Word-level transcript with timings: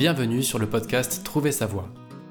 Bienvenue 0.00 0.42
sur 0.42 0.58
le 0.58 0.66
podcast 0.66 1.20
Trouver 1.24 1.52
sa 1.52 1.66
voie. 1.66 1.86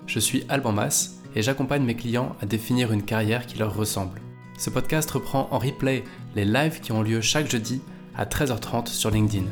Je 0.08 0.17
suis 0.17 0.43
Alban 0.50 0.71
Mas 0.71 1.19
et 1.35 1.43
j'accompagne 1.43 1.83
mes 1.83 1.95
clients 1.95 2.35
à 2.42 2.48
définir 2.48 2.92
une 2.92 3.03
carrière 3.03 3.45
qui 3.45 3.59
leur 3.59 3.75
ressemble. 3.75 4.21
Ce 4.57 4.71
podcast 4.71 5.11
reprend 5.11 5.48
en 5.51 5.59
replay 5.59 6.03
les 6.35 6.45
lives 6.45 6.79
qui 6.79 6.92
ont 6.92 7.03
lieu 7.03 7.21
chaque 7.21 7.47
jeudi 7.47 7.79
à 8.16 8.25
13h30 8.25 8.88
sur 8.88 9.12
LinkedIn. 9.12 9.45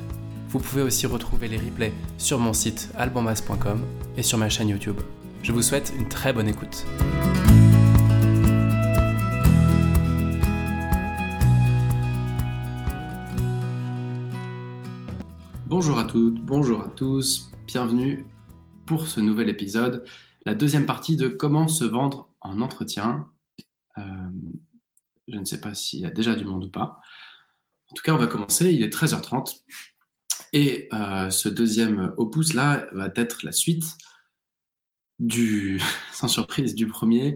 Vous 0.50 0.58
pouvez 0.58 0.82
aussi 0.82 1.06
retrouver 1.06 1.48
les 1.48 1.58
replays 1.58 1.94
sur 2.18 2.40
mon 2.40 2.54
site 2.54 2.90
albanmas.com 2.98 3.86
et 4.18 4.24
sur 4.24 4.40
ma 4.40 4.50
chaîne 4.50 4.70
YouTube. 4.70 5.00
Je 5.44 5.52
vous 5.52 5.62
souhaite 5.62 5.94
une 5.96 6.10
très 6.10 6.34
bonne 6.34 6.48
écoute. 6.48 6.88
Bonjour 15.68 16.00
à 16.00 16.06
toutes, 16.06 16.42
bonjour 16.42 16.82
à 16.82 16.88
tous, 16.96 17.52
bienvenue 17.68 18.26
pour 18.86 19.08
ce 19.08 19.20
nouvel 19.20 19.50
épisode, 19.50 20.06
la 20.46 20.56
deuxième 20.56 20.86
partie 20.86 21.18
de 21.18 21.28
comment 21.28 21.68
se 21.68 21.84
vendre 21.84 22.30
en 22.40 22.62
entretien. 22.62 23.28
Euh, 23.98 24.04
je 25.28 25.38
ne 25.38 25.44
sais 25.44 25.60
pas 25.60 25.74
s'il 25.74 26.00
y 26.00 26.06
a 26.06 26.10
déjà 26.10 26.34
du 26.34 26.46
monde 26.46 26.64
ou 26.64 26.72
pas. 26.72 27.02
En 27.92 27.94
tout 27.94 28.04
cas, 28.04 28.14
on 28.14 28.18
va 28.18 28.28
commencer, 28.28 28.74
il 28.74 28.84
est 28.84 28.94
13h30. 28.94 29.64
Et 30.54 30.88
euh, 30.94 31.30
ce 31.30 31.50
deuxième 31.50 32.14
opus-là 32.16 32.88
va 32.94 33.10
être 33.16 33.44
la 33.44 33.52
suite 33.52 33.98
du, 35.20 35.82
sans 36.14 36.30
surprise, 36.30 36.74
du 36.74 36.88
premier, 36.88 37.36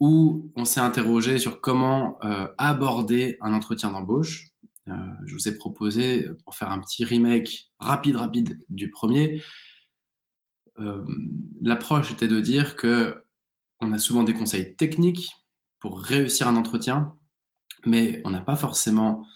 où 0.00 0.50
on 0.56 0.64
s'est 0.64 0.80
interrogé 0.80 1.38
sur 1.38 1.60
comment 1.60 2.18
euh, 2.24 2.48
aborder 2.58 3.38
un 3.40 3.52
entretien 3.54 3.92
d'embauche. 3.92 4.51
Euh, 4.88 4.94
je 5.26 5.34
vous 5.34 5.48
ai 5.48 5.56
proposé, 5.56 6.28
pour 6.44 6.54
faire 6.54 6.70
un 6.70 6.80
petit 6.80 7.04
remake 7.04 7.70
rapide, 7.78 8.16
rapide 8.16 8.64
du 8.68 8.90
premier, 8.90 9.42
euh, 10.78 11.04
l'approche 11.60 12.10
était 12.12 12.28
de 12.28 12.40
dire 12.40 12.76
que 12.76 13.24
on 13.80 13.92
a 13.92 13.98
souvent 13.98 14.22
des 14.22 14.34
conseils 14.34 14.76
techniques 14.76 15.30
pour 15.80 16.00
réussir 16.00 16.48
un 16.48 16.56
entretien, 16.56 17.14
mais 17.84 18.22
on 18.24 18.30
n'a 18.30 18.40
pas 18.40 18.56
forcément 18.56 19.26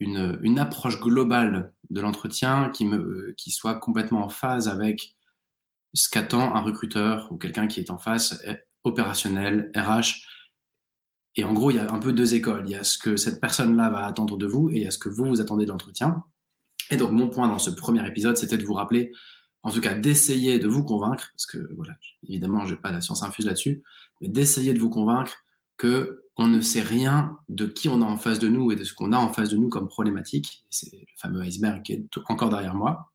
une, 0.00 0.58
approche 0.58 0.98
globale 0.98 1.72
de 1.90 2.00
l'entretien 2.00 2.70
qui, 2.70 2.88
qui 3.36 3.50
soit 3.50 3.76
complètement 3.76 4.24
en 4.24 4.28
phase 4.28 4.66
avec 4.66 5.14
ce 5.94 6.08
qu'attend 6.08 6.54
un 6.54 6.60
recruteur 6.60 7.30
ou 7.30 7.36
quelqu'un 7.36 7.66
qui 7.66 7.80
est 7.80 7.90
en 7.90 7.98
face 7.98 8.42
opérationnel, 8.84 9.70
RH, 9.76 10.26
et 11.34 11.44
en 11.44 11.52
gros, 11.52 11.70
il 11.70 11.76
y 11.76 11.78
a 11.78 11.90
un 11.90 11.98
peu 11.98 12.12
deux 12.12 12.34
écoles. 12.34 12.64
Il 12.66 12.72
y 12.72 12.74
a 12.74 12.84
ce 12.84 12.98
que 12.98 13.16
cette 13.16 13.40
personne-là 13.40 13.88
va 13.90 14.04
attendre 14.04 14.36
de 14.36 14.46
vous 14.46 14.68
et 14.70 14.76
il 14.76 14.82
y 14.82 14.86
a 14.86 14.90
ce 14.90 14.98
que 14.98 15.08
vous, 15.08 15.24
vous 15.24 15.40
attendez 15.40 15.64
de 15.64 15.70
l'entretien. 15.70 16.22
Et 16.90 16.96
donc, 16.96 17.12
mon 17.12 17.28
point 17.28 17.48
dans 17.48 17.58
ce 17.58 17.70
premier 17.70 18.06
épisode, 18.06 18.36
c'était 18.36 18.58
de 18.58 18.64
vous 18.64 18.74
rappeler, 18.74 19.12
en 19.62 19.70
tout 19.70 19.80
cas, 19.80 19.94
d'essayer 19.94 20.58
de 20.58 20.68
vous 20.68 20.84
convaincre, 20.84 21.30
parce 21.32 21.46
que, 21.46 21.72
voilà, 21.74 21.94
évidemment, 22.28 22.66
je 22.66 22.74
n'ai 22.74 22.80
pas 22.80 22.90
la 22.90 23.00
science 23.00 23.22
infuse 23.22 23.46
là-dessus, 23.46 23.82
mais 24.20 24.28
d'essayer 24.28 24.74
de 24.74 24.78
vous 24.78 24.90
convaincre 24.90 25.32
que 25.78 26.24
on 26.36 26.48
ne 26.48 26.60
sait 26.60 26.82
rien 26.82 27.38
de 27.48 27.66
qui 27.66 27.88
on 27.88 28.00
a 28.02 28.04
en 28.04 28.16
face 28.16 28.38
de 28.38 28.48
nous 28.48 28.72
et 28.72 28.76
de 28.76 28.84
ce 28.84 28.94
qu'on 28.94 29.12
a 29.12 29.18
en 29.18 29.32
face 29.32 29.50
de 29.50 29.56
nous 29.56 29.68
comme 29.68 29.88
problématique. 29.88 30.64
C'est 30.70 30.90
le 30.92 31.06
fameux 31.16 31.42
iceberg 31.42 31.82
qui 31.82 31.92
est 31.92 32.06
encore 32.28 32.48
derrière 32.50 32.74
moi. 32.74 33.12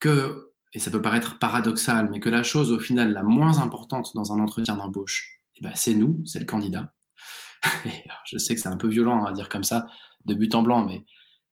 Que, 0.00 0.52
et 0.72 0.78
ça 0.78 0.90
peut 0.90 1.00
paraître 1.00 1.38
paradoxal, 1.38 2.10
mais 2.10 2.20
que 2.20 2.28
la 2.28 2.42
chose, 2.42 2.72
au 2.72 2.78
final, 2.78 3.12
la 3.12 3.22
moins 3.22 3.58
importante 3.58 4.12
dans 4.14 4.32
un 4.32 4.40
entretien 4.40 4.76
d'embauche, 4.76 5.40
eh 5.56 5.62
ben, 5.62 5.72
c'est 5.74 5.94
nous, 5.94 6.22
c'est 6.26 6.38
le 6.38 6.44
candidat 6.44 6.92
je 8.24 8.38
sais 8.38 8.54
que 8.54 8.60
c'est 8.60 8.68
un 8.68 8.76
peu 8.76 8.88
violent 8.88 9.24
à 9.24 9.32
dire 9.32 9.48
comme 9.48 9.64
ça, 9.64 9.86
de 10.24 10.34
but 10.34 10.54
en 10.54 10.62
blanc, 10.62 10.84
mais 10.84 11.04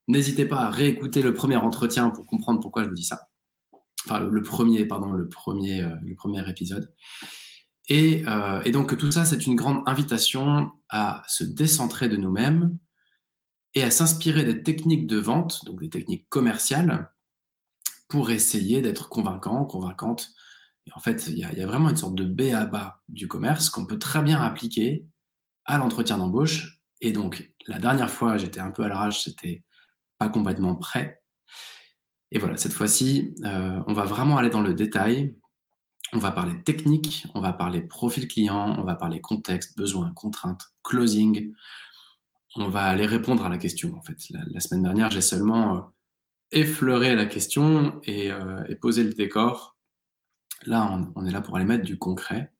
n'hésitez 0.08 0.46
pas 0.46 0.60
à 0.60 0.70
réécouter 0.70 1.22
le 1.22 1.34
premier 1.34 1.56
entretien 1.56 2.10
pour 2.10 2.26
comprendre 2.26 2.60
pourquoi 2.60 2.84
je 2.84 2.88
vous 2.88 2.94
dis 2.94 3.04
ça. 3.04 3.28
Enfin, 4.06 4.20
le, 4.20 4.42
premier, 4.42 4.84
pardon, 4.84 5.12
le 5.12 5.28
premier, 5.28 5.82
euh, 5.82 5.94
le 6.02 6.14
premier 6.14 6.48
épisode. 6.48 6.92
Et, 7.88 8.24
euh, 8.28 8.60
et 8.64 8.70
donc 8.70 8.96
tout 8.96 9.10
ça, 9.10 9.24
c'est 9.24 9.46
une 9.46 9.56
grande 9.56 9.82
invitation 9.86 10.72
à 10.90 11.22
se 11.26 11.44
décentrer 11.44 12.08
de 12.08 12.16
nous-mêmes 12.16 12.76
et 13.74 13.82
à 13.82 13.90
s'inspirer 13.90 14.44
des 14.44 14.62
techniques 14.62 15.06
de 15.06 15.18
vente, 15.18 15.64
donc 15.64 15.80
des 15.80 15.90
techniques 15.90 16.28
commerciales, 16.28 17.10
pour 18.08 18.30
essayer 18.30 18.82
d'être 18.82 19.08
convaincant, 19.08 19.64
convaincante. 19.64 20.30
Et 20.86 20.90
en 20.94 21.00
fait, 21.00 21.26
il 21.28 21.38
y, 21.38 21.40
y, 21.40 21.62
a 21.62 21.66
vraiment 21.66 21.88
une 21.88 21.96
sorte 21.96 22.14
de 22.14 22.24
B 22.24 22.54
à 22.54 22.66
bas 22.66 23.02
du 23.08 23.26
commerce 23.26 23.70
qu'on 23.70 23.86
peut 23.86 23.98
très 23.98 24.22
bien 24.22 24.40
appliquer 24.40 25.06
à 25.64 25.78
l'entretien 25.78 26.18
d'embauche. 26.18 26.80
Et 27.00 27.12
donc, 27.12 27.50
la 27.66 27.78
dernière 27.78 28.10
fois, 28.10 28.36
j'étais 28.36 28.60
un 28.60 28.70
peu 28.70 28.82
à 28.82 28.88
l'arrache, 28.88 29.24
c'était 29.24 29.62
pas 30.18 30.28
complètement 30.28 30.74
prêt. 30.74 31.22
Et 32.30 32.38
voilà, 32.38 32.56
cette 32.56 32.72
fois-ci, 32.72 33.34
euh, 33.44 33.80
on 33.86 33.92
va 33.92 34.04
vraiment 34.04 34.36
aller 34.36 34.50
dans 34.50 34.60
le 34.60 34.74
détail. 34.74 35.36
On 36.12 36.18
va 36.18 36.30
parler 36.30 36.62
technique, 36.62 37.26
on 37.34 37.40
va 37.40 37.52
parler 37.52 37.80
profil 37.80 38.28
client, 38.28 38.76
on 38.78 38.84
va 38.84 38.94
parler 38.94 39.20
contexte, 39.20 39.76
besoin, 39.76 40.12
contraintes, 40.12 40.72
closing. 40.82 41.52
On 42.56 42.68
va 42.68 42.84
aller 42.84 43.06
répondre 43.06 43.44
à 43.44 43.48
la 43.48 43.58
question. 43.58 43.94
En 43.96 44.02
fait, 44.02 44.16
la, 44.30 44.60
semaine 44.60 44.82
dernière, 44.82 45.10
j'ai 45.10 45.20
seulement 45.20 45.76
euh, 45.76 45.80
effleuré 46.52 47.16
la 47.16 47.26
question 47.26 48.00
et, 48.04 48.30
euh, 48.30 48.64
et, 48.68 48.76
posé 48.76 49.02
le 49.02 49.12
décor. 49.12 49.76
Là, 50.66 50.98
on 51.14 51.26
est 51.26 51.32
là 51.32 51.40
pour 51.40 51.56
aller 51.56 51.64
mettre 51.64 51.84
du 51.84 51.98
concret. 51.98 52.52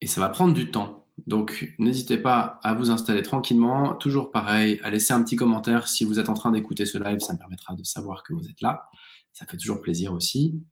Et 0.00 0.06
ça 0.06 0.20
va 0.20 0.28
prendre 0.28 0.54
du 0.54 0.70
temps. 0.70 1.07
Donc, 1.26 1.74
n'hésitez 1.78 2.18
pas 2.18 2.60
à 2.62 2.74
vous 2.74 2.90
installer 2.90 3.22
tranquillement. 3.22 3.94
Toujours 3.94 4.30
pareil, 4.30 4.80
à 4.82 4.90
laisser 4.90 5.12
un 5.12 5.22
petit 5.22 5.36
commentaire 5.36 5.88
si 5.88 6.04
vous 6.04 6.18
êtes 6.18 6.28
en 6.28 6.34
train 6.34 6.52
d'écouter 6.52 6.86
ce 6.86 6.98
live. 6.98 7.20
Ça 7.20 7.32
me 7.32 7.38
permettra 7.38 7.74
de 7.74 7.82
savoir 7.82 8.22
que 8.22 8.32
vous 8.32 8.48
êtes 8.48 8.60
là. 8.60 8.88
Ça 9.32 9.46
fait 9.46 9.56
toujours 9.56 9.80
plaisir 9.80 10.12
aussi. 10.12 10.62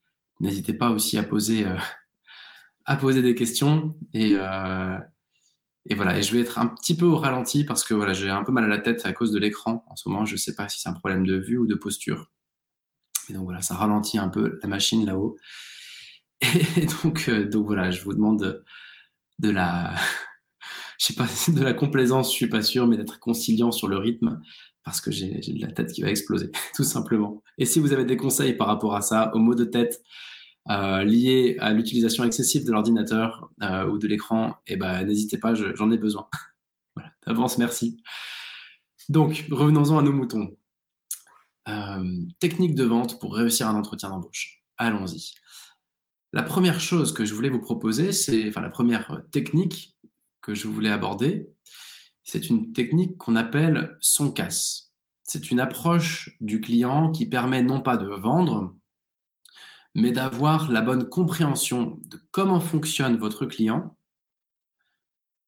N'hésitez 0.41 0.75
pas 0.75 0.91
aussi 0.91 1.19
à 1.19 1.23
poser, 1.23 1.67
euh, 1.67 1.77
à 2.85 2.97
poser 2.97 3.23
des 3.23 3.35
questions. 3.35 3.97
Et, 4.13 4.33
euh, 4.35 4.99
et 5.87 5.95
voilà. 5.95 6.19
Et 6.19 6.23
je 6.23 6.33
vais 6.33 6.41
être 6.41 6.59
un 6.59 6.67
petit 6.67 6.97
peu 6.97 7.07
au 7.07 7.17
ralenti 7.17 7.65
parce 7.65 7.83
que 7.85 7.95
voilà, 7.95 8.13
j'ai 8.13 8.31
un 8.31 8.45
peu 8.45 8.53
mal 8.53 8.65
à 8.65 8.69
la 8.69 8.79
tête 8.79 9.05
à 9.05 9.13
cause 9.13 9.33
de 9.33 9.39
l'écran 9.39 9.85
en 9.89 9.97
ce 9.97 10.09
moment. 10.09 10.25
Je 10.25 10.35
ne 10.35 10.39
sais 10.39 10.55
pas 10.55 10.69
si 10.69 10.81
c'est 10.81 10.89
un 10.89 10.95
problème 10.95 11.27
de 11.27 11.37
vue 11.37 11.59
ou 11.59 11.67
de 11.67 11.75
posture. 11.75 12.31
Et 13.29 13.33
donc 13.33 13.45
voilà, 13.45 13.63
ça 13.63 13.75
ralentit 13.75 14.19
un 14.19 14.29
peu 14.29 14.59
la 14.63 14.69
machine 14.69 15.05
là-haut. 15.05 15.37
Et 16.77 16.87
donc, 17.03 17.29
euh, 17.29 17.49
donc 17.49 17.67
voilà, 17.67 17.91
je 17.91 18.03
vous 18.03 18.13
demande 18.13 18.63
de 19.39 19.51
la 19.51 19.95
je 20.99 21.07
sais 21.07 21.15
pas, 21.15 21.27
de 21.49 21.63
la 21.63 21.75
complaisance, 21.75 22.31
je 22.31 22.37
suis 22.37 22.49
pas 22.49 22.63
sûr, 22.63 22.87
mais 22.87 22.97
d'être 22.97 23.19
conciliant 23.19 23.73
sur 23.73 23.89
le 23.89 23.99
rythme 23.99 24.41
parce 24.87 25.01
que 25.01 25.11
j'ai 25.11 25.41
de 25.41 25.61
la 25.61 25.73
tête 25.73 25.93
qui 25.93 26.01
va 26.01 26.11
exploser, 26.11 26.53
tout 26.77 26.85
simplement. 26.85 27.43
Et 27.59 27.67
si 27.67 27.81
vous 27.81 27.93
avez 27.93 28.05
des 28.05 28.17
conseils 28.17 28.55
par 28.55 28.69
rapport 28.69 28.95
à 28.95 29.03
ça, 29.03 29.35
aux 29.35 29.41
maux 29.41 29.57
de 29.57 29.65
tête 29.65 30.01
euh, 30.71 31.03
liés 31.03 31.57
à 31.59 31.73
l'utilisation 31.73 32.23
excessive 32.23 32.65
de 32.65 32.71
l'ordinateur 32.71 33.51
euh, 33.63 33.89
ou 33.89 33.99
de 33.99 34.07
l'écran, 34.07 34.55
eh 34.69 34.77
ben, 34.77 35.05
n'hésitez 35.05 35.39
pas, 35.39 35.55
j'en 35.55 35.91
ai 35.91 35.99
besoin. 35.99 36.29
voilà, 36.95 37.11
d'avance, 37.27 37.59
merci. 37.59 38.01
Donc, 39.09 39.47
revenons-en 39.51 39.99
à 39.99 40.03
nos 40.03 40.13
moutons. 40.13 40.57
Euh, 41.69 42.23
technique 42.39 42.77
de 42.77 42.85
vente 42.85 43.19
pour 43.19 43.35
réussir 43.35 43.69
un 43.69 43.75
entretien 43.75 44.09
d'embauche. 44.09 44.63
Allons-y. 44.77 45.33
La 46.33 46.45
première 46.45 46.79
chose 46.81 47.13
que 47.13 47.25
je 47.25 47.35
voulais 47.35 47.49
vous 47.49 47.61
proposer, 47.61 48.13
c'est, 48.13 48.49
enfin, 48.49 48.61
la 48.61 48.71
première 48.71 49.21
technique, 49.33 49.96
que 50.47 50.55
je 50.55 50.69
voulais 50.69 50.91
aborder, 50.91 51.51
c'est 52.23 52.51
une 52.51 52.73
technique 52.73 53.19
qu'on 53.19 53.35
appelle 53.35 53.97
son 54.01 54.31
casse. 54.31 54.93
C'est 55.25 55.51
une 55.51 55.59
approche 55.59 56.37
du 56.41 56.61
client 56.61 57.11
qui 57.11 57.27
permet 57.27 57.65
non 57.65 57.81
pas 57.81 57.97
de 57.97 58.07
vendre, 58.07 58.77
mais 59.97 60.13
d'avoir 60.13 60.71
la 60.71 60.83
bonne 60.83 61.09
compréhension 61.09 61.99
de 62.05 62.21
comment 62.31 62.61
fonctionne 62.61 63.17
votre 63.17 63.45
client 63.45 63.97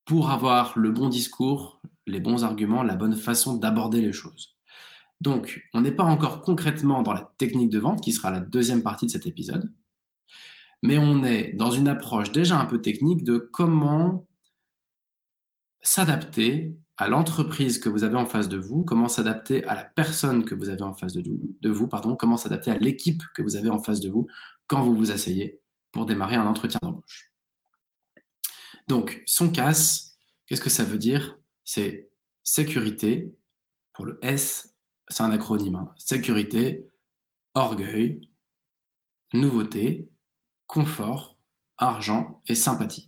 pour 0.04 0.30
avoir 0.30 0.76
le 0.76 0.90
bon 0.90 1.08
discours, 1.08 1.80
les 2.08 2.18
bons 2.18 2.42
arguments, 2.42 2.82
la 2.82 2.96
bonne 2.96 3.14
façon 3.14 3.54
d'aborder 3.54 4.00
les 4.00 4.12
choses. 4.12 4.56
Donc, 5.20 5.62
on 5.74 5.82
n'est 5.82 5.92
pas 5.92 6.02
encore 6.02 6.40
concrètement 6.40 7.02
dans 7.02 7.12
la 7.12 7.32
technique 7.38 7.70
de 7.70 7.78
vente, 7.78 8.02
qui 8.02 8.12
sera 8.12 8.32
la 8.32 8.40
deuxième 8.40 8.82
partie 8.82 9.06
de 9.06 9.12
cet 9.12 9.26
épisode, 9.28 9.72
mais 10.82 10.98
on 10.98 11.22
est 11.22 11.52
dans 11.52 11.70
une 11.70 11.86
approche 11.86 12.32
déjà 12.32 12.58
un 12.58 12.66
peu 12.66 12.80
technique 12.80 13.22
de 13.22 13.38
comment 13.38 14.27
s'adapter 15.88 16.76
à 16.98 17.08
l'entreprise 17.08 17.78
que 17.78 17.88
vous 17.88 18.04
avez 18.04 18.16
en 18.16 18.26
face 18.26 18.50
de 18.50 18.58
vous, 18.58 18.84
comment 18.84 19.08
s'adapter 19.08 19.64
à 19.64 19.74
la 19.74 19.84
personne 19.84 20.44
que 20.44 20.54
vous 20.54 20.68
avez 20.68 20.82
en 20.82 20.92
face 20.92 21.14
de, 21.14 21.70
vous, 21.70 21.88
comment 22.18 22.36
s'adapter 22.36 22.70
à 22.70 22.76
l'équipe 22.76 23.22
que 23.34 23.40
vous 23.40 23.56
avez 23.56 23.70
en 23.70 23.82
face 23.82 24.00
de 24.00 24.10
vous 24.10 24.26
quand 24.66 24.82
vous 24.82 24.94
vous 24.94 25.12
asseyez 25.12 25.62
pour 25.90 26.04
démarrer 26.04 26.36
un 26.36 26.46
entretien 26.46 26.78
d'embauche. 26.82 27.32
Donc, 28.86 29.22
son 29.24 29.50
casse, 29.50 30.18
qu'est-ce 30.46 30.60
que 30.60 30.68
ça 30.68 30.84
veut 30.84 30.98
dire? 30.98 31.38
C'est 31.64 32.10
sécurité, 32.44 33.34
pour 33.94 34.04
le 34.04 34.18
S, 34.20 34.74
c'est 35.08 35.22
un 35.22 35.30
acronyme, 35.30 35.76
hein. 35.76 35.94
sécurité, 35.96 36.86
orgueil, 37.54 38.28
nouveauté, 39.32 40.10
confort, 40.66 41.38
argent 41.78 42.42
et 42.46 42.54
sympathie. 42.54 43.07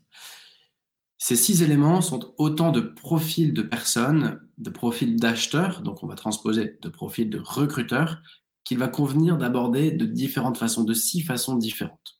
Ces 1.22 1.36
six 1.36 1.62
éléments 1.62 2.00
sont 2.00 2.34
autant 2.38 2.72
de 2.72 2.80
profils 2.80 3.52
de 3.52 3.60
personnes, 3.60 4.40
de 4.56 4.70
profils 4.70 5.16
d'acheteurs, 5.16 5.82
donc 5.82 6.02
on 6.02 6.06
va 6.06 6.14
transposer 6.14 6.78
de 6.80 6.88
profils 6.88 7.28
de 7.28 7.38
recruteurs, 7.38 8.22
qu'il 8.64 8.78
va 8.78 8.88
convenir 8.88 9.36
d'aborder 9.36 9.90
de 9.90 10.06
différentes 10.06 10.56
façons, 10.56 10.82
de 10.82 10.94
six 10.94 11.20
façons 11.20 11.56
différentes. 11.56 12.18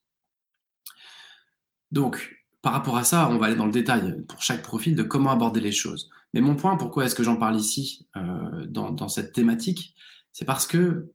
Donc, 1.92 2.44
par 2.60 2.74
rapport 2.74 2.98
à 2.98 3.04
ça, 3.04 3.30
on 3.30 3.38
va 3.38 3.46
aller 3.46 3.56
dans 3.56 3.64
le 3.64 3.72
détail 3.72 4.22
pour 4.28 4.42
chaque 4.42 4.62
profil 4.62 4.94
de 4.94 5.02
comment 5.02 5.30
aborder 5.30 5.60
les 5.60 5.72
choses. 5.72 6.10
Mais 6.34 6.42
mon 6.42 6.54
point, 6.54 6.76
pourquoi 6.76 7.06
est-ce 7.06 7.14
que 7.14 7.22
j'en 7.22 7.36
parle 7.36 7.56
ici 7.56 8.06
euh, 8.16 8.66
dans, 8.66 8.90
dans, 8.90 9.08
cette 9.08 9.32
thématique, 9.32 9.94
c'est 10.34 10.44
parce 10.44 10.66
que 10.66 11.10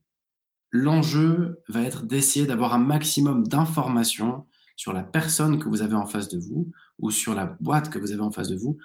l'enjeu 0.72 1.62
va 1.70 1.84
être 1.84 2.04
d'essayer 2.04 2.48
d'avoir 2.48 2.74
un 2.74 2.80
maximum 2.80 3.48
d'informations 3.48 4.48
sur 4.76 4.94
la 4.94 5.04
personne 5.04 5.60
que 5.60 5.70
vous 5.70 5.82
avez 5.82 5.96
en 5.96 6.06
face 6.06 6.28
de 6.30 6.38
vous 6.38 6.72
ou 7.00 7.12
sur 7.12 7.34
la 7.36 7.46
boîte 7.60 7.90
que 7.90 8.00
vous 8.00 8.12
avez 8.12 8.22
en 8.22 8.32
face 8.32 8.50
de 8.50 8.56
vous, 8.56 8.78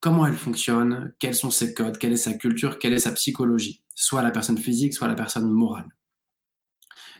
comment 0.00 0.26
elle 0.26 0.36
fonctionne, 0.36 1.14
quels 1.18 1.34
sont 1.34 1.50
ses 1.50 1.74
codes, 1.74 1.98
quelle 1.98 2.12
est 2.12 2.16
sa 2.16 2.34
culture, 2.34 2.78
quelle 2.78 2.92
est 2.92 2.98
sa 2.98 3.12
psychologie, 3.12 3.82
soit 3.94 4.22
la 4.22 4.30
personne 4.30 4.58
physique, 4.58 4.94
soit 4.94 5.08
la 5.08 5.14
personne 5.14 5.48
morale. 5.48 5.88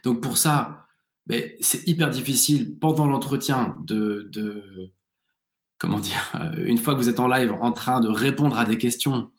Donc 0.03 0.21
pour 0.21 0.37
ça, 0.37 0.87
ben, 1.27 1.51
c'est 1.61 1.87
hyper 1.87 2.11
difficile 2.11 2.77
pendant 2.79 3.07
l'entretien 3.07 3.77
de, 3.85 4.29
comment 5.79 6.01
dire, 6.01 6.33
euh, 6.35 6.65
une 6.67 6.79
fois 6.79 6.95
que 6.95 6.99
vous 6.99 7.09
êtes 7.09 7.21
en 7.21 7.29
live 7.29 7.53
en 7.61 7.73
train 7.73 8.01
de 8.01 8.09
répondre 8.09 8.59
à 8.59 8.65
des 8.65 8.79
questions, 8.79 9.31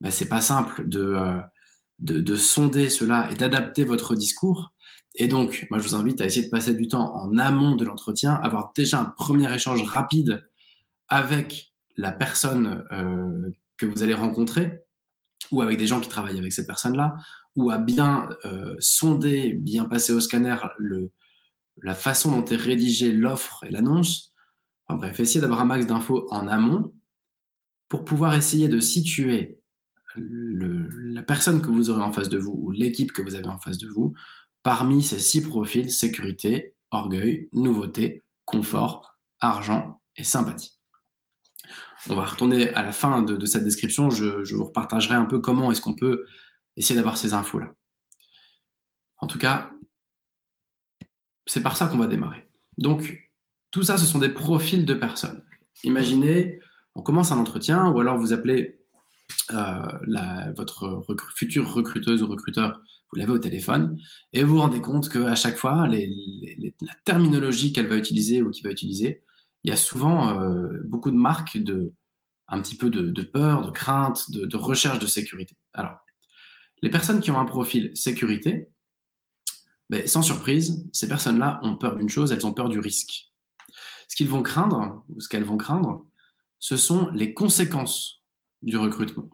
ben, 0.00 0.10
c'est 0.10 0.28
pas 0.28 0.40
simple 0.40 0.88
de, 0.88 1.00
euh, 1.00 1.40
de, 1.98 2.20
de 2.20 2.36
sonder 2.36 2.88
cela 2.88 3.28
et 3.32 3.34
d'adapter 3.34 3.84
votre 3.84 4.14
discours. 4.14 4.71
Et 5.14 5.28
donc, 5.28 5.66
moi, 5.70 5.78
je 5.78 5.88
vous 5.88 5.94
invite 5.94 6.20
à 6.20 6.26
essayer 6.26 6.46
de 6.46 6.50
passer 6.50 6.74
du 6.74 6.88
temps 6.88 7.14
en 7.14 7.36
amont 7.38 7.76
de 7.76 7.84
l'entretien, 7.84 8.34
avoir 8.34 8.72
déjà 8.74 9.00
un 9.00 9.04
premier 9.04 9.52
échange 9.54 9.82
rapide 9.82 10.48
avec 11.08 11.72
la 11.96 12.12
personne 12.12 12.84
euh, 12.92 13.50
que 13.76 13.84
vous 13.84 14.02
allez 14.02 14.14
rencontrer, 14.14 14.80
ou 15.50 15.60
avec 15.60 15.78
des 15.78 15.86
gens 15.86 16.00
qui 16.00 16.08
travaillent 16.08 16.38
avec 16.38 16.52
cette 16.52 16.66
personne-là, 16.66 17.16
ou 17.56 17.70
à 17.70 17.78
bien 17.78 18.30
euh, 18.46 18.74
sonder, 18.78 19.52
bien 19.52 19.84
passer 19.84 20.12
au 20.12 20.20
scanner 20.20 20.56
la 21.82 21.94
façon 21.94 22.30
dont 22.30 22.44
est 22.46 22.56
rédigée 22.56 23.12
l'offre 23.12 23.64
et 23.64 23.70
l'annonce. 23.70 24.32
Enfin 24.86 24.98
bref, 24.98 25.20
essayer 25.20 25.40
d'avoir 25.40 25.60
un 25.60 25.66
max 25.66 25.86
d'infos 25.86 26.26
en 26.30 26.48
amont 26.48 26.92
pour 27.88 28.04
pouvoir 28.04 28.34
essayer 28.34 28.68
de 28.68 28.80
situer 28.80 29.58
la 30.16 31.22
personne 31.22 31.62
que 31.62 31.68
vous 31.68 31.90
aurez 31.90 32.02
en 32.02 32.12
face 32.12 32.28
de 32.28 32.38
vous 32.38 32.54
ou 32.56 32.70
l'équipe 32.70 33.12
que 33.12 33.22
vous 33.22 33.34
avez 33.34 33.48
en 33.48 33.58
face 33.58 33.78
de 33.78 33.88
vous 33.88 34.14
parmi 34.62 35.02
ces 35.02 35.18
six 35.18 35.42
profils 35.42 35.90
sécurité, 35.90 36.74
orgueil, 36.90 37.48
nouveauté, 37.52 38.22
confort, 38.44 39.18
argent 39.40 40.00
et 40.16 40.24
sympathie. 40.24 40.78
On 42.08 42.16
va 42.16 42.24
retourner 42.24 42.70
à 42.74 42.82
la 42.82 42.92
fin 42.92 43.22
de, 43.22 43.46
cette 43.46 43.64
description, 43.64 44.10
je, 44.10 44.54
vous 44.54 44.64
repartagerai 44.64 45.14
un 45.14 45.24
peu 45.24 45.38
comment 45.38 45.70
est-ce 45.70 45.80
qu'on 45.80 45.94
peut 45.94 46.26
essayer 46.76 46.96
d'avoir 46.96 47.16
ces 47.16 47.32
infos-là. 47.32 47.72
En 49.18 49.28
tout 49.28 49.38
cas, 49.38 49.70
c'est 51.46 51.62
par 51.62 51.76
ça 51.76 51.86
qu'on 51.86 51.98
va 51.98 52.08
démarrer. 52.08 52.48
Donc, 52.76 53.30
tout 53.70 53.84
ça, 53.84 53.98
ce 53.98 54.06
sont 54.06 54.18
des 54.18 54.28
profils 54.28 54.84
de 54.84 54.94
personnes. 54.94 55.44
Imaginez, 55.84 56.58
on 56.94 57.02
commence 57.02 57.30
un 57.30 57.38
entretien, 57.38 57.88
ou 57.88 58.00
alors 58.00 58.18
vous 58.18 58.32
appelez 58.32 58.80
euh, 59.52 60.52
votre 60.56 61.32
future 61.36 61.72
recruteuse 61.72 62.22
ou 62.22 62.26
recruteur 62.26 62.80
vous 63.12 63.18
l'avez 63.18 63.32
au 63.32 63.38
téléphone, 63.38 63.98
et 64.32 64.42
vous 64.42 64.54
vous 64.54 64.60
rendez 64.60 64.80
compte 64.80 65.10
qu'à 65.10 65.34
chaque 65.34 65.56
fois, 65.56 65.86
la 65.86 66.94
terminologie 67.04 67.72
qu'elle 67.72 67.86
va 67.86 67.96
utiliser 67.96 68.42
ou 68.42 68.50
qu'il 68.50 68.64
va 68.64 68.70
utiliser, 68.70 69.22
il 69.64 69.70
y 69.70 69.72
a 69.72 69.76
souvent 69.76 70.40
euh, 70.40 70.80
beaucoup 70.84 71.10
de 71.10 71.16
marques 71.16 71.58
de 71.58 71.92
un 72.48 72.60
petit 72.60 72.76
peu 72.76 72.90
de, 72.90 73.10
de 73.10 73.22
peur, 73.22 73.64
de 73.64 73.70
crainte, 73.70 74.30
de, 74.30 74.44
de, 74.44 74.56
recherche 74.56 74.98
de 74.98 75.06
sécurité. 75.06 75.56
Alors, 75.72 75.96
les 76.82 76.90
personnes 76.90 77.20
qui 77.20 77.30
ont 77.30 77.38
un 77.38 77.46
profil 77.46 77.92
sécurité, 77.94 78.68
ben, 79.88 80.06
sans 80.06 80.22
surprise, 80.22 80.86
ces 80.92 81.08
personnes-là 81.08 81.60
ont 81.62 81.76
peur 81.76 81.96
d'une 81.96 82.08
chose, 82.08 82.32
elles 82.32 82.46
ont 82.46 82.52
peur 82.52 82.68
du 82.68 82.78
risque. 82.78 83.32
Ce 84.08 84.16
qu'ils 84.16 84.28
vont 84.28 84.42
craindre, 84.42 85.04
ou 85.08 85.20
ce 85.20 85.28
qu'elles 85.28 85.44
vont 85.44 85.56
craindre, 85.56 86.04
ce 86.58 86.76
sont 86.76 87.08
les 87.10 87.32
conséquences 87.32 88.22
du 88.60 88.76
recrutement. 88.76 89.30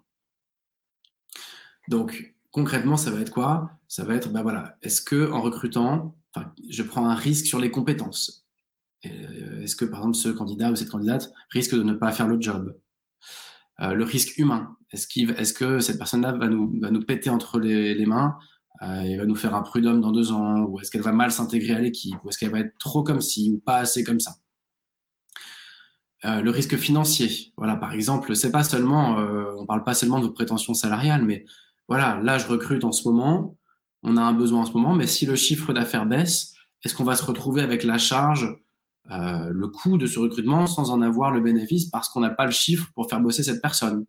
Donc, 1.88 2.36
concrètement, 2.58 2.96
ça 2.96 3.10
va 3.10 3.20
être 3.20 3.30
quoi? 3.30 3.70
Ça 3.86 4.04
va 4.04 4.14
être, 4.14 4.30
ben 4.30 4.72
est-ce 4.82 5.00
que 5.00 5.30
en 5.30 5.40
recrutant, 5.40 6.16
je 6.68 6.82
prends 6.82 7.08
un 7.08 7.14
risque 7.14 7.46
sur 7.46 7.58
les 7.58 7.70
compétences. 7.70 8.46
Euh, 9.06 9.62
Est-ce 9.62 9.76
que, 9.76 9.84
par 9.84 10.00
exemple, 10.00 10.16
ce 10.16 10.28
candidat 10.30 10.72
ou 10.72 10.76
cette 10.76 10.90
candidate 10.90 11.32
risque 11.50 11.74
de 11.74 11.84
ne 11.84 11.94
pas 11.94 12.10
faire 12.10 12.26
le 12.26 12.40
job? 12.40 12.76
Euh, 13.80 13.94
Le 13.94 14.04
risque 14.04 14.38
humain, 14.38 14.76
est-ce 14.90 15.06
est 15.06 15.56
que 15.56 15.78
cette 15.78 15.98
personne-là 15.98 16.32
va 16.32 16.48
nous, 16.48 16.80
va 16.80 16.90
nous 16.90 17.04
péter 17.04 17.30
entre 17.30 17.60
les, 17.60 18.06
mains? 18.06 18.36
Euh, 18.82 19.02
et 19.02 19.16
va 19.16 19.26
nous 19.26 19.36
faire 19.36 19.54
un 19.54 19.62
prud'homme 19.62 20.00
dans 20.00 20.12
deux 20.12 20.30
ans 20.30 20.62
Ou 20.62 20.80
est-ce 20.80 20.90
qu'elle 20.90 21.02
va 21.02 21.12
mal 21.12 21.30
s'intégrer 21.30 21.74
à 21.74 21.80
l'équipe? 21.80 22.16
Ou 22.24 22.28
est-ce 22.28 22.38
qu'elle 22.38 22.50
va 22.50 22.60
être 22.60 22.76
trop 22.78 23.02
comme 23.04 23.20
ci 23.20 23.52
ou 23.54 23.60
pas 23.60 23.78
assez 23.78 24.02
comme 24.02 24.20
ça? 24.20 24.32
Euh, 26.24 26.40
le 26.40 26.50
risque 26.50 26.76
financier. 26.76 27.52
Voilà, 27.56 27.76
par 27.76 27.92
exemple, 27.92 28.34
c'est 28.34 28.50
pas 28.50 28.64
seulement, 28.64 29.20
euh, 29.20 29.54
on 29.56 29.66
parle 29.66 29.84
pas 29.84 29.94
seulement 29.94 30.18
de 30.18 30.26
vos 30.26 30.32
prétentions 30.32 30.74
salariales, 30.74 31.24
mais 31.24 31.44
voilà, 31.88 32.20
là, 32.22 32.38
je 32.38 32.46
recrute 32.46 32.84
en 32.84 32.92
ce 32.92 33.08
moment, 33.08 33.56
on 34.02 34.16
a 34.16 34.22
un 34.22 34.34
besoin 34.34 34.60
en 34.60 34.66
ce 34.66 34.72
moment, 34.72 34.94
mais 34.94 35.06
si 35.06 35.26
le 35.26 35.36
chiffre 35.36 35.72
d'affaires 35.72 36.06
baisse, 36.06 36.54
est-ce 36.84 36.94
qu'on 36.94 37.04
va 37.04 37.16
se 37.16 37.24
retrouver 37.24 37.62
avec 37.62 37.82
la 37.82 37.98
charge, 37.98 38.56
euh, 39.10 39.48
le 39.50 39.68
coût 39.68 39.96
de 39.96 40.06
ce 40.06 40.18
recrutement 40.18 40.66
sans 40.66 40.90
en 40.90 41.00
avoir 41.00 41.30
le 41.30 41.40
bénéfice 41.40 41.86
parce 41.86 42.10
qu'on 42.10 42.20
n'a 42.20 42.30
pas 42.30 42.44
le 42.44 42.52
chiffre 42.52 42.90
pour 42.94 43.08
faire 43.08 43.20
bosser 43.20 43.42
cette 43.42 43.62
personne? 43.62 44.04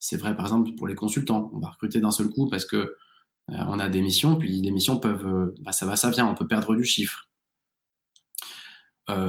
C'est 0.00 0.16
vrai, 0.16 0.36
par 0.36 0.46
exemple, 0.46 0.74
pour 0.74 0.88
les 0.88 0.96
consultants. 0.96 1.50
On 1.54 1.60
va 1.60 1.70
recruter 1.70 2.00
d'un 2.00 2.10
seul 2.10 2.28
coup 2.28 2.48
parce 2.48 2.66
que 2.66 2.76
euh, 2.76 2.94
on 3.48 3.78
a 3.78 3.88
des 3.88 4.02
missions, 4.02 4.36
puis 4.36 4.60
les 4.60 4.70
missions 4.70 4.98
peuvent, 4.98 5.26
euh, 5.26 5.54
bah, 5.60 5.72
ça 5.72 5.86
va, 5.86 5.96
ça 5.96 6.10
vient, 6.10 6.26
on 6.26 6.34
peut 6.34 6.48
perdre 6.48 6.74
du 6.74 6.84
chiffre. 6.84 7.28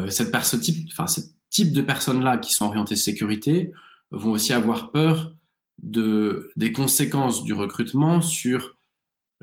Cette 0.09 0.33
ce 0.33 0.55
type, 0.55 0.89
ce 0.89 1.21
type 1.49 1.73
de 1.73 1.81
personnes-là 1.81 2.37
qui 2.37 2.53
sont 2.53 2.65
orientées 2.65 2.95
sécurité 2.95 3.73
vont 4.09 4.31
aussi 4.31 4.53
avoir 4.53 4.91
peur 4.91 5.34
de, 5.85 6.51
des 6.55 6.71
conséquences 6.71 7.43
du 7.43 7.53
recrutement 7.53 8.21
sur 8.21 8.75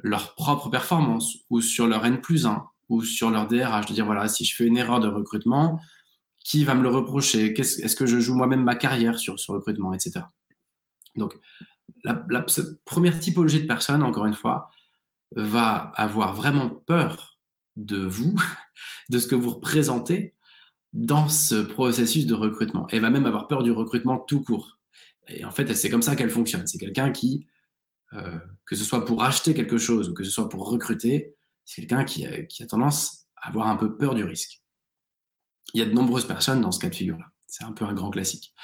leur 0.02 0.34
propre 0.34 0.68
performance 0.68 1.38
ou 1.48 1.60
sur 1.60 1.86
leur 1.86 2.04
N 2.04 2.20
plus 2.20 2.46
1 2.46 2.66
ou 2.88 3.02
sur 3.02 3.30
leur 3.30 3.46
DRH. 3.46 3.86
De 3.86 3.94
dire, 3.94 4.04
voilà, 4.04 4.28
si 4.28 4.44
je 4.44 4.54
fais 4.54 4.66
une 4.66 4.76
erreur 4.76 5.00
de 5.00 5.08
recrutement, 5.08 5.80
qui 6.44 6.64
va 6.64 6.74
me 6.74 6.82
le 6.82 6.88
reprocher? 6.88 7.58
Est-ce 7.58 7.96
que 7.96 8.06
je 8.06 8.18
joue 8.18 8.34
moi-même 8.34 8.64
ma 8.64 8.74
carrière 8.74 9.18
sur 9.18 9.38
ce 9.38 9.52
recrutement, 9.52 9.94
etc. 9.94 10.22
Donc, 11.14 11.38
la, 12.02 12.26
la 12.28 12.44
première 12.84 13.18
typologie 13.20 13.62
de 13.62 13.68
personne, 13.68 14.02
encore 14.02 14.26
une 14.26 14.34
fois, 14.34 14.70
va 15.36 15.92
avoir 15.94 16.34
vraiment 16.34 16.68
peur 16.68 17.38
de 17.76 18.04
vous, 18.04 18.34
de 19.10 19.18
ce 19.20 19.28
que 19.28 19.36
vous 19.36 19.50
représentez 19.50 20.34
dans 20.92 21.28
ce 21.28 21.54
processus 21.54 22.26
de 22.26 22.34
recrutement. 22.34 22.88
Elle 22.90 23.00
va 23.00 23.10
même 23.10 23.26
avoir 23.26 23.46
peur 23.46 23.62
du 23.62 23.70
recrutement 23.70 24.18
tout 24.18 24.42
court. 24.42 24.78
Et 25.28 25.44
en 25.44 25.50
fait, 25.50 25.72
c'est 25.74 25.90
comme 25.90 26.02
ça 26.02 26.16
qu'elle 26.16 26.30
fonctionne. 26.30 26.66
C'est 26.66 26.78
quelqu'un 26.78 27.10
qui, 27.10 27.46
euh, 28.12 28.38
que 28.66 28.76
ce 28.76 28.84
soit 28.84 29.04
pour 29.04 29.22
acheter 29.22 29.54
quelque 29.54 29.78
chose 29.78 30.08
ou 30.08 30.14
que 30.14 30.24
ce 30.24 30.30
soit 30.30 30.48
pour 30.48 30.68
recruter, 30.68 31.36
c'est 31.64 31.82
quelqu'un 31.82 32.04
qui, 32.04 32.26
a 32.26 32.66
tendance 32.66 33.26
à 33.36 33.48
avoir 33.48 33.68
un 33.68 33.76
peu 33.76 33.96
peur 33.96 34.14
du 34.14 34.24
risque. 34.24 34.62
Il 35.74 35.80
y 35.80 35.82
a 35.82 35.86
de 35.86 35.92
nombreuses 35.92 36.26
personnes 36.26 36.60
dans 36.60 36.72
ce 36.72 36.80
cas 36.80 36.88
de 36.88 36.94
figure-là. 36.94 37.26
C'est 37.46 37.64
un 37.64 37.72
peu 37.72 37.84
un 37.84 37.94
grand 37.94 38.10
classique. 38.10 38.54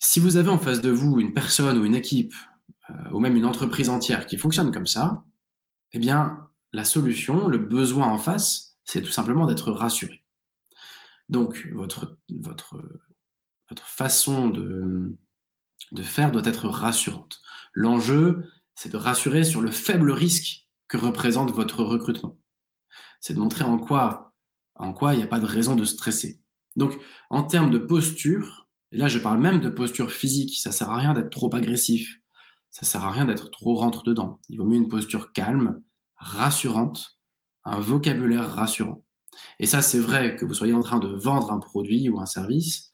Si 0.00 0.20
vous 0.20 0.36
avez 0.36 0.48
en 0.48 0.58
face 0.58 0.80
de 0.80 0.90
vous 0.90 1.20
une 1.20 1.34
personne 1.34 1.78
ou 1.78 1.84
une 1.84 1.94
équipe, 1.94 2.34
euh, 2.90 3.10
ou 3.12 3.20
même 3.20 3.36
une 3.36 3.44
entreprise 3.44 3.90
entière 3.90 4.26
qui 4.26 4.38
fonctionne 4.38 4.72
comme 4.72 4.86
ça, 4.86 5.24
eh 5.92 5.98
bien, 5.98 6.48
la 6.72 6.84
solution, 6.84 7.48
le 7.48 7.58
besoin 7.58 8.06
en 8.06 8.18
face, 8.18 8.78
c'est 8.84 9.02
tout 9.02 9.10
simplement 9.10 9.46
d'être 9.46 9.70
rassuré. 9.70 10.24
Donc, 11.28 11.68
votre, 11.72 12.18
votre 12.30 12.80
votre 13.68 13.86
façon 13.86 14.48
de, 14.48 15.16
faire 16.02 16.30
doit 16.32 16.44
être 16.44 16.68
rassurante. 16.68 17.40
L'enjeu, 17.72 18.50
c'est 18.74 18.92
de 18.92 18.96
rassurer 18.96 19.44
sur 19.44 19.60
le 19.60 19.70
faible 19.70 20.10
risque 20.10 20.68
que 20.88 20.96
représente 20.96 21.52
votre 21.52 21.82
recrutement. 21.82 22.38
C'est 23.20 23.34
de 23.34 23.40
montrer 23.40 23.64
en 23.64 23.78
quoi, 23.78 24.32
en 24.74 24.92
quoi 24.92 25.14
il 25.14 25.18
n'y 25.18 25.24
a 25.24 25.28
pas 25.28 25.40
de 25.40 25.46
raison 25.46 25.74
de 25.74 25.84
stresser. 25.84 26.40
Donc, 26.76 26.98
en 27.30 27.42
termes 27.42 27.70
de 27.70 27.78
posture, 27.78 28.68
et 28.92 28.96
là 28.96 29.08
je 29.08 29.18
parle 29.18 29.40
même 29.40 29.60
de 29.60 29.68
posture 29.68 30.12
physique, 30.12 30.58
ça 30.58 30.72
sert 30.72 30.90
à 30.90 30.96
rien 30.96 31.12
d'être 31.12 31.30
trop 31.30 31.54
agressif, 31.54 32.20
ça 32.70 32.86
sert 32.86 33.04
à 33.04 33.10
rien 33.10 33.24
d'être 33.24 33.50
trop 33.50 33.74
rentre 33.74 34.04
dedans. 34.04 34.40
Il 34.48 34.58
vaut 34.58 34.64
mieux 34.64 34.76
une 34.76 34.88
posture 34.88 35.32
calme, 35.32 35.82
rassurante, 36.16 37.18
un 37.64 37.80
vocabulaire 37.80 38.50
rassurant. 38.50 39.04
Et 39.58 39.66
ça, 39.66 39.82
c'est 39.82 39.98
vrai 39.98 40.36
que 40.36 40.44
vous 40.44 40.54
soyez 40.54 40.74
en 40.74 40.80
train 40.80 40.98
de 40.98 41.08
vendre 41.08 41.52
un 41.52 41.58
produit 41.58 42.08
ou 42.08 42.20
un 42.20 42.26
service, 42.26 42.87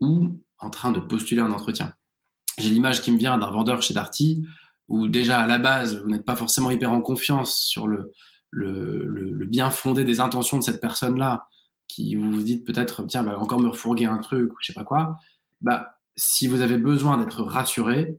ou 0.00 0.38
en 0.58 0.70
train 0.70 0.92
de 0.92 1.00
postuler 1.00 1.40
un 1.40 1.50
entretien. 1.50 1.92
J'ai 2.58 2.70
l'image 2.70 3.02
qui 3.02 3.12
me 3.12 3.18
vient 3.18 3.38
d'un 3.38 3.50
vendeur 3.50 3.82
chez 3.82 3.94
Darty, 3.94 4.44
où 4.88 5.08
déjà 5.08 5.40
à 5.40 5.46
la 5.46 5.58
base, 5.58 6.02
vous 6.02 6.10
n'êtes 6.10 6.24
pas 6.24 6.36
forcément 6.36 6.70
hyper 6.70 6.92
en 6.92 7.00
confiance 7.00 7.60
sur 7.60 7.86
le, 7.86 8.12
bien 9.46 9.70
fondé 9.70 10.04
des 10.04 10.20
intentions 10.20 10.58
de 10.58 10.62
cette 10.62 10.80
personne-là, 10.80 11.46
qui 11.88 12.14
vous 12.14 12.30
vous 12.30 12.42
dites 12.42 12.64
peut-être, 12.66 13.04
tiens, 13.04 13.22
va 13.22 13.38
encore 13.38 13.60
me 13.60 13.68
refourguer 13.68 14.06
un 14.06 14.18
truc, 14.18 14.52
ou 14.52 14.56
je 14.60 14.66
sais 14.66 14.72
pas 14.72 14.84
quoi. 14.84 15.18
Bah, 15.60 15.98
si 16.16 16.46
vous 16.46 16.60
avez 16.60 16.76
besoin 16.76 17.18
d'être 17.18 17.42
rassuré, 17.42 18.18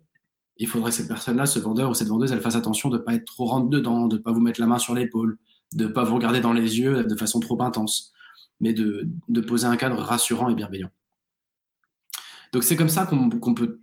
il 0.57 0.67
faudrait 0.67 0.91
que 0.91 0.97
cette 0.97 1.07
personne-là, 1.07 1.45
ce 1.45 1.59
vendeur 1.59 1.89
ou 1.89 1.93
cette 1.93 2.07
vendeuse, 2.07 2.31
elle 2.31 2.41
fasse 2.41 2.55
attention 2.55 2.89
de 2.89 2.97
ne 2.97 3.01
pas 3.01 3.15
être 3.15 3.25
trop 3.25 3.45
rentre 3.45 3.69
dedans, 3.69 4.07
de 4.07 4.17
ne 4.17 4.21
pas 4.21 4.31
vous 4.31 4.41
mettre 4.41 4.59
la 4.59 4.67
main 4.67 4.77
sur 4.77 4.93
l'épaule, 4.93 5.37
de 5.73 5.85
ne 5.85 5.89
pas 5.89 6.03
vous 6.03 6.15
regarder 6.15 6.39
dans 6.39 6.53
les 6.53 6.79
yeux 6.79 7.03
de 7.03 7.15
façon 7.15 7.39
trop 7.39 7.61
intense, 7.61 8.13
mais 8.59 8.73
de, 8.73 9.07
poser 9.47 9.67
un 9.67 9.77
cadre 9.77 9.97
rassurant 9.97 10.49
et 10.49 10.55
bienveillant. 10.55 10.91
Donc 12.51 12.63
c'est 12.63 12.75
comme 12.75 12.89
ça 12.89 13.05
qu'on 13.05 13.53
peut 13.53 13.81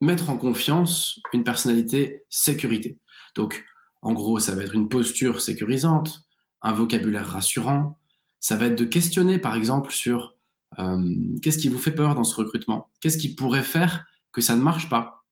mettre 0.00 0.30
en 0.30 0.36
confiance 0.36 1.20
une 1.32 1.44
personnalité 1.44 2.24
sécurité. 2.28 2.98
Donc 3.34 3.64
en 4.02 4.12
gros, 4.12 4.38
ça 4.38 4.54
va 4.54 4.62
être 4.62 4.74
une 4.74 4.88
posture 4.88 5.40
sécurisante, 5.40 6.22
un 6.62 6.72
vocabulaire 6.72 7.28
rassurant, 7.28 7.98
ça 8.40 8.56
va 8.56 8.66
être 8.66 8.78
de 8.78 8.84
questionner 8.84 9.38
par 9.38 9.56
exemple 9.56 9.90
sur 9.90 10.36
euh, 10.78 11.14
qu'est-ce 11.42 11.58
qui 11.58 11.68
vous 11.68 11.78
fait 11.78 11.94
peur 11.94 12.14
dans 12.14 12.24
ce 12.24 12.36
recrutement, 12.36 12.90
qu'est-ce 13.00 13.18
qui 13.18 13.34
pourrait 13.34 13.62
faire 13.62 14.04
que 14.32 14.40
ça 14.40 14.54
ne 14.54 14.62
marche 14.62 14.88
pas, 14.88 15.24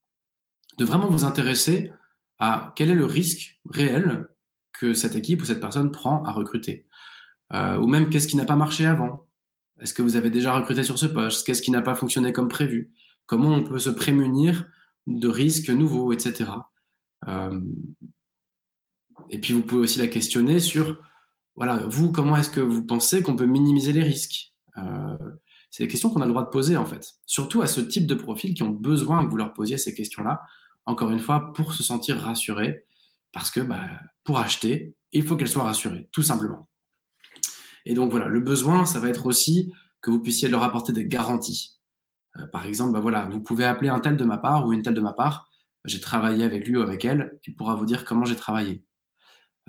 de 0.79 0.85
vraiment 0.85 1.09
vous 1.09 1.25
intéresser 1.25 1.93
à 2.39 2.73
quel 2.77 2.91
est 2.91 2.95
le 2.95 3.05
risque 3.05 3.61
réel 3.71 4.29
que 4.73 4.95
cette 4.95 5.15
équipe 5.15 5.43
ou 5.43 5.45
cette 5.45 5.61
personne 5.61 5.93
prend 5.93 6.25
à 6.25 6.33
recruter. 6.33 6.87
Euh, 7.53 7.79
ou 7.79 7.87
même 7.87 8.09
qu'est-ce 8.09 8.27
qui 8.27 8.37
n'a 8.37 8.45
pas 8.45 8.57
marché 8.57 8.87
avant? 8.87 9.27
Est-ce 9.81 9.95
que 9.95 10.03
vous 10.03 10.17
avez 10.17 10.31
déjà 10.31 10.55
recruté 10.55 10.83
sur 10.83 10.99
ce 10.99 11.07
poste? 11.07 11.47
Qu'est-ce 11.47 11.63
qui 11.63 11.71
n'a 11.71 11.83
pas 11.83 11.95
fonctionné 11.95 12.33
comme 12.33 12.49
prévu? 12.49 12.93
Comment 13.27 13.51
on 13.51 13.65
peut 13.65 13.79
se 13.79 13.91
prémunir 13.91 14.67
de 15.07 15.29
risques 15.29 15.71
nouveaux, 15.71 16.13
etc. 16.13 16.51
Euh, 17.29 17.61
et 19.31 19.41
puis 19.41 19.53
vous 19.55 19.63
pouvez 19.63 19.83
aussi 19.83 19.99
la 19.99 20.07
questionner 20.07 20.61
sur, 20.61 21.03
voilà, 21.57 21.77
vous, 21.87 22.13
comment 22.13 22.37
est-ce 22.37 22.51
que 22.51 22.61
vous 22.61 22.85
pensez 22.85 23.23
qu'on 23.23 23.37
peut 23.37 23.47
minimiser 23.47 23.93
les 23.93 24.03
risques? 24.03 24.53
Euh, 24.77 25.17
C'est 25.71 25.85
des 25.85 25.89
questions 25.89 26.11
qu'on 26.11 26.21
a 26.21 26.27
le 26.27 26.31
droit 26.31 26.45
de 26.45 26.51
poser 26.51 26.77
en 26.77 26.87
fait, 26.87 27.15
surtout 27.27 27.63
à 27.63 27.67
ce 27.67 27.81
type 27.81 28.07
de 28.07 28.15
profil 28.15 28.55
qui 28.55 28.63
ont 28.63 28.71
besoin 28.71 29.25
que 29.25 29.31
vous 29.31 29.37
leur 29.37 29.53
posiez 29.53 29.79
ces 29.79 29.95
questions-là, 29.95 30.43
encore 30.87 31.11
une 31.11 31.19
fois, 31.19 31.53
pour 31.53 31.73
se 31.75 31.83
sentir 31.83 32.19
rassurés, 32.19 32.85
parce 33.33 33.51
que 33.51 33.61
bah, 33.61 33.89
pour 34.23 34.39
acheter, 34.39 34.95
il 35.13 35.25
faut 35.25 35.37
qu'elles 35.37 35.49
soient 35.49 35.65
rassurées, 35.65 36.09
tout 36.13 36.23
simplement. 36.23 36.69
Et 37.85 37.95
donc 37.95 38.11
voilà, 38.11 38.29
le 38.29 38.41
besoin, 38.41 38.87
ça 38.87 38.99
va 39.01 39.09
être 39.09 39.27
aussi 39.27 39.73
que 40.01 40.11
vous 40.11 40.21
puissiez 40.21 40.49
leur 40.49 40.63
apporter 40.63 40.93
des 40.93 41.07
garanties. 41.07 41.79
Euh, 42.39 42.47
par 42.47 42.67
exemple, 42.67 42.93
bah 42.93 43.01
voilà, 43.01 43.27
vous 43.27 43.41
pouvez 43.41 43.65
appeler 43.65 43.89
un 43.89 44.01
tel 44.01 44.17
de 44.17 44.25
ma 44.25 44.39
part 44.39 44.67
ou 44.67 44.73
une 44.73 44.83
telle 44.83 44.95
de 44.95 45.01
ma 45.01 45.13
part. 45.13 45.49
J'ai 45.85 46.01
travaillé 46.01 46.45
avec 46.45 46.67
lui 46.67 46.77
ou 46.77 46.83
avec 46.83 47.05
elle. 47.05 47.39
Il 47.47 47.55
pourra 47.55 47.75
vous 47.75 47.85
dire 47.85 48.05
comment 48.05 48.25
j'ai 48.25 48.37
travaillé. 48.37 48.85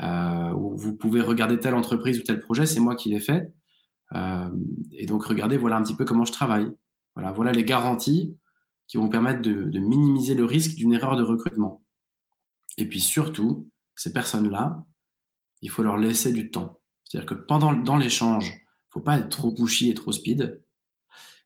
Euh, 0.02 0.52
ou 0.52 0.78
vous 0.78 0.96
pouvez 0.96 1.22
regarder 1.22 1.60
telle 1.60 1.76
entreprise 1.76 2.20
ou 2.20 2.24
tel 2.24 2.40
projet, 2.40 2.66
c'est 2.66 2.80
moi 2.80 2.96
qui 2.96 3.10
l'ai 3.10 3.20
fait. 3.20 3.54
Euh, 4.14 4.50
et 4.92 5.06
donc 5.06 5.26
regardez, 5.26 5.58
voilà 5.58 5.78
un 5.78 5.84
petit 5.84 5.96
peu 5.96 6.06
comment 6.06 6.26
je 6.26 6.32
travaille. 6.32 6.72
Voilà, 7.16 7.32
voilà 7.32 7.52
les 7.52 7.64
garanties 7.64 8.38
qui 8.88 8.98
vont 8.98 9.10
permettre 9.10 9.42
de 9.42 9.80
minimiser 9.80 10.36
le 10.36 10.46
risque 10.46 10.76
d'une 10.76 10.94
erreur 10.94 11.16
de 11.16 11.24
recrutement. 11.24 11.82
Et 12.78 12.88
puis 12.88 13.00
surtout, 13.00 13.70
ces 13.96 14.14
personnes-là, 14.14 14.84
il 15.62 15.70
faut 15.70 15.82
leur 15.82 15.98
laisser 15.98 16.32
du 16.32 16.52
temps. 16.52 16.80
C'est-à-dire 17.06 17.28
que 17.28 17.36
pendant 17.36 17.74
dans 17.74 17.98
l'échange, 17.98 18.48
il 18.48 18.54
ne 18.54 18.92
faut 18.92 19.02
pas 19.02 19.18
être 19.18 19.30
trop 19.30 19.52
pushy 19.52 19.90
et 19.90 19.94
trop 19.94 20.12
speed. 20.12 20.62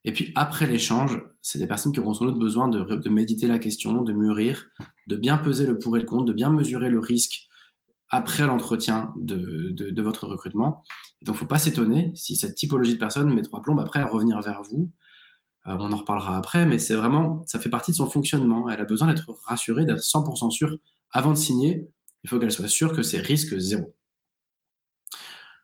Et 0.05 0.13
puis 0.13 0.31
après 0.35 0.65
l'échange, 0.65 1.21
c'est 1.41 1.59
des 1.59 1.67
personnes 1.67 1.91
qui 1.91 1.99
auront 1.99 2.13
sans 2.13 2.25
doute 2.25 2.39
besoin 2.39 2.67
de, 2.67 3.09
méditer 3.09 3.47
la 3.47 3.59
question, 3.59 4.01
de 4.01 4.13
mûrir, 4.13 4.69
de 5.07 5.15
bien 5.15 5.37
peser 5.37 5.65
le 5.65 5.77
pour 5.77 5.97
et 5.97 5.99
le 5.99 6.05
contre, 6.05 6.25
de 6.25 6.33
bien 6.33 6.49
mesurer 6.49 6.89
le 6.89 6.99
risque 6.99 7.47
après 8.09 8.47
l'entretien 8.47 9.13
de, 9.17 9.69
de, 9.71 10.01
votre 10.01 10.25
recrutement. 10.25 10.83
donc, 11.21 11.35
faut 11.35 11.45
pas 11.45 11.59
s'étonner 11.59 12.11
si 12.15 12.35
cette 12.35 12.55
typologie 12.55 12.93
de 12.93 12.99
personne 12.99 13.31
met 13.31 13.43
trois 13.43 13.61
plombes 13.61 13.79
après 13.79 13.99
à 13.99 14.07
revenir 14.07 14.41
vers 14.41 14.63
vous. 14.63 14.91
Euh, 15.67 15.75
on 15.79 15.91
en 15.91 15.97
reparlera 15.97 16.37
après, 16.37 16.65
mais 16.65 16.79
c'est 16.79 16.95
vraiment, 16.95 17.43
ça 17.45 17.59
fait 17.59 17.69
partie 17.69 17.91
de 17.91 17.97
son 17.97 18.09
fonctionnement. 18.09 18.69
Elle 18.69 18.79
a 18.79 18.85
besoin 18.85 19.07
d'être 19.09 19.31
rassurée, 19.45 19.85
d'être 19.85 20.01
100% 20.01 20.49
sûre 20.49 20.77
avant 21.11 21.31
de 21.31 21.37
signer. 21.37 21.87
Il 22.23 22.29
faut 22.29 22.39
qu'elle 22.39 22.51
soit 22.51 22.67
sûre 22.67 22.93
que 22.93 23.03
c'est 23.03 23.19
risque 23.19 23.57
zéro. 23.57 23.93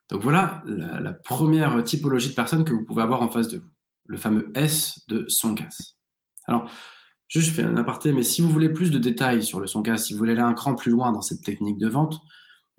Donc 0.09 0.21
voilà 0.21 0.63
la, 0.67 1.13
première 1.13 1.83
typologie 1.83 2.29
de 2.29 2.35
personne 2.35 2.63
que 2.63 2.73
vous 2.73 2.85
pouvez 2.85 3.01
avoir 3.01 3.21
en 3.21 3.29
face 3.29 3.47
de 3.47 3.57
vous, 3.57 3.69
le 4.05 4.17
fameux 4.17 4.51
S 4.55 5.01
de 5.07 5.25
son 5.27 5.55
casse. 5.55 5.97
Alors, 6.47 6.69
juste 7.27 7.55
fais 7.55 7.63
un 7.63 7.77
aparté, 7.77 8.13
mais 8.13 8.23
si 8.23 8.41
vous 8.41 8.49
voulez 8.49 8.69
plus 8.69 8.91
de 8.91 8.99
détails 8.99 9.43
sur 9.43 9.59
le 9.59 9.67
son 9.67 9.81
casse, 9.81 10.05
si 10.05 10.13
vous 10.13 10.19
voulez 10.19 10.33
aller 10.33 10.41
un 10.41 10.53
cran 10.53 10.75
plus 10.75 10.91
loin 10.91 11.11
dans 11.11 11.21
cette 11.21 11.41
technique 11.41 11.79
de 11.79 11.87
vente, 11.87 12.19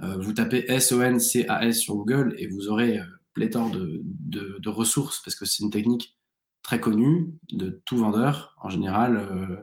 euh, 0.03 0.17
vous 0.19 0.33
tapez 0.33 0.71
S-O-N-C-A-S 0.71 1.79
sur 1.79 1.97
Google 1.97 2.35
et 2.39 2.47
vous 2.49 2.69
aurez 2.69 2.99
euh, 2.99 3.05
pléthore 3.33 3.71
de, 3.71 4.03
de, 4.05 4.69
ressources 4.69 5.23
parce 5.25 5.35
que 5.35 5.45
c'est 5.45 5.63
une 5.63 5.71
technique 5.71 6.19
très 6.63 6.81
connue 6.81 7.33
de 7.53 7.83
tout 7.87 7.97
vendeur 7.97 8.57
en 8.61 8.69
général. 8.69 9.17
Euh, 9.17 9.57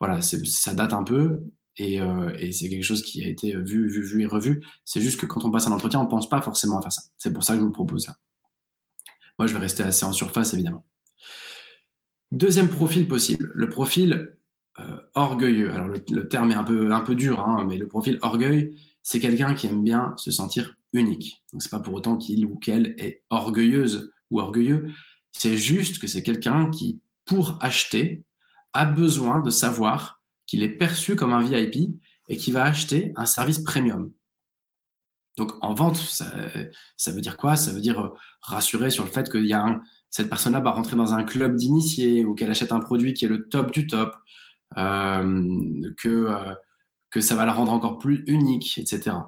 voilà, 0.00 0.20
ça 0.22 0.74
date 0.74 0.92
un 0.92 1.04
peu, 1.04 1.40
euh, 1.78 2.34
et, 2.38 2.52
c'est 2.52 2.68
quelque 2.68 2.84
chose 2.84 3.02
qui 3.02 3.24
a 3.24 3.28
été 3.28 3.56
vu, 3.56 3.88
vu, 3.88 4.02
vu 4.02 4.22
et 4.22 4.26
revu. 4.26 4.62
C'est 4.84 5.00
juste 5.00 5.20
que 5.20 5.26
quand 5.26 5.44
on 5.44 5.50
passe 5.50 5.66
un 5.66 5.72
entretien, 5.72 6.00
on 6.00 6.04
ne 6.04 6.08
pense 6.08 6.28
pas 6.28 6.42
forcément 6.42 6.78
à 6.78 6.82
faire 6.82 6.92
ça. 6.92 7.02
C'est 7.16 7.32
pour 7.32 7.44
ça 7.44 7.54
que 7.54 7.60
je 7.60 7.64
vous 7.64 7.72
propose 7.72 8.04
ça. 8.04 8.16
Moi, 9.38 9.46
je 9.46 9.54
vais 9.54 9.60
rester 9.60 9.82
assez 9.82 10.04
en 10.04 10.12
surface, 10.12 10.52
évidemment. 10.52 10.84
Deuxième 12.32 12.68
profil 12.68 13.08
possible, 13.08 13.50
le 13.54 13.68
profil 13.68 14.36
euh, 14.78 14.96
orgueilleux. 15.14 15.72
Alors, 15.72 15.88
le, 15.88 16.28
terme 16.28 16.50
est 16.50 16.54
un 16.54 16.64
peu, 16.64 16.92
un 16.92 17.00
peu 17.00 17.14
dur, 17.14 17.40
hein, 17.40 17.64
mais 17.68 17.76
le 17.76 17.88
profil 17.88 18.18
orgueil, 18.22 18.76
c'est 19.02 19.20
quelqu'un 19.20 19.54
qui 19.54 19.66
aime 19.66 19.82
bien 19.82 20.14
se 20.16 20.30
sentir 20.30 20.76
unique. 20.92 21.42
Donc, 21.52 21.62
c'est 21.62 21.70
pas 21.70 21.80
pour 21.80 21.94
autant 21.94 22.16
qu'il 22.16 22.44
ou 22.46 22.56
qu'elle 22.56 22.94
est 22.98 23.24
orgueilleuse 23.30 24.12
ou 24.30 24.40
orgueilleux. 24.40 24.90
C'est 25.32 25.56
juste 25.56 25.98
que 26.00 26.06
c'est 26.06 26.22
quelqu'un 26.22 26.70
qui, 26.70 27.00
pour 27.24 27.58
acheter, 27.60 28.24
a 28.72 28.84
besoin 28.84 29.40
de 29.40 29.50
savoir 29.50 30.19
qu'il 30.50 30.64
est 30.64 30.68
perçu 30.68 31.14
comme 31.14 31.32
un 31.32 31.44
VIP 31.44 31.94
et 32.28 32.36
qui 32.36 32.50
va 32.50 32.64
acheter 32.64 33.12
un 33.14 33.24
service 33.24 33.60
premium. 33.60 34.12
Donc 35.36 35.52
en 35.60 35.74
vente, 35.74 35.96
ça, 35.96 36.26
veut 37.12 37.20
dire 37.20 37.36
quoi? 37.36 37.54
Ça 37.54 37.72
veut 37.72 37.80
dire 37.80 38.00
euh, 38.00 38.08
rassurer 38.42 38.90
sur 38.90 39.04
le 39.04 39.10
fait 39.10 39.30
que 39.30 39.38
y 39.38 39.52
a 39.52 39.80
cette 40.10 40.28
personne-là 40.28 40.58
va 40.58 40.72
rentrer 40.72 40.96
dans 40.96 41.14
un 41.14 41.22
club 41.22 41.54
d'initiés 41.54 42.24
ou 42.24 42.34
qu'elle 42.34 42.50
achète 42.50 42.72
un 42.72 42.80
produit 42.80 43.14
qui 43.14 43.26
est 43.26 43.28
le 43.28 43.48
top 43.48 43.70
du 43.70 43.86
top, 43.86 44.16
euh, 44.76 45.92
que, 45.96 46.08
euh, 46.08 46.54
que 47.10 47.20
ça 47.20 47.36
va 47.36 47.46
la 47.46 47.52
rendre 47.52 47.72
encore 47.72 47.98
plus 47.98 48.24
unique, 48.26 48.76
etc. 48.76 49.18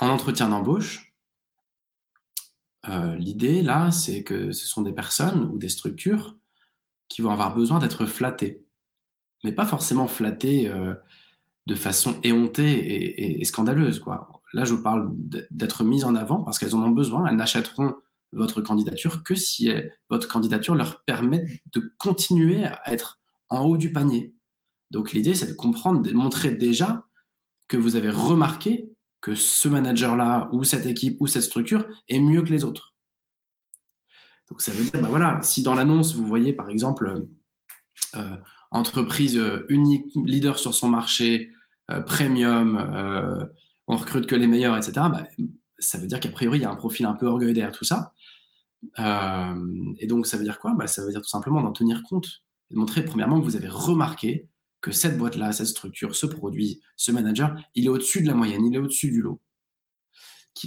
En 0.00 0.08
entretien 0.08 0.50
d'embauche, 0.50 1.14
l'idée 3.16 3.62
là, 3.62 3.90
c'est 3.90 4.22
que 4.22 4.52
ce 4.52 4.66
sont 4.66 4.82
des 4.82 4.92
personnes 4.92 5.50
ou 5.50 5.56
des 5.56 5.70
structures 5.70 6.36
qui 7.08 7.22
vont 7.22 7.30
avoir 7.30 7.54
besoin 7.54 7.78
d'être 7.78 8.04
flattées 8.04 8.64
mais 9.44 9.52
pas 9.52 9.66
forcément 9.66 10.08
flatté 10.08 10.68
euh, 10.68 10.94
de 11.66 11.74
façon 11.74 12.18
éhontée 12.22 13.38
et, 13.40 13.44
scandaleuse. 13.44 14.00
Quoi. 14.00 14.28
Là, 14.52 14.64
je 14.64 14.74
vous 14.74 14.82
parle 14.82 15.10
d'être 15.50 15.84
mises 15.84 16.04
en 16.04 16.14
avant 16.14 16.42
parce 16.42 16.58
qu'elles 16.58 16.74
en 16.74 16.82
ont 16.82 16.90
besoin. 16.90 17.26
Elles 17.26 17.36
n'achèteront 17.36 17.94
votre 18.32 18.60
candidature 18.60 19.22
que 19.22 19.34
si 19.34 19.70
votre 20.10 20.28
candidature 20.28 20.74
leur 20.74 21.04
permet 21.04 21.62
de 21.72 21.92
continuer 21.98 22.64
à 22.64 22.92
être 22.92 23.20
en 23.48 23.64
haut 23.64 23.76
du 23.76 23.92
panier. 23.92 24.34
Donc 24.90 25.12
l'idée, 25.12 25.34
c'est 25.34 25.46
de 25.46 25.52
comprendre, 25.54 26.02
de 26.02 26.12
montrer 26.12 26.50
déjà 26.50 27.04
que 27.68 27.76
vous 27.76 27.96
avez 27.96 28.10
remarqué 28.10 28.90
que 29.20 29.34
ce 29.34 29.68
manager-là, 29.68 30.50
ou 30.52 30.64
cette 30.64 30.84
équipe, 30.84 31.16
ou 31.20 31.26
cette 31.26 31.42
structure 31.42 31.86
est 32.08 32.20
mieux 32.20 32.42
que 32.42 32.50
les 32.50 32.64
autres. 32.64 32.94
Donc 34.50 34.60
ça 34.60 34.72
veut 34.72 34.84
dire, 34.84 35.00
bah 35.00 35.08
voilà, 35.08 35.40
si 35.42 35.62
dans 35.62 35.74
l'annonce, 35.74 36.14
vous 36.14 36.26
voyez 36.26 36.52
par 36.52 36.68
exemple 36.68 37.26
euh, 38.16 38.36
entreprise 38.74 39.38
euh, 39.38 39.64
unique, 39.68 40.12
leader 40.16 40.58
sur 40.58 40.74
son 40.74 40.88
marché, 40.88 41.52
euh, 41.90 42.00
premium, 42.00 42.76
euh, 42.76 43.44
on 43.86 43.96
recrute 43.96 44.26
que 44.26 44.34
les 44.34 44.46
meilleurs, 44.46 44.76
etc., 44.76 44.92
bah, 44.94 45.26
ça 45.78 45.98
veut 45.98 46.06
dire 46.06 46.20
qu'a 46.20 46.30
priori, 46.30 46.58
il 46.58 46.62
y 46.62 46.64
a 46.64 46.70
un 46.70 46.76
profil 46.76 47.06
un 47.06 47.14
peu 47.14 47.26
orgueil 47.26 47.54
derrière 47.54 47.72
tout 47.72 47.84
ça. 47.84 48.12
et 48.98 50.06
donc, 50.06 50.26
ça 50.26 50.36
veut 50.36 50.44
dire 50.44 50.58
quoi? 50.58 50.74
Bah, 50.74 50.86
Ça 50.86 51.04
veut 51.04 51.10
dire 51.10 51.22
tout 51.22 51.28
simplement 51.28 51.62
d'en 51.62 51.72
tenir 51.72 52.02
compte 52.02 52.42
et 52.70 52.74
de 52.74 52.78
montrer, 52.78 53.04
premièrement, 53.04 53.40
que 53.40 53.44
vous 53.44 53.56
avez 53.56 53.68
remarqué 53.68 54.48
que 54.80 54.92
cette 54.92 55.16
boîte-là, 55.18 55.52
cette 55.52 55.68
structure, 55.68 56.14
ce 56.14 56.26
produit, 56.26 56.82
ce 56.96 57.12
manager, 57.12 57.56
il 57.74 57.86
est 57.86 57.88
au-dessus 57.88 58.22
de 58.22 58.26
la 58.26 58.34
moyenne, 58.34 58.64
il 58.66 58.74
est 58.74 58.78
au-dessus 58.78 59.10
du 59.10 59.22
lot. 59.22 59.40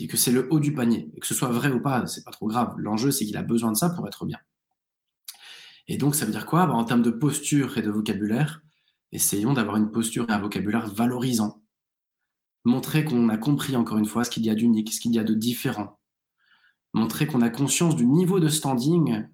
que 0.09 0.17
c'est 0.17 0.31
le 0.31 0.47
haut 0.51 0.59
du 0.59 0.73
panier. 0.73 1.11
Que 1.19 1.27
ce 1.27 1.33
soit 1.33 1.49
vrai 1.49 1.71
ou 1.71 1.81
pas, 1.81 2.05
c'est 2.07 2.23
pas 2.23 2.31
trop 2.31 2.47
grave. 2.47 2.75
L'enjeu, 2.77 3.11
c'est 3.11 3.25
qu'il 3.25 3.37
a 3.37 3.43
besoin 3.43 3.71
de 3.71 3.77
ça 3.77 3.89
pour 3.89 4.07
être 4.07 4.25
bien. 4.25 4.39
Et 5.87 5.97
donc, 5.97 6.15
ça 6.15 6.25
veut 6.25 6.31
dire 6.31 6.45
quoi? 6.45 6.65
Bah, 6.65 6.73
En 6.73 6.83
termes 6.83 7.01
de 7.01 7.11
posture 7.11 7.77
et 7.77 7.81
de 7.81 7.89
vocabulaire, 7.89 8.61
essayons 9.11 9.53
d'avoir 9.53 9.77
une 9.77 9.91
posture 9.91 10.29
et 10.29 10.33
un 10.33 10.39
vocabulaire 10.39 10.87
valorisant. 10.87 11.61
Montrer 12.65 13.05
qu'on 13.05 13.29
a 13.29 13.37
compris 13.37 13.75
encore 13.75 13.97
une 13.97 14.05
fois 14.05 14.23
ce 14.23 14.29
qu'il 14.29 14.45
y 14.45 14.49
a 14.49 14.55
d'unique, 14.55 14.93
ce 14.93 14.99
qu'il 14.99 15.13
y 15.13 15.19
a 15.19 15.23
de 15.23 15.33
différent. 15.33 15.99
Montrer 16.93 17.27
qu'on 17.27 17.41
a 17.41 17.49
conscience 17.49 17.95
du 17.95 18.05
niveau 18.05 18.39
de 18.39 18.49
standing 18.49 19.27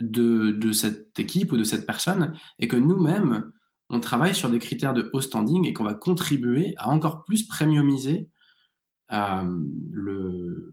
de, 0.00 0.72
cette 0.72 1.18
équipe 1.18 1.52
ou 1.52 1.56
de 1.56 1.64
cette 1.64 1.86
personne 1.86 2.34
et 2.58 2.68
que 2.68 2.76
nous-mêmes, 2.76 3.52
on 3.90 4.00
travaille 4.00 4.34
sur 4.34 4.50
des 4.50 4.58
critères 4.58 4.94
de 4.94 5.10
haut 5.12 5.20
standing 5.20 5.66
et 5.66 5.72
qu'on 5.72 5.84
va 5.84 5.94
contribuer 5.94 6.74
à 6.76 6.88
encore 6.88 7.24
plus 7.24 7.46
premiumiser 7.46 8.28
euh, 9.12 9.60
le, 9.90 10.72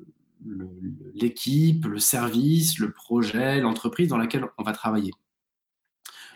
l'équipe, 1.13 1.86
le, 1.86 2.00
service, 2.00 2.79
le 2.79 2.91
projet, 2.91 3.60
l'entreprise 3.60 4.08
dans 4.08 4.17
laquelle 4.17 4.46
on 4.58 4.63
va 4.63 4.74
travailler. 4.74 5.12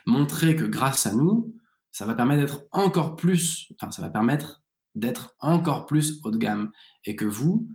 Montrer 0.06 0.56
que 0.56 0.64
grâce 0.64 1.06
à 1.06 1.14
nous, 1.14 1.56
ça 1.92 2.06
va 2.06 2.16
permettre 2.16 2.42
d'être 2.42 2.64
encore 2.72 3.16
plus, 3.16 3.72
enfin, 3.76 3.92
ça 3.92 4.02
va 4.02 4.10
permettre 4.10 4.64
d'être 4.96 5.36
encore 5.40 5.86
plus 5.86 6.20
haut 6.24 6.32
de 6.32 6.38
gamme 6.38 6.72
et 7.06 7.16
que 7.16 7.26
vous, 7.26 7.68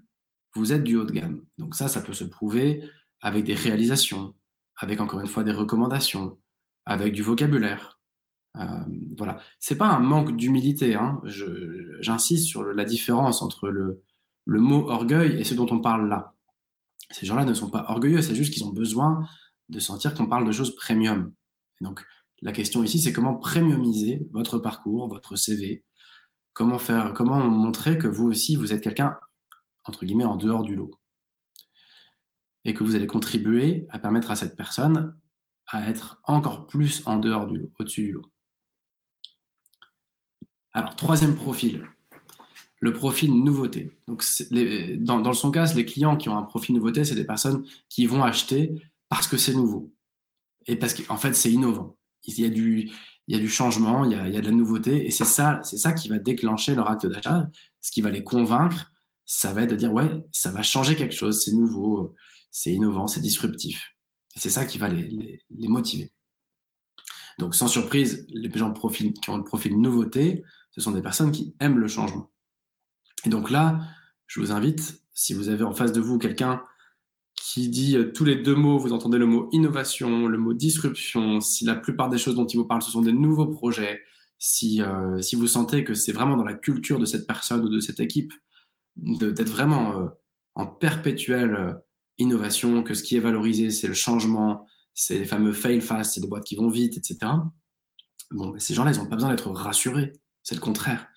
vous 0.54 0.72
êtes 0.72 0.84
du 0.84 0.96
haut 0.96 1.04
de 1.04 1.12
gamme. 1.12 1.44
Donc 1.58 1.74
ça, 1.74 1.88
ça 1.88 2.00
peut 2.00 2.12
se 2.12 2.24
prouver 2.24 2.82
avec 3.20 3.44
des 3.44 3.54
réalisations, 3.54 4.34
avec 4.76 5.00
encore 5.00 5.20
une 5.20 5.26
fois 5.26 5.44
des 5.44 5.52
recommandations, 5.52 6.38
avec 6.84 7.12
du 7.12 7.22
vocabulaire. 7.22 8.00
Euh, 8.56 8.64
voilà, 9.16 9.38
c'est 9.58 9.76
pas 9.76 9.88
un 9.88 10.00
manque 10.00 10.36
d'humilité. 10.36 10.94
Hein. 10.94 11.20
J'insiste 12.00 12.46
sur 12.46 12.64
la 12.64 12.84
différence 12.84 13.42
entre 13.42 13.68
le, 13.68 14.02
le 14.46 14.60
mot 14.60 14.88
orgueil 14.88 15.38
et 15.38 15.44
ce 15.44 15.54
dont 15.54 15.66
on 15.70 15.80
parle 15.80 16.08
là. 16.08 16.34
Ces 17.10 17.26
gens-là 17.26 17.44
ne 17.44 17.52
sont 17.52 17.70
pas 17.70 17.84
orgueilleux, 17.88 18.22
c'est 18.22 18.34
juste 18.34 18.54
qu'ils 18.54 18.64
ont 18.64 18.72
besoin 18.72 19.28
de 19.68 19.78
sentir 19.80 20.14
qu'on 20.14 20.26
parle 20.26 20.46
de 20.46 20.52
choses 20.52 20.74
premium. 20.74 21.32
Donc, 21.80 22.04
la 22.42 22.52
question 22.52 22.82
ici, 22.82 23.00
c'est 23.00 23.12
comment 23.12 23.36
premiumiser 23.36 24.26
votre 24.32 24.58
parcours, 24.58 25.08
votre 25.08 25.36
CV, 25.36 25.84
comment 26.52 26.78
faire, 26.78 27.12
comment 27.12 27.38
montrer 27.38 27.98
que 27.98 28.06
vous 28.06 28.26
aussi, 28.26 28.56
vous 28.56 28.72
êtes 28.72 28.82
quelqu'un, 28.82 29.18
entre 29.84 30.04
guillemets, 30.04 30.24
en 30.24 30.36
dehors 30.36 30.62
du 30.62 30.76
lot? 30.76 30.90
Et 32.64 32.74
que 32.74 32.84
vous 32.84 32.94
allez 32.94 33.06
contribuer 33.06 33.86
à 33.90 33.98
permettre 33.98 34.30
à 34.30 34.36
cette 34.36 34.56
personne 34.56 35.16
à 35.68 35.88
être 35.88 36.20
encore 36.24 36.66
plus 36.66 37.02
en 37.06 37.16
dehors 37.18 37.46
du 37.46 37.58
lot, 37.58 37.72
au-dessus 37.78 38.02
du 38.02 38.12
lot. 38.12 38.26
Alors, 40.72 40.94
troisième 40.94 41.34
profil, 41.34 41.88
le 42.80 42.92
profil 42.92 43.32
nouveauté. 43.32 43.90
Donc, 44.06 44.24
dans, 44.98 45.20
dans 45.20 45.32
son 45.32 45.50
cas, 45.50 45.72
les 45.74 45.86
clients 45.86 46.16
qui 46.16 46.28
ont 46.28 46.36
un 46.36 46.42
profil 46.42 46.74
nouveauté, 46.74 47.04
c'est 47.04 47.14
des 47.14 47.24
personnes 47.24 47.64
qui 47.88 48.06
vont 48.06 48.22
acheter 48.22 48.82
parce 49.08 49.28
que 49.28 49.36
c'est 49.36 49.54
nouveau. 49.54 49.92
Et 50.66 50.76
parce 50.76 50.94
qu'en 50.94 51.16
fait, 51.16 51.34
c'est 51.34 51.50
innovant. 51.50 51.96
Il 52.24 52.40
y 52.40 52.44
a 52.44 53.38
du, 53.38 53.48
changement, 53.48 54.04
il 54.04 54.12
y 54.12 54.14
a, 54.14 54.40
de 54.40 54.46
la 54.46 54.50
nouveauté. 54.50 55.06
Et 55.06 55.10
c'est 55.10 55.24
ça, 55.24 55.60
ça 55.62 55.92
qui 55.92 56.08
va 56.08 56.18
déclencher 56.18 56.74
leur 56.74 56.90
acte 56.90 57.06
d'achat. 57.06 57.48
Ce 57.80 57.90
qui 57.90 58.00
va 58.00 58.10
les 58.10 58.24
convaincre, 58.24 58.92
ça 59.24 59.52
va 59.52 59.62
être 59.62 59.70
de 59.70 59.76
dire, 59.76 59.92
ouais, 59.92 60.10
ça 60.32 60.50
va 60.50 60.62
changer 60.62 60.96
quelque 60.96 61.14
chose, 61.14 61.42
c'est 61.42 61.52
nouveau, 61.52 62.14
c'est 62.50 62.72
innovant, 62.72 63.06
c'est 63.06 63.20
disruptif. 63.20 63.94
Et 64.34 64.40
c'est 64.40 64.50
ça 64.50 64.64
qui 64.64 64.78
va 64.78 64.88
les, 64.88 65.40
les, 65.50 65.68
motiver. 65.68 66.12
Donc, 67.38 67.54
sans 67.54 67.68
surprise, 67.68 68.26
les 68.28 68.50
gens 68.50 68.72
qui 68.72 69.30
ont 69.30 69.36
le 69.36 69.44
profil 69.44 69.80
nouveauté, 69.80 70.42
ce 70.70 70.80
sont 70.80 70.92
des 70.92 71.02
personnes 71.02 71.32
qui 71.32 71.54
aiment 71.60 71.78
le 71.78 71.88
changement. 71.88 72.30
Et 73.26 73.28
donc 73.28 73.50
là, 73.50 73.80
je 74.26 74.40
vous 74.40 74.52
invite, 74.52 75.02
si 75.12 75.34
vous 75.34 75.48
avez 75.48 75.64
en 75.64 75.72
face 75.72 75.92
de 75.92 76.00
vous 76.00 76.16
quelqu'un 76.16 76.62
qui 77.34 77.68
dit 77.68 77.96
euh, 77.96 78.12
tous 78.12 78.24
les 78.24 78.36
deux 78.36 78.54
mots, 78.54 78.78
vous 78.78 78.92
entendez 78.92 79.18
le 79.18 79.26
mot 79.26 79.48
innovation, 79.52 80.28
le 80.28 80.38
mot 80.38 80.54
disruption, 80.54 81.40
si 81.40 81.64
la 81.64 81.74
plupart 81.74 82.08
des 82.08 82.18
choses 82.18 82.36
dont 82.36 82.46
il 82.46 82.56
vous 82.56 82.64
parle, 82.64 82.82
ce 82.82 82.90
sont 82.90 83.02
des 83.02 83.12
nouveaux 83.12 83.48
projets, 83.48 84.00
si, 84.38 84.80
euh, 84.80 85.20
si 85.20 85.34
vous 85.34 85.48
sentez 85.48 85.82
que 85.82 85.92
c'est 85.92 86.12
vraiment 86.12 86.36
dans 86.36 86.44
la 86.44 86.54
culture 86.54 87.00
de 87.00 87.04
cette 87.04 87.26
personne 87.26 87.62
ou 87.64 87.68
de 87.68 87.80
cette 87.80 87.98
équipe, 87.98 88.32
d'être 88.96 89.50
vraiment 89.50 90.00
euh, 90.00 90.06
en 90.54 90.66
perpétuelle 90.66 91.76
innovation, 92.18 92.82
que 92.82 92.94
ce 92.94 93.02
qui 93.02 93.16
est 93.16 93.20
valorisé, 93.20 93.70
c'est 93.70 93.88
le 93.88 93.94
changement, 93.94 94.66
c'est 94.94 95.18
les 95.18 95.24
fameux 95.24 95.52
fail 95.52 95.80
fast, 95.80 96.14
c'est 96.14 96.20
des 96.20 96.28
boîtes 96.28 96.44
qui 96.44 96.56
vont 96.56 96.68
vite, 96.68 96.96
etc. 96.96 97.18
Bon, 98.30 98.50
ben, 98.50 98.58
ces 98.58 98.72
gens-là, 98.72 98.92
ils 98.92 98.98
n'ont 98.98 99.06
pas 99.06 99.16
besoin 99.16 99.30
d'être 99.30 99.50
rassurés, 99.50 100.12
c'est 100.42 100.54
le 100.54 100.60
contraire. 100.60 101.08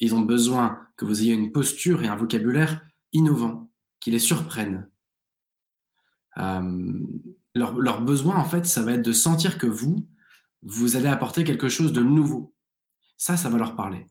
Ils 0.00 0.14
ont 0.14 0.20
besoin 0.20 0.80
que 0.96 1.04
vous 1.04 1.22
ayez 1.22 1.34
une 1.34 1.52
posture 1.52 2.02
et 2.02 2.08
un 2.08 2.16
vocabulaire 2.16 2.82
innovant, 3.12 3.70
qui 4.00 4.10
les 4.10 4.18
surprennent, 4.18 4.88
euh, 6.38 7.00
leur, 7.54 7.78
leur, 7.78 8.02
besoin, 8.02 8.36
en 8.36 8.44
fait, 8.44 8.64
ça 8.64 8.82
va 8.82 8.92
être 8.92 9.04
de 9.04 9.12
sentir 9.12 9.58
que 9.58 9.66
vous, 9.66 10.06
vous 10.62 10.96
allez 10.96 11.08
apporter 11.08 11.44
quelque 11.44 11.68
chose 11.68 11.92
de 11.92 12.02
nouveau. 12.02 12.54
Ça, 13.16 13.36
ça 13.36 13.50
va 13.50 13.58
leur 13.58 13.76
parler. 13.76 14.06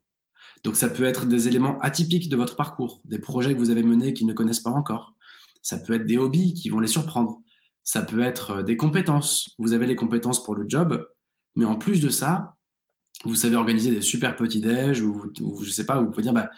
Donc, 0.63 0.75
ça 0.75 0.89
peut 0.89 1.05
être 1.05 1.25
des 1.25 1.47
éléments 1.47 1.79
atypiques 1.79 2.29
de 2.29 2.35
votre 2.35 2.55
parcours, 2.55 3.01
des 3.05 3.19
projets 3.19 3.53
que 3.53 3.59
vous 3.59 3.69
avez 3.69 3.83
menés 3.83 4.13
qu'ils 4.13 4.27
ne 4.27 4.33
connaissent 4.33 4.59
pas 4.59 4.69
encore. 4.69 5.15
Ça 5.61 5.77
peut 5.77 5.93
être 5.93 6.05
des 6.05 6.17
hobbies 6.17 6.53
qui 6.53 6.69
vont 6.69 6.79
les 6.79 6.87
surprendre. 6.87 7.41
Ça 7.83 8.01
peut 8.01 8.19
être 8.19 8.51
euh, 8.51 8.63
des 8.63 8.77
compétences. 8.77 9.55
Vous 9.57 9.73
avez 9.73 9.87
les 9.87 9.95
compétences 9.95 10.43
pour 10.43 10.55
le 10.55 10.65
job, 10.67 11.07
mais 11.55 11.65
en 11.65 11.75
plus 11.75 12.01
de 12.01 12.09
ça, 12.09 12.57
vous 13.25 13.35
savez 13.35 13.55
organiser 13.55 13.91
des 13.91 14.01
super 14.01 14.35
petits 14.35 14.61
déj 14.61 15.01
ou, 15.01 15.31
ou 15.41 15.63
je 15.63 15.69
sais 15.69 15.85
pas, 15.85 15.99
vous 16.01 16.09
pouvez 16.09 16.23
dire, 16.23 16.33
bah, 16.33 16.49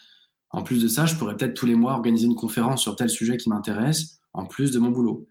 en 0.51 0.63
plus 0.63 0.81
de 0.81 0.87
ça, 0.87 1.05
je 1.05 1.15
pourrais 1.15 1.35
peut-être 1.35 1.53
tous 1.53 1.65
les 1.65 1.75
mois 1.75 1.93
organiser 1.93 2.25
une 2.25 2.35
conférence 2.35 2.81
sur 2.81 2.95
tel 2.95 3.09
sujet 3.09 3.37
qui 3.37 3.49
m'intéresse, 3.49 4.19
en 4.33 4.45
plus 4.45 4.71
de 4.71 4.79
mon 4.79 4.89
boulot. 4.89 5.27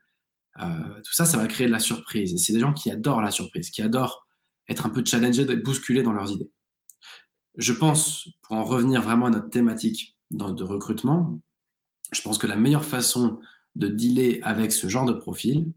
Euh, 0.61 1.01
tout 1.05 1.13
ça, 1.13 1.25
ça 1.25 1.37
va 1.37 1.47
créer 1.47 1.67
de 1.67 1.73
la 1.73 1.79
surprise. 1.79 2.33
Et 2.33 2.39
c'est 2.39 2.53
des 2.53 2.61
gens 2.61 2.73
qui 2.73 2.91
adorent 2.91 3.21
la 3.21 3.31
surprise, 3.31 3.71
qui 3.71 3.83
adorent 3.83 4.27
être 4.69 4.87
un 4.87 4.91
peu 4.91 5.05
challengés, 5.05 5.45
d'être 5.45 5.63
bousculés 5.63 6.03
dans 6.03 6.13
leurs 6.13 6.31
idées. 6.31 6.51
Je 7.57 7.73
pense, 7.73 8.29
pour 8.43 8.57
en 8.57 8.65
revenir 8.65 9.03
vraiment 9.03 9.27
à 9.27 9.31
notre 9.31 9.51
thématique 9.51 10.17
de 10.31 10.65
recrutement, 10.65 11.41
je 12.13 12.23
pense 12.23 12.39
que 12.39 12.47
la 12.47 12.57
meilleure 12.57 12.85
façon 12.85 13.41
de 13.77 13.89
dealer 13.89 14.41
avec 14.43 14.73
ce 14.73 14.89
genre 14.89 15.05
de 15.05 15.13
profil, 15.13 15.73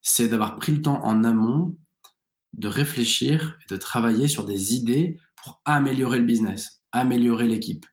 c'est 0.00 0.28
d'avoir 0.28 0.56
pris 0.56 0.72
le 0.72 0.82
temps 0.82 1.04
en 1.04 1.24
amont 1.24 1.76
de 2.52 2.68
réfléchir 2.68 3.58
et 3.62 3.72
de 3.72 3.76
travailler 3.76 4.28
sur 4.28 4.44
des 4.44 4.74
idées 4.74 5.18
pour 5.36 5.60
améliorer 5.64 6.18
le 6.18 6.24
business, 6.24 6.82
améliorer 6.92 7.48
l'équipe. 7.48 7.86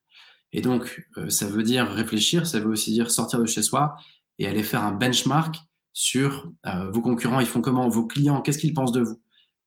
Et 0.51 0.61
donc, 0.61 1.07
euh, 1.17 1.29
ça 1.29 1.47
veut 1.47 1.63
dire 1.63 1.87
réfléchir, 1.87 2.47
ça 2.47 2.59
veut 2.59 2.69
aussi 2.69 2.91
dire 2.91 3.11
sortir 3.11 3.39
de 3.39 3.45
chez 3.45 3.61
soi 3.61 3.95
et 4.37 4.47
aller 4.47 4.63
faire 4.63 4.83
un 4.83 4.91
benchmark 4.91 5.57
sur 5.93 6.51
euh, 6.65 6.89
vos 6.91 7.01
concurrents, 7.01 7.39
ils 7.39 7.45
font 7.45 7.61
comment, 7.61 7.87
vos 7.89 8.05
clients, 8.05 8.41
qu'est-ce 8.41 8.57
qu'ils 8.57 8.73
pensent 8.73 8.91
de 8.91 9.01
vous. 9.01 9.21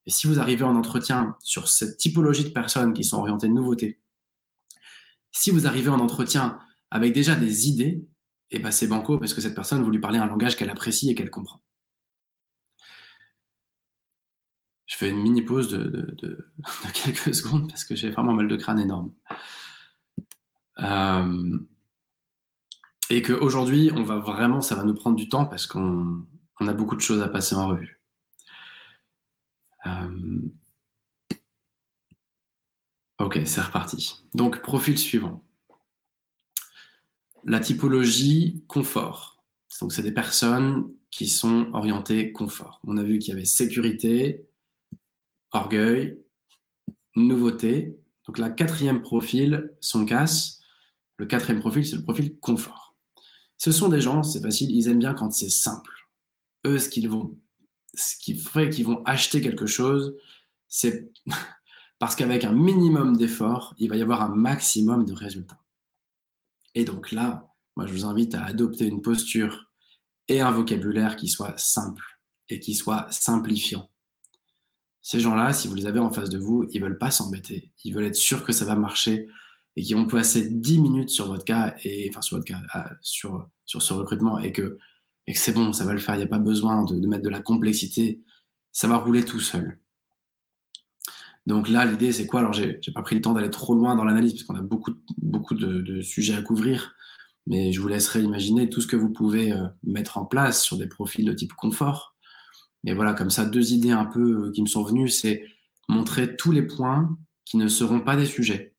Et 0.06 0.10
si 0.10 0.26
vous 0.26 0.40
arrivez 0.40 0.64
en 0.64 0.74
entretien 0.74 1.36
sur 1.40 1.68
cette 1.68 1.98
typologie 1.98 2.44
de 2.44 2.48
personnes 2.50 2.92
qui 2.92 3.04
sont 3.04 3.18
orientées 3.18 3.48
de 3.48 3.52
nouveauté, 3.52 4.00
si 5.30 5.50
vous 5.50 5.66
arrivez 5.66 5.88
en 5.88 6.00
entretien 6.00 6.58
avec 6.90 7.12
déjà 7.12 7.34
des 7.34 7.68
idées, 7.68 8.04
et 8.50 8.56
eh 8.56 8.58
ben 8.58 8.70
c'est 8.70 8.86
banco 8.86 9.18
parce 9.18 9.32
que 9.32 9.40
cette 9.40 9.54
personne, 9.54 9.82
vous 9.82 9.90
lui 9.90 10.00
parlez 10.00 10.18
un 10.18 10.26
langage 10.26 10.56
qu'elle 10.56 10.68
apprécie 10.68 11.10
et 11.10 11.14
qu'elle 11.14 11.30
comprend. 11.30 11.62
Je 14.92 14.98
fais 14.98 15.08
une 15.08 15.22
mini 15.22 15.40
pause 15.40 15.70
de, 15.70 16.52
quelques 16.92 17.34
secondes 17.34 17.66
parce 17.66 17.82
que 17.82 17.96
j'ai 17.96 18.10
vraiment 18.10 18.34
mal 18.34 18.46
de 18.46 18.56
crâne 18.56 18.78
énorme. 18.78 19.10
Euh, 20.80 21.58
et 23.08 23.22
qu'aujourd'hui, 23.22 23.90
on 23.94 24.02
va 24.02 24.18
vraiment, 24.18 24.60
ça 24.60 24.74
va 24.74 24.84
nous 24.84 24.92
prendre 24.92 25.16
du 25.16 25.30
temps 25.30 25.46
parce 25.46 25.66
qu'on 25.66 26.26
on 26.60 26.68
a 26.68 26.74
beaucoup 26.74 26.94
de 26.94 27.00
choses 27.00 27.22
à 27.22 27.28
passer 27.28 27.54
en 27.54 27.68
revue. 27.68 28.02
Euh... 29.86 30.42
Ok, 33.18 33.40
c'est 33.46 33.62
reparti. 33.62 34.26
Donc, 34.34 34.60
profil 34.60 34.98
suivant. 34.98 35.42
La 37.44 37.60
typologie 37.60 38.62
confort. 38.68 39.42
Donc, 39.80 39.90
c'est 39.94 40.02
des 40.02 40.12
personnes 40.12 40.92
qui 41.10 41.28
sont 41.28 41.70
orientées 41.72 42.30
confort. 42.32 42.82
On 42.84 42.98
a 42.98 43.02
vu 43.02 43.18
qu'il 43.18 43.30
y 43.30 43.36
avait 43.36 43.46
sécurité, 43.46 44.46
orgueil, 45.52 46.18
nouveauté. 47.16 47.98
Donc, 48.26 48.38
la 48.38 48.50
quatrième 48.50 49.02
profil, 49.02 49.72
son 49.80 50.04
casse. 50.04 50.60
Le 51.16 51.26
quatrième 51.26 51.60
profil, 51.60 51.86
c'est 51.86 51.96
le 51.96 52.02
profil 52.02 52.38
confort. 52.38 52.96
Ce 53.58 53.70
sont 53.70 53.88
des 53.88 54.00
gens, 54.00 54.22
c'est 54.22 54.42
facile, 54.42 54.70
ils 54.70 54.88
aiment 54.88 54.98
bien 54.98 55.14
quand 55.14 55.30
c'est 55.30 55.48
simple. 55.48 56.08
Eux, 56.66 56.78
ce 56.78 56.88
qu'ils 56.88 57.08
vont, 57.08 57.38
ce 57.94 58.16
qui 58.16 58.36
ferait 58.36 58.70
qu'ils 58.70 58.86
vont 58.86 59.04
acheter 59.04 59.40
quelque 59.40 59.66
chose, 59.66 60.16
c'est 60.68 61.12
parce 62.00 62.16
qu'avec 62.16 62.44
un 62.44 62.52
minimum 62.52 63.16
d'efforts, 63.16 63.74
il 63.78 63.88
va 63.88 63.96
y 63.96 64.02
avoir 64.02 64.22
un 64.22 64.34
maximum 64.34 65.04
de 65.04 65.12
résultats. 65.12 65.60
Et 66.74 66.84
donc 66.84 67.12
là, 67.12 67.52
moi, 67.76 67.86
je 67.86 67.92
vous 67.92 68.04
invite 68.04 68.34
à 68.34 68.44
adopter 68.44 68.86
une 68.86 69.00
posture 69.00 69.70
et 70.26 70.40
un 70.40 70.50
vocabulaire 70.50 71.14
qui 71.14 71.28
soit 71.28 71.56
simple 71.58 72.18
et 72.48 72.58
qui 72.58 72.74
soit 72.74 73.06
simplifiant. 73.10 73.88
Ces 75.02 75.18
gens-là, 75.18 75.52
si 75.52 75.66
vous 75.66 75.74
les 75.74 75.86
avez 75.86 75.98
en 75.98 76.10
face 76.10 76.30
de 76.30 76.38
vous, 76.38 76.64
ils 76.70 76.80
veulent 76.80 76.98
pas 76.98 77.10
s'embêter. 77.10 77.72
Ils 77.84 77.92
veulent 77.92 78.04
être 78.04 78.14
sûrs 78.14 78.44
que 78.44 78.52
ça 78.52 78.64
va 78.64 78.76
marcher 78.76 79.28
et 79.76 79.82
qui 79.82 79.94
vont 79.94 80.06
passer 80.06 80.48
10 80.48 80.80
minutes 80.80 81.10
sur 81.10 81.26
votre 81.26 81.44
cas, 81.44 81.74
et, 81.82 82.08
enfin 82.10 82.20
sur 82.20 82.36
votre 82.36 82.46
cas, 82.46 82.60
ah, 82.72 82.90
sur, 83.00 83.48
sur 83.64 83.82
ce 83.82 83.94
recrutement, 83.94 84.38
et 84.38 84.52
que, 84.52 84.78
et 85.26 85.32
que 85.32 85.38
c'est 85.38 85.52
bon, 85.52 85.72
ça 85.72 85.84
va 85.84 85.92
le 85.92 85.98
faire, 85.98 86.14
il 86.14 86.18
n'y 86.18 86.24
a 86.24 86.28
pas 86.28 86.38
besoin 86.38 86.84
de, 86.84 86.98
de, 86.98 87.06
mettre 87.08 87.22
de 87.22 87.30
la 87.30 87.40
complexité, 87.40 88.20
ça 88.70 88.86
va 88.86 88.96
rouler 88.98 89.24
tout 89.24 89.40
seul. 89.40 89.78
Donc 91.46 91.68
là, 91.68 91.84
l'idée, 91.84 92.12
c'est 92.12 92.26
quoi? 92.26 92.40
Alors, 92.40 92.52
j'ai 92.52 92.78
pas 92.94 93.02
pris 93.02 93.16
le 93.16 93.22
temps 93.22 93.32
d'aller 93.32 93.50
trop 93.50 93.74
loin 93.74 93.96
dans 93.96 94.04
l'analyse, 94.04 94.34
parce 94.34 94.44
qu'on 94.44 94.56
a 94.56 94.62
beaucoup, 94.62 94.92
beaucoup 95.16 95.54
de, 95.54 95.80
de, 95.80 96.02
sujets 96.02 96.34
à 96.34 96.42
couvrir, 96.42 96.94
mais 97.46 97.72
je 97.72 97.80
vous 97.80 97.88
laisserai 97.88 98.20
imaginer 98.20 98.68
tout 98.68 98.80
ce 98.80 98.86
que 98.86 98.96
vous 98.96 99.10
pouvez 99.10 99.52
euh, 99.52 99.66
mettre 99.82 100.18
en 100.18 100.26
place 100.26 100.62
sur 100.62 100.76
des 100.76 100.86
profils 100.86 101.24
de 101.24 101.32
type 101.32 101.54
confort. 101.54 102.11
Et 102.84 102.94
voilà, 102.94 103.14
comme 103.14 103.30
ça, 103.30 103.44
deux 103.44 103.72
idées 103.72 103.90
un 103.90 104.04
peu 104.04 104.46
euh, 104.46 104.52
qui 104.52 104.62
me 104.62 104.66
sont 104.66 104.82
venues, 104.82 105.08
c'est 105.08 105.44
montrer 105.88 106.36
tous 106.36 106.52
les 106.52 106.62
points 106.62 107.16
qui 107.44 107.56
ne 107.56 107.68
seront 107.68 108.00
pas 108.00 108.16
des 108.16 108.26
sujets 108.26 108.74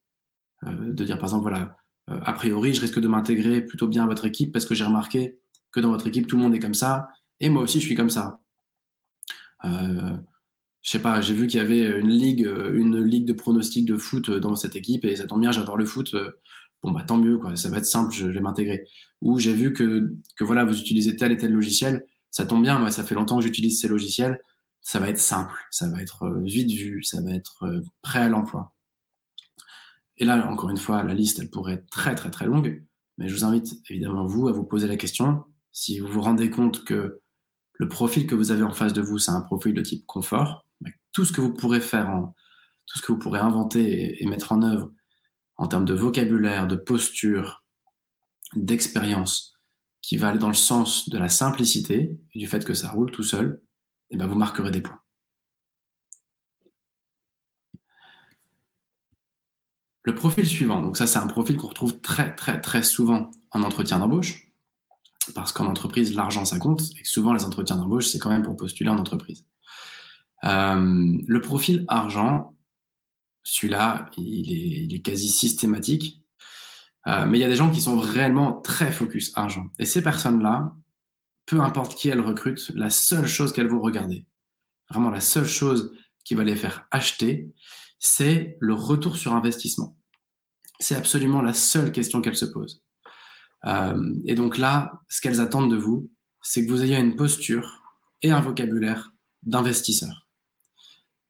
euh, 0.66 0.92
de 0.94 1.04
dire 1.06 1.18
par 1.18 1.26
exemple, 1.26 1.44
voilà, 1.44 1.78
euh, 2.10 2.20
a 2.24 2.34
priori, 2.34 2.74
je 2.74 2.82
risque 2.82 3.00
de 3.00 3.08
m'intégrer 3.08 3.62
plutôt 3.62 3.88
bien 3.88 4.04
à 4.04 4.08
votre 4.08 4.26
équipe 4.26 4.52
parce 4.52 4.66
que 4.66 4.76
j'ai 4.76 4.84
remarqué 4.84 5.40
que 5.72 5.80
dans 5.80 5.92
votre 5.92 6.08
équipe, 6.08 6.28
tout 6.28 6.36
le 6.36 6.44
monde 6.44 6.56
est 6.56 6.60
comme 6.60 6.74
ça, 6.74 7.10
et 7.40 7.50
moi 7.50 7.64
aussi, 7.64 7.80
je 7.80 7.86
suis 7.86 7.96
comme 7.96 8.10
ça. 8.10 8.40
Je 9.64 10.90
sais 10.90 11.00
pas, 11.00 11.22
j'ai 11.22 11.34
vu 11.34 11.48
qu'il 11.48 11.60
y 11.60 11.64
avait 11.64 12.00
une 12.00 12.10
ligue, 12.10 12.46
une 12.74 13.02
ligue 13.02 13.26
de 13.26 13.32
pronostics 13.32 13.86
de 13.86 13.96
foot 13.98 14.30
dans 14.30 14.56
cette 14.56 14.76
équipe 14.76 15.06
et 15.06 15.16
ça 15.16 15.26
tombe 15.26 15.40
bien, 15.40 15.52
j'adore 15.54 15.78
le 15.78 15.86
foot. 15.86 16.14
Bon, 16.84 16.92
bah 16.92 17.04
tant 17.04 17.18
mieux, 17.18 17.38
quoi. 17.38 17.56
Ça 17.56 17.70
va 17.70 17.78
être 17.78 17.86
simple, 17.86 18.14
je 18.14 18.28
vais 18.28 18.42
m'intégrer. 18.42 18.86
Ou 19.22 19.40
j'ai 19.40 19.54
vu 19.54 19.72
que, 19.72 20.14
que 20.36 20.44
voilà, 20.44 20.66
vous 20.66 20.78
utilisez 20.78 21.16
tel 21.16 21.32
et 21.32 21.38
tel 21.38 21.54
logiciel. 21.54 22.06
Ça 22.34 22.48
tombe 22.48 22.64
bien, 22.64 22.80
moi, 22.80 22.90
ça 22.90 23.04
fait 23.04 23.14
longtemps 23.14 23.38
que 23.38 23.44
j'utilise 23.44 23.80
ces 23.80 23.88
logiciels. 23.88 24.42
Ça 24.82 25.00
va 25.00 25.08
être 25.10 25.20
simple, 25.20 25.54
ça 25.70 25.88
va 25.88 26.02
être 26.02 26.28
vite 26.42 26.72
vu, 26.72 27.04
ça 27.04 27.22
va 27.22 27.30
être 27.30 27.70
prêt 28.02 28.22
à 28.22 28.28
l'emploi. 28.28 28.74
Et 30.18 30.26
là, 30.26 30.50
encore 30.50 30.72
une 30.72 30.78
fois, 30.78 31.04
la 31.04 31.14
liste, 31.14 31.38
elle 31.40 31.52
pourrait 31.52 31.74
être 31.74 31.90
très, 31.92 32.16
très, 32.16 32.32
très 32.32 32.48
longue. 32.48 32.84
Mais 33.20 33.28
je 33.28 33.36
vous 33.36 33.46
invite 33.46 33.76
évidemment, 33.88 34.26
vous, 34.26 34.48
à 34.48 34.52
vous 34.52 34.64
poser 34.64 34.88
la 34.88 34.98
question. 34.98 35.44
Si 35.72 36.00
vous 36.00 36.08
vous 36.08 36.22
rendez 36.22 36.50
compte 36.50 36.84
que 36.84 37.22
le 37.74 37.88
profil 37.88 38.26
que 38.26 38.34
vous 38.34 38.50
avez 38.50 38.64
en 38.64 38.74
face 38.74 38.94
de 38.94 39.02
vous, 39.02 39.20
c'est 39.20 39.32
un 39.32 39.42
profil 39.42 39.76
de 39.76 39.82
type 39.82 40.06
confort, 40.08 40.66
tout 41.12 41.26
ce 41.26 41.34
que 41.34 41.42
vous 41.42 41.54
pourrez 41.54 41.82
faire, 41.82 42.10
tout 42.88 42.98
ce 42.98 43.04
que 43.04 43.12
vous 43.12 43.20
pourrez 43.20 43.42
inventer 43.42 44.24
et, 44.24 44.26
mettre 44.26 44.54
en 44.54 44.64
œuvre 44.64 44.92
en 45.58 45.68
termes 45.68 45.86
de 45.86 45.94
vocabulaire, 45.94 46.66
de 46.66 46.76
posture, 46.76 47.64
d'expérience, 48.56 49.53
qui 50.04 50.18
va 50.18 50.28
aller 50.28 50.38
dans 50.38 50.50
le 50.50 50.54
sens 50.54 51.10
de 51.10 51.18
la 51.18 51.30
simplicité 51.30 52.20
et 52.34 52.40
du 52.40 52.46
fait 52.46 52.64
que 52.64 52.74
ça 52.76 52.92
roule 52.92 53.10
tout 53.10 53.24
seul, 53.24 53.62
et 54.12 54.16
eh 54.16 54.18
ben 54.18 54.28
vous 54.28 54.36
marquerez 54.36 54.70
des 54.70 54.82
points. 54.82 55.00
Le 60.04 60.14
profil 60.14 60.46
suivant, 60.46 60.82
donc 60.82 60.98
ça 60.98 61.08
c'est 61.08 61.18
un 61.18 61.28
profil 61.28 61.56
qu'on 61.56 61.70
retrouve 61.70 62.02
très 62.02 62.36
très 62.36 62.60
très 62.60 62.84
souvent 62.84 63.32
en 63.52 63.64
entretien 63.64 64.00
d'embauche, 64.00 64.52
parce 65.34 65.54
qu'en 65.54 65.68
entreprise 65.68 66.14
l'argent 66.14 66.44
ça 66.44 66.60
compte, 66.60 66.82
et 67.00 67.06
souvent 67.06 67.34
les 67.34 67.46
entretiens 67.46 67.78
d'embauche 67.78 68.08
c'est 68.08 68.20
quand 68.20 68.30
même 68.30 68.44
pour 68.44 68.58
postuler 68.58 68.90
en 68.90 68.98
entreprise. 68.98 69.46
Euh, 70.44 71.18
le 71.26 71.42
profil 71.42 71.86
argent, 71.88 72.58
celui-là 73.44 74.10
il 74.18 74.94
est, 74.94 75.02
quasi 75.02 75.30
systématique, 75.30 76.23
euh, 77.08 77.26
mais 77.26 77.38
il 77.38 77.42
y 77.42 77.46
a 77.46 77.50
des 77.50 77.56
gens 77.56 77.70
qui 77.70 77.82
sont 77.82 78.00
réellement 78.00 78.62
très 78.62 78.92
focus 78.92 79.32
argent. 79.36 79.68
Et 79.80 79.86
ces 79.86 80.02
personnes-là, 80.02 80.74
peu 81.46 81.60
importe 81.60 81.96
qui 81.96 82.10
elles 82.10 82.22
recrutent, 82.22 82.72
la 82.76 82.90
seule 82.90 83.28
chose 83.28 83.52
qu'elles 83.52 83.68
vont 83.68 83.82
regarder, 83.82 84.26
vraiment 84.90 85.10
la 85.10 85.22
seule 85.22 85.48
chose 85.48 85.94
qui 86.24 86.36
va 86.36 86.44
les 86.44 86.56
faire 86.56 86.88
acheter, 86.92 87.52
c'est 88.00 88.58
le 88.60 88.74
retour 88.74 89.18
sur 89.18 89.34
investissement. 89.34 89.98
C'est 90.80 90.96
absolument 90.96 91.42
la 91.42 91.54
seule 91.54 91.92
question 91.92 92.22
qu'elles 92.22 92.38
se 92.38 92.46
posent. 92.46 92.84
Euh, 93.66 94.14
et 94.26 94.36
donc 94.36 94.58
là, 94.58 95.02
ce 95.10 95.22
qu'elles 95.22 95.42
attendent 95.42 95.72
de 95.72 95.78
vous, 95.78 96.10
c'est 96.42 96.66
que 96.66 96.72
vous 96.72 96.84
ayez 96.84 96.98
une 96.98 97.16
posture 97.16 97.82
et 98.22 98.32
un 98.32 98.42
vocabulaire 98.42 99.14
d'investisseur. 99.44 100.28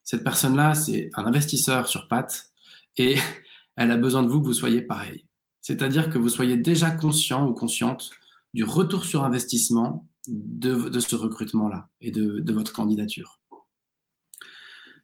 Cette 0.04 0.24
personne-là, 0.24 0.76
c'est 0.76 1.10
un 1.16 1.26
investisseur 1.26 1.88
sur 1.88 2.08
pattes 2.08 2.52
et 2.98 3.16
elle 3.76 3.92
a 3.92 3.98
besoin 3.98 4.24
de 4.24 4.28
vous 4.28 4.42
que 4.42 4.48
vous 4.48 4.54
soyez 4.54 4.82
pareil. 4.82 5.26
C'est-à-dire 5.64 6.12
que 6.12 6.20
vous 6.20 6.30
soyez 6.30 6.58
déjà 6.58 6.92
conscient 6.92 7.48
ou 7.48 7.54
consciente 7.54 8.12
du 8.54 8.64
retour 8.64 9.06
sur 9.06 9.24
investissement 9.24 10.08
de, 10.28 11.00
ce 11.00 11.16
recrutement-là 11.16 11.90
et 12.02 12.12
de 12.12 12.54
votre 12.54 12.72
candidature. 12.72 13.40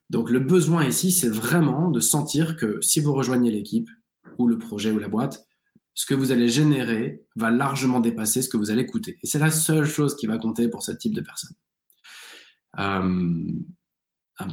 Donc 0.09 0.31
le 0.31 0.39
besoin 0.39 0.85
ici, 0.85 1.11
c'est 1.11 1.29
vraiment 1.29 1.89
de 1.89 1.99
sentir 1.99 2.55
que 2.55 2.81
si 2.81 2.99
vous 2.99 3.13
rejoignez 3.13 3.51
l'équipe 3.51 3.89
ou 4.37 4.47
le 4.47 4.57
projet 4.57 4.91
ou 4.91 4.97
la 4.97 5.07
boîte, 5.07 5.45
ce 5.93 6.05
que 6.05 6.15
vous 6.15 6.31
allez 6.31 6.47
générer 6.47 7.25
va 7.35 7.51
largement 7.51 7.99
dépasser 7.99 8.41
ce 8.41 8.49
que 8.49 8.57
vous 8.57 8.71
allez 8.71 8.85
coûter. 8.85 9.19
Et 9.21 9.27
c'est 9.27 9.39
la 9.39 9.51
seule 9.51 9.85
chose 9.85 10.15
qui 10.15 10.27
va 10.27 10.37
compter 10.37 10.67
pour 10.67 10.81
ce 10.81 10.91
type 10.91 11.13
de 11.13 11.21
personnes. 11.21 11.55
Euh, 12.79 13.43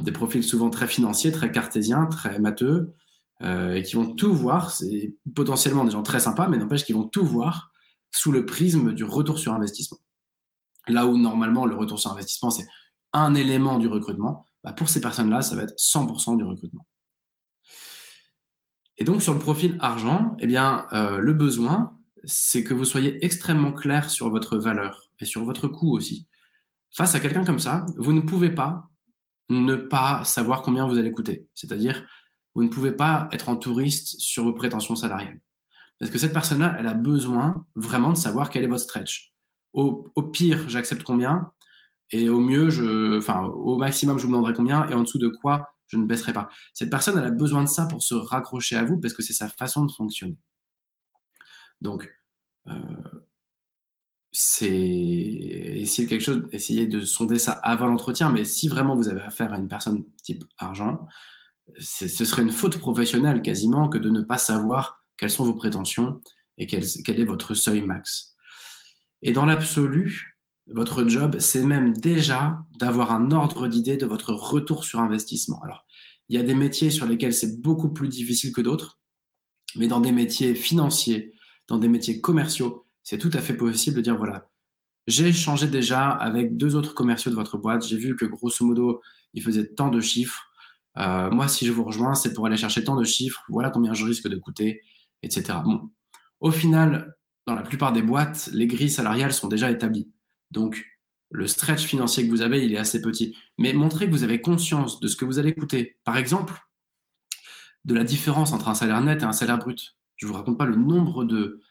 des 0.03 0.11
profils 0.11 0.43
souvent 0.43 0.69
très 0.69 0.87
financiers, 0.87 1.31
très 1.31 1.51
cartésiens, 1.51 2.05
très 2.07 2.39
matheux, 2.39 2.93
euh, 3.43 3.75
et 3.75 3.83
qui 3.83 3.95
vont 3.95 4.13
tout 4.15 4.33
voir. 4.33 4.71
C'est 4.71 5.15
potentiellement 5.35 5.83
des 5.83 5.91
gens 5.91 6.03
très 6.03 6.19
sympas, 6.19 6.47
mais 6.47 6.57
n'empêche 6.57 6.83
qu'ils 6.85 6.95
vont 6.95 7.07
tout 7.07 7.25
voir 7.25 7.71
sous 8.11 8.31
le 8.31 8.45
prisme 8.45 8.93
du 8.93 9.03
retour 9.03 9.39
sur 9.39 9.53
investissement. 9.53 9.99
Là 10.87 11.05
où 11.05 11.17
normalement 11.17 11.65
le 11.65 11.75
retour 11.75 11.99
sur 11.99 12.11
investissement, 12.11 12.49
c'est 12.49 12.65
un 13.13 13.35
élément 13.35 13.79
du 13.79 13.87
recrutement, 13.87 14.45
bah, 14.63 14.73
pour 14.73 14.89
ces 14.89 15.01
personnes-là, 15.01 15.41
ça 15.41 15.55
va 15.55 15.63
être 15.63 15.75
100% 15.77 16.37
du 16.37 16.43
recrutement. 16.43 16.85
Et 18.97 19.03
donc 19.03 19.21
sur 19.21 19.33
le 19.33 19.39
profil 19.39 19.77
argent, 19.79 20.35
eh 20.39 20.47
bien, 20.47 20.87
euh, 20.93 21.19
le 21.19 21.33
besoin, 21.33 21.97
c'est 22.23 22.63
que 22.63 22.73
vous 22.73 22.85
soyez 22.85 23.23
extrêmement 23.23 23.71
clair 23.71 24.09
sur 24.09 24.29
votre 24.29 24.57
valeur 24.57 25.09
et 25.19 25.25
sur 25.25 25.43
votre 25.43 25.67
coût 25.67 25.95
aussi. 25.95 26.27
Face 26.91 27.13
à 27.15 27.19
quelqu'un 27.19 27.45
comme 27.45 27.59
ça, 27.59 27.85
vous 27.97 28.13
ne 28.13 28.21
pouvez 28.21 28.49
pas 28.49 28.89
ne 29.49 29.75
pas 29.75 30.23
savoir 30.25 30.61
combien 30.61 30.87
vous 30.87 30.97
allez 30.97 31.11
coûter. 31.11 31.47
C'est-à-dire, 31.53 32.05
vous 32.57 32.63
ne 32.63 32.69
pouvez 32.69 32.91
pas 32.91 33.29
être 33.31 33.49
en 33.49 33.55
touriste 33.55 34.19
sur 34.19 34.43
vos 34.43 34.51
prétentions 34.51 34.95
salariales. 34.95 35.39
Parce 35.99 36.11
que 36.11 36.17
cette 36.17 36.33
personne-là, 36.33 36.75
elle 36.79 36.87
a 36.87 36.95
besoin 36.95 37.67
vraiment 37.75 38.11
de 38.11 38.17
savoir 38.17 38.49
quel 38.49 38.63
est 38.63 38.67
votre 38.67 38.81
stretch. 38.81 39.31
Au, 39.73 40.11
pire, 40.33 40.67
j'accepte 40.67 41.03
combien. 41.03 41.51
Et 42.09 42.29
au 42.29 42.39
mieux, 42.39 43.15
enfin, 43.15 43.43
au 43.43 43.77
maximum, 43.77 44.17
je 44.17 44.23
vous 44.23 44.29
demanderai 44.29 44.55
combien, 44.55 44.89
et 44.89 44.95
en 44.95 45.03
dessous 45.03 45.19
de 45.19 45.27
quoi 45.27 45.69
je 45.85 45.97
ne 45.97 46.05
baisserai 46.07 46.33
pas. 46.33 46.49
Cette 46.73 46.89
personne, 46.89 47.19
elle 47.19 47.25
a 47.25 47.31
besoin 47.31 47.61
de 47.61 47.69
ça 47.69 47.85
pour 47.85 48.01
se 48.01 48.15
raccrocher 48.15 48.75
à 48.75 48.83
vous 48.83 48.99
parce 48.99 49.13
que 49.13 49.21
c'est 49.21 49.33
sa 49.33 49.49
façon 49.49 49.85
de 49.85 49.91
fonctionner. 49.91 50.39
Donc, 51.79 52.11
euh, 52.69 52.73
c'est 54.31 54.67
essayer 54.67 56.07
quelque 56.07 56.23
chose, 56.23 56.41
de 56.41 57.01
sonder 57.01 57.37
ça 57.37 57.51
avant 57.51 57.85
l'entretien, 57.85 58.31
mais 58.31 58.45
si 58.45 58.67
vraiment 58.67 58.95
vous 58.95 59.09
avez 59.09 59.21
affaire 59.21 59.53
à 59.53 59.57
une 59.57 59.67
personne 59.67 60.05
type 60.23 60.43
argent, 60.57 61.07
ce 61.79 62.25
serait 62.25 62.41
une 62.41 62.51
faute 62.51 62.77
professionnelle 62.77 63.41
quasiment 63.41 63.89
que 63.89 63.97
de 63.97 64.09
ne 64.09 64.21
pas 64.21 64.37
savoir 64.37 65.03
quelles 65.17 65.29
sont 65.29 65.45
vos 65.45 65.53
prétentions 65.53 66.21
et 66.57 66.65
quel, 66.65 66.83
est 66.83 67.25
votre 67.25 67.53
seuil 67.53 67.81
max. 67.81 68.35
Et 69.21 69.31
dans 69.31 69.45
l'absolu, 69.45 70.37
votre 70.67 71.07
job, 71.07 71.37
c'est 71.39 71.63
même 71.63 71.93
déjà 71.93 72.59
d'avoir 72.79 73.11
un 73.11 73.31
ordre 73.31 73.67
d'idée 73.67 73.97
de 73.97 74.05
votre 74.05 74.33
retour 74.33 74.83
sur 74.83 74.99
investissement. 74.99 75.61
Alors, 75.63 75.85
il 76.29 76.35
y 76.35 76.39
a 76.39 76.43
des 76.43 76.55
métiers 76.55 76.89
sur 76.89 77.05
lesquels 77.05 77.33
c'est 77.33 77.61
beaucoup 77.61 77.93
plus 77.93 78.09
difficile 78.09 78.51
que 78.51 78.61
d'autres, 78.61 78.99
mais 79.75 79.87
dans 79.87 80.01
des 80.01 80.11
métiers 80.11 80.55
financiers, 80.55 81.33
dans 81.67 81.77
des 81.77 81.87
métiers 81.87 82.21
commerciaux, 82.21 82.85
c'est 83.03 83.17
tout 83.17 83.31
à 83.33 83.39
fait 83.39 83.55
possible 83.55 83.97
de 83.97 84.01
dire, 84.01 84.17
voilà, 84.17 84.49
j'ai 85.07 85.27
échangé 85.27 85.67
déjà 85.67 86.09
avec 86.09 86.57
deux 86.57 86.75
autres 86.75 86.93
commerciaux 86.93 87.31
de 87.31 87.35
votre 87.35 87.57
boîte, 87.57 87.87
j'ai 87.87 87.97
vu 87.97 88.15
que 88.15 88.25
grosso 88.25 88.65
modo, 88.65 89.01
ils 89.33 89.41
faisaient 89.41 89.73
tant 89.73 89.89
de 89.89 90.01
chiffres. 90.01 90.51
Euh, 90.97 91.29
moi, 91.29 91.47
si 91.47 91.65
je 91.65 91.71
vous 91.71 91.83
rejoins, 91.83 92.15
c'est 92.15 92.33
pour 92.33 92.45
aller 92.45 92.57
chercher 92.57 92.83
tant 92.83 92.95
de 92.95 93.03
chiffres, 93.03 93.43
voilà 93.49 93.69
combien 93.69 93.93
je 93.93 94.05
risque 94.05 94.27
de 94.27 94.37
coûter, 94.37 94.81
etc. 95.23 95.59
Bon. 95.63 95.89
Au 96.39 96.51
final, 96.51 97.15
dans 97.45 97.55
la 97.55 97.61
plupart 97.61 97.93
des 97.93 98.01
boîtes, 98.01 98.49
les 98.53 98.67
grilles 98.67 98.89
salariales 98.89 99.33
sont 99.33 99.47
déjà 99.47 99.71
établies. 99.71 100.11
Donc, 100.51 100.85
le 101.29 101.47
stretch 101.47 101.83
financier 101.83 102.25
que 102.25 102.29
vous 102.29 102.41
avez, 102.41 102.63
il 102.63 102.73
est 102.73 102.77
assez 102.77 103.01
petit. 103.01 103.35
Mais 103.57 103.73
montrez 103.73 104.07
que 104.07 104.11
vous 104.11 104.23
avez 104.23 104.41
conscience 104.41 104.99
de 104.99 105.07
ce 105.07 105.15
que 105.15 105.25
vous 105.25 105.39
allez 105.39 105.53
coûter. 105.53 105.97
Par 106.03 106.17
exemple, 106.17 106.53
de 107.85 107.93
la 107.93 108.03
différence 108.03 108.51
entre 108.53 108.67
un 108.67 108.75
salaire 108.75 109.01
net 109.01 109.21
et 109.21 109.25
un 109.25 109.33
salaire 109.33 109.57
brut. 109.57 109.97
Je 110.17 110.25
ne 110.25 110.31
vous 110.31 110.37
raconte 110.37 110.57
pas 110.57 110.65
le 110.65 110.75
nombre 110.75 111.25
de, 111.25 111.61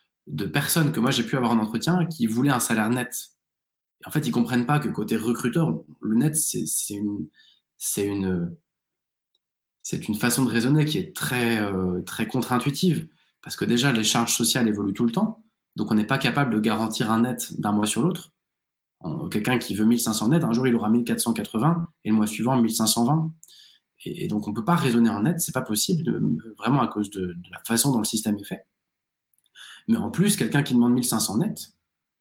personnes 0.47 0.93
que 0.93 1.01
moi 1.01 1.11
j'ai 1.11 1.23
pu 1.23 1.37
avoir 1.37 1.53
en 1.53 1.59
entretien 1.59 2.07
qui 2.07 2.27
voulaient 2.27 2.51
un 2.51 2.61
salaire 2.61 2.91
net. 2.91 3.15
en 4.05 4.11
fait, 4.11 4.21
ils 4.21 4.31
ne 4.31 4.35
comprennent 4.35 4.67
pas 4.67 4.79
que 4.79 4.89
côté 4.89 5.17
recruteur, 5.17 5.79
le 6.01 6.17
net, 6.17 6.37
c'est 6.37 6.65
une, 6.91 7.29
une, 7.99 8.57
une 9.93 10.15
façon 10.15 10.45
de 10.45 10.51
raisonner 10.51 10.85
qui 10.85 10.99
est 10.99 11.15
très, 11.15 11.61
euh, 11.61 12.03
très 12.03 12.27
contre-intuitive. 12.27 13.09
Parce 13.43 13.57
que 13.57 13.65
déjà, 13.65 13.93
les 13.93 14.05
charges 14.05 14.35
sociales 14.35 14.69
évoluent 14.69 14.93
tout 14.93 15.05
le 15.05 15.13
temps. 15.13 15.45
Donc, 15.77 15.93
on 15.93 15.95
n'est 15.95 16.07
pas 16.07 16.19
capable 16.19 16.55
de 16.55 16.61
garantir 16.61 17.11
un 17.11 17.21
net 17.21 17.61
d'un 17.61 17.73
mois 17.73 17.87
sur 17.87 18.03
l'autre. 18.03 18.33
Quelqu'un 19.31 19.59
qui 19.59 19.75
veut 19.75 19.85
1500 19.85 20.29
net, 20.29 20.43
un 20.43 20.53
jour 20.53 20.67
il 20.67 20.75
aura 20.75 20.89
1480 20.89 21.87
et 22.05 22.11
le 22.11 22.15
mois 22.17 22.27
suivant 22.27 22.61
1520. 22.61 23.33
Et, 24.05 24.29
donc 24.29 24.47
on 24.47 24.51
ne 24.51 24.57
peut 24.57 24.65
pas 24.65 24.75
raisonner 24.75 25.11
en 25.11 25.23
net, 25.23 25.41
c'est 25.41 25.55
pas 25.55 25.63
possible, 25.63 26.21
vraiment 26.59 26.81
à 26.81 26.89
cause 26.89 27.11
de, 27.11 27.37
la 27.51 27.61
façon 27.65 27.93
dont 27.93 27.99
le 27.99 28.05
système 28.05 28.37
est 28.39 28.45
fait. 28.45 28.67
Mais 29.89 29.97
en 29.97 30.11
plus, 30.11 30.37
quelqu'un 30.37 30.63
qui 30.63 30.75
demande 30.75 30.95
1500 30.95 31.39
net, 31.39 31.73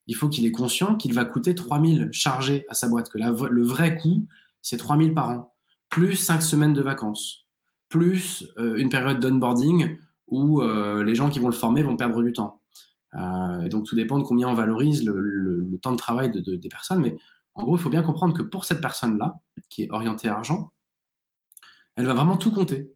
il 0.07 0.15
faut 0.15 0.29
qu'il 0.29 0.45
ait 0.45 0.51
conscient 0.51 0.95
qu'il 0.95 1.13
va 1.13 1.25
coûter 1.25 1.55
3000 1.55 2.09
chargés 2.11 2.65
à 2.69 2.75
sa 2.75 2.87
boîte, 2.87 3.09
que 3.09 3.17
le 3.17 3.63
vrai 3.63 3.97
coût, 3.97 4.27
c'est 4.61 4.77
3000 4.77 5.13
par 5.13 5.29
an, 5.29 5.55
plus 5.89 6.15
5 6.15 6.41
semaines 6.41 6.73
de 6.73 6.81
vacances, 6.81 7.44
plus 7.95 8.45
euh, 8.57 8.75
une 8.75 8.89
période 8.89 9.21
d'onboarding 9.21 9.97
où 10.27 10.61
euh, 10.61 11.01
les 11.01 11.15
gens 11.15 11.29
qui 11.29 11.39
vont 11.39 11.47
le 11.47 11.53
former 11.53 11.81
vont 11.81 11.95
perdre 11.95 12.21
du 12.21 12.33
temps. 12.33 12.61
Euh, 13.13 13.69
donc 13.69 13.85
tout 13.85 13.95
dépend 13.95 14.19
de 14.19 14.23
combien 14.23 14.49
on 14.49 14.53
valorise 14.53 15.05
le, 15.05 15.79
temps 15.81 15.93
de 15.93 15.97
travail 15.97 16.29
des 16.31 16.69
personnes. 16.69 16.99
Mais 16.99 17.15
en 17.53 17.63
gros, 17.63 17.77
il 17.77 17.81
faut 17.81 17.89
bien 17.89 18.03
comprendre 18.03 18.33
que 18.33 18.41
pour 18.41 18.65
cette 18.65 18.81
personne-là, 18.81 19.39
qui 19.69 19.83
est 19.83 19.91
orientée 19.91 20.27
argent, 20.27 20.73
elle 21.95 22.05
va 22.05 22.13
vraiment 22.13 22.35
tout 22.37 22.51
compter. 22.51 22.91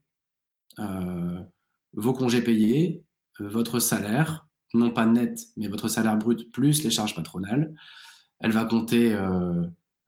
Vos 1.93 2.13
congés 2.13 2.41
payés, 2.41 3.03
votre 3.39 3.79
salaire, 3.79 4.47
non 4.73 4.91
pas 4.91 5.05
net, 5.05 5.39
mais 5.55 5.67
votre 5.67 5.87
salaire 5.87 6.17
brut 6.17 6.51
plus 6.51 6.83
les 6.83 6.89
charges 6.89 7.15
patronales. 7.15 7.73
Elle 8.39 8.51
va 8.51 8.65
compter 8.65 9.17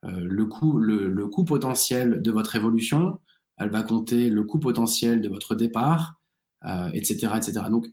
le, 0.02 1.26
coût 1.26 1.44
potentiel 1.44 2.20
de 2.20 2.30
votre 2.30 2.56
évolution, 2.56 3.18
elle 3.58 3.70
va 3.70 3.82
compter 3.82 4.30
le 4.30 4.44
coût 4.44 4.58
potentiel 4.58 5.20
de 5.20 5.28
votre 5.28 5.54
départ, 5.54 6.20
etc., 6.92 7.32
etc. 7.36 7.52
Donc, 7.70 7.86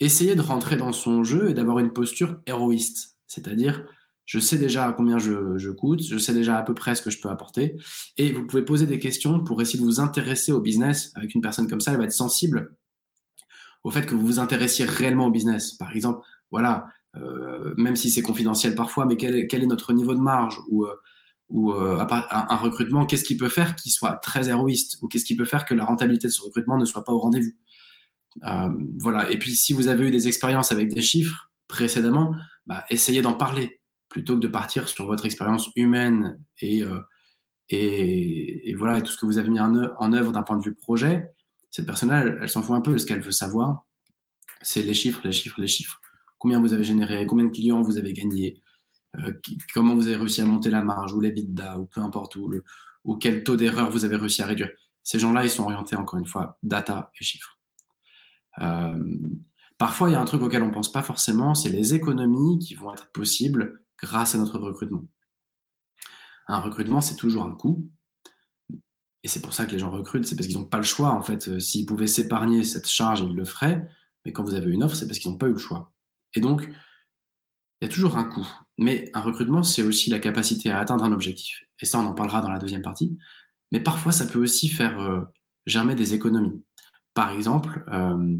essayez 0.00 0.34
de 0.34 0.40
rentrer 0.40 0.76
dans 0.76 0.92
son 0.92 1.24
jeu 1.24 1.50
et 1.50 1.54
d'avoir 1.54 1.78
une 1.78 1.92
posture 1.92 2.40
héroïste, 2.46 3.16
c'est-à-dire 3.26 3.86
je 4.24 4.40
sais 4.40 4.58
déjà 4.58 4.92
combien 4.92 5.18
je, 5.18 5.70
coûte, 5.70 6.02
je 6.02 6.18
sais 6.18 6.34
déjà 6.34 6.58
à 6.58 6.62
peu 6.62 6.74
près 6.74 6.96
ce 6.96 7.02
que 7.02 7.10
je 7.10 7.20
peux 7.20 7.30
apporter, 7.30 7.76
et 8.16 8.32
vous 8.32 8.44
pouvez 8.44 8.62
poser 8.62 8.86
des 8.86 8.98
questions 8.98 9.42
pour 9.42 9.62
essayer 9.62 9.78
de 9.78 9.84
vous 9.84 10.00
intéresser 10.00 10.50
au 10.50 10.60
business. 10.60 11.12
Avec 11.14 11.34
une 11.34 11.40
personne 11.40 11.68
comme 11.68 11.80
ça, 11.80 11.92
elle 11.92 11.98
va 11.98 12.04
être 12.04 12.12
sensible 12.12 12.76
au 13.84 13.90
fait 13.90 14.04
que 14.04 14.16
vous 14.16 14.26
vous 14.26 14.38
intéressiez 14.40 14.84
réellement 14.84 15.26
au 15.26 15.30
business. 15.30 15.74
Par 15.74 15.94
exemple, 15.94 16.26
voilà, 16.50 16.88
euh, 17.14 17.72
même 17.76 17.94
si 17.94 18.10
c'est 18.10 18.22
confidentiel 18.22 18.74
parfois, 18.74 19.06
mais 19.06 19.16
quel 19.16 19.36
est, 19.36 19.66
notre 19.66 19.92
niveau 19.92 20.14
de 20.14 20.20
marge 20.20 20.58
ou, 20.68 20.84
euh, 20.84 20.94
ou 21.48 21.72
euh, 21.72 21.98
un, 22.00 22.56
recrutement, 22.56 23.06
qu'est-ce 23.06 23.24
qui 23.24 23.36
peut 23.36 23.48
faire 23.48 23.76
qu'il 23.76 23.92
soit 23.92 24.16
très 24.16 24.48
héroïste 24.48 24.98
ou 25.00 25.08
qu'est-ce 25.08 25.24
qui 25.24 25.36
peut 25.36 25.44
faire 25.44 25.64
que 25.64 25.74
la 25.74 25.84
rentabilité 25.84 26.26
de 26.26 26.32
ce 26.32 26.42
recrutement 26.42 26.76
ne 26.76 26.84
soit 26.84 27.04
pas 27.04 27.12
au 27.12 27.18
rendez-vous? 27.18 27.52
voilà. 28.98 29.30
Et 29.30 29.38
puis, 29.38 29.54
si 29.54 29.72
vous 29.72 29.88
avez 29.88 30.08
eu 30.08 30.10
des 30.10 30.28
expériences 30.28 30.70
avec 30.70 30.92
des 30.92 31.00
chiffres 31.00 31.50
précédemment, 31.68 32.34
bah, 32.66 32.84
essayez 32.90 33.22
d'en 33.22 33.32
parler 33.32 33.80
plutôt 34.08 34.34
que 34.34 34.40
de 34.40 34.48
partir 34.48 34.88
sur 34.88 35.06
votre 35.06 35.24
expérience 35.24 35.70
humaine 35.74 36.38
et, 36.60 36.82
et, 37.70 38.74
voilà, 38.74 38.98
et 38.98 39.02
tout 39.02 39.10
ce 39.10 39.16
que 39.16 39.24
vous 39.24 39.38
avez 39.38 39.48
mis 39.48 39.60
en 39.60 40.12
œuvre 40.12 40.32
d'un 40.32 40.42
point 40.42 40.58
de 40.58 40.62
vue 40.62 40.74
projet 40.74 41.32
cette 41.76 41.84
personne-là, 41.84 42.24
elle, 42.40 42.48
s'en 42.48 42.62
fout 42.62 42.74
un 42.74 42.80
peu. 42.80 42.96
Ce 42.96 43.04
qu'elle 43.04 43.20
veut 43.20 43.32
savoir, 43.32 43.84
c'est 44.62 44.82
les 44.82 44.94
chiffres, 44.94 45.20
les 45.24 45.32
chiffres, 45.32 45.60
les 45.60 45.66
chiffres. 45.66 46.00
Combien 46.38 46.58
vous 46.58 46.72
avez 46.72 46.84
généré, 46.84 47.26
combien 47.26 47.44
de 47.44 47.50
clients 47.50 47.82
vous 47.82 47.98
avez 47.98 48.14
gagné, 48.14 48.62
euh, 49.24 49.32
comment 49.74 49.94
vous 49.94 50.06
avez 50.06 50.16
réussi 50.16 50.40
à 50.40 50.44
monter 50.44 50.70
la 50.70 50.82
marge 50.82 51.12
ou 51.12 51.20
les 51.20 51.32
bidas 51.32 51.76
ou 51.78 51.86
peu 51.86 52.00
importe 52.00 52.36
le, 52.36 52.64
ou 53.04 53.16
quel 53.16 53.44
taux 53.44 53.56
d'erreur 53.56 53.90
vous 53.90 54.04
avez 54.04 54.16
réussi 54.16 54.42
à 54.42 54.46
réduire. 54.46 54.70
Ces 55.02 55.18
gens-là, 55.18 55.44
ils 55.44 55.50
sont 55.50 55.64
orientés 55.64 55.96
encore 55.96 56.18
une 56.18 56.26
fois 56.26 56.58
data 56.62 57.10
et 57.20 57.24
chiffres. 57.24 57.58
Euh, 58.60 59.18
parfois, 59.78 60.08
il 60.10 60.12
y 60.12 60.16
a 60.16 60.20
un 60.20 60.24
truc 60.24 60.42
auquel 60.42 60.62
on 60.62 60.68
ne 60.68 60.72
pense 60.72 60.90
pas 60.90 61.02
forcément, 61.02 61.54
c'est 61.54 61.68
les 61.68 61.94
économies 61.94 62.58
qui 62.58 62.74
vont 62.74 62.92
être 62.92 63.10
possibles 63.12 63.82
grâce 64.00 64.34
à 64.34 64.38
notre 64.38 64.58
recrutement. 64.58 65.04
Un 66.48 66.60
recrutement, 66.60 67.00
c'est 67.00 67.16
toujours 67.16 67.44
un 67.44 67.52
coût, 67.52 67.88
et 69.26 69.28
c'est 69.28 69.40
pour 69.40 69.54
ça 69.54 69.66
que 69.66 69.72
les 69.72 69.80
gens 69.80 69.90
recrutent, 69.90 70.24
c'est 70.24 70.36
parce 70.36 70.46
qu'ils 70.46 70.56
n'ont 70.56 70.66
pas 70.66 70.76
le 70.76 70.84
choix. 70.84 71.10
En 71.10 71.20
fait, 71.20 71.48
euh, 71.48 71.58
s'ils 71.58 71.84
pouvaient 71.84 72.06
s'épargner 72.06 72.62
cette 72.62 72.88
charge, 72.88 73.22
ils 73.22 73.34
le 73.34 73.44
feraient. 73.44 73.84
Mais 74.24 74.32
quand 74.32 74.44
vous 74.44 74.54
avez 74.54 74.70
une 74.70 74.84
offre, 74.84 74.94
c'est 74.94 75.08
parce 75.08 75.18
qu'ils 75.18 75.32
n'ont 75.32 75.36
pas 75.36 75.48
eu 75.48 75.52
le 75.52 75.58
choix. 75.58 75.92
Et 76.34 76.40
donc, 76.40 76.62
il 76.62 77.88
y 77.88 77.90
a 77.90 77.92
toujours 77.92 78.16
un 78.18 78.22
coût. 78.22 78.46
Mais 78.78 79.10
un 79.14 79.20
recrutement, 79.20 79.62
c'est 79.62 79.82
aussi 79.82 80.10
la 80.10 80.18
capacité 80.18 80.70
à 80.70 80.78
atteindre 80.78 81.04
un 81.04 81.12
objectif. 81.12 81.64
Et 81.80 81.86
ça, 81.86 81.98
on 81.98 82.06
en 82.06 82.14
parlera 82.14 82.40
dans 82.40 82.50
la 82.50 82.58
deuxième 82.58 82.82
partie. 82.82 83.16
Mais 83.72 83.80
parfois, 83.80 84.12
ça 84.12 84.26
peut 84.26 84.38
aussi 84.38 84.68
faire 84.68 85.00
euh, 85.00 85.22
germer 85.66 85.94
des 85.94 86.14
économies. 86.14 86.62
Par 87.14 87.30
exemple, 87.30 87.84
euh, 87.92 88.36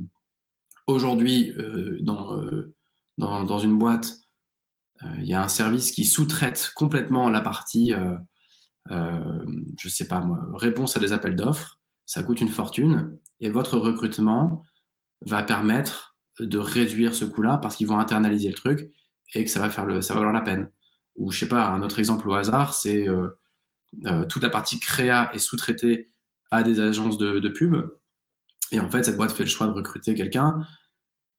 aujourd'hui, 0.87 1.55
dans, 2.01 2.42
dans, 3.16 3.44
dans, 3.44 3.59
une 3.59 3.79
boîte, 3.79 4.18
il 5.18 5.25
y 5.25 5.33
a 5.33 5.42
un 5.42 5.49
service 5.49 5.90
qui 5.90 6.05
sous-traite 6.05 6.72
complètement 6.75 7.31
la 7.31 7.40
partie 7.40 7.94
euh, 8.90 9.44
je 9.79 9.88
sais 9.88 10.07
pas 10.07 10.20
moi, 10.20 10.38
réponse 10.55 10.96
à 10.96 11.01
des 11.01 11.12
appels 11.12 11.37
d'offres, 11.37 11.79
ça 12.05 12.22
coûte 12.22 12.40
une 12.40 12.49
fortune, 12.49 13.18
et 13.40 13.51
votre 13.51 13.79
recrutement 13.79 14.62
va 15.22 15.42
permettre 15.42 16.16
de 16.38 16.59
réduire 16.59 17.14
ce 17.14 17.25
coût-là 17.25 17.59
parce 17.59 17.77
qu'ils 17.77 17.87
vont 17.87 17.99
internaliser 17.99 18.49
le 18.49 18.55
truc 18.55 18.92
et 19.35 19.45
que 19.45 19.51
ça 19.51 19.61
va 19.61 19.71
faire 19.71 19.87
le, 19.87 20.01
ça 20.01 20.15
va 20.15 20.21
valoir 20.21 20.35
la 20.35 20.43
peine. 20.43 20.71
Ou 21.17 21.31
je 21.33 21.39
sais 21.39 21.49
pas, 21.49 21.69
un 21.69 21.83
autre 21.83 21.99
exemple 21.99 22.29
au 22.29 22.35
hasard, 22.35 22.75
c'est 22.75 23.09
euh, 23.09 23.29
euh, 24.05 24.25
toute 24.25 24.43
la 24.43 24.51
partie 24.51 24.79
créa 24.79 25.31
est 25.35 25.39
sous-traitée 25.39 26.11
à 26.51 26.62
des 26.62 26.81
agences 26.81 27.19
de, 27.19 27.49
pub. 27.49 27.75
Et 28.73 28.81
en 28.81 28.91
fait, 28.91 29.05
cette 29.05 29.17
boîte 29.17 29.33
fait 29.33 29.45
le 29.45 29.49
choix 29.49 29.67
de 29.67 29.73
recruter 29.73 30.15
quelqu'un, 30.15 30.61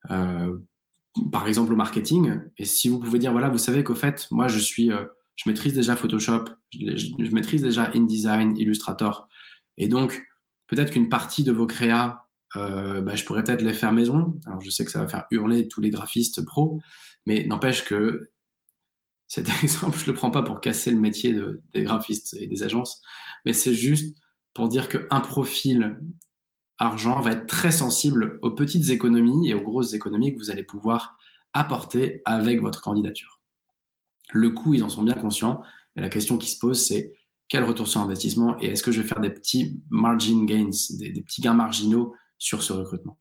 par 0.08 1.48
exemple 1.48 1.74
au 1.74 1.76
marketing. 1.76 2.42
Et 2.58 2.66
si 2.66 2.90
vous 2.90 3.00
pouvez 3.00 3.20
dire, 3.20 3.32
voilà, 3.32 3.50
vous 3.50 3.58
savez 3.58 3.84
qu'au 3.84 3.96
fait, 3.96 4.28
moi, 4.32 4.48
je 4.48 4.60
suis 4.60 4.92
je 5.38 5.48
maîtrise 5.48 5.74
déjà 5.74 5.96
Photoshop, 5.96 6.46
je, 6.74 7.32
maîtrise 7.32 7.62
déjà 7.62 7.92
InDesign, 7.96 8.58
Illustrator. 8.58 9.30
Et 9.78 9.88
donc, 9.88 10.28
peut-être 10.66 10.92
qu'une 10.92 11.10
partie 11.10 11.44
de 11.44 11.52
vos 11.52 11.68
créas, 11.68 12.26
euh, 12.56 13.02
bah, 13.02 13.16
je 13.16 13.24
pourrais 13.24 13.44
peut-être 13.44 13.62
les 13.62 13.74
faire 13.74 13.94
maison. 13.94 14.40
Alors, 14.48 14.62
je 14.62 14.70
sais 14.72 14.84
que 14.84 14.92
ça 14.92 15.00
va 15.00 15.08
faire 15.08 15.26
hurler 15.30 15.68
tous 15.68 15.80
les 15.80 15.92
graphistes 15.92 16.44
pros, 16.44 16.82
mais 17.28 17.46
n'empêche 17.46 17.84
que 17.84 18.32
cet 19.28 19.50
exemple, 19.64 19.98
je 19.98 20.04
ne 20.04 20.08
le 20.08 20.14
prends 20.14 20.32
pas 20.32 20.42
pour 20.42 20.62
casser 20.62 20.90
le 20.92 20.98
métier 20.98 21.38
des 21.74 21.84
graphistes 21.84 22.36
et 22.40 22.48
des 22.48 22.64
agences, 22.64 23.02
mais 23.46 23.52
c'est 23.52 23.74
juste 23.74 24.18
pour 24.54 24.70
dire 24.70 24.88
qu'un 24.88 25.20
profil 25.20 26.00
argent 26.78 27.20
va 27.20 27.34
être 27.34 27.46
très 27.46 27.72
sensible 27.72 28.40
aux 28.42 28.52
petites 28.52 28.90
économies 28.90 29.50
et 29.50 29.54
aux 29.54 29.62
grosses 29.62 29.94
économies 29.94 30.34
que 30.34 30.40
vous 30.40 30.52
allez 30.52 30.64
pouvoir 30.64 31.18
apporter 31.54 32.22
avec 32.24 32.62
votre 32.62 32.82
candidature. 32.82 33.42
Le 34.32 34.52
coût, 34.52 34.74
ils 34.74 34.84
en 34.84 34.90
sont 34.90 35.04
bien 35.04 35.16
conscients. 35.16 35.62
Mais 35.96 36.04
la 36.04 36.10
question 36.10 36.38
qui 36.38 36.50
se 36.50 36.60
pose, 36.60 36.80
c'est 36.86 37.14
quel 37.50 37.64
retour 37.64 37.88
sur 37.88 38.02
investissement 38.02 38.58
et 38.60 38.68
est-ce 38.68 38.84
que 38.84 38.92
je 38.92 39.02
vais 39.02 39.08
faire 39.08 39.20
des 39.20 39.30
petits 39.30 39.82
margin 39.90 40.46
gains, 40.46 40.70
des, 40.98 41.22
petits 41.22 41.42
gains 41.42 41.54
marginaux 41.54 42.14
sur 42.38 42.64
ce 42.64 42.74
recrutement? 42.74 43.18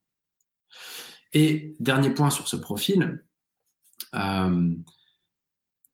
Et 1.33 1.75
dernier 1.81 2.11
point 2.11 2.31
sur 2.31 2.49
ce 2.49 2.57
profil, 2.57 3.25
euh, 4.15 4.75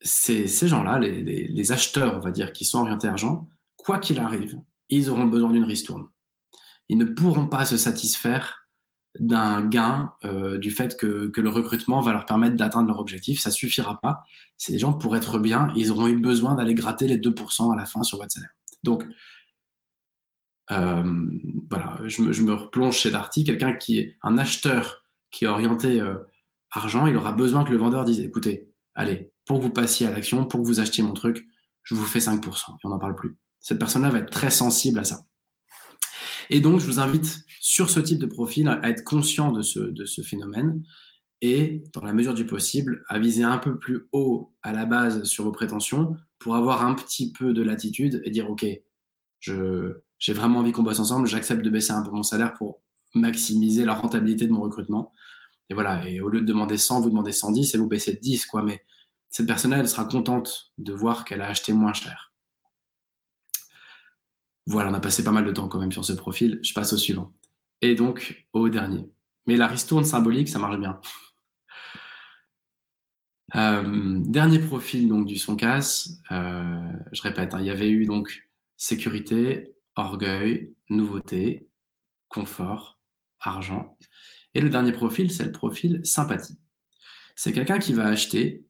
ces 0.04 0.68
gens-là, 0.68 0.98
les, 0.98 1.72
acheteurs, 1.72 2.16
on 2.16 2.20
va 2.20 2.30
dire, 2.30 2.52
qui 2.52 2.64
sont 2.64 2.80
orientés 2.80 3.08
argent, 3.08 3.48
quoi 3.76 3.98
qu'il 3.98 4.18
arrive, 4.18 4.60
ils 4.88 5.10
auront 5.10 5.26
besoin 5.26 5.50
d'une 5.50 5.64
ristourne. 5.64 6.08
Ils 6.88 6.98
ne 6.98 7.04
pourront 7.04 7.46
pas 7.46 7.64
se 7.64 7.76
satisfaire 7.76 8.68
d'un 9.18 9.66
gain 9.66 10.12
euh, 10.24 10.58
du 10.58 10.70
fait 10.70 10.96
que, 10.96 11.30
le 11.34 11.48
recrutement 11.48 12.00
va 12.00 12.12
leur 12.12 12.26
permettre 12.26 12.56
d'atteindre 12.56 12.88
leur 12.88 12.98
objectif. 12.98 13.40
Ça 13.40 13.50
suffira 13.50 14.00
pas. 14.00 14.24
Ces 14.56 14.78
gens, 14.78 14.92
pour 14.92 15.16
être 15.16 15.38
bien, 15.38 15.72
ils 15.76 15.90
auront 15.90 16.08
eu 16.08 16.16
besoin 16.16 16.54
d'aller 16.54 16.74
gratter 16.74 17.06
les 17.06 17.18
2% 17.18 17.72
à 17.72 17.76
la 17.76 17.86
fin 17.86 18.02
sur 18.02 18.18
votre 18.18 18.32
salaire. 18.32 18.54
Donc, 18.82 19.04
euh, 20.70 21.30
voilà, 21.70 21.98
je 22.06 22.22
me, 22.22 22.54
replonge 22.54 22.96
chez 22.96 23.10
Darty. 23.10 23.44
Quelqu'un 23.44 23.74
qui 23.74 23.98
est 23.98 24.16
un 24.22 24.38
acheteur 24.38 25.04
qui 25.30 25.44
est 25.44 25.48
orienté 25.48 26.00
argent, 26.72 27.06
il 27.06 27.16
aura 27.16 27.32
besoin 27.32 27.64
que 27.64 27.70
le 27.70 27.78
vendeur 27.78 28.04
dise 28.04 28.20
écoutez, 28.20 28.68
allez, 28.94 29.32
pour 29.46 29.58
que 29.58 29.64
vous 29.64 29.70
passiez 29.70 30.06
à 30.06 30.10
l'action, 30.10 30.44
pour 30.44 30.60
que 30.60 30.66
vous 30.66 30.80
achetiez 30.80 31.02
mon 31.02 31.14
truc, 31.14 31.46
je 31.82 31.94
vous 31.94 32.04
fais 32.04 32.18
5%. 32.18 32.40
Et 32.44 32.78
on 32.84 32.88
n'en 32.88 32.98
parle 32.98 33.14
plus. 33.14 33.36
Cette 33.60 33.78
personne-là 33.78 34.10
va 34.10 34.18
être 34.18 34.30
très 34.30 34.50
sensible 34.50 34.98
à 34.98 35.04
ça. 35.04 35.24
Et 36.50 36.60
donc, 36.60 36.80
je 36.80 36.86
vous 36.86 37.00
invite 37.00 37.44
sur 37.60 37.90
ce 37.90 38.00
type 38.00 38.18
de 38.18 38.26
profil 38.26 38.68
à 38.68 38.88
être 38.88 39.04
conscient 39.04 39.52
de 39.52 39.62
ce, 39.62 39.78
de 39.78 40.04
ce 40.04 40.22
phénomène 40.22 40.82
et, 41.40 41.82
dans 41.92 42.02
la 42.02 42.12
mesure 42.12 42.34
du 42.34 42.46
possible, 42.46 43.04
à 43.08 43.18
viser 43.18 43.42
un 43.42 43.58
peu 43.58 43.78
plus 43.78 44.08
haut 44.12 44.54
à 44.62 44.72
la 44.72 44.86
base 44.86 45.24
sur 45.24 45.44
vos 45.44 45.52
prétentions 45.52 46.16
pour 46.38 46.54
avoir 46.54 46.86
un 46.86 46.94
petit 46.94 47.32
peu 47.32 47.52
de 47.52 47.62
latitude 47.62 48.22
et 48.24 48.30
dire, 48.30 48.48
OK, 48.48 48.64
j'ai 49.40 50.32
vraiment 50.32 50.60
envie 50.60 50.70
qu'on 50.70 50.84
bosse 50.84 51.00
ensemble, 51.00 51.26
j'accepte 51.26 51.62
de 51.62 51.70
baisser 51.70 51.92
un 51.92 52.02
peu 52.02 52.12
mon 52.12 52.22
salaire 52.22 52.54
pour 52.54 52.80
maximiser 53.14 53.84
la 53.84 53.94
rentabilité 53.94 54.46
de 54.46 54.52
mon 54.52 54.60
recrutement. 54.60 55.12
Et 55.72 55.74
voilà, 55.74 56.02
au 56.22 56.28
lieu 56.28 56.42
de 56.42 56.46
demander 56.46 56.76
100, 56.76 57.00
vous 57.00 57.08
demandez 57.08 57.32
110 57.32 57.74
et 57.74 57.78
vous 57.78 57.88
baissez 57.88 58.12
de 58.12 58.20
10, 58.20 58.44
quoi. 58.44 58.62
Mais 58.62 58.84
cette 59.30 59.46
personne-là, 59.46 59.78
elle 59.78 59.88
sera 59.88 60.04
contente 60.04 60.70
de 60.76 60.92
voir 60.92 61.24
qu'elle 61.24 61.40
a 61.40 61.48
acheté 61.48 61.72
moins 61.72 61.94
cher. 61.94 62.34
Voilà, 64.66 64.90
on 64.90 64.94
a 64.94 65.00
passé 65.00 65.24
pas 65.24 65.30
mal 65.30 65.46
de 65.46 65.50
temps 65.50 65.68
quand 65.68 65.80
même 65.80 65.90
sur 65.90 66.04
ce 66.04 66.12
profil. 66.12 66.60
Je 66.62 66.74
passe 66.74 66.92
au 66.92 66.98
suivant. 66.98 67.32
Et 67.80 67.94
donc 67.94 68.46
au 68.52 68.68
dernier. 68.68 69.10
Mais 69.46 69.56
la 69.56 69.66
ristourne 69.66 70.04
symbolique, 70.04 70.50
ça 70.50 70.58
marche 70.58 70.78
bien. 70.78 71.00
Euh, 73.54 74.16
dernier 74.18 74.60
profil 74.60 75.08
donc 75.08 75.26
du 75.26 75.36
son. 75.36 75.58
Euh, 75.60 76.92
je 77.12 77.20
répète, 77.20 77.52
hein, 77.52 77.60
il 77.60 77.66
y 77.66 77.70
avait 77.70 77.90
eu 77.90 78.06
donc 78.06 78.48
sécurité, 78.78 79.74
orgueil, 79.94 80.72
nouveauté, 80.88 81.68
confort, 82.28 82.98
argent. 83.40 83.98
Et 84.54 84.60
le 84.60 84.70
dernier 84.70 84.92
profil, 84.92 85.30
c'est 85.30 85.44
le 85.44 85.52
profil 85.52 86.00
sympathie. 86.04 86.58
C'est 87.36 87.52
quelqu'un 87.52 87.78
qui 87.78 87.92
va 87.92 88.06
acheter 88.06 88.66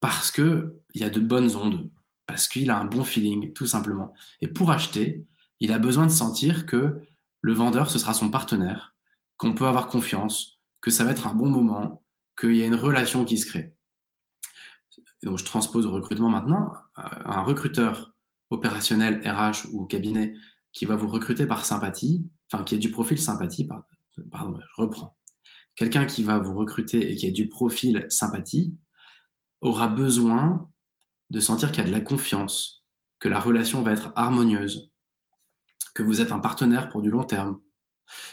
parce 0.00 0.30
qu'il 0.30 0.72
y 0.94 1.04
a 1.04 1.10
de 1.10 1.20
bonnes 1.20 1.56
ondes, 1.56 1.90
parce 2.26 2.48
qu'il 2.48 2.70
a 2.70 2.78
un 2.78 2.84
bon 2.84 3.04
feeling, 3.04 3.52
tout 3.52 3.66
simplement. 3.66 4.14
Et 4.40 4.48
pour 4.48 4.70
acheter, 4.70 5.26
il 5.60 5.72
a 5.72 5.78
besoin 5.78 6.06
de 6.06 6.12
sentir 6.12 6.66
que 6.66 7.00
le 7.42 7.52
vendeur, 7.52 7.90
ce 7.90 7.98
sera 7.98 8.14
son 8.14 8.30
partenaire, 8.30 8.94
qu'on 9.36 9.54
peut 9.54 9.66
avoir 9.66 9.88
confiance, 9.88 10.60
que 10.80 10.90
ça 10.90 11.04
va 11.04 11.12
être 11.12 11.26
un 11.26 11.34
bon 11.34 11.48
moment, 11.48 12.02
qu'il 12.38 12.56
y 12.56 12.62
a 12.62 12.66
une 12.66 12.74
relation 12.74 13.24
qui 13.24 13.38
se 13.38 13.46
crée. 13.46 13.74
je 15.22 15.44
transpose 15.44 15.86
au 15.86 15.92
recrutement 15.92 16.30
maintenant. 16.30 16.72
Euh, 16.98 17.02
un 17.24 17.42
recruteur 17.42 18.14
opérationnel, 18.50 19.20
RH 19.26 19.68
ou 19.72 19.86
cabinet 19.86 20.34
qui 20.72 20.84
va 20.84 20.96
vous 20.96 21.08
recruter 21.08 21.46
par 21.46 21.64
sympathie, 21.64 22.26
enfin 22.50 22.64
qui 22.64 22.74
est 22.74 22.78
du 22.78 22.90
profil 22.90 23.18
sympathie, 23.18 23.64
pardon, 24.30 24.58
je 24.58 24.82
reprends. 24.82 25.16
Quelqu'un 25.74 26.04
qui 26.04 26.22
va 26.22 26.38
vous 26.38 26.54
recruter 26.54 27.10
et 27.10 27.16
qui 27.16 27.26
est 27.26 27.32
du 27.32 27.48
profil 27.48 28.06
sympathie 28.08 28.74
aura 29.60 29.88
besoin 29.88 30.70
de 31.30 31.40
sentir 31.40 31.70
qu'il 31.70 31.82
y 31.82 31.86
a 31.86 31.88
de 31.88 31.94
la 31.94 32.00
confiance, 32.00 32.84
que 33.18 33.28
la 33.28 33.40
relation 33.40 33.82
va 33.82 33.92
être 33.92 34.12
harmonieuse, 34.16 34.90
que 35.94 36.02
vous 36.02 36.20
êtes 36.20 36.32
un 36.32 36.38
partenaire 36.38 36.88
pour 36.88 37.02
du 37.02 37.10
long 37.10 37.24
terme. 37.24 37.60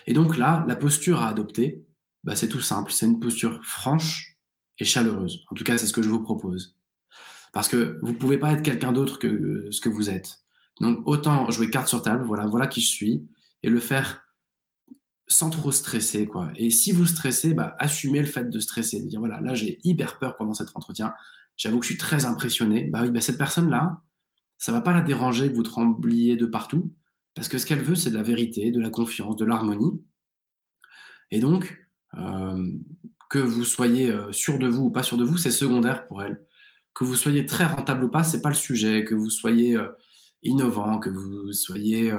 Et 0.08 0.14
donc 0.14 0.38
là, 0.38 0.66
la 0.68 0.76
posture 0.76 1.22
à 1.22 1.30
adopter, 1.30 1.86
bah, 2.24 2.36
c'est 2.36 2.50
tout 2.50 2.62
simple, 2.62 2.92
c'est 2.92 3.06
une 3.06 3.20
posture 3.20 3.64
franche 3.64 4.38
et 4.80 4.86
chaleureuse. 4.86 5.46
En 5.52 5.56
tout 5.56 5.64
cas, 5.64 5.78
c'est 5.78 5.88
ce 5.88 5.94
que 5.94 6.02
je 6.02 6.10
vous 6.10 6.22
propose. 6.22 6.76
Parce 7.54 7.68
que 7.68 8.00
vous 8.02 8.12
ne 8.12 8.18
pouvez 8.18 8.38
pas 8.38 8.52
être 8.54 8.64
quelqu'un 8.64 8.92
d'autre 8.92 9.20
que 9.20 9.70
ce 9.72 9.82
que 9.82 9.90
vous 9.90 10.10
êtes. 10.10 10.44
Donc 10.82 11.00
autant 11.08 11.50
jouer 11.50 11.70
carte 11.70 11.88
sur 11.88 12.02
table, 12.02 12.24
voilà, 12.26 12.46
voilà 12.46 12.68
qui 12.68 12.82
je 12.82 12.90
suis, 12.90 13.28
et 13.64 13.70
le 13.70 13.80
faire 13.80 14.27
sans 15.28 15.50
trop 15.50 15.72
stresser. 15.72 16.26
Quoi. 16.26 16.50
Et 16.56 16.70
si 16.70 16.92
vous 16.92 17.06
stressez, 17.06 17.54
bah, 17.54 17.76
assumez 17.80 18.20
le 18.20 18.26
fait 18.26 18.50
de 18.50 18.60
stresser, 18.60 19.02
de 19.02 19.08
dire 19.08 19.20
voilà, 19.20 19.42
là 19.42 19.54
j'ai 19.54 19.80
hyper 19.84 20.18
peur 20.20 20.38
pendant 20.38 20.54
cet 20.54 20.70
entretien, 20.74 21.14
j'avoue 21.58 21.80
que 21.80 21.86
je 21.86 21.92
suis 21.92 22.00
très 22.00 22.26
impressionné. 22.26 22.86
Bah 22.86 23.02
oui, 23.04 23.12
bah, 23.12 23.22
cette 23.22 23.38
personne-là, 23.38 24.02
ça 24.58 24.72
va 24.72 24.82
pas 24.82 24.94
la 24.94 25.02
déranger 25.02 25.50
que 25.50 25.56
vous 25.56 25.64
trembliez 25.64 26.36
de 26.38 26.46
partout, 26.46 26.94
parce 27.36 27.50
que 27.50 27.58
ce 27.58 27.66
qu'elle 27.66 27.82
veut, 27.82 27.96
c'est 27.96 28.10
de 28.10 28.16
la 28.16 28.24
vérité, 28.24 28.72
de 28.72 28.80
la 28.80 28.90
confiance, 28.90 29.36
de 29.36 29.46
l'harmonie. 29.46 30.02
Et 31.30 31.40
donc, 31.40 31.78
euh, 32.16 32.72
que 33.30 33.40
vous 33.40 33.66
soyez 33.66 34.10
euh, 34.10 34.32
sûr 34.32 34.58
de 34.58 34.68
vous 34.68 34.86
ou 34.86 34.92
pas 34.92 35.04
sûr 35.04 35.18
de 35.18 35.26
vous, 35.26 35.38
c'est 35.38 35.52
secondaire 35.52 36.08
pour 36.08 36.24
elle. 36.24 36.42
Que 36.94 37.04
vous 37.04 37.16
soyez 37.16 37.46
très 37.46 37.66
rentable 37.66 38.06
ou 38.06 38.10
pas, 38.10 38.24
c'est 38.24 38.42
pas 38.42 38.50
le 38.50 38.56
sujet. 38.56 39.04
Que 39.04 39.14
vous 39.14 39.30
soyez 39.30 39.76
euh, 39.76 39.90
innovant, 40.42 41.00
que 41.00 41.10
vous 41.10 41.52
soyez 41.54 42.12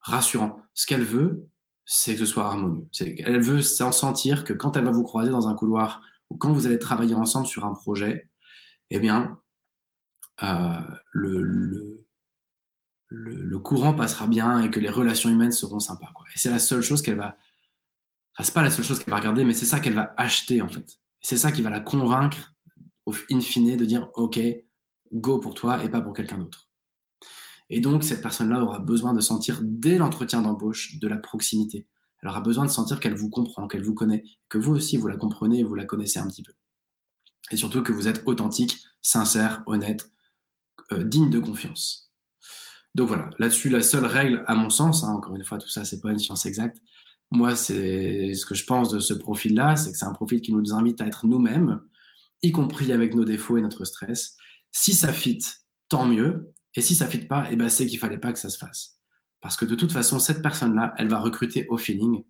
rassurant. 0.00 0.60
Ce 0.74 0.86
qu'elle 0.86 1.04
veut, 1.04 1.48
c'est 1.86 2.12
que 2.12 2.18
ce 2.18 2.26
soit 2.26 2.46
harmonieux. 2.46 2.86
Elle 3.00 3.40
veut 3.40 3.62
s'en 3.62 3.92
sentir 3.92 4.44
que 4.44 4.52
quand 4.52 4.76
elle 4.76 4.84
va 4.84 4.90
vous 4.90 5.04
croiser 5.04 5.30
dans 5.30 5.48
un 5.48 5.54
couloir 5.54 6.02
ou 6.28 6.36
quand 6.36 6.52
vous 6.52 6.66
allez 6.66 6.78
travailler 6.78 7.14
ensemble 7.14 7.46
sur 7.46 7.64
un 7.64 7.72
projet, 7.72 8.28
eh 8.90 8.98
bien, 8.98 9.38
le, 10.42 11.42
le, 11.42 12.04
le, 13.08 13.58
courant 13.58 13.94
passera 13.94 14.26
bien 14.26 14.60
et 14.60 14.70
que 14.70 14.80
les 14.80 14.90
relations 14.90 15.30
humaines 15.30 15.52
seront 15.52 15.80
sympas. 15.80 16.10
Quoi. 16.14 16.26
Et 16.34 16.38
c'est 16.38 16.50
la 16.50 16.58
seule 16.58 16.82
chose 16.82 17.00
qu'elle 17.00 17.16
va 17.16 17.38
c'est 18.44 18.52
pas 18.52 18.62
la 18.62 18.70
seule 18.70 18.84
chose 18.84 18.98
qu'elle 18.98 19.12
va 19.12 19.18
regarder, 19.18 19.44
mais 19.44 19.54
c'est 19.54 19.64
ça 19.64 19.80
qu'elle 19.80 19.94
va 19.94 20.12
acheter 20.16 20.60
en 20.60 20.68
fait. 20.68 20.98
C'est 21.20 21.38
ça 21.38 21.52
qui 21.52 21.62
va 21.62 21.70
la 21.70 21.80
convaincre, 21.80 22.54
in 23.30 23.40
fine, 23.40 23.76
de 23.76 23.84
dire 23.84 24.10
OK, 24.14 24.38
go 25.12 25.38
pour 25.38 25.54
toi 25.54 25.82
et 25.82 25.88
pas 25.88 26.00
pour 26.00 26.12
quelqu'un 26.12 26.38
d'autre. 26.38 26.65
Et 27.70 27.80
donc, 27.80 28.04
cette 28.04 28.22
personne-là 28.22 28.62
aura 28.62 28.78
besoin 28.78 29.12
de 29.12 29.20
sentir 29.20 29.60
dès 29.62 29.98
l'entretien 29.98 30.42
d'embauche 30.42 30.98
de 30.98 31.08
la 31.08 31.16
proximité. 31.16 31.86
Elle 32.22 32.28
aura 32.28 32.40
besoin 32.40 32.64
de 32.64 32.70
sentir 32.70 33.00
qu'elle 33.00 33.14
vous 33.14 33.28
comprend, 33.28 33.66
qu'elle 33.68 33.82
vous 33.82 33.94
connaît, 33.94 34.24
que 34.48 34.58
vous 34.58 34.74
aussi 34.74 34.96
vous 34.96 35.08
la 35.08 35.16
comprenez 35.16 35.60
et 35.60 35.64
vous 35.64 35.74
la 35.74 35.84
connaissez 35.84 36.18
un 36.18 36.26
petit 36.26 36.42
peu. 36.42 36.52
Et 37.50 37.56
surtout 37.56 37.82
que 37.82 37.92
vous 37.92 38.08
êtes 38.08 38.22
authentique, 38.26 38.78
sincère, 39.02 39.62
honnête, 39.66 40.10
euh, 40.92 41.04
digne 41.04 41.30
de 41.30 41.38
confiance. 41.38 42.12
Donc 42.94 43.08
voilà, 43.08 43.30
là-dessus, 43.38 43.68
la 43.68 43.82
seule 43.82 44.06
règle, 44.06 44.44
à 44.46 44.54
mon 44.54 44.70
sens, 44.70 45.04
hein, 45.04 45.12
encore 45.12 45.36
une 45.36 45.44
fois, 45.44 45.58
tout 45.58 45.68
ça, 45.68 45.84
c'est 45.84 46.00
pas 46.00 46.10
une 46.10 46.18
science 46.18 46.46
exacte, 46.46 46.80
moi, 47.30 47.56
c'est 47.56 48.34
ce 48.34 48.46
que 48.46 48.54
je 48.54 48.64
pense 48.64 48.90
de 48.90 49.00
ce 49.00 49.12
profil-là, 49.12 49.76
c'est 49.76 49.92
que 49.92 49.98
c'est 49.98 50.04
un 50.04 50.12
profil 50.12 50.40
qui 50.40 50.52
nous 50.52 50.72
invite 50.72 51.00
à 51.00 51.06
être 51.06 51.26
nous-mêmes, 51.26 51.80
y 52.42 52.52
compris 52.52 52.92
avec 52.92 53.14
nos 53.14 53.24
défauts 53.24 53.56
et 53.56 53.62
notre 53.62 53.84
stress. 53.84 54.36
Si 54.70 54.94
ça 54.94 55.12
fit, 55.12 55.40
tant 55.88 56.06
mieux. 56.06 56.52
Et 56.76 56.82
si 56.82 56.94
ça 56.94 57.06
fit 57.06 57.18
pas, 57.18 57.48
eh 57.50 57.56
ben, 57.56 57.68
c'est 57.68 57.86
qu'il 57.86 57.98
fallait 57.98 58.18
pas 58.18 58.32
que 58.32 58.38
ça 58.38 58.50
se 58.50 58.58
fasse. 58.58 59.00
Parce 59.40 59.56
que 59.56 59.64
de 59.64 59.74
toute 59.74 59.92
façon, 59.92 60.18
cette 60.18 60.42
personne-là, 60.42 60.94
elle 60.98 61.08
va 61.08 61.18
recruter 61.18 61.66
au 61.68 61.78
feeling. 61.78 62.24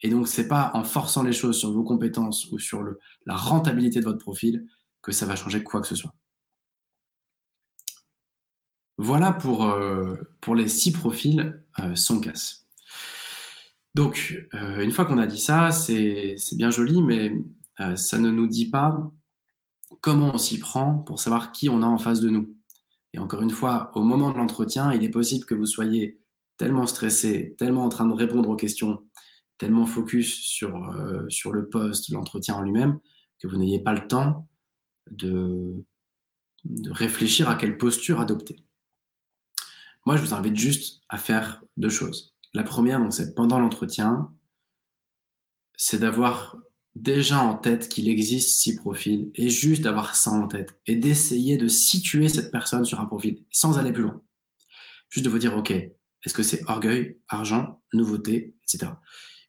Et 0.00 0.10
donc, 0.10 0.26
c'est 0.26 0.48
pas 0.48 0.72
en 0.74 0.82
forçant 0.82 1.22
les 1.22 1.32
choses 1.32 1.56
sur 1.58 1.72
vos 1.72 1.84
compétences 1.84 2.50
ou 2.50 2.58
sur 2.58 2.84
la 3.26 3.36
rentabilité 3.36 4.00
de 4.00 4.04
votre 4.04 4.18
profil 4.18 4.66
que 5.00 5.12
ça 5.12 5.26
va 5.26 5.36
changer 5.36 5.62
quoi 5.62 5.80
que 5.80 5.86
ce 5.86 5.94
soit. 5.94 6.14
Voilà 8.98 9.32
pour, 9.32 9.64
euh, 9.64 10.16
les 10.54 10.68
six 10.68 10.92
profils 10.92 11.62
euh, 11.78 11.94
sans 11.94 12.20
casse. 12.20 12.66
Donc, 13.94 14.48
euh, 14.54 14.82
une 14.82 14.90
fois 14.90 15.04
qu'on 15.04 15.18
a 15.18 15.26
dit 15.26 15.40
ça, 15.40 15.70
c'est 15.70 16.36
bien 16.54 16.70
joli, 16.70 17.02
mais 17.02 17.32
ça 17.96 18.18
ne 18.18 18.30
nous 18.30 18.46
dit 18.46 18.70
pas 18.70 19.10
comment 20.00 20.34
on 20.34 20.38
s'y 20.38 20.58
prend 20.58 20.98
pour 20.98 21.20
savoir 21.20 21.52
qui 21.52 21.68
on 21.68 21.82
a 21.82 21.86
en 21.86 21.98
face 21.98 22.20
de 22.20 22.30
nous. 22.30 22.54
Et 23.12 23.18
encore 23.18 23.42
une 23.42 23.50
fois, 23.50 23.90
au 23.94 24.02
moment 24.02 24.30
de 24.32 24.38
l'entretien, 24.38 24.92
il 24.92 25.04
est 25.04 25.10
possible 25.10 25.44
que 25.44 25.54
vous 25.54 25.66
soyez 25.66 26.18
tellement 26.56 26.86
stressé, 26.86 27.54
tellement 27.58 27.84
en 27.84 27.88
train 27.88 28.06
de 28.06 28.14
répondre 28.14 28.48
aux 28.48 28.56
questions, 28.56 29.06
tellement 29.58 29.86
focus 29.86 30.40
sur, 30.40 30.76
euh, 30.92 31.28
sur 31.28 31.52
le 31.52 31.68
poste, 31.68 32.10
l'entretien 32.10 32.54
en 32.56 32.62
lui-même, 32.62 32.98
que 33.38 33.48
vous 33.48 33.56
n'ayez 33.56 33.80
pas 33.80 33.92
le 33.92 34.06
temps 34.06 34.48
de, 35.10 35.84
de 36.64 36.90
réfléchir 36.90 37.48
à 37.48 37.54
quelle 37.54 37.76
posture 37.76 38.20
adopter. 38.20 38.64
Moi, 40.06 40.16
je 40.16 40.22
vous 40.22 40.34
invite 40.34 40.56
juste 40.56 41.02
à 41.08 41.18
faire 41.18 41.62
deux 41.76 41.90
choses. 41.90 42.34
La 42.54 42.64
première, 42.64 43.00
c'est 43.12 43.34
pendant 43.34 43.58
l'entretien, 43.58 44.32
c'est 45.76 45.98
d'avoir 45.98 46.56
déjà 46.94 47.40
en 47.40 47.54
tête 47.54 47.88
qu'il 47.88 48.08
existe 48.08 48.60
six 48.60 48.76
profils 48.76 49.30
et 49.34 49.48
juste 49.48 49.82
d'avoir 49.82 50.14
ça 50.14 50.30
en 50.30 50.46
tête 50.46 50.78
et 50.86 50.96
d'essayer 50.96 51.56
de 51.56 51.68
situer 51.68 52.28
cette 52.28 52.50
personne 52.50 52.84
sur 52.84 53.00
un 53.00 53.06
profil 53.06 53.44
sans 53.50 53.78
aller 53.78 53.92
plus 53.92 54.02
loin. 54.02 54.20
Juste 55.08 55.24
de 55.24 55.30
vous 55.30 55.38
dire, 55.38 55.56
OK, 55.56 55.70
est-ce 55.70 56.34
que 56.34 56.42
c'est 56.42 56.62
orgueil, 56.68 57.18
argent, 57.28 57.82
nouveauté, 57.92 58.54
etc. 58.64 58.92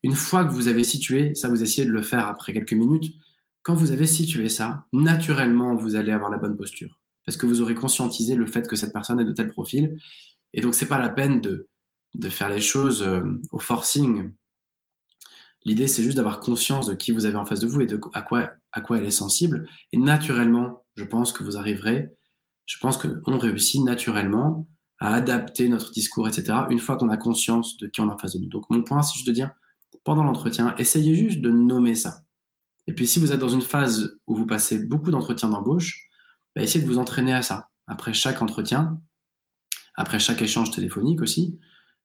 Une 0.03 0.15
fois 0.15 0.45
que 0.45 0.51
vous 0.51 0.67
avez 0.67 0.84
situé, 0.84 1.36
ça 1.36 1.47
vous 1.47 1.63
essayez 1.63 1.86
de 1.86 1.91
le 1.91 2.01
faire 2.01 2.27
après 2.27 2.53
quelques 2.53 2.73
minutes, 2.73 3.13
quand 3.62 3.75
vous 3.75 3.91
avez 3.91 4.08
situé 4.08 4.49
ça, 4.49 4.86
naturellement, 4.91 5.75
vous 5.75 5.95
allez 5.95 6.12
avoir 6.12 6.29
la 6.29 6.38
bonne 6.38 6.58
posture 6.58 6.99
parce 7.25 7.38
que 7.38 7.45
vous 7.45 7.62
aurez 7.62 7.75
conscientisé 7.75 8.36
le 8.36 8.45
fait 8.45 8.67
que 8.67 8.75
cette 8.75 8.91
personne 8.91 9.19
est 9.21 9.25
de 9.25 9.32
tel 9.32 9.49
profil. 9.49 9.97
Et 10.51 10.60
donc, 10.60 10.75
c'est 10.75 10.88
pas 10.88 10.99
la 10.99 11.10
peine 11.10 11.39
de 11.39 11.69
de 12.15 12.29
faire 12.29 12.49
les 12.49 12.62
choses 12.62 13.01
euh, 13.03 13.21
au 13.51 13.60
forcing. 13.60 14.32
L'idée, 15.65 15.88
c'est 15.88 16.04
juste 16.04 16.17
d'avoir 16.17 16.39
conscience 16.39 16.88
de 16.88 16.93
qui 16.93 17.12
vous 17.12 17.26
avez 17.26 17.36
en 17.36 17.45
face 17.45 17.60
de 17.60 17.67
vous 17.67 17.82
et 17.82 17.86
de 17.86 17.99
à 18.13 18.21
quoi, 18.21 18.97
elle 18.97 19.06
est 19.06 19.12
sensible. 19.12 19.67
Et 19.91 19.97
naturellement, 19.97 20.86
je 20.95 21.04
pense 21.04 21.32
que 21.32 21.43
vous 21.43 21.58
arriverez, 21.58 22.10
je 22.65 22.78
pense 22.80 22.97
qu'on 22.97 23.38
réussit 23.38 23.82
naturellement 23.82 24.67
à 24.99 25.13
adapter 25.13 25.69
notre 25.69 25.91
discours, 25.91 26.28
etc., 26.28 26.60
une 26.69 26.80
fois 26.80 26.97
qu'on 26.97 27.10
a 27.10 27.17
conscience 27.17 27.78
de 27.78 27.88
qui 27.88 28.02
on 28.02 28.10
a 28.10 28.13
en 28.13 28.17
face 28.17 28.34
de 28.36 28.39
nous. 28.39 28.49
Donc, 28.49 28.69
mon 28.69 28.84
point, 28.84 29.02
c'est 29.02 29.15
juste 29.15 29.28
de 29.28 29.34
dire, 29.34 29.52
pendant 30.04 30.23
l'entretien, 30.23 30.76
essayez 30.78 31.15
juste 31.15 31.41
de 31.41 31.49
nommer 31.49 31.95
ça. 31.95 32.21
Et 32.88 32.93
puis, 32.93 33.08
si 33.08 33.19
vous 33.19 33.32
êtes 33.32 33.39
dans 33.39 33.49
une 33.49 33.62
phase 33.62 34.17
où 34.28 34.36
vous 34.36 34.45
passez 34.45 34.86
beaucoup 34.86 35.12
d'entretiens 35.12 35.49
d'embauche, 35.49 36.08
bah, 36.56 36.62
essayez 36.62 36.84
de 36.84 36.89
vous 36.89 36.99
entraîner 36.99 37.34
à 37.34 37.41
ça. 37.41 37.69
Après 37.88 38.13
chaque 38.13 38.41
entretien, 38.41 38.99
après 39.95 40.19
chaque 40.19 40.41
échange 40.41 40.71
téléphonique 40.71 41.21
aussi, 41.21 41.60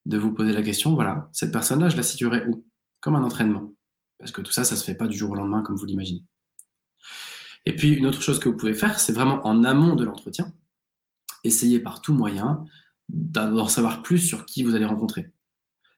de 0.07 0.17
vous 0.17 0.33
poser 0.33 0.53
la 0.53 0.63
question, 0.63 0.95
voilà, 0.95 1.29
cette 1.33 1.53
personne-là, 1.53 1.89
je 1.89 1.97
la 1.97 2.03
situerai 2.03 2.47
où? 2.49 2.65
Comme 3.01 3.17
un 3.17 3.23
entraînement. 3.23 3.73
Parce 4.19 4.33
que 4.33 4.41
tout 4.41 4.53
ça, 4.53 4.65
ça 4.65 4.75
ne 4.75 4.81
se 4.81 4.85
fait 4.85 4.95
pas 4.95 5.07
du 5.07 5.17
jour 5.17 5.31
au 5.31 5.35
lendemain 5.35 5.63
comme 5.63 5.77
vous 5.77 5.87
l'imaginez. 5.87 6.25
Et 7.67 7.77
puis, 7.77 7.91
une 7.91 8.07
autre 8.07 8.23
chose 8.23 8.39
que 8.39 8.49
vous 8.49 8.57
pouvez 8.57 8.75
faire, 8.75 8.99
c'est 8.99 9.13
vraiment 9.13 9.47
en 9.47 9.63
amont 9.65 9.95
de 9.95 10.05
l'entretien, 10.05 10.53
essayer 11.45 11.81
par 11.81 12.01
tout 12.01 12.15
moyen 12.15 12.65
d'en 13.09 13.69
savoir 13.69 14.03
plus 14.03 14.19
sur 14.19 14.47
qui 14.47 14.63
vous 14.63 14.75
allez 14.75 14.85
rencontrer. 14.85 15.33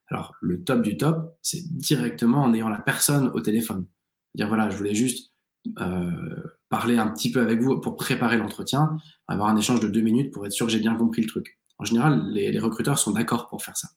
Alors, 0.09 0.35
le 0.41 0.63
top 0.63 0.83
du 0.83 0.97
top, 0.97 1.39
c'est 1.43 1.63
directement 1.77 2.43
en 2.43 2.53
ayant 2.53 2.69
la 2.69 2.81
personne 2.81 3.29
au 3.29 3.41
téléphone. 3.41 3.87
Dire, 4.35 4.49
voilà, 4.49 4.69
je 4.69 4.77
voulais 4.77 4.95
juste 4.95 5.33
euh, 5.79 6.59
parler 6.69 6.99
un 6.99 7.09
petit 7.09 7.31
peu 7.31 7.41
avec 7.41 7.61
vous 7.61 7.81
pour 7.81 7.97
préparer 7.97 8.37
l'entretien, 8.37 8.97
avoir 9.29 9.49
un 9.49 9.57
échange 9.57 9.81
de 9.81 9.89
deux 9.89 10.01
minutes 10.01 10.33
pour 10.33 10.47
être 10.47 10.53
sûr 10.53 10.67
que 10.67 10.73
j'ai 10.73 10.79
bien 10.79 10.95
compris 10.95 11.23
le 11.23 11.29
truc. 11.29 11.59
En 11.79 11.85
général, 11.85 12.29
les, 12.31 12.59
recruteurs 12.59 12.99
sont 12.99 13.13
d'accord 13.13 13.49
pour 13.49 13.63
faire 13.63 13.77
ça. 13.77 13.89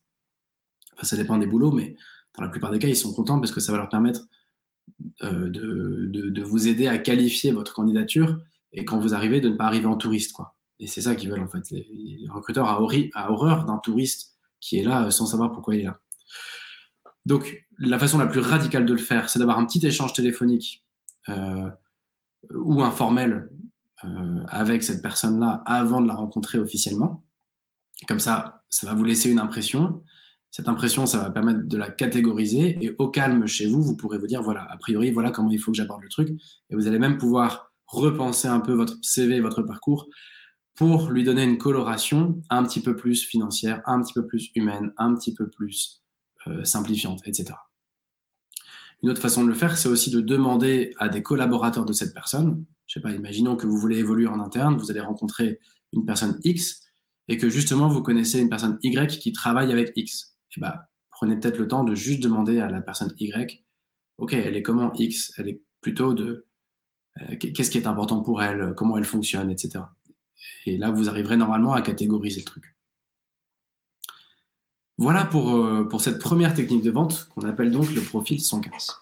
Enfin, 0.94 1.06
ça 1.06 1.18
dépend 1.18 1.38
des 1.38 1.46
boulots, 1.46 1.72
mais 1.72 1.96
dans 2.36 2.44
la 2.44 2.50
plupart 2.50 2.72
des 2.72 2.80
cas, 2.80 2.88
ils 2.88 2.96
sont 2.96 3.14
contents 3.14 3.40
parce 3.40 3.52
que 3.52 3.60
ça 3.60 3.72
va 3.72 3.78
leur 3.78 3.90
permettre 3.90 4.28
euh, 5.24 5.50
de, 5.50 6.44
vous 6.44 6.68
aider 6.68 6.88
à 6.88 6.98
qualifier 6.98 7.52
votre 7.52 7.74
candidature 7.74 8.40
et 8.74 8.86
quand 8.86 9.00
vous 9.00 9.14
arrivez, 9.14 9.40
de 9.40 9.50
ne 9.50 9.56
pas 9.56 9.66
arriver 9.66 9.86
en 9.86 9.96
touriste. 9.98 10.34
Quoi. 10.34 10.56
Et 10.80 10.88
c'est 10.88 11.02
ça 11.02 11.16
qu'ils 11.16 11.30
veulent 11.30 11.44
en 11.44 11.48
fait. 11.48 11.70
Les, 11.72 12.28
recruteurs 12.30 12.66
ont 12.66 12.88
horreur 13.30 13.66
d'un 13.66 13.78
touriste 13.78 14.36
qui 14.60 14.80
est 14.80 14.84
là 14.84 15.06
euh, 15.06 15.12
sans 15.12 15.26
savoir 15.26 15.52
pourquoi 15.52 15.76
il 15.76 15.82
est 15.82 15.86
là. 15.86 16.00
Donc, 17.26 17.66
la 17.78 17.98
façon 18.00 18.18
la 18.18 18.28
plus 18.28 18.42
radicale 18.42 18.86
de 18.86 18.94
le 18.94 19.00
faire, 19.00 19.30
c'est 19.30 19.40
d'avoir 19.40 19.58
un 19.58 19.66
petit 19.66 19.86
échange 19.86 20.14
téléphonique 20.14 20.84
euh, 21.30 21.70
ou 22.54 22.82
informel 22.82 23.50
avec 24.50 24.84
cette 24.84 25.02
personne-là 25.02 25.64
avant 25.66 26.02
de 26.02 26.08
la 26.08 26.14
rencontrer 26.14 26.60
officiellement. 26.60 27.24
Comme 28.06 28.20
ça, 28.20 28.66
ça 28.70 28.86
va 28.86 28.94
vous 28.94 29.06
laisser 29.06 29.32
une 29.32 29.40
impression. 29.40 30.04
Cette 30.54 30.68
impression, 30.68 31.08
ça 31.08 31.18
va 31.18 31.32
permettre 31.32 31.62
de 31.64 31.78
la 31.78 31.90
catégoriser 31.90 32.78
et 32.80 32.96
au 33.00 33.08
calme 33.10 33.48
chez 33.48 33.66
vous, 33.66 33.82
vous 33.82 33.98
pourrez 33.98 34.20
vous 34.20 34.28
dire, 34.28 34.44
voilà, 34.44 34.62
a 34.72 34.78
priori, 34.78 35.10
voilà 35.10 35.32
comment 35.32 35.50
il 35.50 35.58
faut 35.58 35.72
que 35.72 35.78
j'aborde 35.78 36.04
le 36.04 36.10
truc. 36.10 36.30
Et 36.70 36.76
vous 36.76 36.86
allez 36.86 37.00
même 37.00 37.18
pouvoir 37.18 37.74
repenser 37.88 38.48
un 38.48 38.60
peu 38.60 38.74
votre 38.74 38.96
CV, 39.02 39.40
votre 39.40 39.64
parcours 39.64 40.08
pour 40.76 41.10
lui 41.10 41.24
donner 41.24 41.42
une 41.42 41.58
coloration 41.58 42.40
un 42.52 42.64
petit 42.66 42.82
peu 42.82 42.96
plus 42.96 43.24
financière, 43.24 43.82
un 43.88 44.00
petit 44.04 44.14
peu 44.14 44.28
plus 44.28 44.52
humaine, 44.54 44.94
un 44.98 45.16
petit 45.16 45.34
peu 45.34 45.50
plus 45.50 46.04
euh, 46.46 46.64
simplifiante, 46.64 47.22
etc. 47.26 47.56
Une 49.02 49.10
autre 49.10 49.22
façon 49.22 49.44
de 49.44 49.50
le 49.50 49.56
faire, 49.56 49.76
c'est 49.76 49.90
aussi 49.90 50.12
de 50.12 50.22
demander 50.22 50.94
à 51.00 51.10
des 51.10 51.24
collaborateurs 51.24 51.86
de 51.86 51.94
cette 51.94 52.14
personne, 52.14 52.64
je 52.86 52.94
sais 52.94 53.02
pas, 53.02 53.12
imaginons 53.12 53.56
que 53.56 53.66
vous 53.66 53.78
voulez 53.78 53.98
évoluer 53.98 54.28
en 54.28 54.40
interne, 54.40 54.78
vous 54.78 54.92
allez 54.92 55.02
rencontrer 55.02 55.60
une 55.94 56.06
personne 56.06 56.40
X 56.44 56.84
et 57.28 57.40
que 57.40 57.50
justement 57.50 57.88
vous 57.88 58.04
connaissez 58.04 58.40
une 58.40 58.50
personne 58.50 58.78
Y 58.84 59.20
qui 59.20 59.34
travaille 59.34 59.72
avec 59.72 59.94
X, 59.96 60.33
prenez 61.12 61.40
peut-être 61.40 61.58
le 61.58 61.68
temps 61.68 61.84
de 61.84 61.96
juste 61.96 62.22
demander 62.22 62.60
à 62.60 62.70
la 62.70 62.82
personne 62.82 63.14
Y, 63.20 63.64
ok, 64.18 64.34
elle 64.34 64.56
est 64.56 64.64
comment 64.64 64.94
X? 64.94 65.34
Elle 65.38 65.50
est 65.50 65.62
plutôt 65.82 66.14
de 66.14 66.48
euh, 67.22 67.36
qu'est-ce 67.38 67.70
qui 67.70 67.78
est 67.78 67.88
important 67.88 68.22
pour 68.22 68.42
elle, 68.42 68.74
comment 68.76 68.98
elle 68.98 69.06
fonctionne, 69.06 69.52
etc. 69.52 69.86
Et 70.66 70.78
là, 70.78 70.92
vous 70.92 71.10
arriverez 71.10 71.38
normalement 71.38 71.74
à 71.74 71.82
catégoriser 71.82 72.42
le 72.42 72.46
truc. 72.46 72.76
Voilà 74.98 75.26
pour, 75.26 75.56
euh, 75.56 75.98
cette 76.00 76.20
première 76.20 76.54
technique 76.54 76.84
de 76.84 76.92
vente 76.92 77.30
qu'on 77.34 77.48
appelle 77.48 77.72
donc 77.72 77.94
le 77.94 78.02
profil 78.02 78.42
115. 78.42 78.96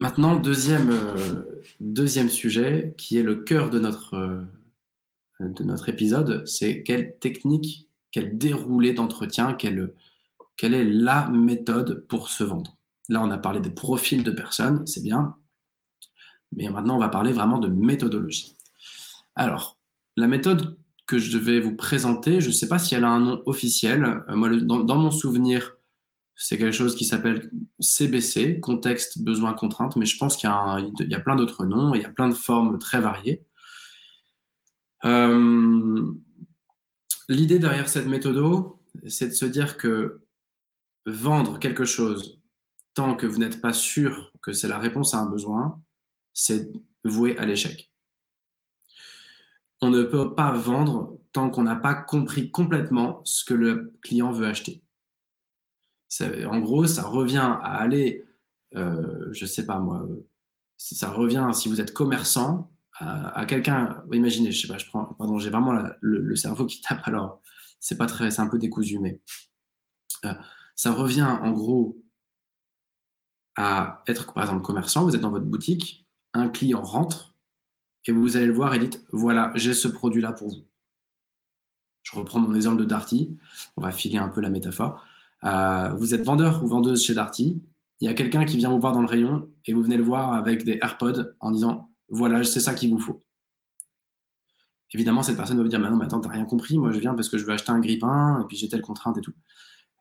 Maintenant, 0.00 0.36
deuxième, 0.36 0.90
euh, 0.90 1.62
deuxième 1.80 2.28
sujet 2.28 2.94
qui 2.98 3.16
est 3.16 3.22
le 3.22 3.36
cœur 3.36 3.70
de 3.70 3.78
notre, 3.78 4.44
de 5.40 5.64
notre 5.64 5.88
épisode, 5.88 6.46
c'est 6.46 6.82
quelle 6.82 7.18
technique, 7.18 7.88
quel 8.10 8.38
déroulé 8.38 8.92
d'entretien, 8.92 9.54
quelle, 9.54 9.92
quelle 10.56 10.74
est 10.74 10.84
la 10.84 11.28
méthode 11.28 12.06
pour 12.08 12.28
se 12.28 12.44
vendre. 12.44 12.76
Là, 13.08 13.22
on 13.22 13.30
a 13.30 13.38
parlé 13.38 13.60
des 13.60 13.70
profils 13.70 14.24
de 14.24 14.30
personnes, 14.30 14.86
c'est 14.86 15.02
bien. 15.02 15.36
Mais 16.52 16.68
maintenant, 16.68 16.96
on 16.96 17.00
va 17.00 17.08
parler 17.08 17.32
vraiment 17.32 17.58
de 17.58 17.68
méthodologie. 17.68 18.56
Alors, 19.34 19.78
la 20.16 20.26
méthode 20.26 20.78
que 21.06 21.18
je 21.18 21.38
vais 21.38 21.60
vous 21.60 21.76
présenter, 21.76 22.40
je 22.40 22.48
ne 22.48 22.52
sais 22.52 22.68
pas 22.68 22.78
si 22.78 22.94
elle 22.94 23.04
a 23.04 23.10
un 23.10 23.20
nom 23.20 23.42
officiel. 23.46 24.04
Euh, 24.28 24.36
moi, 24.36 24.50
dans, 24.56 24.96
mon 24.96 25.10
souvenir, 25.10 25.76
c'est 26.34 26.58
quelque 26.58 26.72
chose 26.72 26.96
qui 26.96 27.04
s'appelle 27.04 27.50
CBC, 27.78 28.60
contexte, 28.60 29.22
besoin, 29.22 29.52
contrainte, 29.54 29.96
mais 29.96 30.06
je 30.06 30.18
pense 30.18 30.36
qu'il 30.36 30.50
y, 30.50 31.14
a 31.14 31.20
plein 31.20 31.36
d'autres 31.36 31.64
noms, 31.64 31.94
il 31.94 32.02
y 32.02 32.04
a 32.04 32.10
plein 32.10 32.28
de 32.28 32.34
formes 32.34 32.78
très 32.78 33.00
variées. 33.00 33.44
Euh, 35.06 36.12
l'idée 37.28 37.58
derrière 37.58 37.88
cette 37.88 38.06
méthode, 38.06 38.72
c'est 39.06 39.28
de 39.28 39.34
se 39.34 39.46
dire 39.46 39.76
que 39.76 40.20
vendre 41.06 41.58
quelque 41.58 41.84
chose 41.84 42.40
tant 42.94 43.14
que 43.14 43.26
vous 43.26 43.38
n'êtes 43.38 43.60
pas 43.60 43.72
sûr 43.72 44.32
que 44.42 44.52
c'est 44.52 44.68
la 44.68 44.78
réponse 44.78 45.14
à 45.14 45.18
un 45.18 45.26
besoin, 45.26 45.80
c'est 46.32 46.72
voué 47.04 47.38
à 47.38 47.46
l'échec. 47.46 47.92
On 49.80 49.90
ne 49.90 50.02
peut 50.02 50.34
pas 50.34 50.52
vendre 50.52 51.18
tant 51.32 51.50
qu'on 51.50 51.62
n'a 51.62 51.76
pas 51.76 51.94
compris 51.94 52.50
complètement 52.50 53.20
ce 53.24 53.44
que 53.44 53.54
le 53.54 53.92
client 54.02 54.32
veut 54.32 54.46
acheter. 54.46 54.82
en 56.20 56.58
gros, 56.60 56.86
ça 56.86 57.02
revient 57.02 57.58
à 57.62 57.76
aller, 57.76 58.24
euh, 58.74 59.28
je 59.32 59.44
ne 59.44 59.48
sais 59.48 59.66
pas 59.66 59.78
moi, 59.78 60.08
ça 60.78 61.10
revient 61.10 61.50
si 61.52 61.68
vous 61.68 61.80
êtes 61.80 61.92
commerçant 61.92 62.72
à, 62.98 63.44
quelqu'un, 63.46 64.02
imaginez, 64.12 64.52
je 64.52 64.62
sais 64.62 64.72
pas, 64.72 64.78
je 64.78 64.86
prends, 64.86 65.04
pardon, 65.04 65.38
j'ai 65.38 65.50
vraiment 65.50 65.74
le, 66.00 66.36
cerveau 66.36 66.66
qui 66.66 66.80
tape 66.80 67.02
alors, 67.04 67.42
c'est 67.78 67.98
pas 67.98 68.06
très, 68.06 68.30
c'est 68.30 68.40
un 68.40 68.48
peu 68.48 68.58
décousu, 68.58 68.98
mais 68.98 69.20
euh, 70.24 70.32
ça 70.74 70.92
revient 70.92 71.22
en 71.22 71.52
gros 71.52 72.02
à 73.56 74.02
être, 74.06 74.32
par 74.32 74.44
exemple, 74.44 74.62
commerçant, 74.62 75.04
vous 75.04 75.14
êtes 75.14 75.20
dans 75.20 75.30
votre 75.30 75.46
boutique, 75.46 76.06
un 76.32 76.48
client 76.48 76.82
rentre, 76.82 77.34
et 78.06 78.12
vous 78.12 78.36
allez 78.36 78.46
le 78.46 78.52
voir 78.52 78.72
et 78.74 78.78
dites, 78.78 79.04
voilà, 79.12 79.52
j'ai 79.56 79.74
ce 79.74 79.88
produit-là 79.88 80.32
pour 80.32 80.48
vous. 80.48 80.64
Je 82.02 82.16
reprends 82.16 82.38
mon 82.38 82.54
exemple 82.54 82.78
de 82.78 82.84
Darty, 82.84 83.36
on 83.76 83.82
va 83.82 83.90
filer 83.90 84.18
un 84.18 84.28
peu 84.28 84.40
la 84.40 84.48
métaphore. 84.48 85.04
Euh, 85.44 85.92
vous 85.94 86.14
êtes 86.14 86.22
vendeur 86.22 86.62
ou 86.62 86.68
vendeuse 86.68 87.02
chez 87.02 87.14
Darty, 87.14 87.60
il 88.00 88.04
y 88.06 88.08
a 88.08 88.14
quelqu'un 88.14 88.44
qui 88.44 88.56
vient 88.56 88.70
vous 88.70 88.80
voir 88.80 88.92
dans 88.92 89.00
le 89.00 89.08
rayon 89.08 89.50
et 89.64 89.72
vous 89.72 89.82
venez 89.82 89.96
le 89.96 90.02
voir 90.02 90.34
avec 90.34 90.64
des 90.64 90.78
AirPods 90.82 91.34
en 91.40 91.50
disant, 91.50 91.90
voilà, 92.08 92.44
c'est 92.44 92.60
ça 92.60 92.74
qu'il 92.74 92.90
vous 92.90 92.98
faut. 92.98 93.24
Évidemment, 94.92 95.22
cette 95.22 95.36
personne 95.36 95.56
va 95.56 95.62
vous 95.62 95.68
dire, 95.68 95.80
mais 95.80 95.90
non, 95.90 95.96
mais 95.96 96.04
attends, 96.04 96.20
t'as 96.20 96.30
rien 96.30 96.44
compris, 96.44 96.78
moi 96.78 96.92
je 96.92 96.98
viens 96.98 97.14
parce 97.14 97.28
que 97.28 97.38
je 97.38 97.44
veux 97.44 97.52
acheter 97.52 97.70
un 97.70 97.80
grippin, 97.80 98.40
et 98.40 98.46
puis 98.46 98.56
j'ai 98.56 98.68
telle 98.68 98.82
contrainte 98.82 99.18
et 99.18 99.20
tout. 99.20 99.34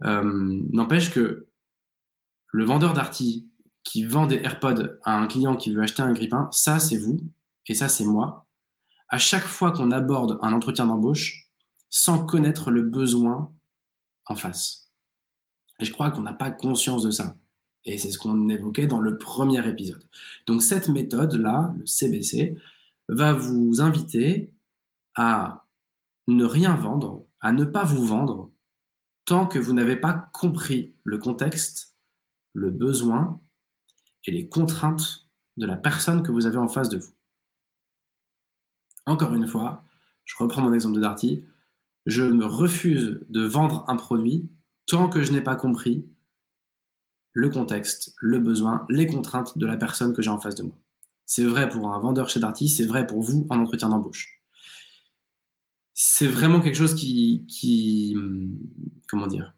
Euh, 0.04 0.62
n'empêche 0.72 1.12
que 1.12 1.48
le 2.52 2.66
vendeur 2.66 2.94
d'Arty 2.94 3.50
qui 3.84 4.06
vend 4.06 4.26
des 4.26 4.38
AirPods 4.38 4.98
à 5.04 5.18
un 5.18 5.28
client 5.28 5.56
qui 5.56 5.74
veut 5.74 5.82
acheter 5.82 6.02
un 6.02 6.14
grippin, 6.14 6.48
ça 6.52 6.80
c'est 6.80 6.98
vous 6.98 7.20
et 7.68 7.74
ça 7.74 7.90
c'est 7.90 8.06
moi. 8.06 8.48
À 9.10 9.18
chaque 9.18 9.44
fois 9.44 9.72
qu'on 9.72 9.92
aborde 9.92 10.40
un 10.42 10.54
entretien 10.54 10.86
d'embauche, 10.86 11.50
sans 11.90 12.26
connaître 12.26 12.72
le 12.72 12.82
besoin 12.82 13.54
en 14.26 14.36
face. 14.36 14.92
Et 15.80 15.86
je 15.86 15.92
crois 15.92 16.12
qu'on 16.12 16.22
n'a 16.22 16.34
pas 16.34 16.52
conscience 16.52 17.04
de 17.04 17.12
ça. 17.12 17.36
Et 17.86 17.98
c'est 17.98 18.12
ce 18.12 18.18
qu'on 18.18 18.50
évoquait 18.50 18.88
dans 18.88 19.00
le 19.00 19.18
premier 19.18 19.68
épisode. 19.68 20.04
Donc 20.48 20.64
cette 20.64 20.90
méthode-là, 20.90 21.74
le 21.78 21.86
CBC, 21.86 22.58
va 23.08 23.34
vous 23.34 23.82
inviter 23.82 24.52
à 25.16 25.68
ne 26.28 26.44
rien 26.44 26.76
vendre, 26.76 27.26
à 27.40 27.52
ne 27.52 27.64
pas 27.64 27.84
vous 27.84 28.04
vendre, 28.04 28.52
tant 29.26 29.46
que 29.46 29.60
vous 29.60 29.74
n'avez 29.74 29.96
pas 29.96 30.30
compris 30.34 30.96
le 31.04 31.20
contexte 31.20 31.96
le 32.56 32.72
besoin 32.72 33.40
et 34.24 34.32
les 34.32 34.48
contraintes 34.48 35.28
de 35.58 35.66
la 35.66 35.76
personne 35.76 36.24
que 36.24 36.32
vous 36.32 36.48
avez 36.48 36.58
en 36.58 36.70
face 36.70 36.90
de 36.90 36.98
vous. 36.98 37.14
Encore 39.06 39.34
une 39.36 39.48
fois, 39.48 39.84
je 40.24 40.36
reprends 40.40 40.62
mon 40.62 40.74
exemple 40.74 40.96
de 40.96 41.02
Darty, 41.02 41.46
je 42.06 42.24
me 42.24 42.46
refuse 42.46 43.20
de 43.30 43.42
vendre 43.42 43.84
un 43.88 43.98
produit 43.98 44.50
tant 44.88 45.10
que 45.10 45.22
je 45.22 45.32
n'ai 45.32 45.42
pas 45.42 45.56
compris 45.56 46.08
le 47.36 47.50
contexte, 47.50 48.16
le 48.22 48.40
besoin, 48.40 48.86
les 48.90 49.06
contraintes 49.06 49.58
de 49.58 49.66
la 49.66 49.76
personne 49.76 50.14
que 50.14 50.22
j'ai 50.22 50.30
en 50.30 50.40
face 50.40 50.56
de 50.56 50.64
moi. 50.64 50.76
C'est 51.26 51.44
vrai 51.44 51.68
pour 51.68 51.94
un 51.94 52.00
vendeur 52.00 52.30
chez 52.30 52.40
Darty, 52.40 52.70
c'est 52.70 52.86
vrai 52.86 53.06
pour 53.06 53.22
vous 53.22 53.46
en 53.50 53.60
entretien 53.60 53.90
d'embauche. 53.90 54.42
C'est 55.94 56.28
vraiment 56.28 56.62
quelque 56.62 56.78
chose 56.78 56.96
qui, 56.96 57.46
qui 57.48 58.16
comment 59.10 59.28
dire, 59.28 59.54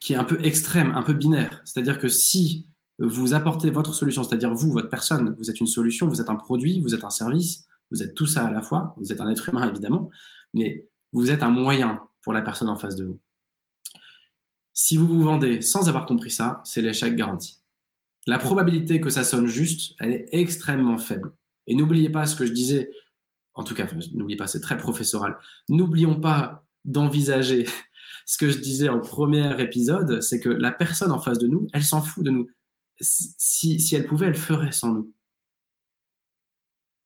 qui 0.00 0.12
est 0.12 0.16
un 0.16 0.24
peu 0.24 0.38
extrême, 0.44 0.92
un 0.94 1.02
peu 1.02 1.14
binaire. 1.14 1.62
C'est-à-dire 1.64 1.98
que 1.98 2.08
si 2.08 2.68
vous 2.98 3.32
apportez 3.32 3.70
votre 3.70 3.94
solution, 3.94 4.22
c'est-à-dire 4.22 4.52
vous, 4.52 4.70
votre 4.70 4.90
personne, 4.90 5.34
vous 5.38 5.48
êtes 5.48 5.60
une 5.60 5.66
solution, 5.66 6.08
vous 6.08 6.20
êtes 6.20 6.28
un 6.28 6.36
produit, 6.36 6.80
vous 6.80 6.94
êtes 6.94 7.04
un 7.04 7.10
service, 7.10 7.66
vous 7.90 8.02
êtes 8.02 8.14
tout 8.14 8.26
ça 8.26 8.46
à 8.46 8.50
la 8.50 8.60
fois, 8.60 8.94
vous 8.98 9.12
êtes 9.12 9.20
un 9.22 9.30
être 9.30 9.48
humain 9.48 9.66
évidemment, 9.66 10.10
mais 10.52 10.86
vous 11.12 11.30
êtes 11.30 11.42
un 11.42 11.50
moyen 11.50 12.02
pour 12.20 12.34
la 12.34 12.42
personne 12.42 12.68
en 12.68 12.76
face 12.76 12.96
de 12.96 13.06
vous. 13.06 13.20
Si 14.72 14.96
vous 14.96 15.06
vous 15.06 15.22
vendez 15.22 15.62
sans 15.62 15.88
avoir 15.88 16.06
compris 16.06 16.30
ça, 16.30 16.60
c'est 16.64 16.82
l'échec 16.82 17.14
garanti. 17.14 17.60
La 18.26 18.38
probabilité 18.38 19.00
que 19.00 19.10
ça 19.10 19.24
sonne 19.24 19.46
juste, 19.46 19.94
elle 19.98 20.12
est 20.12 20.28
extrêmement 20.32 20.98
faible. 20.98 21.32
Et 21.66 21.74
n'oubliez 21.74 22.10
pas 22.10 22.26
ce 22.26 22.36
que 22.36 22.46
je 22.46 22.52
disais, 22.52 22.90
en 23.54 23.64
tout 23.64 23.74
cas, 23.74 23.86
n'oubliez 24.14 24.36
pas, 24.36 24.46
c'est 24.46 24.60
très 24.60 24.76
professoral. 24.76 25.38
N'oublions 25.68 26.20
pas 26.20 26.64
d'envisager 26.84 27.66
ce 28.26 28.38
que 28.38 28.50
je 28.50 28.58
disais 28.58 28.88
en 28.88 29.00
premier 29.00 29.60
épisode, 29.60 30.20
c'est 30.20 30.40
que 30.40 30.48
la 30.48 30.72
personne 30.72 31.12
en 31.12 31.20
face 31.20 31.38
de 31.38 31.46
nous, 31.46 31.66
elle 31.72 31.84
s'en 31.84 32.02
fout 32.02 32.24
de 32.24 32.30
nous. 32.30 32.48
Si, 33.00 33.80
si 33.80 33.94
elle 33.94 34.06
pouvait, 34.06 34.26
elle 34.26 34.34
ferait 34.34 34.72
sans 34.72 34.92
nous. 34.92 35.14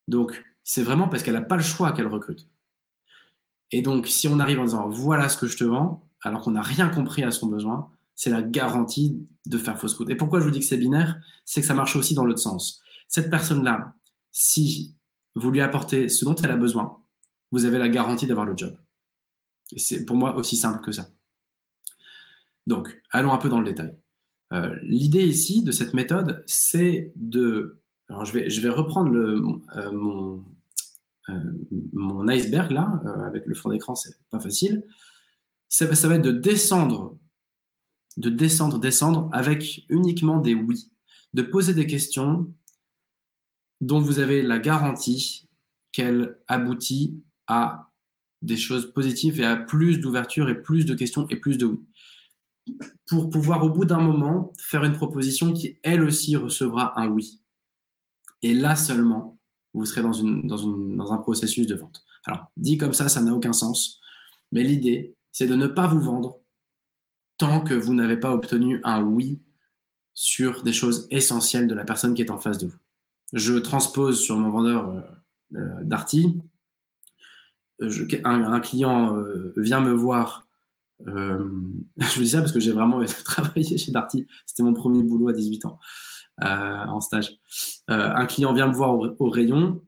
Donc, 0.08 0.44
c'est 0.64 0.82
vraiment 0.82 1.08
parce 1.08 1.22
qu'elle 1.22 1.34
n'a 1.34 1.42
pas 1.42 1.56
le 1.56 1.62
choix 1.62 1.92
qu'elle 1.92 2.08
recrute. 2.08 2.48
Et 3.70 3.82
donc, 3.82 4.06
si 4.08 4.28
on 4.28 4.40
arrive 4.40 4.60
en 4.60 4.64
disant 4.64 4.88
voilà 4.88 5.28
ce 5.28 5.36
que 5.36 5.46
je 5.46 5.56
te 5.56 5.64
vends, 5.64 6.08
alors 6.25 6.43
qu'on 6.43 6.53
n'a 6.53 6.62
rien 6.62 6.89
compris 6.89 7.22
à 7.22 7.31
son 7.31 7.47
besoin, 7.47 7.91
c'est 8.14 8.31
la 8.31 8.43
garantie 8.43 9.27
de 9.47 9.59
faire 9.59 9.79
fausse 9.79 9.95
route. 9.95 10.11
Et 10.11 10.14
pourquoi 10.14 10.41
je 10.41 10.45
vous 10.45 10.51
dis 10.51 10.61
que 10.61 10.64
c'est 10.64 10.77
binaire? 10.77 11.20
C'est 11.45 11.61
que 11.61 11.66
ça 11.66 11.75
marche 11.75 11.97
aussi 11.97 12.14
dans 12.14 12.25
l'autre 12.25 12.41
sens. 12.41 12.81
Cette 13.09 13.31
personne-là, 13.31 13.95
si 14.33 14.95
vous 15.35 15.51
lui 15.51 15.61
apportez 15.61 16.09
ce 16.09 16.25
dont 16.25 16.35
elle 16.35 16.51
a 16.51 16.57
besoin, 16.57 16.99
vous 17.51 17.64
avez 17.66 17.79
la 17.79 17.89
garantie 17.89 18.27
d'avoir 18.27 18.47
le 18.47 18.57
job. 18.57 18.77
Et 19.72 19.79
c'est 19.79 20.05
pour 20.05 20.16
moi 20.16 20.35
aussi 20.37 20.57
simple 20.57 20.83
que 20.83 20.93
ça. 20.93 21.09
Donc, 22.66 23.01
allons 23.11 23.33
un 23.33 23.39
peu 23.39 23.49
dans 23.49 23.61
le 23.61 23.66
détail. 23.66 23.95
Euh, 24.53 24.75
l'idée 24.83 25.25
ici 25.25 25.62
de 25.62 25.72
cette 25.72 25.95
méthode, 25.95 26.43
c'est 26.47 27.12
de... 27.16 27.81
Alors, 28.09 28.25
je 28.25 28.61
vais, 28.61 28.68
reprendre 28.68 29.14
euh, 29.16 29.93
mon, 29.93 30.45
euh, 31.29 31.35
mon 31.93 32.29
iceberg 32.29 32.70
là, 32.70 33.01
avec 33.27 33.47
le 33.47 33.55
fond 33.55 33.70
d'écran, 33.70 33.95
c'est 33.95 34.14
pas 34.31 34.41
facile. 34.41 34.85
Ça, 35.75 35.87
va 35.87 36.14
être 36.14 36.22
de 36.22 36.31
descendre, 36.31 37.18
de 38.16 38.31
descendre, 38.31 38.79
descendre 38.79 39.29
avec 39.33 39.85
uniquement 39.89 40.39
des 40.39 40.55
oui, 40.55 40.93
de 41.33 41.43
poser 41.43 41.75
des 41.75 41.89
questions 41.89 42.55
dont 43.81 43.99
vous 43.99 44.20
avez 44.20 44.43
la 44.43 44.61
garantie 44.61 45.49
qu'elles 45.91 46.39
aboutit 46.47 47.20
à 47.49 47.91
des 48.41 48.57
choses 48.57 48.93
positives 48.93 49.41
et 49.41 49.45
à 49.45 49.57
plus 49.57 49.99
d'ouverture 49.99 50.49
et 50.49 50.62
plus 50.62 50.87
de 50.87 50.95
questions 50.95 51.27
et 51.29 51.35
plus 51.35 51.59
de 51.59 51.66
oui. 51.66 51.81
Pour 53.09 53.29
pouvoir 53.29 53.64
au 53.64 53.68
bout 53.68 53.85
d'un 53.85 54.01
moment 54.01 54.53
faire 54.57 54.85
une 54.85 54.95
proposition 54.95 55.53
qui 55.53 55.81
elle 55.83 56.05
aussi 56.05 56.37
recevra 56.37 56.97
un 57.01 57.09
oui. 57.09 57.43
Et 58.43 58.55
là 58.55 58.77
seulement, 58.77 59.41
vous 59.72 59.87
serez 59.87 60.03
dans 60.03 61.12
un 61.12 61.18
processus 61.18 61.66
de 61.66 61.75
vente. 61.75 62.05
Alors, 62.27 62.47
dit 62.57 62.79
comme 62.79 62.93
ça, 62.93 63.09
ça 63.09 63.20
n'a 63.20 63.35
aucun 63.35 63.53
sens. 63.53 64.01
Mais 64.53 64.62
l'idée, 64.62 65.16
c'est 65.35 65.49
de 65.49 65.57
ne 65.57 65.66
pas 65.66 65.89
vous 65.89 66.01
vendre 66.01 66.39
tant 67.39 67.61
que 67.61 67.74
vous 67.74 67.93
n'avez 67.93 68.16
pas 68.16 68.32
obtenu 68.32 68.80
un 68.85 69.03
oui 69.03 69.43
sur 70.14 70.62
des 70.62 70.72
choses 70.72 71.09
essentielles 71.11 71.66
de 71.66 71.74
la 71.74 71.85
personne 71.85 72.14
qui 72.14 72.22
est 72.22 72.30
en 72.30 72.39
face 72.39 72.57
de 72.57 72.68
vous. 72.68 72.78
Je 73.32 73.55
transpose 73.55 74.20
sur 74.20 74.37
mon 74.39 74.51
vendeur 74.51 74.89
euh, 75.57 75.82
Darty. 75.82 76.41
Un, 77.80 78.61
client 78.61 79.16
vient 79.57 79.80
me 79.80 79.91
voir. 79.91 80.47
je 81.05 82.14
vous 82.14 82.22
dis 82.22 82.28
ça 82.28 82.39
parce 82.39 82.53
que 82.53 82.61
j'ai 82.61 82.70
vraiment 82.70 83.05
travaillé 83.24 83.76
chez 83.76 83.91
Darty. 83.91 84.28
C'était 84.47 84.62
mon 84.62 84.72
premier 84.72 85.03
boulot 85.03 85.28
à 85.28 85.32
18 85.32 85.64
ans 85.64 85.80
en 86.39 87.01
stage. 87.01 87.37
un 87.89 88.26
client 88.26 88.53
vient 88.53 88.68
me 88.68 88.72
voir 88.72 88.97
au, 89.18 89.30
rayon. 89.30 89.82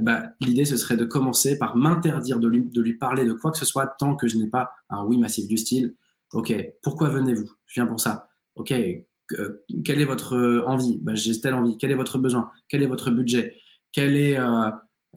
Bah, 0.00 0.30
l'idée, 0.40 0.64
ce 0.64 0.76
serait 0.76 0.96
de 0.96 1.04
commencer 1.04 1.58
par 1.58 1.76
m'interdire 1.76 2.38
de 2.38 2.48
lui, 2.48 2.62
de 2.62 2.80
lui 2.80 2.94
parler 2.94 3.24
de 3.24 3.32
quoi 3.32 3.50
que 3.50 3.58
ce 3.58 3.64
soit 3.64 3.86
tant 3.98 4.16
que 4.16 4.28
je 4.28 4.36
n'ai 4.36 4.48
pas 4.48 4.72
un 4.90 5.04
oui 5.04 5.18
massif 5.18 5.46
du 5.46 5.56
style 5.56 5.94
Ok, 6.32 6.52
pourquoi 6.82 7.08
venez-vous? 7.10 7.48
Je 7.66 7.80
viens 7.80 7.86
pour 7.86 8.00
ça. 8.00 8.28
Ok, 8.56 8.74
quelle 9.84 10.00
est 10.00 10.04
votre 10.04 10.34
euh, 10.34 10.64
envie? 10.66 10.98
Bah, 11.00 11.14
J'ai 11.14 11.40
telle 11.40 11.54
envie. 11.54 11.76
Quel 11.78 11.90
est 11.90 11.96
votre 11.96 12.18
besoin? 12.18 12.50
Quel 12.68 12.82
est 12.82 12.86
votre 12.86 13.10
budget? 13.10 13.54
Euh, 13.98 14.70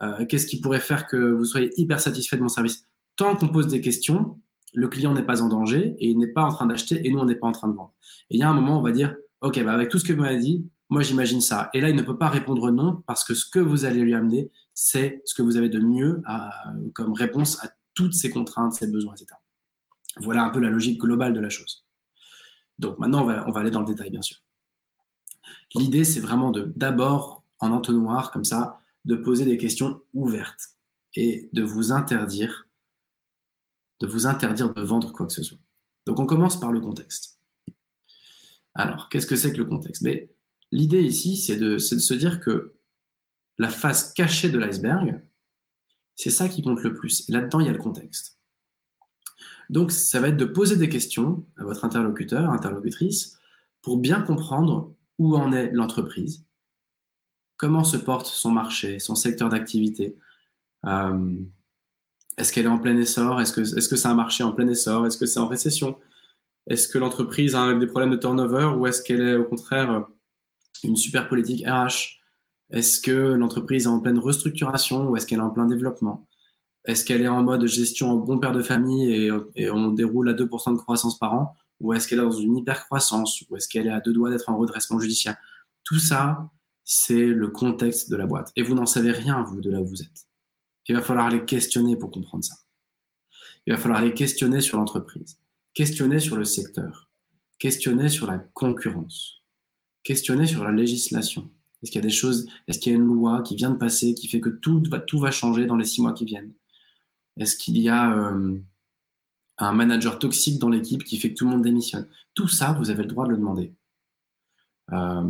euh, 0.04 0.26
Qu'est-ce 0.28 0.46
qui 0.46 0.62
pourrait 0.62 0.80
faire 0.80 1.08
que 1.08 1.18
vous 1.18 1.46
soyez 1.46 1.72
hyper 1.78 2.00
satisfait 2.00 2.38
de 2.38 2.44
mon 2.44 2.50
service? 2.50 2.86
Tant 3.16 3.36
qu'on 3.36 3.48
pose 3.48 3.68
des 3.68 3.82
questions, 3.82 4.40
le 4.74 4.88
client 4.88 5.14
n'est 5.14 5.26
pas 5.26 5.42
en 5.42 5.50
danger 5.50 5.96
et 5.98 6.10
il 6.10 6.20
n'est 6.20 6.28
pas 6.28 6.44
en 6.44 6.52
train 6.52 6.68
d'acheter 6.68 7.06
et 7.06 7.12
nous 7.12 7.18
on 7.18 7.26
n'est 7.26 7.36
pas 7.36 7.48
en 7.48 7.52
train 7.52 7.68
de 7.68 7.74
vendre. 7.74 7.94
Et 8.30 8.36
il 8.36 8.40
y 8.40 8.44
a 8.44 8.50
un 8.50 8.54
moment, 8.54 8.78
on 8.78 8.84
va 8.84 8.92
dire, 8.92 9.16
ok, 9.42 9.64
bah, 9.64 9.74
avec 9.74 9.90
tout 9.90 9.98
ce 9.98 10.06
que 10.06 10.14
vous 10.14 10.22
m'avez 10.22 10.38
dit, 10.38 10.70
moi 10.90 11.02
j'imagine 11.02 11.42
ça. 11.42 11.70
Et 11.74 11.82
là, 11.82 11.90
il 11.90 11.96
ne 11.96 12.02
peut 12.02 12.18
pas 12.18 12.30
répondre 12.30 12.72
non 12.72 13.04
parce 13.08 13.24
que 13.24 13.34
ce 13.34 13.50
que 13.50 13.60
vous 13.60 13.86
allez 13.86 14.02
lui 14.02 14.14
amener, 14.14 14.52
c'est 14.74 15.22
ce 15.26 15.34
que 15.34 15.42
vous 15.42 15.58
avez 15.58 15.70
de 15.70 15.80
mieux 15.80 16.22
comme 16.94 17.14
réponse 17.14 17.64
à 17.64 17.70
toutes 17.94 18.14
ces 18.14 18.30
contraintes, 18.30 18.74
ces 18.74 18.88
besoins, 18.88 19.14
etc. 19.14 19.36
Voilà 20.18 20.44
un 20.44 20.50
peu 20.50 20.60
la 20.60 20.70
logique 20.70 21.00
globale 21.00 21.34
de 21.34 21.40
la 21.40 21.50
chose. 21.50 21.86
Donc 22.80 23.00
maintenant, 23.00 23.24
on 23.24 23.52
va, 23.52 23.60
aller 23.60 23.72
dans 23.72 23.82
le 23.82 23.88
détail, 23.88 24.12
bien 24.12 24.22
sûr. 24.22 24.38
L'idée, 25.76 26.04
c'est 26.04 26.20
vraiment 26.20 26.52
de 26.52 26.72
d'abord, 26.76 27.44
en 27.60 27.72
entonnoir, 27.72 28.32
comme 28.32 28.46
ça, 28.46 28.80
de 29.06 29.16
poser 29.16 29.46
des 29.46 29.58
questions 29.58 30.02
ouvertes 30.14 30.76
et 31.16 31.50
de 31.54 31.64
vous 31.64 31.92
interdire, 31.92 32.68
de 34.00 34.08
vous 34.08 34.28
interdire 34.28 34.74
de 34.74 34.82
vendre 34.82 35.12
quoi 35.12 35.26
que 35.26 35.34
ce 35.34 35.44
soit. 35.44 35.58
Donc 36.06 36.20
on 36.20 36.26
commence 36.26 36.60
par 36.60 36.72
le 36.72 36.80
contexte. 36.80 37.40
Alors, 38.76 39.10
qu'est-ce 39.10 39.26
que 39.26 39.36
c'est 39.36 39.52
que 39.52 39.58
le 39.58 39.66
contexte? 39.66 40.06
L'idée 40.72 41.02
ici, 41.02 41.38
c'est 41.38 41.58
de, 41.58 41.78
se 41.78 42.14
dire 42.14 42.40
que 42.40 42.74
la 43.58 43.70
face 43.70 44.14
cachée 44.14 44.50
de 44.50 44.60
l'iceberg, 44.60 45.22
c'est 46.16 46.30
ça 46.30 46.50
qui 46.50 46.62
compte 46.62 46.82
le 46.84 46.94
plus. 46.94 47.28
Là-dedans, 47.30 47.60
il 47.60 47.68
y 47.68 47.70
a 47.70 47.74
le 47.74 47.78
contexte. 47.78 48.40
Donc, 49.70 49.92
ça 49.92 50.20
va 50.20 50.30
être 50.30 50.38
de 50.38 50.46
poser 50.46 50.78
des 50.78 50.90
questions 50.90 51.46
à 51.58 51.64
votre 51.64 51.86
interlocuteur, 51.86 52.50
interlocutrice, 52.50 53.38
pour 53.82 53.98
bien 53.98 54.22
comprendre 54.22 54.94
où 55.20 55.36
en 55.36 55.52
est 55.52 55.72
l'entreprise, 55.72 56.46
comment 57.58 57.84
se 57.84 57.98
porte 57.98 58.28
son 58.28 58.52
marché, 58.52 59.00
son 59.00 59.16
secteur 59.16 59.50
d'activité. 59.50 60.18
Euh, 60.86 61.36
est-ce 62.38 62.54
qu'elle 62.54 62.66
est 62.66 62.70
en 62.70 62.80
plein 62.80 62.96
essor 62.98 63.42
Est-ce 63.42 63.52
que 63.52 63.64
c'est 63.64 63.80
-ce 63.80 64.08
un 64.08 64.14
marché 64.14 64.44
en 64.44 64.52
plein 64.52 64.68
essor 64.68 65.06
Est-ce 65.06 65.18
que 65.18 65.26
c'est 65.26 65.40
en 65.40 65.48
récession 65.48 65.98
Est-ce 66.68 66.88
que 66.88 67.00
l'entreprise 67.00 67.56
a 67.56 67.74
des 67.74 67.88
problèmes 67.88 68.12
de 68.12 68.18
turnover 68.18 68.76
ou 68.78 68.86
est-ce 68.88 69.02
qu'elle 69.02 69.22
est 69.22 69.36
au 69.36 69.46
contraire 69.46 70.08
une 70.84 70.96
super 70.96 71.28
politique 71.28 71.66
RH 71.66 72.20
Est-ce 72.70 73.00
que 73.00 73.12
l'entreprise 73.12 73.86
est 73.86 73.90
en 73.90 74.00
pleine 74.00 74.20
restructuration 74.20 75.10
ou 75.10 75.18
est-ce 75.18 75.26
qu'elle 75.26 75.40
est 75.40 75.44
en 75.44 75.50
plein 75.50 75.66
développement? 75.66 76.28
Est-ce 76.86 77.04
qu'elle 77.04 77.22
est 77.22 77.28
en 77.28 77.44
mode 77.44 77.66
gestion 77.66 78.12
en 78.12 78.16
bon 78.16 78.40
père 78.40 78.54
de 78.54 78.62
famille 78.62 79.30
et, 79.56 79.70
on 79.70 79.92
déroule 79.92 80.30
à 80.30 80.34
2% 80.34 80.74
de 80.74 80.78
croissance 80.78 81.20
par 81.20 81.34
an? 81.34 81.56
Ou 81.80 81.94
est-ce 81.94 82.08
qu'elle 82.08 82.20
est 82.20 82.24
dans 82.24 82.32
une 82.32 82.58
hyper-croissance? 82.58 83.44
Ou 83.50 83.58
est-ce 83.58 83.68
qu'elle 83.68 83.88
est 83.88 83.92
à 83.92 84.00
deux 84.00 84.14
doigts 84.14 84.30
d'être 84.30 84.50
en 84.50 84.58
redressement 84.58 85.00
judiciaire? 85.00 85.36
Tout 85.84 86.00
ça, 86.00 86.50
c'est 86.86 87.28
le 87.28 87.50
contexte 87.50 88.10
de 88.10 88.16
la 88.16 88.26
boîte. 88.26 88.52
Et 88.56 88.64
vous 88.64 88.74
n'en 88.74 88.86
savez 88.86 89.12
rien, 89.12 89.44
vous, 89.44 89.60
de 89.60 89.70
là 89.70 89.82
où 89.82 89.86
vous 89.86 90.02
êtes. 90.02 90.28
Il 90.88 90.96
va 90.96 91.02
falloir 91.02 91.30
les 91.30 91.44
questionner 91.44 91.98
pour 91.98 92.10
comprendre 92.12 92.46
ça. 92.46 92.56
Il 93.66 93.74
va 93.74 93.80
falloir 93.80 94.02
les 94.02 94.14
questionner 94.14 94.62
sur 94.62 94.78
l'entreprise, 94.78 95.38
questionner 95.74 96.20
sur 96.20 96.38
le 96.38 96.46
secteur, 96.46 97.10
questionner 97.60 98.08
sur 98.08 98.26
la 98.26 98.40
concurrence, 98.40 99.37
questionner 100.08 100.48
sur 100.48 100.64
la 100.64 100.72
législation. 100.72 101.50
Est-ce 101.84 101.92
qu'il 101.92 102.00
y 102.00 102.06
a 102.06 102.08
des 102.08 102.14
choses, 102.14 102.48
est-ce 102.68 102.80
qu'il 102.80 102.94
y 102.94 102.96
a 102.96 102.98
une 102.98 103.06
loi 103.06 103.42
qui 103.42 103.58
vient 103.58 103.72
de 103.72 103.76
passer 103.76 104.14
qui 104.14 104.30
fait 104.30 104.40
que 104.40 104.48
tout 104.48 104.82
va, 105.20 105.32
changer 105.32 105.66
dans 105.66 105.76
les 105.76 105.84
six 105.84 106.02
mois 106.02 106.14
qui 106.14 106.24
viennent? 106.24 106.54
Est-ce 107.36 107.58
qu'il 107.58 107.78
y 107.78 107.90
a 107.90 108.16
euh, 108.18 108.58
un 109.58 109.74
manager 109.74 110.18
toxique 110.18 110.60
dans 110.60 110.70
l'équipe 110.70 111.04
qui 111.04 111.18
fait 111.18 111.32
que 111.32 111.36
tout 111.36 111.44
le 111.44 111.52
monde 111.52 111.62
démissionne? 111.62 112.08
Tout 112.36 112.48
ça, 112.48 112.72
vous 112.72 112.90
avez 112.90 113.04
le 113.04 113.10
droit 113.10 113.26
de 113.26 113.32
le 113.32 113.38
demander. 113.38 113.74
Euh, 114.94 115.30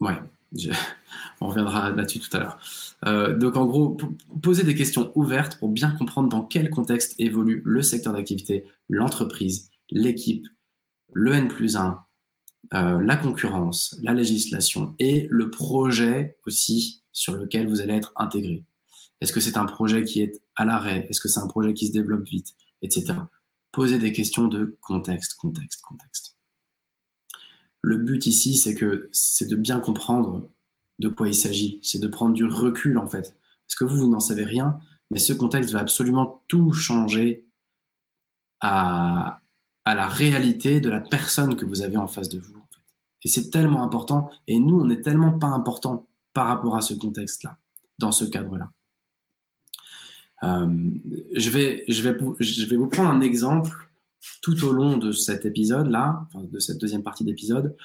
ouais, 0.00 0.18
on 1.40 1.48
reviendra 1.48 1.90
là-dessus 1.90 2.20
tout 2.20 2.36
à 2.36 2.40
l'heure. 2.40 2.58
Euh, 3.06 3.34
donc 3.34 3.56
en 3.56 3.64
gros, 3.64 3.96
poser 4.42 4.62
des 4.62 4.74
questions 4.74 5.10
ouvertes 5.14 5.58
pour 5.58 5.70
bien 5.70 5.90
comprendre 5.92 6.28
dans 6.28 6.42
quel 6.42 6.68
contexte 6.68 7.14
évolue 7.18 7.62
le 7.64 7.80
secteur 7.80 8.12
d'activité, 8.12 8.66
l'entreprise, 8.90 9.70
l'équipe, 9.90 10.46
le 11.12 11.32
N 11.32 11.48
plus 11.48 11.76
1, 11.76 12.04
la 12.72 13.16
concurrence, 13.16 13.96
la 14.02 14.14
législation 14.14 14.94
et 14.98 15.28
le 15.30 15.50
projet 15.50 16.38
aussi 16.46 17.02
sur 17.12 17.34
lequel 17.34 17.68
vous 17.68 17.80
allez 17.80 17.94
être 17.94 18.12
intégré. 18.16 18.64
Est-ce 19.20 19.32
que 19.32 19.40
c'est 19.40 19.56
un 19.56 19.64
projet 19.64 20.04
qui 20.04 20.20
est 20.20 20.42
à 20.56 20.64
l'arrêt? 20.64 21.06
Est-ce 21.08 21.20
que 21.20 21.28
c'est 21.28 21.40
un 21.40 21.46
projet 21.46 21.72
qui 21.72 21.86
se 21.86 21.92
développe 21.92 22.24
vite? 22.24 22.54
Etc. 22.82 23.14
Posez 23.72 23.98
des 23.98 24.12
questions 24.12 24.48
de 24.48 24.76
contexte, 24.80 25.34
contexte, 25.34 25.80
contexte. 25.82 26.36
Le 27.80 27.98
but 27.98 28.26
ici, 28.26 28.56
c'est 28.56 28.74
que 28.74 29.08
c'est 29.12 29.48
de 29.48 29.56
bien 29.56 29.78
comprendre 29.78 30.48
de 30.98 31.08
quoi 31.08 31.28
il 31.28 31.34
s'agit. 31.34 31.78
C'est 31.82 32.00
de 32.00 32.08
prendre 32.08 32.34
du 32.34 32.44
recul 32.44 32.98
en 32.98 33.06
fait. 33.06 33.36
Parce 33.66 33.76
que 33.78 33.84
vous, 33.84 33.96
vous 33.96 34.10
n'en 34.10 34.20
savez 34.20 34.44
rien, 34.44 34.78
mais 35.10 35.18
ce 35.18 35.32
contexte 35.32 35.70
va 35.70 35.80
absolument 35.80 36.42
tout 36.48 36.72
changer 36.72 37.46
à, 38.60 39.40
à 39.84 39.94
la 39.94 40.06
réalité 40.06 40.80
de 40.80 40.88
la 40.88 41.00
personne 41.00 41.56
que 41.56 41.64
vous 41.64 41.82
avez 41.82 41.96
en 41.96 42.06
face 42.06 42.28
de 42.28 42.38
vous. 42.38 42.64
Et 43.22 43.28
c'est 43.28 43.50
tellement 43.50 43.82
important. 43.82 44.30
Et 44.46 44.58
nous, 44.58 44.80
on 44.80 44.84
n'est 44.84 45.00
tellement 45.00 45.38
pas 45.38 45.46
important 45.48 46.06
par 46.32 46.46
rapport 46.46 46.76
à 46.76 46.80
ce 46.80 46.94
contexte-là, 46.94 47.56
dans 47.98 48.12
ce 48.12 48.24
cadre-là. 48.24 48.70
Euh, 50.42 50.90
je, 51.34 51.50
vais, 51.50 51.84
je, 51.88 52.02
vais, 52.02 52.16
je 52.40 52.66
vais 52.66 52.76
vous 52.76 52.88
prendre 52.88 53.10
un 53.10 53.20
exemple 53.20 53.88
tout 54.42 54.64
au 54.64 54.72
long 54.72 54.96
de 54.96 55.12
cet 55.12 55.46
épisode-là, 55.46 56.26
de 56.34 56.58
cette 56.58 56.78
deuxième 56.78 57.02
partie 57.02 57.24
d'épisode, 57.24 57.76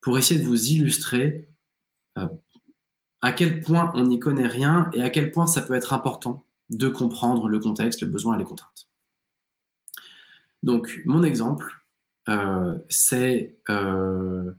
pour 0.00 0.18
essayer 0.18 0.40
de 0.40 0.46
vous 0.46 0.70
illustrer 0.70 1.48
euh, 2.18 2.26
à 3.20 3.32
quel 3.32 3.60
point 3.60 3.92
on 3.94 4.04
n'y 4.04 4.18
connaît 4.18 4.46
rien 4.46 4.90
et 4.94 5.02
à 5.02 5.10
quel 5.10 5.30
point 5.30 5.46
ça 5.46 5.62
peut 5.62 5.74
être 5.74 5.92
important 5.92 6.44
de 6.70 6.88
comprendre 6.88 7.48
le 7.48 7.60
contexte, 7.60 8.00
le 8.00 8.08
besoin 8.08 8.34
et 8.34 8.38
les 8.38 8.44
contraintes. 8.44 8.88
Donc, 10.62 11.00
mon 11.04 11.22
exemple, 11.22 11.84
euh, 12.28 12.78
c'est 12.88 13.56
une 13.68 14.54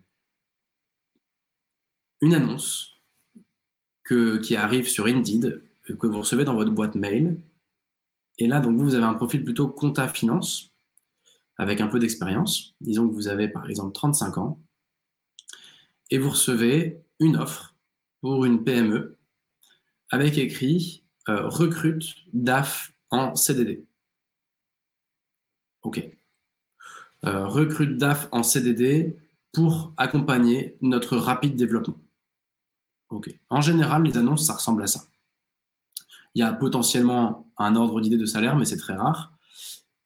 annonce 2.33 3.01
qui 4.05 4.55
arrive 4.55 4.87
sur 4.87 5.05
Indeed, 5.07 5.63
que 5.99 6.07
vous 6.07 6.19
recevez 6.19 6.45
dans 6.45 6.55
votre 6.55 6.71
boîte 6.71 6.95
mail. 6.95 7.39
Et 8.37 8.47
là, 8.47 8.59
donc, 8.59 8.77
vous 8.77 8.95
avez 8.95 9.05
un 9.05 9.13
profil 9.13 9.43
plutôt 9.43 9.67
compta 9.67 10.07
finance, 10.07 10.73
avec 11.57 11.81
un 11.81 11.87
peu 11.87 11.99
d'expérience. 11.99 12.75
Disons 12.81 13.07
que 13.07 13.13
vous 13.13 13.27
avez 13.27 13.47
par 13.47 13.69
exemple 13.69 13.93
35 13.93 14.37
ans. 14.37 14.59
Et 16.09 16.17
vous 16.17 16.29
recevez 16.29 17.01
une 17.19 17.37
offre 17.37 17.75
pour 18.21 18.45
une 18.45 18.63
PME 18.63 19.17
avec 20.09 20.37
écrit 20.37 21.03
euh, 21.29 21.47
recrute 21.47 22.03
DAF 22.33 22.93
en 23.09 23.35
CDD. 23.35 23.85
OK. 25.83 26.03
Euh, 27.25 27.47
recrute 27.47 27.97
DAF 27.97 28.27
en 28.31 28.43
CDD 28.43 29.17
pour 29.53 29.93
accompagner 29.97 30.77
notre 30.81 31.17
rapide 31.17 31.55
développement. 31.55 31.99
En 33.49 33.61
général, 33.61 34.03
les 34.03 34.17
annonces, 34.17 34.45
ça 34.45 34.53
ressemble 34.53 34.83
à 34.83 34.87
ça. 34.87 35.01
Il 36.35 36.39
y 36.39 36.43
a 36.43 36.51
potentiellement 36.51 37.47
un 37.57 37.75
ordre 37.75 38.01
d'idée 38.01 38.17
de 38.17 38.25
salaire, 38.25 38.55
mais 38.55 38.65
c'est 38.65 38.77
très 38.77 38.95
rare. 38.95 39.33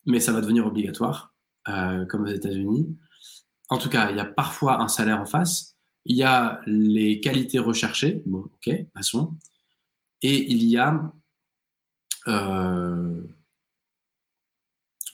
Mais 0.05 0.19
ça 0.19 0.31
va 0.31 0.41
devenir 0.41 0.65
obligatoire, 0.65 1.33
euh, 1.69 2.05
comme 2.05 2.23
aux 2.23 2.27
États-Unis. 2.27 2.97
En 3.69 3.77
tout 3.77 3.89
cas, 3.89 4.11
il 4.11 4.17
y 4.17 4.19
a 4.19 4.25
parfois 4.25 4.81
un 4.81 4.87
salaire 4.87 5.21
en 5.21 5.25
face. 5.25 5.75
Il 6.05 6.15
y 6.15 6.23
a 6.23 6.61
les 6.65 7.19
qualités 7.19 7.59
recherchées. 7.59 8.23
Bon, 8.25 8.39
ok, 8.39 8.69
passons. 8.93 9.35
Et 10.21 10.51
il 10.51 10.63
y 10.63 10.77
a 10.77 11.11
euh, 12.27 13.21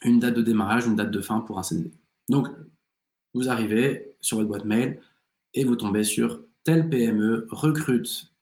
une 0.04 0.20
date 0.20 0.36
de 0.36 0.42
démarrage, 0.42 0.86
une 0.86 0.96
date 0.96 1.12
de 1.12 1.22
fin 1.22 1.42
pour 1.42 1.60
un 1.60 1.64
CDD. 1.64 1.92
Donc, 2.30 2.48
vous 3.34 3.50
arrivez 3.50 4.16
sur 4.22 4.38
votre 4.38 4.50
boîte 4.50 4.66
mail 4.66 5.00
et 5.54 5.64
vous 5.64 5.76
tombez 5.76 6.04
sur 6.04 6.42
telle 6.64 6.90
PME 6.90 7.48
recrute 7.50 8.34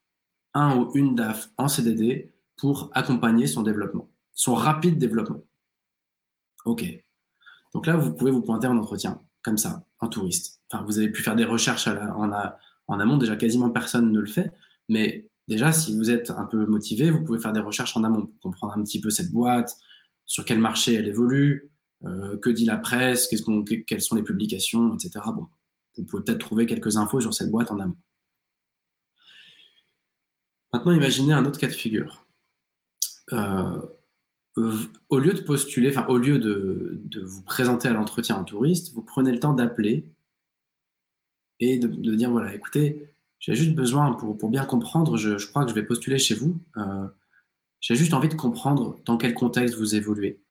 un 0.53 0.78
ou 0.78 0.91
une 0.95 1.16
DAF 1.16 1.49
en 1.57 1.68
CDD 1.68 2.32
pour 2.57 2.89
accompagner 2.93 3.47
son 3.47 3.64
développement, 3.64 4.09
son 4.34 4.53
rapide 4.53 4.97
développement. 4.97 5.43
OK. 6.66 6.86
Donc 7.74 7.88
là, 7.88 7.95
vous 7.95 8.14
pouvez 8.14 8.32
vous 8.32 8.41
pointer 8.41 8.68
en 8.68 8.78
entretien, 8.78 9.22
comme 9.41 9.57
ça, 9.57 9.86
en 9.99 10.07
touriste. 10.07 10.62
Vous 10.86 10.99
avez 10.99 11.09
pu 11.09 11.24
faire 11.24 11.36
des 11.36 11.45
recherches 11.45 11.88
en, 11.88 12.32
En 12.88 12.99
amont, 12.99 13.18
déjà, 13.18 13.36
quasiment 13.36 13.70
personne 13.70 14.12
ne 14.12 14.20
le 14.20 14.28
fait. 14.28 14.51
Mais 14.89 15.28
déjà, 15.47 15.72
si 15.72 15.97
vous 15.97 16.12
êtes 16.12 16.30
un 16.32 16.45
peu 16.45 16.66
motivé, 16.66 17.09
vous 17.09 17.24
pouvez 17.24 17.39
faire 17.39 17.53
des 17.53 17.62
recherches 17.62 17.95
en 17.97 18.03
amont 18.03 18.28
pour 18.28 18.39
comprendre 18.41 18.74
un 18.78 18.84
petit 18.84 18.99
peu 18.99 19.09
cette 19.09 19.32
boîte, 19.32 19.78
sur 20.32 20.46
quel 20.46 20.60
marché 20.60 20.94
elle 20.94 21.10
évolue, 21.10 21.70
euh, 22.06 22.38
que 22.38 22.50
dit 22.50 22.64
la 22.64 22.78
presse, 22.78 23.28
quelles 23.28 24.02
sont 24.02 24.16
les 24.16 24.24
publications, 24.24 24.94
etc. 24.94 25.26
Vous 25.98 26.06
pouvez 26.06 26.24
peut-être 26.24 26.40
trouver 26.40 26.66
quelques 26.66 26.96
infos 26.96 27.20
sur 27.20 27.34
cette 27.34 27.52
boîte 27.52 27.70
en 27.70 27.82
amont. 27.82 27.98
Maintenant, 30.72 30.94
imaginez 30.94 31.34
un 31.34 31.44
autre 31.44 31.60
cas 31.60 31.68
de 31.68 31.74
figure. 31.74 32.26
Euh, 33.34 33.82
au 35.10 35.20
lieu 35.20 35.34
de 35.34 35.42
postuler, 35.42 35.94
au 36.08 36.18
lieu 36.18 36.40
de, 36.40 37.22
vous 37.26 37.44
présenter 37.44 37.90
à 37.90 37.94
l'entretien 37.94 38.38
en 38.38 38.46
touriste, 38.46 38.94
vous 38.94 39.04
prenez 39.04 39.34
le 39.34 39.40
temps 39.42 39.54
d'appeler 39.54 40.10
et 41.60 41.78
de, 41.78 42.16
dire 42.16 42.32
voilà, 42.32 42.56
écoutez, 42.56 43.14
j'ai 43.40 43.54
juste 43.54 43.76
besoin, 43.76 44.14
pour, 44.14 44.50
bien 44.50 44.64
comprendre, 44.64 45.18
je, 45.18 45.46
crois 45.46 45.66
que 45.66 45.72
je 45.72 45.76
vais 45.76 45.84
postuler 45.84 46.20
chez 46.20 46.36
vous. 46.36 46.58
Euh, 46.78 47.08
j'ai 47.82 47.96
juste 47.96 48.14
envie 48.14 48.30
de 48.30 48.36
comprendre 48.36 49.00
dans 49.06 49.18
quel 49.18 49.34
contexte 49.34 49.76
vous 49.76 49.96
évoluez. 49.96 50.42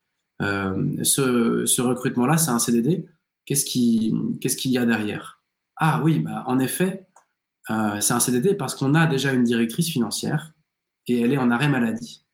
Euh, 0.41 1.03
ce, 1.03 1.81
recrutement-là, 1.81 2.37
c'est 2.37 2.51
un 2.51 2.59
CDD. 2.59 3.07
Qu'est-ce 3.45 3.65
qu'il 3.65 4.71
y 4.71 4.77
a 4.77 4.85
derrière? 4.85 5.41
Ah 5.77 6.01
oui, 6.03 6.19
bah, 6.19 6.43
en 6.45 6.59
effet, 6.59 7.07
euh, 7.69 7.99
c'est 8.01 8.13
un 8.13 8.19
CDD 8.19 8.53
parce 8.53 8.75
qu'on 8.75 8.93
a 8.93 9.07
déjà 9.07 9.33
une 9.33 9.43
directrice 9.43 9.89
financière 9.89 10.53
et 11.07 11.21
elle 11.21 11.33
est 11.33 11.37
en 11.37 11.49
arrêt 11.51 11.69
maladie. 11.69 12.25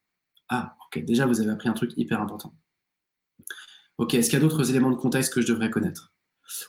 Ah, 0.49 0.75
ok, 0.87 1.03
déjà 1.05 1.25
vous 1.25 1.39
avez 1.39 1.51
appris 1.51 1.69
un 1.69 1.73
truc 1.73 1.93
hyper 1.95 2.21
important. 2.21 2.53
Ok, 3.97 4.15
est-ce 4.15 4.29
qu'il 4.29 4.39
y 4.39 4.41
a 4.41 4.45
d'autres 4.45 4.69
éléments 4.69 4.91
de 4.91 4.95
contexte 4.95 5.33
que 5.33 5.41
je 5.41 5.47
devrais 5.47 5.69
connaître? 5.69 6.13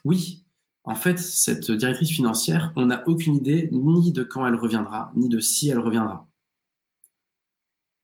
Oui, 0.04 0.44
en 0.84 0.94
fait, 0.94 1.18
cette 1.18 1.70
directrice 1.70 2.10
financière, 2.10 2.72
on 2.76 2.86
n'a 2.86 3.06
aucune 3.08 3.36
idée 3.36 3.68
ni 3.72 4.12
de 4.12 4.22
quand 4.22 4.46
elle 4.46 4.54
reviendra, 4.54 5.12
ni 5.14 5.28
de 5.28 5.40
si 5.40 5.68
elle 5.68 5.78
reviendra. 5.78 6.27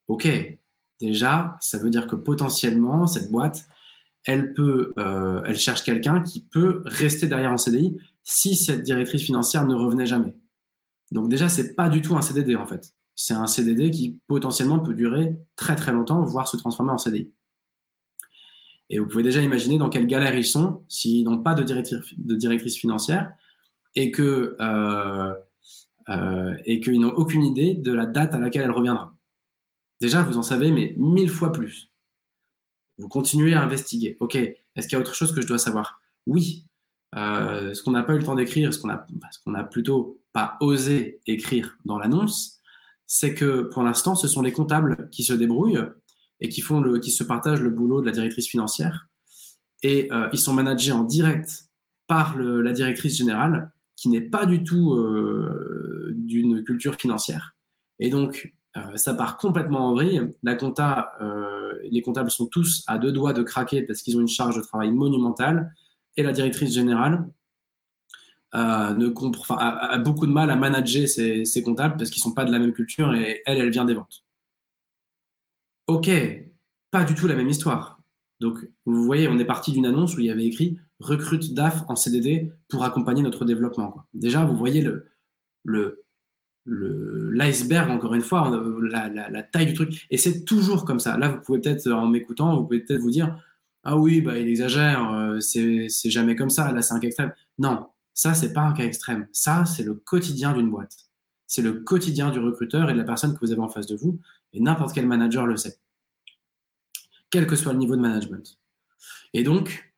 Ok, 0.09 0.28
déjà, 1.00 1.57
ça 1.61 1.78
veut 1.78 1.90
dire 1.90 2.07
que 2.07 2.16
potentiellement, 2.16 3.07
cette 3.07 3.30
boîte, 3.30 3.66
elle 4.24 4.55
peut, 4.55 4.92
euh, 4.98 5.42
elle 5.44 5.59
cherche 5.59 5.82
quelqu'un 5.82 6.22
qui 6.22 6.42
peut 6.42 6.82
rester 6.84 7.26
derrière 7.26 7.52
en 7.52 7.59
CDI 7.59 7.96
si 8.22 8.57
cette 8.57 8.82
directrice 8.82 9.22
financière 9.22 9.66
ne 9.66 9.74
revenait 9.74 10.07
jamais. 10.07 10.34
Donc 11.11 11.28
déjà, 11.28 11.48
c'est 11.48 11.74
pas 11.74 11.88
du 11.88 12.00
tout 12.00 12.16
un 12.16 12.22
CDD 12.22 12.57
en 12.57 12.66
fait. 12.66 12.94
C'est 13.14 13.34
un 13.34 13.46
CDD 13.46 13.90
qui 13.90 14.18
potentiellement 14.26 14.80
peut 14.80 14.94
durer 14.94 15.36
très 15.57 15.76
très 15.76 15.92
longtemps, 15.92 16.22
voire 16.22 16.48
se 16.48 16.57
transformer 16.57 16.92
en 16.92 16.98
CDI. 16.98 17.30
Et 18.90 18.98
vous 18.98 19.07
pouvez 19.07 19.22
déjà 19.22 19.40
imaginer 19.40 19.78
dans 19.78 19.88
quelle 19.88 20.07
galère 20.07 20.34
ils 20.34 20.44
sont 20.44 20.84
s'ils 20.88 21.24
n'ont 21.24 21.42
pas 21.42 21.55
de 21.55 21.62
directrice, 21.62 22.76
financière 22.76 23.32
et 23.94 24.11
que 24.11 24.57
euh, 24.61 25.34
euh, 26.09 26.55
et 26.64 26.80
qu'ils 26.80 27.00
n'ont 27.00 27.14
aucune 27.14 27.44
idée 27.44 27.74
de 27.74 27.92
la 27.92 28.07
date 28.07 28.34
à 28.34 28.38
laquelle 28.38 28.62
elle 28.62 28.70
reviendra. 28.70 29.13
Déjà, 30.05 30.22
vous 30.22 30.36
en 30.36 30.42
savez, 30.42 30.70
mais 30.70 30.94
mille 30.98 31.30
fois 31.30 31.50
plus. 31.50 31.90
Vous 32.98 33.09
continuez 33.09 33.55
à 33.55 33.62
investiguer. 33.62 34.18
Ok, 34.20 34.34
est-ce 34.34 34.86
qu'il 34.86 34.92
y 34.92 34.96
a 34.96 35.00
autre 35.00 35.14
chose 35.14 35.34
que 35.34 35.40
je 35.40 35.46
dois 35.46 35.57
savoir? 35.57 36.02
Oui. 36.26 36.66
Euh, 37.16 37.72
ce 37.72 37.82
qu'on 37.82 37.92
n'a 37.92 38.02
pas 38.02 38.12
eu 38.12 38.18
le 38.18 38.24
temps 38.24 38.34
d'écrire, 38.34 38.74
ce 38.74 38.80
ce 38.80 39.38
qu'on 39.42 39.55
a 39.55 39.64
plutôt 39.64 40.20
pas 40.34 40.59
osé 40.61 41.22
écrire 41.26 41.78
dans 41.86 41.96
l'annonce, 41.96 42.61
c'est 43.07 43.32
que 43.32 43.62
pour 43.62 43.82
l'instant, 43.82 44.14
ce 44.14 44.28
sont 44.28 44.42
les 44.42 44.52
comptables 44.52 45.09
qui 45.11 45.24
se 45.24 45.32
débrouillent 45.32 45.80
et 46.40 46.50
qui, 46.50 46.61
font 46.61 46.82
le, 46.82 46.98
qui 46.98 47.11
se 47.11 47.24
partagent 47.24 47.62
le 47.62 47.70
boulot 47.70 48.02
de 48.02 48.07
la 48.07 48.12
directrice 48.12 48.46
financière. 48.46 49.09
Et 49.82 50.12
euh, 50.12 50.28
ils 50.34 50.38
sont 50.38 50.52
managés 50.52 50.92
en 50.92 51.05
direct 51.05 51.70
par 52.07 52.36
la 52.36 52.72
directrice 52.72 53.16
générale, 53.16 53.72
qui 53.96 54.11
n'est 54.11 54.20
pas 54.20 54.44
du 54.44 54.64
tout 54.64 54.92
euh, 54.92 56.12
d'une 56.14 56.62
culture 56.62 56.96
financière. 56.96 57.57
Et 58.00 58.11
donc, 58.11 58.52
euh, 58.77 58.97
ça 58.97 59.14
part 59.14 59.37
complètement 59.37 59.89
en 59.89 59.95
vrille. 59.95 60.20
Compta, 60.59 61.12
les 61.91 62.03
comptables 62.03 62.31
sont 62.31 62.47
tous 62.47 62.83
à 62.87 62.99
deux 62.99 63.12
doigts 63.12 63.33
de 63.33 63.43
craquer 63.43 63.83
parce 63.83 64.03
qu'ils 64.03 64.16
ont 64.16 64.20
une 64.20 64.29
charge 64.29 64.57
de 64.57 64.62
travail 64.62 64.91
monumentale. 64.91 65.72
Et 66.16 66.22
la 66.22 66.33
directrice 66.33 66.72
générale, 66.72 67.27
euh, 68.55 69.12
a, 69.59 69.99
beaucoup 69.99 70.27
de 70.27 70.33
mal 70.33 70.49
à 70.51 70.55
manager 70.55 71.09
ses, 71.09 71.62
comptables 71.64 71.97
parce 71.97 72.11
qu'ils 72.11 72.20
ne 72.20 72.25
sont 72.25 72.35
pas 72.35 72.45
de 72.45 72.53
la 72.53 72.61
même 72.61 72.72
culture 72.72 73.12
et 73.12 73.43
elle, 73.47 73.59
elle 73.59 73.70
vient 73.70 73.85
des 73.85 73.95
ventes. 73.95 74.25
Ok, 75.89 76.09
pas 76.93 77.05
du 77.05 77.14
tout 77.14 77.27
la 77.27 77.35
même 77.35 77.49
histoire. 77.49 78.01
Donc, 78.41 78.59
vous 78.87 79.05
voyez, 79.05 79.27
on 79.27 79.39
est 79.39 79.45
parti 79.45 79.72
d'une 79.72 79.87
annonce 79.87 80.16
où 80.16 80.20
il 80.20 80.27
y 80.27 80.31
avait 80.31 80.47
écrit 80.47 80.79
recrute 81.01 81.53
DAF 81.53 81.83
en 81.89 81.97
CDD 81.97 82.53
pour 82.68 82.85
accompagner 82.85 83.22
notre 83.22 83.45
développement. 83.45 84.05
Déjà, 84.14 84.45
vous 84.45 84.57
voyez 84.57 84.81
le, 84.83 85.09
le, 85.64 86.03
l'iceberg, 86.66 87.90
encore 87.90 88.14
une 88.14 88.22
fois, 88.22 88.50
la, 88.82 89.08
la, 89.08 89.42
taille 89.42 89.66
du 89.66 89.74
truc. 89.74 90.06
Et 90.10 90.16
c'est 90.16 90.44
toujours 90.44 90.84
comme 90.84 91.00
ça. 91.00 91.16
Là, 91.18 91.28
vous 91.28 91.40
pouvez 91.40 91.60
peut-être, 91.60 91.90
en 91.90 92.06
m'écoutant, 92.06 92.56
vous 92.56 92.64
pouvez 92.64 92.80
peut-être 92.80 93.00
vous 93.00 93.10
dire 93.10 93.38
Ah 93.82 93.98
oui, 93.98 94.20
bah, 94.20 94.38
il 94.38 94.48
exagère, 94.48 95.12
euh, 95.12 95.40
c'est, 95.40 95.88
jamais 96.04 96.36
comme 96.36 96.50
ça, 96.50 96.72
là, 96.72 96.82
c'est 96.82 96.94
un 96.94 97.00
cas 97.00 97.08
extrême. 97.08 97.32
Non, 97.58 97.86
ça, 98.14 98.34
c'est 98.34 98.52
pas 98.52 98.62
un 98.62 98.72
cas 98.72 98.84
extrême. 98.84 99.26
Ça, 99.32 99.64
c'est 99.66 99.82
le 99.82 99.94
quotidien 99.94 100.52
d'une 100.52 100.70
boîte. 100.70 100.96
C'est 101.46 101.62
le 101.62 101.74
quotidien 101.74 102.30
du 102.30 102.38
recruteur 102.38 102.88
et 102.88 102.94
de 102.94 102.98
la 102.98 103.04
personne 103.04 103.34
que 103.34 103.40
vous 103.40 103.52
avez 103.52 103.60
en 103.60 103.68
face 103.68 103.86
de 103.86 103.96
vous. 103.96 104.18
Et 104.52 104.60
n'importe 104.60 104.94
quel 104.94 105.06
manager 105.06 105.46
le 105.46 105.56
sait. 105.56 105.78
Quel 107.30 107.46
que 107.46 107.56
soit 107.56 107.72
le 107.72 107.78
niveau 107.78 107.96
de 107.96 108.00
management. 108.00 108.58
Et 109.34 109.42
donc, 109.42 109.92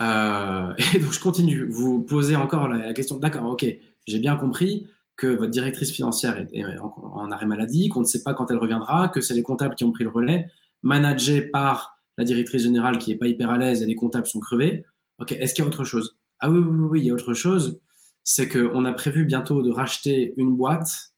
euh, 0.00 0.74
et 0.94 0.98
donc 0.98 1.12
je 1.12 1.20
continue. 1.20 1.68
Vous 1.70 2.02
posez 2.02 2.36
encore 2.36 2.68
la, 2.68 2.92
question. 2.94 3.18
D'accord, 3.18 3.44
ok, 3.44 3.64
j'ai 4.06 4.18
bien 4.18 4.36
compris 4.36 4.88
que 5.16 5.26
votre 5.28 5.50
directrice 5.50 5.92
financière 5.92 6.44
est, 6.52 6.64
en, 6.78 7.30
arrêt 7.30 7.46
maladie, 7.46 7.88
qu'on 7.88 8.00
ne 8.00 8.06
sait 8.06 8.22
pas 8.22 8.34
quand 8.34 8.50
elle 8.50 8.58
reviendra, 8.58 9.08
que 9.08 9.20
c'est 9.20 9.34
les 9.34 9.42
comptables 9.42 9.74
qui 9.74 9.84
ont 9.84 9.92
pris 9.92 10.04
le 10.04 10.10
relais, 10.10 10.50
managé 10.82 11.42
par 11.42 11.98
la 12.18 12.24
directrice 12.24 12.62
générale 12.62 12.98
qui 12.98 13.10
n'est 13.10 13.16
pas 13.16 13.26
hyper 13.26 13.50
à 13.50 13.58
l'aise 13.58 13.82
et 13.82 13.86
les 13.86 13.94
comptables 13.94 14.26
sont 14.26 14.40
crevés. 14.40 14.84
Ok, 15.18 15.32
est-ce 15.32 15.54
qu'il 15.54 15.62
y 15.62 15.66
a 15.66 15.68
autre 15.68 15.84
chose? 15.84 16.16
Ah 16.40 16.50
oui, 16.50 16.58
oui, 16.58 16.86
oui, 16.90 17.00
il 17.00 17.06
y 17.06 17.10
a 17.10 17.14
autre 17.14 17.34
chose. 17.34 17.80
C'est 18.24 18.48
qu'on 18.48 18.84
a 18.84 18.92
prévu 18.92 19.24
bientôt 19.24 19.62
de 19.62 19.70
racheter 19.70 20.34
une 20.36 20.56
boîte 20.56 21.12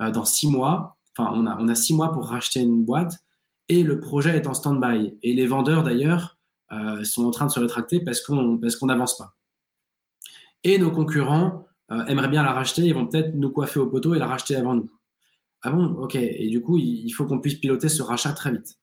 euh, 0.00 0.10
dans 0.10 0.24
six 0.24 0.48
mois. 0.48 0.96
Enfin, 1.16 1.32
on 1.34 1.68
a, 1.68 1.74
six 1.74 1.94
mois 1.94 2.12
pour 2.12 2.28
racheter 2.28 2.60
une 2.60 2.84
boîte 2.84 3.18
et 3.68 3.82
le 3.82 4.00
projet 4.00 4.36
est 4.36 4.46
en 4.46 4.54
stand-by. 4.54 5.18
Et 5.22 5.34
les 5.34 5.46
vendeurs, 5.46 5.82
d'ailleurs, 5.82 6.38
euh, 6.72 7.04
sont 7.04 7.24
en 7.24 7.30
train 7.30 7.46
de 7.46 7.50
se 7.50 7.60
rétracter 7.60 8.00
parce 8.00 8.20
qu'on 8.20 8.58
n'avance 8.82 9.16
pas. 9.16 9.34
Et 10.64 10.78
nos 10.78 10.90
concurrents 10.90 11.67
euh, 11.90 12.04
aimeraient 12.06 12.28
bien 12.28 12.42
la 12.42 12.52
racheter. 12.52 12.82
Ils 12.82 12.94
vont 12.94 13.06
peut-être 13.06 13.34
nous 13.34 13.50
coiffer 13.50 13.80
au 13.80 13.86
poteau 13.86 14.14
et 14.14 14.18
la 14.18 14.26
racheter 14.26 14.56
avant 14.56 14.74
nous. 14.74 14.90
Ah 15.62 15.70
bon 15.70 15.86
Ok. 15.96 16.14
Et 16.16 16.48
du 16.48 16.60
coup, 16.60 16.78
il 16.78 17.10
faut 17.10 17.26
qu'on 17.26 17.40
puisse 17.40 17.56
piloter 17.56 17.88
ce 17.88 18.02
rachat 18.02 18.32
très 18.32 18.52
vite. 18.52 18.78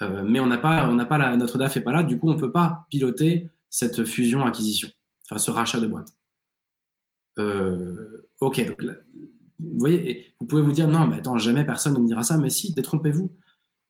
mais 0.00 0.40
on 0.40 0.46
n'a 0.46 0.58
pas, 0.58 0.88
on 0.88 0.94
n'a 0.94 1.06
pas 1.06 1.18
la, 1.18 1.36
notre 1.36 1.58
DAF 1.58 1.76
n'est 1.76 1.82
pas 1.82 1.92
là. 1.92 2.02
Du 2.02 2.18
coup, 2.18 2.30
on 2.30 2.34
ne 2.34 2.40
peut 2.40 2.52
pas 2.52 2.86
piloter 2.90 3.50
cette 3.74 4.04
fusion-acquisition, 4.04 4.88
enfin 5.24 5.38
ce 5.38 5.50
rachat 5.50 5.80
de 5.80 5.88
boîte. 5.88 6.14
Euh, 7.40 8.28
ok, 8.40 8.72
vous 9.58 9.78
voyez, 9.78 10.34
vous 10.38 10.46
pouvez 10.46 10.62
vous 10.62 10.72
dire 10.72 10.88
non, 10.88 11.06
mais 11.06 11.16
attends, 11.16 11.38
jamais 11.38 11.64
personne 11.64 11.94
ne 11.94 11.98
me 11.98 12.06
dira 12.06 12.22
ça, 12.22 12.38
mais 12.38 12.50
si, 12.50 12.72
détrompez-vous. 12.72 13.32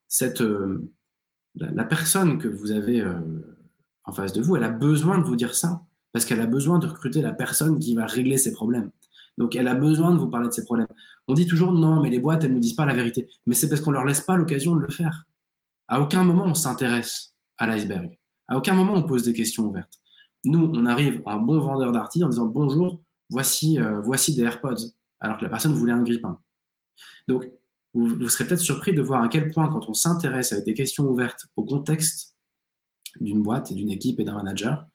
Cette, 0.07 0.41
euh, 0.41 0.91
la, 1.55 1.83
personne 1.83 2.37
que 2.37 2.47
vous 2.47 2.71
avez 2.71 3.01
euh, 3.01 3.19
en 4.05 4.11
face 4.11 4.33
de 4.33 4.41
vous, 4.41 4.55
elle 4.55 4.63
a 4.63 4.69
besoin 4.69 5.17
de 5.17 5.23
vous 5.23 5.35
dire 5.35 5.55
ça, 5.55 5.83
parce 6.15 6.23
qu'elle 6.23 6.39
a 6.39 6.45
besoin 6.45 6.79
de 6.79 6.87
recruter 6.87 7.21
la 7.21 7.33
personne 7.33 7.77
qui 7.77 7.93
va 7.93 8.05
régler 8.05 8.37
ses 8.37 8.53
problèmes. 8.53 8.89
Donc 9.37 9.53
elle 9.57 9.67
a 9.67 9.75
besoin 9.75 10.13
de 10.13 10.17
vous 10.17 10.29
parler 10.29 10.47
de 10.47 10.53
ses 10.53 10.63
problèmes. 10.63 10.87
On 11.27 11.33
dit 11.33 11.45
toujours 11.45 11.73
non, 11.73 12.01
mais 12.01 12.09
les 12.09 12.19
boîtes, 12.19 12.45
elles 12.45 12.53
ne 12.53 12.59
disent 12.59 12.75
pas 12.75 12.85
la 12.85 12.93
vérité. 12.93 13.27
Mais 13.45 13.53
c'est 13.53 13.67
parce 13.67 13.81
qu'on 13.81 13.91
ne 13.91 13.97
leur 13.97 14.05
laisse 14.05 14.21
pas 14.21 14.37
l'occasion 14.37 14.77
de 14.77 14.79
le 14.79 14.87
faire. 14.87 15.25
À 15.89 15.99
aucun 15.99 16.23
moment 16.23 16.45
on 16.45 16.53
s'intéresse 16.53 17.35
à 17.57 17.67
l'iceberg. 17.67 18.17
À 18.47 18.55
aucun 18.55 18.73
moment 18.75 18.93
on 18.93 19.03
pose 19.03 19.23
des 19.23 19.33
questions 19.33 19.65
ouvertes. 19.65 19.99
Nous, 20.45 20.71
on 20.73 20.85
arrive 20.85 21.21
en 21.25 21.35
bon 21.35 21.59
vendeur 21.59 21.91
d'articles 21.91 22.23
en 22.23 22.29
disant 22.29 22.45
bonjour, 22.45 23.01
voici, 23.29 23.77
euh, 23.77 23.99
voici 23.99 24.33
des 24.33 24.43
AirPods, 24.43 24.93
alors 25.19 25.37
que 25.37 25.43
la 25.43 25.49
personne 25.49 25.73
voulait 25.73 25.91
un 25.91 26.01
grippin. 26.01 26.39
Donc, 27.27 27.45
vous, 27.93 28.29
serez 28.29 28.47
peut-être 28.47 28.61
surpris 28.61 28.93
de 28.93 29.01
voir 29.01 29.21
à 29.21 29.27
quel 29.27 29.51
point, 29.51 29.67
quand 29.67 29.89
on 29.89 29.93
s'intéresse 29.93 30.53
avec 30.53 30.63
des 30.63 30.75
questions 30.75 31.09
ouvertes 31.09 31.47
au 31.57 31.65
contexte 31.65 32.37
d'une 33.19 33.43
boîte 33.43 33.73
d'une 33.73 33.91
équipe 33.91 34.21
et 34.21 34.23
d'un 34.23 34.35
manager 34.35 34.87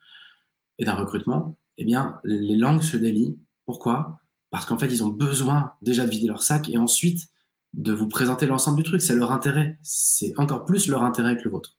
et 0.80 0.84
d'un 0.84 0.94
recrutement, 0.94 1.56
eh 1.78 1.84
bien, 1.84 2.18
les 2.24 2.56
langues 2.56 2.82
se 2.82 2.96
délient. 2.96 3.38
Pourquoi? 3.66 4.18
Parce 4.50 4.66
qu'en 4.66 4.78
fait, 4.78 4.88
ils 4.88 5.04
ont 5.04 5.08
besoin 5.08 5.74
déjà 5.82 6.04
de 6.04 6.10
vider 6.10 6.26
leur 6.26 6.42
sac 6.42 6.68
et 6.68 6.78
ensuite 6.78 7.28
de 7.74 7.92
vous 7.92 8.08
présenter 8.08 8.46
l'ensemble 8.46 8.78
du 8.78 8.82
truc. 8.82 9.00
C'est 9.00 9.14
leur 9.14 9.30
intérêt. 9.30 9.78
C'est 9.82 10.32
encore 10.38 10.64
plus 10.64 10.88
leur 10.88 11.04
intérêt 11.04 11.36
que 11.36 11.44
le 11.44 11.50
vôtre. 11.50 11.76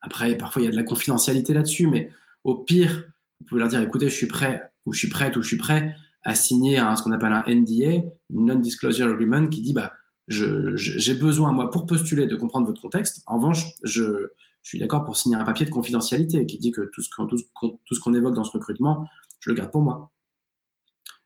Après, 0.00 0.36
parfois, 0.36 0.62
il 0.62 0.66
y 0.66 0.68
a 0.68 0.70
de 0.70 0.76
la 0.76 0.84
confidentialité 0.84 1.54
là-dessus, 1.54 1.88
mais 1.88 2.10
au 2.44 2.54
pire, 2.54 3.04
vous 3.40 3.46
pouvez 3.46 3.60
leur 3.60 3.68
dire, 3.68 3.80
écoutez, 3.80 4.08
je 4.08 4.14
suis 4.14 4.28
prêt, 4.28 4.70
ou 4.86 4.92
je 4.92 4.98
suis 4.98 5.08
prête, 5.08 5.36
ou 5.36 5.42
je 5.42 5.48
suis 5.48 5.56
prêt 5.56 5.96
à 6.22 6.34
signer 6.34 6.76
ce 6.96 7.02
qu'on 7.02 7.12
appelle 7.12 7.32
un 7.32 7.44
NDA, 7.48 8.04
Non-Disclosure 8.30 9.08
Agreement, 9.08 9.48
qui 9.48 9.62
dit, 9.62 9.72
bah, 9.72 9.92
j'ai 10.28 11.14
besoin, 11.14 11.52
moi, 11.52 11.70
pour 11.70 11.86
postuler, 11.86 12.26
de 12.26 12.36
comprendre 12.36 12.66
votre 12.66 12.82
contexte. 12.82 13.22
En 13.26 13.38
revanche, 13.38 13.64
je, 13.82 14.28
je 14.68 14.72
suis 14.72 14.78
d'accord 14.80 15.02
pour 15.02 15.16
signer 15.16 15.34
un 15.34 15.44
papier 15.44 15.64
de 15.64 15.70
confidentialité 15.70 16.44
qui 16.44 16.58
dit 16.58 16.72
que 16.72 16.82
tout 16.92 17.00
ce 17.00 17.08
qu'on 17.08 17.26
tout, 17.26 17.38
ce 17.38 18.00
qu'on 18.00 18.12
évoque 18.12 18.34
dans 18.34 18.44
ce 18.44 18.50
recrutement, 18.50 19.08
je 19.40 19.48
le 19.48 19.56
garde 19.56 19.70
pour 19.70 19.80
moi. 19.80 20.12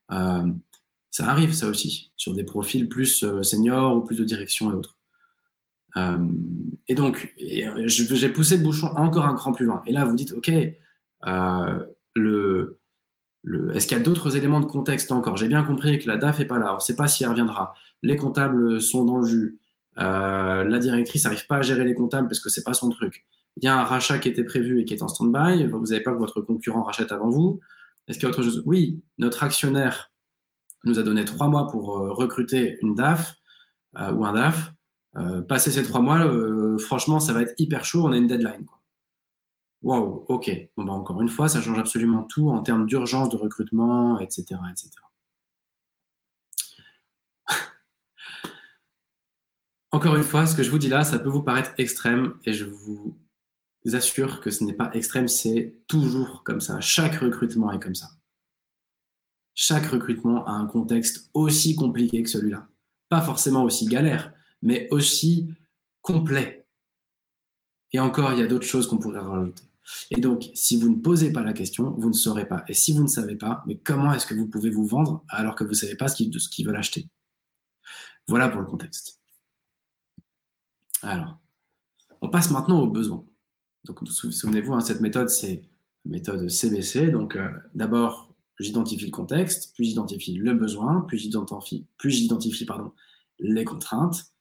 ça 0.09 1.27
arrive, 1.29 1.53
ça 1.53 1.67
aussi, 1.67 2.13
sur 2.17 2.35
des 2.35 2.45
profils 2.45 2.89
plus 2.89 3.25
seniors 3.43 3.97
ou 3.97 4.03
plus 4.03 4.15
de 4.17 4.23
direction 4.23 4.71
et 4.71 4.75
autres. 4.75 4.97
et 6.87 6.95
donc, 6.95 7.35
j'ai 7.37 8.29
poussé 8.29 8.59
le 8.59 8.63
bouchon 8.63 8.87
encore 8.95 9.27
un 9.27 9.35
cran 9.35 9.51
plus 9.51 9.67
loin. 9.67 9.83
Et 9.87 9.93
là, 9.93 10.05
vous 10.05 10.15
dites, 10.15 10.31
OK, 10.35 10.49
est-ce 10.49 10.77
qu'il 12.15 13.99
y 13.99 14.01
a 14.01 14.05
d'autres 14.05 14.37
éléments 14.37 14.61
de 14.61 14.67
contexte 14.67 15.11
encore? 15.11 15.37
J'ai 15.37 15.49
bien 15.49 15.65
compris 15.65 15.99
que 15.99 16.07
la 16.07 16.17
DAF 16.17 16.39
n'est 16.39 16.45
pas 16.45 16.61
là, 16.61 16.75
on 16.75 16.77
ne 16.77 16.81
sait 16.81 16.95
pas 16.95 17.09
si 17.09 17.25
elle 17.25 17.31
reviendra. 17.31 17.75
Les 18.03 18.15
comptables 18.15 18.81
sont 18.81 19.05
dans 19.05 19.19
le 19.19 19.27
jus. 19.27 19.59
Euh, 19.99 20.65
la 20.65 20.79
directrice 20.79 21.25
n'arrive 21.25 21.47
pas 21.47 21.57
à 21.57 21.63
gérer 21.63 21.85
les 21.85 21.95
comptables 21.95 22.29
parce 22.29 22.41
que 22.41 22.51
c'est 22.51 22.65
pas 22.65 22.75
son 22.75 22.89
truc. 22.89 23.27
Il 23.57 23.65
y 23.65 23.69
a 23.69 23.79
un 23.79 23.85
rachat 23.85 24.19
qui 24.19 24.29
était 24.29 24.45
prévu 24.45 24.81
et 24.81 24.85
qui 24.85 24.95
est 24.95 25.03
en 25.03 25.09
stand-by. 25.09 25.67
Vous 25.67 25.87
n'avez 25.87 26.03
pas 26.03 26.13
que 26.13 26.19
votre 26.19 26.41
concurrent 26.41 26.83
rachète 26.83 27.13
avant 27.13 27.29
vous. 27.29 27.61
Est-ce 28.09 28.19
qu'il 28.19 28.25
y 28.25 28.27
a 28.27 28.31
autre 28.31 28.43
chose? 28.43 28.63
Oui, 28.67 29.03
notre 29.19 29.43
actionnaire 29.43 30.11
nous 30.85 30.99
a 30.99 31.03
donné 31.03 31.25
trois 31.25 31.49
mois 31.49 31.69
pour 31.69 31.99
euh, 31.99 32.13
recruter 32.13 32.79
une 32.83 32.95
DAF 32.95 33.35
euh, 33.99 34.13
ou 34.13 34.25
un 34.25 34.33
DAF. 34.33 34.73
passer 35.49 35.71
ces 35.71 35.83
trois 35.83 36.01
mois, 36.01 36.21
franchement, 36.79 37.21
ça 37.21 37.33
va 37.35 37.43
être 37.43 37.55
hyper 37.59 37.85
chaud. 37.85 38.05
On 38.07 38.13
a 38.13 38.17
une 38.17 38.27
deadline. 38.27 38.67
Waouh, 39.83 40.25
ok. 40.29 40.51
Bon, 40.77 40.85
bah, 40.85 40.93
encore 40.93 41.21
une 41.21 41.29
fois, 41.29 41.49
ça 41.49 41.61
change 41.61 41.79
absolument 41.79 42.23
tout 42.23 42.49
en 42.49 42.63
termes 42.63 42.87
d'urgence 42.87 43.29
de 43.29 43.37
recrutement, 43.37 44.19
etc. 44.21 44.45
etc. 44.71 44.91
encore 49.93 50.17
une 50.17 50.23
fois, 50.23 50.47
ce 50.47 50.57
que 50.57 50.63
je 50.63 50.71
vous 50.71 50.79
dis 50.79 50.89
là, 50.89 51.05
ça 51.05 51.19
peut 51.19 51.29
vous 51.29 51.43
paraître 51.43 51.73
extrême 51.79 52.35
et 52.45 52.53
je 52.53 52.65
vous 52.65 53.17
assure 53.93 54.41
que 54.41 54.51
ce 54.51 54.65
n'est 54.65 54.73
pas 54.73 54.91
extrême, 54.95 55.29
c'est 55.29 55.77
toujours 55.87 56.43
comme 56.45 56.61
ça. 56.61 56.81
Chaque 56.81 57.17
recrutement 57.17 57.73
est 57.73 57.81
comme 57.81 57.95
ça. 57.95 58.09
Chaque 59.55 59.87
recrutement 59.87 60.47
a 60.47 60.53
un 60.53 60.67
contexte 60.67 61.31
aussi 61.35 61.77
compliqué 61.77 62.23
que 62.23 62.31
celui-là. 62.31 62.69
Pas 63.11 63.21
forcément 63.21 63.65
aussi 63.65 63.87
galère, 63.87 64.33
mais 64.63 64.89
aussi 64.91 65.53
complet. 66.01 66.67
Et 67.93 68.01
encore, 68.01 68.33
il 68.33 68.39
y 68.39 68.43
a 68.43 68.47
d'autres 68.47 68.67
choses 68.67 68.87
qu'on 68.87 68.99
pourrait 68.99 69.21
rajouter. 69.21 69.65
Et 70.11 70.21
donc, 70.21 70.49
si 70.55 70.81
vous 70.81 70.89
ne 70.89 71.03
posez 71.03 71.33
pas 71.33 71.43
la 71.43 71.53
question, 71.53 71.91
vous 71.91 72.09
ne 72.09 72.15
saurez 72.15 72.47
pas. 72.47 72.65
Et 72.69 72.73
si 72.73 72.95
vous 72.95 73.03
ne 73.03 73.09
savez 73.09 73.37
pas, 73.37 73.63
mais 73.67 73.77
comment 73.77 74.15
est-ce 74.15 74.27
que 74.27 74.35
vous 74.35 74.47
pouvez 74.47 74.71
vous 74.71 74.87
vendre 74.87 75.23
alors 75.29 75.55
que 75.55 75.65
vous 75.65 75.71
ne 75.71 75.77
savez 75.77 75.97
pas 75.97 76.09
ce 76.09 76.17
qu'ils 76.17 76.67
veulent 76.67 76.77
acheter? 76.77 77.09
Voilà 78.27 78.49
pour 78.49 78.61
le 78.61 78.67
contexte. 78.67 79.22
Alors, 81.03 81.39
on 82.21 82.29
passe 82.29 82.51
maintenant 82.51 82.81
aux 82.81 82.89
besoins. 82.89 83.25
Donc, 83.85 83.99
souvenez-vous, 84.09 84.75
hein, 84.75 84.81
cette 84.81 85.01
méthode, 85.01 85.29
c'est 85.29 85.63
la 86.05 86.13
méthode 86.13 86.49
CBC. 86.49 87.11
Donc, 87.11 87.37
euh, 87.37 87.51
d'abord, 87.75 88.35
j'identifie 88.61 89.07
le 89.07 89.11
contexte, 89.11 89.73
puis 89.75 89.87
j'identifie 89.87 90.35
le 90.35 90.55
besoin, 90.55 91.05
puis 91.09 91.19
j'identifie, 91.19 91.87
puis 91.99 92.11
j'identifie 92.11 92.65
pardon, 92.65 92.93
les 93.41 93.65
contraintes, 93.65 94.33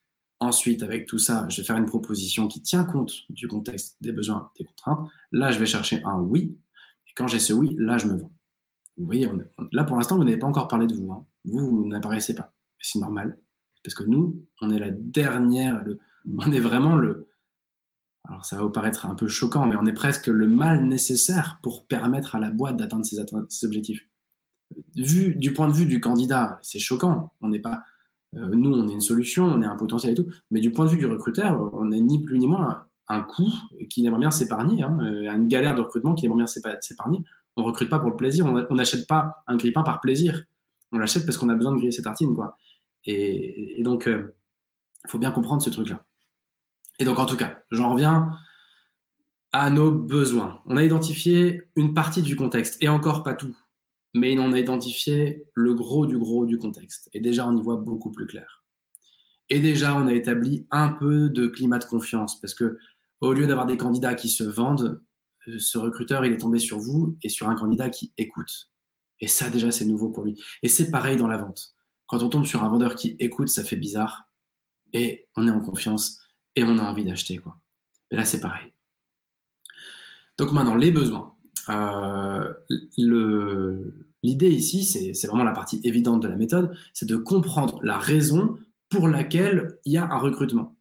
Ensuite, 0.42 0.82
avec 0.82 1.06
tout 1.06 1.20
ça, 1.20 1.46
je 1.50 1.62
vais 1.62 1.68
faire 1.68 1.78
une 1.78 1.86
proposition 1.86 2.48
qui 2.48 2.64
tient 2.64 2.84
compte 2.84 3.14
du 3.30 3.48
contexte, 3.48 3.96
des 4.02 4.12
besoins, 4.12 4.50
des 4.58 4.66
contraintes. 4.66 5.08
Là, 5.32 5.52
je 5.52 5.60
vais 5.60 5.68
chercher 5.68 6.02
un 6.04 6.20
oui. 6.20 6.58
Et 7.08 7.12
quand 7.16 7.28
j'ai 7.28 7.38
ce 7.38 7.54
oui, 7.54 7.76
là, 7.78 8.00
je 8.00 8.08
me 8.08 8.18
vends. 8.18 8.32
Vous 8.98 9.06
voyez, 9.06 9.30
là, 9.72 9.84
pour 9.84 9.98
l'instant, 9.98 10.18
vous 10.18 10.24
n'avez 10.24 10.40
pas 10.40 10.48
encore 10.48 10.68
parlé 10.68 10.88
de 10.88 10.96
vous. 10.96 11.12
Hein. 11.12 11.28
Vous, 11.46 11.60
vous 11.60 11.88
n'apparaissez 11.88 12.34
pas. 12.34 12.56
C'est 12.80 12.98
normal. 12.98 13.38
Parce 13.84 13.94
que 13.94 14.04
nous, 14.04 14.44
on 14.62 14.72
est 14.72 14.80
la 14.80 14.90
dernière, 14.90 15.84
on 16.38 16.52
est 16.52 16.60
vraiment 16.60 16.96
le. 16.96 17.28
Alors, 18.28 18.46
ça 18.46 18.56
va 18.56 18.64
vous 18.64 18.70
paraître 18.70 19.08
un 19.08 19.16
peu 19.16 19.28
choquant, 19.28 19.66
mais 19.66 19.76
on 19.76 19.86
est 19.86 19.94
presque 19.94 20.28
le 20.28 20.48
mal 20.48 20.86
nécessaire 20.86 21.60
pour 21.64 21.88
permettre 21.88 22.36
à 22.36 22.40
la 22.40 22.52
boîte 22.52 22.78
d'atteindre 22.78 23.06
ses, 23.06 23.66
objectifs. 23.66 24.08
Vu 24.96 25.36
du 25.36 25.54
point 25.54 25.68
de 25.68 25.74
vue 25.74 25.88
du 25.88 26.00
candidat, 26.00 26.60
c'est 26.62 26.80
choquant. 26.80 27.34
On 27.42 27.50
n'est 27.50 27.60
pas 27.60 27.84
euh, 28.36 28.50
nous, 28.54 28.74
on 28.74 28.88
est 28.88 28.94
une 28.94 29.02
solution, 29.02 29.46
on 29.46 29.62
est 29.62 29.66
un 29.66 29.76
potentiel 29.76 30.14
et 30.14 30.16
tout. 30.16 30.28
Mais 30.52 30.62
du 30.62 30.72
point 30.72 30.86
de 30.86 30.92
vue 30.92 30.98
du 30.98 31.06
recruteur, 31.06 31.74
on 31.74 31.86
n'est 31.86 32.00
ni 32.00 32.24
plus 32.24 32.40
ni 32.40 32.48
moins 32.48 32.86
un, 33.08 33.22
coût 33.22 33.52
qui 33.90 34.06
aimerait 34.06 34.20
bien 34.20 34.32
s'épargner, 34.32 34.84
hein, 34.84 34.98
euh, 35.02 35.30
une 35.30 35.48
galère 35.48 35.76
de 35.76 35.82
recrutement 35.82 36.14
qui 36.14 36.26
aimerait 36.26 36.46
bien 36.46 36.48
s'épargner. 36.48 37.24
On 37.58 37.62
ne 37.62 37.68
recrute 37.68 37.90
pas 37.90 38.00
pour 38.00 38.10
le 38.10 38.16
plaisir, 38.16 38.46
on 38.46 38.76
n'achète 38.76 39.08
pas 39.08 39.44
un 39.48 39.58
grille-pain 39.58 39.84
par 39.84 40.00
plaisir. 40.00 40.46
On 40.94 40.98
l'achète 40.98 41.26
parce 41.26 41.38
qu'on 41.38 41.50
a 41.50 41.56
besoin 41.56 41.72
de 41.74 41.78
griller 41.78 41.92
ses 41.92 42.04
tartines. 42.04 42.34
Quoi. 42.34 42.58
Et, 43.06 43.82
donc, 43.84 44.04
il 44.06 44.14
euh, 44.14 44.36
faut 45.08 45.20
bien 45.20 45.32
comprendre 45.32 45.62
ce 45.62 45.70
truc-là. 45.70 46.04
Et 47.02 47.04
donc, 47.04 47.20
en 47.20 47.26
tout 47.26 47.36
cas, 47.36 47.64
j'en 47.72 47.92
reviens 47.92 48.32
à 49.52 49.70
nos 49.70 49.92
besoins. 49.92 50.62
On 50.68 50.78
a 50.78 50.84
identifié 50.84 51.64
une 51.76 51.94
partie 51.94 52.22
du 52.22 52.38
contexte, 52.38 52.82
et 52.82 52.88
encore 52.88 53.24
pas 53.24 53.34
tout 53.34 53.56
mais 54.14 54.38
on 54.40 54.52
a 54.54 54.60
identifié 54.60 55.46
le 55.54 55.74
gros 55.74 56.06
du 56.06 56.18
gros 56.18 56.46
du 56.46 56.58
contexte. 56.58 57.10
Et 57.14 57.20
déjà, 57.20 57.48
on 57.48 57.58
y 57.58 57.62
voit 57.62 57.78
beaucoup 57.78 58.12
plus 58.12 58.28
clair. 58.28 58.64
Et 59.50 59.60
déjà, 59.60 59.96
on 59.96 60.08
a 60.08 60.14
établi 60.14 60.68
un 60.72 60.90
peu 60.90 61.30
de 61.30 61.48
climat 61.48 61.80
de 61.80 61.86
confiance, 61.86 62.40
parce 62.40 62.54
que 62.54 62.78
au 63.20 63.34
lieu 63.34 63.48
d'avoir 63.48 63.66
des 63.66 63.78
candidats 63.78 64.16
qui 64.16 64.30
se 64.30 64.44
vendent, 64.44 65.02
euh, 65.48 65.60
ce 65.60 65.78
recruteur, 65.78 66.26
il 66.26 66.34
est 66.34 66.38
tombé 66.38 66.60
sur 66.60 66.80
vous 66.80 67.18
et 67.22 67.30
sur 67.30 67.50
un 67.50 67.56
candidat 67.56 67.90
qui 67.90 68.14
écoute. 68.18 68.72
Et 69.20 69.28
ça, 69.28 69.50
déjà, 69.50 69.72
c'est 69.72 69.86
nouveau 69.86 70.10
pour 70.10 70.24
lui. 70.24 70.42
Et 70.64 70.68
c'est 70.68 70.90
pareil 70.90 71.18
dans 71.18 71.28
la 71.28 71.38
vente. 71.38 71.76
Quand 72.08 72.24
on 72.24 72.30
tombe 72.30 72.46
sur 72.46 72.64
un 72.64 72.70
vendeur 72.70 72.96
qui 72.96 73.16
écoute, 73.20 73.50
ça 73.50 73.64
fait 73.64 73.76
bizarre. 73.76 74.26
Et 74.94 75.28
on 75.36 75.48
est 75.48 75.52
en 75.52 75.62
confiance 75.62 76.21
et 76.56 76.64
on 76.64 76.78
a 76.78 76.84
envie 76.84 77.06
d'acheter. 77.06 77.38
quoi. 77.38 77.58
Et 78.12 78.16
là, 78.16 78.26
c'est 78.26 78.40
pareil. 78.40 78.72
Donc 80.38 80.52
maintenant, 80.52 80.76
les 80.76 80.92
besoins. 80.92 81.36
Euh, 81.70 82.54
l'idée 82.98 84.50
ici, 84.50 84.84
c'est 84.84 85.28
vraiment 85.28 85.44
la 85.44 85.52
partie 85.52 85.80
évidente 85.84 86.22
de 86.24 86.28
la 86.28 86.36
méthode, 86.36 86.76
c'est 86.94 87.08
de 87.08 87.16
comprendre 87.16 87.80
la 87.84 87.98
raison 87.98 88.58
pour 88.90 89.08
laquelle 89.08 89.78
il 89.86 89.94
y 89.94 89.98
a 89.98 90.06
un 90.06 90.18
recrutement. 90.18 90.76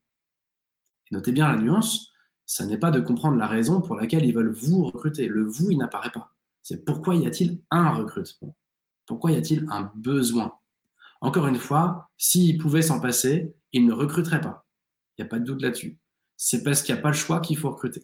notez 1.11 1.33
bien 1.33 1.49
la 1.49 1.61
nuance, 1.61 2.11
ça 2.47 2.67
n'est 2.67 2.79
pas 2.79 2.91
de 2.91 3.01
comprendre 3.01 3.37
la 3.37 3.47
raison 3.47 3.81
pour 3.81 3.95
laquelle 3.95 4.25
ils 4.25 4.35
veulent 4.35 4.53
vous 4.53 4.85
recruter. 4.85 5.29
Le 5.29 5.45
vous, 5.45 5.71
il 5.71 5.79
n'apparaît 5.79 6.11
pas. 6.11 6.35
C'est 6.63 6.85
pourquoi 6.85 7.15
y 7.15 7.27
a-t-il 7.27 7.61
un 7.71 7.91
recrutement? 7.91 8.57
Pourquoi 9.07 9.33
y 9.33 9.37
a-t-il 9.37 9.67
un 9.71 9.93
besoin? 9.95 10.55
Encore 11.21 11.47
une 11.47 11.59
fois, 11.59 12.11
s'ils 12.17 12.59
pouvaient 12.59 12.83
s'en 12.83 13.01
passer, 13.01 13.55
ils 13.73 13.87
ne 13.87 13.93
recruteraient 13.93 14.41
pas. 14.41 14.67
Il 15.21 15.25
n'y 15.25 15.27
a 15.27 15.29
pas 15.29 15.39
de 15.39 15.45
doute 15.45 15.61
là-dessus. 15.61 15.99
C'est 16.39 16.63
parce 16.63 16.83
qu'il 16.83 16.95
n'y 16.95 16.99
a 16.99 17.03
pas 17.03 17.11
le 17.11 17.15
choix 17.15 17.41
qu'il 17.41 17.59
faut 17.59 17.69
recruter. 17.69 18.03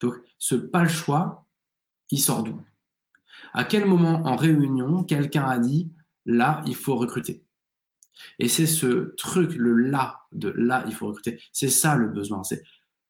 Donc, 0.00 0.14
ce 0.38 0.56
pas 0.56 0.82
le 0.82 0.88
choix, 0.88 1.46
il 2.10 2.18
sort 2.18 2.42
d'où? 2.42 2.60
À 3.52 3.62
quel 3.62 3.86
moment 3.86 4.26
en 4.26 4.34
réunion 4.34 5.04
quelqu'un 5.04 5.44
a 5.44 5.60
dit 5.60 5.92
là, 6.26 6.60
il 6.66 6.74
faut 6.74 6.96
recruter? 6.96 7.44
Et 8.40 8.48
c'est 8.48 8.66
ce 8.66 9.14
truc, 9.16 9.54
le 9.54 9.72
là, 9.72 10.22
de 10.32 10.48
là, 10.48 10.82
il 10.88 10.94
faut 10.94 11.06
recruter. 11.06 11.40
C'est 11.52 11.68
ça 11.68 11.94
le 11.94 12.08
besoin. 12.08 12.42
C'est 12.42 12.64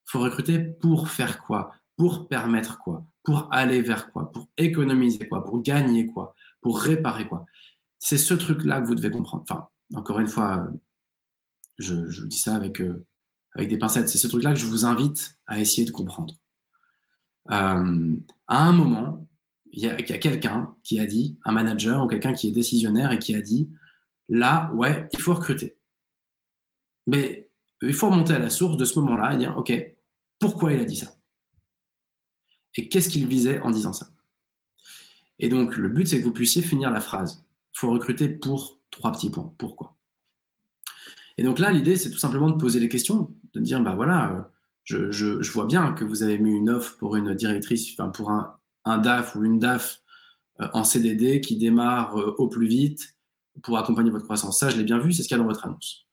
faut 0.05 0.21
recruter 0.21 0.59
pour 0.59 1.09
faire 1.09 1.43
quoi? 1.43 1.73
Pour 1.97 2.29
permettre 2.29 2.79
quoi? 2.79 3.07
Pour 3.23 3.49
aller 3.51 3.81
vers 3.81 4.13
quoi? 4.13 4.31
Pour 4.31 4.51
économiser 4.59 5.27
quoi? 5.27 5.43
Pour 5.43 5.63
gagner 5.63 6.07
quoi? 6.07 6.35
Pour 6.61 6.79
réparer 6.81 7.27
quoi? 7.27 7.47
C'est 7.99 8.19
ce 8.19 8.35
truc-là 8.35 8.83
que 8.83 8.87
vous 8.87 8.95
devez 8.95 9.11
comprendre. 9.11 9.45
Enfin, 9.49 9.69
encore 9.95 10.21
une 10.21 10.29
fois, 10.29 10.69
je, 11.79 11.95
vous 11.95 12.27
dis 12.27 12.39
ça 12.39 12.55
avec, 12.55 12.83
euh, 12.83 13.07
avec 13.55 13.69
des 13.69 13.79
pincettes. 13.79 14.09
C'est 14.09 14.19
ce 14.19 14.27
truc-là 14.27 14.53
que 14.53 14.59
je 14.59 14.67
vous 14.67 14.85
invite 14.85 15.39
à 15.47 15.61
essayer 15.61 15.87
de 15.87 15.91
comprendre. 15.91 16.35
Euh, 17.51 18.17
à 18.47 18.65
un 18.65 18.73
moment, 18.73 19.27
il 19.73 19.83
y 19.83 19.89
a, 19.89 19.97
quelqu'un 19.97 20.75
qui 20.83 21.01
a 21.01 21.07
dit, 21.07 21.39
un 21.45 21.53
manager 21.53 22.05
ou 22.05 22.09
quelqu'un 22.09 22.33
qui 22.33 22.49
est 22.49 22.53
décisionnaire 22.53 23.13
et 23.13 23.19
qui 23.19 23.35
a 23.35 23.41
dit, 23.41 23.71
là, 24.29 24.71
ouais, 24.75 25.09
il 25.13 25.21
faut 25.21 25.35
recruter. 25.35 25.77
Mais 27.07 27.49
il 27.83 27.95
faut 27.95 28.11
remonter 28.11 28.35
à 28.35 28.39
la 28.39 28.51
source 28.51 28.77
de 28.77 28.85
ce 28.85 28.99
moment-là 29.01 29.35
et 29.35 29.39
dire, 29.39 29.57
OK, 29.57 29.73
pourquoi 30.39 30.73
il 30.73 30.81
a 30.81 30.85
dit 30.85 30.97
ça? 30.97 31.15
Et 32.77 32.89
qu'est-ce 32.89 33.09
qu'il 33.09 33.27
visait 33.27 33.61
en 33.61 33.71
disant 33.71 33.93
ça? 33.93 34.09
Et 35.39 35.49
donc, 35.49 35.77
le 35.77 35.89
but, 35.89 36.07
c'est 36.07 36.19
que 36.21 36.25
vous 36.25 36.33
puissiez 36.33 36.63
finir 36.63 36.91
la 36.91 37.01
phrase. 37.01 37.45
Il 37.75 37.79
faut 37.79 37.91
recruter 37.91 38.29
pour 38.29 38.79
trois 38.91 39.13
petits 39.13 39.31
points. 39.31 39.53
Pourquoi? 39.59 39.98
Et 41.39 41.45
donc 41.45 41.61
là, 41.61 41.71
l'idée, 41.71 41.97
c'est 41.97 42.11
tout 42.11 42.19
simplement 42.19 42.51
de 42.51 42.57
poser 42.59 42.81
les 42.81 42.89
questions, 42.89 43.33
de 43.55 43.61
dire, 43.61 43.81
bah 43.81 43.95
voilà, 43.95 44.51
euh, 44.93 45.13
je, 45.13 45.53
vois 45.53 45.67
bien 45.67 45.93
que 45.93 46.05
vous 46.05 46.25
avez 46.25 46.37
mis 46.37 46.51
une 46.51 46.69
offre 46.69 46.97
pour 46.99 47.15
une 47.15 47.33
directrice, 47.35 47.93
enfin 47.93 48.11
pour 48.11 48.31
un, 48.31 48.59
DAF 48.99 49.37
ou 49.37 49.45
une 49.45 49.59
DAF 49.59 50.01
euh, 50.61 50.69
en 50.73 50.83
CDD 50.83 51.41
qui 51.41 51.57
démarre 51.57 52.19
euh, 52.19 52.35
au 52.39 52.49
plus 52.49 52.67
vite 52.67 53.17
pour 53.63 53.79
accompagner 53.79 54.11
votre 54.11 54.25
croissance. 54.25 54.59
Ça, 54.59 54.69
je 54.69 54.77
l'ai 54.77 54.85
bien 54.85 54.99
vu, 54.99 55.13
c'est 55.13 55.23
ce 55.23 55.29
qu'il 55.29 55.37
y 55.37 55.41
a 55.41 55.43
dans 55.43 55.49
votre 55.49 55.65
annonce. 55.65 56.07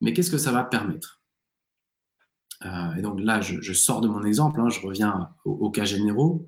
Mais 0.00 0.12
qu'est-ce 0.12 0.30
que 0.30 0.38
ça 0.38 0.52
va 0.52 0.64
permettre? 0.64 1.20
Et 2.96 3.02
donc 3.02 3.20
là, 3.20 3.42
je, 3.42 3.72
sors 3.74 4.00
de 4.00 4.08
mon 4.08 4.24
exemple, 4.24 4.58
hein, 4.58 4.70
je 4.70 4.80
reviens 4.80 5.28
aux, 5.44 5.70
cas 5.70 5.84
généraux. 5.84 6.46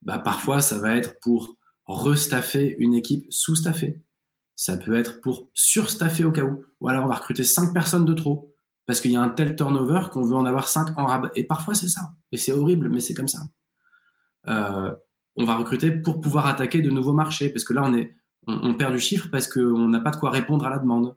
Bah, 0.00 0.18
parfois, 0.18 0.62
ça 0.62 0.78
va 0.78 0.96
être 0.96 1.20
pour 1.20 1.58
restaffer 1.86 2.76
une 2.78 2.94
équipe 2.94 3.26
sous-staffée. 3.28 4.00
Ça 4.60 4.76
peut 4.76 4.94
être 4.94 5.22
pour 5.22 5.48
surstaffer 5.54 6.22
au 6.22 6.32
cas 6.32 6.42
où. 6.42 6.62
Ou 6.82 6.88
alors, 6.90 7.06
on 7.06 7.08
va 7.08 7.14
recruter 7.14 7.44
cinq 7.44 7.72
personnes 7.72 8.04
de 8.04 8.12
trop 8.12 8.54
parce 8.84 9.00
qu'il 9.00 9.10
y 9.10 9.16
a 9.16 9.22
un 9.22 9.30
tel 9.30 9.56
turnover 9.56 10.02
qu'on 10.12 10.22
veut 10.22 10.36
en 10.36 10.44
avoir 10.44 10.68
5 10.68 10.98
en 10.98 11.06
rabat. 11.06 11.30
Et 11.34 11.44
parfois, 11.44 11.74
c'est 11.74 11.88
ça. 11.88 12.12
Et 12.30 12.36
c'est 12.36 12.52
horrible, 12.52 12.90
mais 12.90 13.00
c'est 13.00 13.14
comme 13.14 13.26
ça. 13.26 13.38
Euh, 14.48 14.94
on 15.36 15.46
va 15.46 15.56
recruter 15.56 15.90
pour 15.90 16.20
pouvoir 16.20 16.46
attaquer 16.46 16.82
de 16.82 16.90
nouveaux 16.90 17.14
marchés, 17.14 17.48
parce 17.48 17.64
que 17.64 17.72
là, 17.72 17.84
on 17.86 17.94
est, 17.94 18.14
on, 18.46 18.74
perd 18.74 18.92
du 18.92 19.00
chiffre 19.00 19.30
parce 19.32 19.48
qu'on 19.48 19.88
n'a 19.88 20.00
pas 20.00 20.10
de 20.10 20.16
quoi 20.16 20.28
répondre 20.28 20.66
à 20.66 20.68
la 20.68 20.78
demande. 20.78 21.16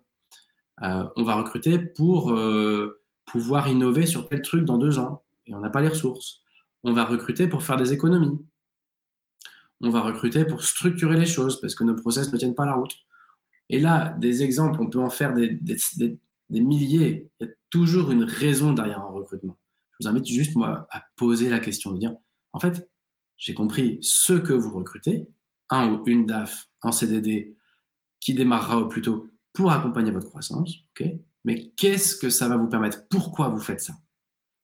Euh, 0.81 1.03
on 1.17 1.23
va 1.23 1.35
recruter 1.35 1.79
pour 1.79 2.31
euh, 2.31 3.01
pouvoir 3.25 3.67
innover 3.67 4.05
sur 4.05 4.29
tel 4.29 4.41
truc 4.41 4.63
dans 4.63 4.77
deux 4.77 4.99
ans 4.99 5.25
et 5.47 5.53
on 5.53 5.59
n'a 5.59 5.69
pas 5.69 5.81
les 5.81 5.89
ressources. 5.89 6.43
On 6.85 6.93
va 6.93 7.03
recruter 7.03 7.49
pour 7.49 7.63
faire 7.63 7.75
des 7.75 7.91
économies. 7.91 8.39
On 9.81 9.89
va 9.89 9.99
recruter 9.99 10.45
pour 10.45 10.63
structurer 10.63 11.17
les 11.17 11.25
choses 11.25 11.59
parce 11.59 11.75
que 11.75 11.83
nos 11.83 11.95
process 11.95 12.31
ne 12.31 12.37
tiennent 12.37 12.55
pas 12.55 12.65
la 12.65 12.75
route. 12.75 12.95
Et 13.70 13.80
là, 13.80 14.16
des 14.20 14.43
exemples, 14.43 14.82
on 14.82 14.89
peut 14.89 14.99
en 14.99 15.09
faire 15.09 15.34
des, 15.34 15.59
milliers. 16.49 17.30
Il 17.39 17.47
y 17.47 17.49
a 17.49 17.53
toujours 17.70 18.11
une 18.11 18.24
raison 18.24 18.74
derrière 18.74 19.01
un 19.01 19.11
recrutement. 19.11 19.57
Je 19.91 20.05
vous 20.07 20.09
invite 20.09 20.28
juste, 20.28 20.55
moi, 20.55 20.88
à 20.91 21.03
poser 21.16 21.49
la 21.49 21.59
question, 21.59 21.91
de 21.91 21.99
dire, 21.99 22.16
en 22.51 22.59
fait, 22.59 22.89
j'ai 23.38 23.53
compris 23.53 23.99
ce 24.01 24.34
que 24.34 24.53
vous 24.53 24.74
recrutez, 24.74 25.28
un 25.70 25.93
ou 25.93 26.03
une 26.05 26.26
DAF 26.26 26.70
en 26.82 26.91
CDD 26.91 27.55
qui 28.20 28.34
démarrera 28.34 28.78
au 28.78 28.88
plus 28.88 29.01
tôt 29.01 29.28
pour 29.53 29.72
accompagner 29.72 30.11
votre 30.11 30.30
croissance, 30.30 30.76
mais 31.43 31.72
qu'est-ce 31.76 32.16
que 32.16 32.30
ça 32.30 32.47
va 32.47 32.57
vous 32.57 32.68
permettre? 32.68 33.07
Pourquoi 33.09 33.49
vous 33.49 33.59
faites 33.59 33.82
ça? 33.82 33.93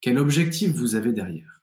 Quel 0.01 0.17
objectif 0.17 0.71
vous 0.71 0.95
avez 0.95 1.11
derrière? 1.11 1.61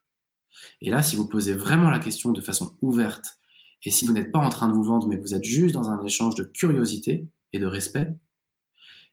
Et 0.80 0.91
là, 0.91 1.03
si 1.03 1.16
vous 1.16 1.26
posez 1.26 1.55
vraiment 1.55 1.91
la 1.91 1.99
question 1.99 2.32
de 2.32 2.41
façon 2.41 2.76
ouverte, 2.82 3.39
et 3.84 3.90
si 3.90 4.06
vous 4.06 4.12
n'êtes 4.12 4.32
pas 4.32 4.38
en 4.38 4.48
train 4.48 4.68
de 4.68 4.72
vous 4.72 4.82
vendre, 4.82 5.06
mais 5.08 5.16
vous 5.16 5.34
êtes 5.34 5.44
juste 5.44 5.74
dans 5.74 5.90
un 5.90 6.02
échange 6.04 6.34
de 6.34 6.44
curiosité 6.44 7.28
et 7.52 7.58
de 7.58 7.66
respect, 7.66 8.14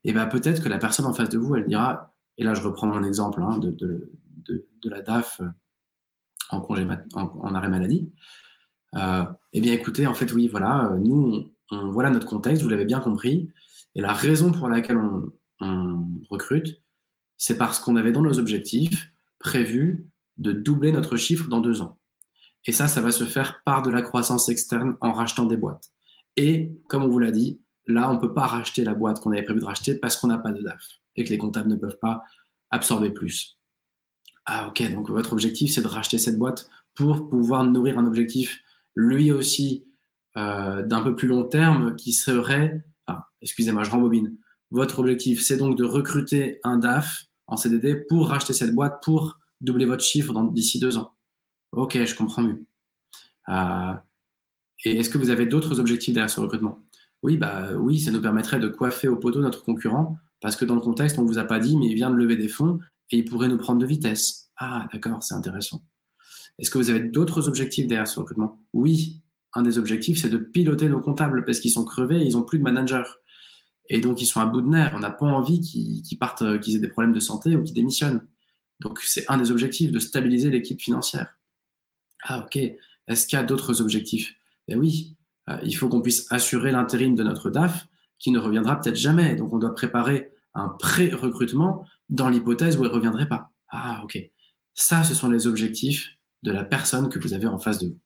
eh 0.03 0.14
bien 0.14 0.26
peut-être 0.26 0.64
que 0.64 0.70
la 0.70 0.80
personne 0.80 1.05
en 1.05 1.14
face 1.14 1.30
de 1.30 1.38
vous, 1.38 1.55
elle 1.55 1.66
dira, 1.66 2.14
et 2.38 2.43
là 2.43 2.53
je 2.53 2.61
reprends 2.61 2.88
mon 2.88 3.03
exemple 3.03 3.41
hein, 3.41 3.57
de, 3.59 4.09
la 4.86 5.01
DAF 5.01 5.41
en, 6.49 6.59
congé, 6.59 6.86
en, 7.14 7.55
arrêt 7.55 7.70
maladie, 7.70 8.11
euh, 8.95 9.24
eh 9.53 9.61
bien 9.61 9.74
écoutez, 9.74 10.07
en 10.07 10.14
fait 10.14 10.32
oui, 10.34 10.47
voilà, 10.47 10.91
euh, 10.91 10.97
nous, 10.97 11.51
voilà 11.72 12.09
notre 12.09 12.28
contexte, 12.28 12.61
vous 12.64 12.70
l'avez 12.70 12.86
bien 12.86 12.99
compris, 12.99 13.49
et 13.95 14.01
la 14.01 14.14
raison 14.14 14.51
pour 14.51 14.68
laquelle 14.70 14.97
on, 14.97 15.32
recrute, 16.30 16.82
c'est 17.38 17.57
parce 17.57 17.80
qu'on 17.80 17.95
avait 17.95 18.11
dans 18.11 18.22
nos 18.22 18.38
objectifs 18.38 19.14
prévu 19.39 20.09
de 20.38 20.51
doubler 20.51 20.91
notre 20.91 21.16
chiffre 21.16 21.47
dans 21.47 21.61
deux 21.61 21.82
ans. 21.82 21.97
Et 22.66 22.72
ça, 22.72 22.88
ça 22.88 23.01
va 23.01 23.11
se 23.11 23.26
faire 23.26 23.61
par 23.66 23.82
de 23.82 23.89
la 23.89 24.01
croissance 24.01 24.49
externe 24.49 24.95
en 25.01 25.11
rachetant 25.11 25.45
des 25.45 25.57
boîtes. 25.57 25.91
Et 26.38 26.72
comme 26.88 27.03
on 27.03 27.09
vous 27.09 27.20
l'a 27.20 27.32
dit, 27.32 27.59
là, 27.88 28.09
on 28.09 28.16
ne 28.16 28.20
peut 28.20 28.34
pas 28.34 28.47
racheter 28.47 28.84
la 28.84 28.93
boîte 28.93 29.20
qu'on 29.20 29.32
avait 29.32 29.43
prévu 29.43 29.59
de 29.59 29.66
racheter 29.66 29.95
parce 29.95 30.18
qu'on 30.18 30.28
n'a 30.28 30.38
pas 30.38 30.51
de 30.51 30.61
DAF 30.61 30.82
et 31.16 31.24
que 31.24 31.30
les 31.30 31.38
comptables 31.38 31.70
ne 31.70 31.76
peuvent 31.76 31.99
pas 31.99 32.24
absorber 32.72 33.11
plus. 33.11 33.57
Ah 34.45 34.68
ok, 34.68 34.91
donc 34.93 35.09
votre 35.09 35.34
objectif, 35.34 35.72
c'est 35.72 35.82
de 35.82 35.88
racheter 35.88 36.18
cette 36.18 36.38
boîte 36.38 36.70
pour 36.95 37.30
pouvoir 37.30 37.64
nourrir 37.64 37.97
un 37.97 38.05
objectif, 38.05 38.59
lui 38.95 39.32
aussi, 39.32 39.86
euh, 40.38 40.84
d'un 40.84 41.01
peu 41.01 41.16
plus 41.16 41.28
long 41.28 41.43
terme, 41.43 41.95
qui 41.95 42.14
serait, 42.14 42.84
excusez-moi, 43.41 43.84
je 43.84 43.91
rembobine, 43.91 44.36
votre 44.72 44.99
objectif, 44.99 45.41
c'est 45.43 45.57
donc 45.57 45.78
de 45.78 45.84
recruter 45.84 46.59
un 46.64 46.78
DAF 46.78 47.26
en 47.47 47.57
CDD 47.57 47.95
pour 47.95 48.30
racheter 48.30 48.53
cette 48.53 48.74
boîte, 48.74 49.03
pour 49.03 49.39
doubler 49.61 49.86
votre 49.86 50.03
chiffre 50.03 50.34
d'ici 50.51 50.80
deux 50.80 50.97
ans. 50.97 51.12
Ok, 51.74 51.98
je 52.06 52.16
comprends 52.16 52.44
mieux. 52.44 52.66
Euh, 53.50 53.94
et 54.86 54.98
est-ce 55.00 55.10
que 55.10 55.18
vous 55.18 55.32
avez 55.32 55.48
d'autres 55.48 55.80
objectifs 55.80 56.14
derrière 56.14 56.30
ce 56.30 56.40
recrutement? 56.40 56.80
Oui, 57.24 57.38
bah 57.38 57.74
oui, 57.76 58.00
ça 58.00 58.12
nous 58.12 58.22
permettrait 58.22 58.60
de 58.60 58.68
coiffer 58.68 59.08
au 59.08 59.16
poteau 59.16 59.42
notre 59.42 59.64
concurrent, 59.64 60.18
parce 60.40 60.56
que 60.56 60.66
dans 60.66 60.76
le 60.76 60.82
contexte, 60.82 61.18
on 61.18 61.24
ne 61.24 61.28
vous 61.28 61.40
a 61.40 61.46
pas 61.46 61.60
dit, 61.60 61.76
mais 61.76 61.88
il 61.88 61.96
vient 61.96 62.12
de 62.12 62.16
lever 62.16 62.38
des 62.38 62.48
fonds 62.48 62.80
et 63.10 63.18
il 63.18 63.26
pourrait 63.26 63.48
nous 63.48 63.58
prendre 63.58 63.80
de 63.80 63.86
vitesse. 63.88 64.52
Ah, 64.58 64.88
d'accord, 64.94 65.24
c'est 65.24 65.34
intéressant. 65.34 65.84
Est-ce 66.60 66.70
que 66.70 66.78
vous 66.78 66.92
avez 66.92 67.00
d'autres 67.00 67.48
objectifs 67.48 67.88
derrière 67.88 68.08
ce 68.08 68.20
recrutement? 68.20 68.62
Oui, 68.74 69.24
un 69.56 69.64
des 69.64 69.80
objectifs, 69.80 70.22
c'est 70.22 70.30
de 70.30 70.38
piloter 70.38 70.90
nos 70.90 71.00
comptables 71.00 71.44
parce 71.44 71.60
qu'ils 71.60 71.72
sont 71.72 71.86
crevés 71.86 72.22
et 72.22 72.26
ils 72.26 72.34
n'ont 72.34 72.44
plus 72.44 72.60
de 72.60 72.64
manager. 72.64 73.18
Et 73.90 74.00
donc, 74.00 74.22
ils 74.22 74.28
sont 74.28 74.42
à 74.42 74.46
bout 74.46 74.62
de 74.62 74.68
nerfs. 74.68 74.94
On 74.96 75.00
n'a 75.00 75.12
pas 75.12 75.26
envie 75.26 75.60
qu'ils 75.60 76.20
partent, 76.20 76.44
euh, 76.44 76.60
qu'ils 76.60 76.76
aient 76.76 76.80
des 76.80 76.88
problèmes 76.88 77.14
de 77.14 77.20
santé 77.20 77.56
ou 77.56 77.64
qu'ils 77.64 77.74
démissionnent. 77.74 78.28
Donc, 78.80 79.00
c'est 79.02 79.26
un 79.30 79.38
des 79.38 79.52
objectifs, 79.52 79.92
de 79.92 80.00
stabiliser 80.00 80.52
l'équipe 80.52 80.80
financière. 80.80 81.36
Ah, 82.24 82.40
ok. 82.40 82.58
Est-ce 83.08 83.28
qu'il 83.28 83.38
y 83.38 83.42
a 83.42 83.44
d'autres 83.44 83.82
objectifs? 83.82 84.34
Eh 84.68 84.76
oui, 84.76 85.16
euh, 85.50 85.58
il 85.64 85.74
faut 85.74 85.90
qu'on 85.90 86.02
puisse 86.02 86.32
assurer 86.32 86.72
l'intérim 86.72 87.16
de 87.16 87.24
notre 87.24 87.50
DAF 87.50 87.88
qui 88.20 88.32
ne 88.32 88.40
reviendra 88.40 88.80
peut-être 88.80 88.96
jamais. 88.96 89.36
Donc, 89.36 89.54
on 89.54 89.60
doit 89.60 89.76
préparer 89.76 90.32
un 90.54 90.70
pré-recrutement 90.70 91.86
dans 92.10 92.30
l'hypothèse 92.30 92.78
où 92.78 92.84
elle 92.84 92.92
ne 92.92 92.96
reviendrait 92.96 93.28
pas. 93.28 93.52
Ah, 93.70 94.02
ok. 94.04 94.20
Ça, 94.74 95.04
ce 95.04 95.14
sont 95.14 95.30
les 95.30 95.48
objectifs 95.48 96.10
de 96.44 96.52
la 96.52 96.64
personne 96.64 97.10
que 97.10 97.20
vous 97.20 97.34
avez 97.34 97.48
en 97.48 97.60
face 97.60 97.80
de 97.80 97.88
vous. 97.88 98.00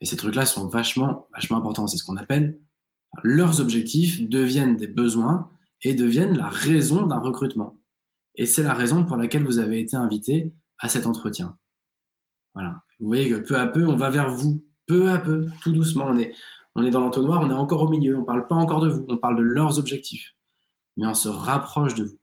Et 0.00 0.06
ces 0.06 0.16
trucs-là 0.16 0.44
sont 0.44 0.68
vachement, 0.68 1.28
vachement 1.32 1.58
importants. 1.58 1.86
C'est 1.86 1.96
ce 1.96 2.04
qu'on 2.04 2.16
appelle 2.16 2.58
leurs 3.22 3.60
objectifs 3.60 4.28
deviennent 4.28 4.76
des 4.76 4.86
besoins 4.86 5.50
et 5.82 5.94
deviennent 5.94 6.36
la 6.36 6.48
raison 6.48 7.06
d'un 7.06 7.18
recrutement. 7.18 7.78
Et 8.34 8.46
c'est 8.46 8.62
la 8.62 8.74
raison 8.74 9.04
pour 9.04 9.16
laquelle 9.16 9.44
vous 9.44 9.58
avez 9.58 9.78
été 9.80 9.96
invité 9.96 10.52
à 10.78 10.88
cet 10.88 11.06
entretien. 11.06 11.56
Voilà. 12.54 12.82
Vous 13.00 13.06
voyez 13.08 13.28
que 13.28 13.36
peu 13.36 13.58
à 13.58 13.66
peu, 13.66 13.86
on 13.86 13.96
va 13.96 14.10
vers 14.10 14.30
vous. 14.30 14.64
Peu 14.86 15.10
à 15.10 15.18
peu, 15.18 15.46
tout 15.62 15.72
doucement. 15.72 16.06
On 16.08 16.18
est, 16.18 16.34
on 16.74 16.84
est 16.84 16.90
dans 16.90 17.00
l'entonnoir, 17.00 17.40
on 17.42 17.50
est 17.50 17.54
encore 17.54 17.82
au 17.82 17.88
milieu. 17.88 18.16
On 18.16 18.20
ne 18.20 18.26
parle 18.26 18.46
pas 18.46 18.54
encore 18.54 18.80
de 18.80 18.88
vous, 18.88 19.04
on 19.08 19.16
parle 19.16 19.36
de 19.36 19.42
leurs 19.42 19.78
objectifs. 19.78 20.34
Mais 20.96 21.06
on 21.06 21.14
se 21.14 21.28
rapproche 21.28 21.94
de 21.94 22.04
vous. 22.04 22.18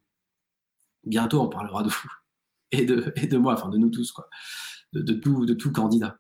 Bientôt, 1.03 1.41
on 1.41 1.49
parlera 1.49 1.84
de 1.84 1.89
vous 1.89 2.09
et 2.71 2.86
de, 2.86 3.13
et 3.15 3.27
de 3.27 3.38
moi, 3.38 3.53
enfin 3.53 3.69
de 3.69 3.77
nous 3.77 3.89
tous, 3.89 4.11
quoi. 4.11 4.29
De, 4.93 5.13
tout, 5.13 5.45
de 5.45 5.53
tout 5.53 5.71
candidat. 5.71 6.19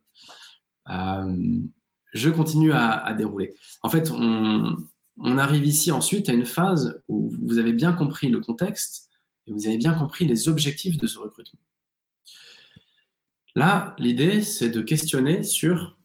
Euh, 0.89 1.59
je 2.13 2.29
continue 2.29 2.71
à, 2.73 3.13
dérouler. 3.13 3.53
En 3.83 3.89
fait, 3.89 4.11
on, 4.11 4.77
arrive 5.37 5.65
ici 5.65 5.91
ensuite 5.91 6.29
à 6.29 6.33
une 6.33 6.45
phase 6.45 7.01
où 7.07 7.31
vous 7.43 7.57
avez 7.57 7.73
bien 7.73 7.93
compris 7.93 8.29
le 8.29 8.39
contexte 8.39 9.09
et 9.47 9.51
vous 9.51 9.67
avez 9.67 9.77
bien 9.77 9.93
compris 9.93 10.25
les 10.25 10.49
objectifs 10.49 10.97
de 10.97 11.07
ce 11.07 11.19
recrutement. 11.19 11.59
Là, 13.55 13.95
l'idée, 13.97 14.41
c'est 14.41 14.69
de 14.69 14.81
questionner 14.81 15.43
sur 15.43 15.97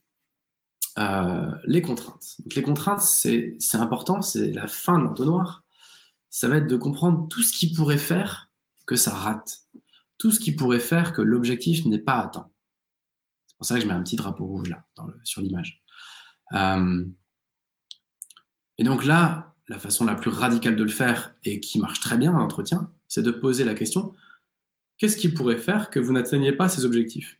euh, 0.98 1.50
les 1.64 1.82
contraintes. 1.82 2.36
les 2.54 2.62
contraintes, 2.62 3.02
c'est 3.02 3.56
important, 3.74 4.22
c'est 4.22 4.52
la 4.52 4.66
fin 4.66 4.98
de 4.98 5.04
l'entonnoir. 5.04 5.64
Ça 6.30 6.48
va 6.48 6.56
être 6.56 6.66
de 6.66 6.76
comprendre 6.76 7.28
tout 7.28 7.42
ce 7.42 7.52
qui 7.52 7.72
pourrait 7.72 7.98
faire 7.98 8.50
que 8.86 8.96
ça 8.96 9.12
rate, 9.12 9.60
tout 10.18 10.30
ce 10.30 10.40
qui 10.40 10.52
pourrait 10.52 10.80
faire 10.80 11.12
que 11.12 11.22
l'objectif 11.22 11.84
n'est 11.84 11.98
pas 11.98 12.18
atteint. 12.18 12.50
C'est 13.46 13.56
pour 13.56 13.66
ça 13.66 13.74
que 13.76 13.80
je 13.82 13.86
mets 13.86 13.94
un 13.94 14.02
petit 14.02 14.16
drapeau 14.16 14.46
rouge 14.46 14.68
là, 14.68 14.84
sur 15.22 15.42
l'image. 15.42 15.82
Euh, 16.52 17.04
et 18.78 18.84
donc 18.84 19.04
là, 19.04 19.54
la 19.68 19.78
façon 19.78 20.04
la 20.04 20.14
plus 20.14 20.30
radicale 20.30 20.76
de 20.76 20.82
le 20.82 20.90
faire 20.90 21.34
et 21.44 21.60
qui 21.60 21.78
marche 21.78 22.00
très 22.00 22.16
bien 22.16 22.32
en 22.32 22.40
entretien, 22.40 22.90
c'est 23.08 23.22
de 23.22 23.30
poser 23.30 23.64
la 23.64 23.74
question 23.74 24.14
qu'est-ce 24.98 25.16
qui 25.16 25.28
pourrait 25.28 25.58
faire 25.58 25.90
que 25.90 26.00
vous 26.00 26.12
n'atteigniez 26.12 26.52
pas 26.52 26.68
ces 26.68 26.84
objectifs 26.84 27.38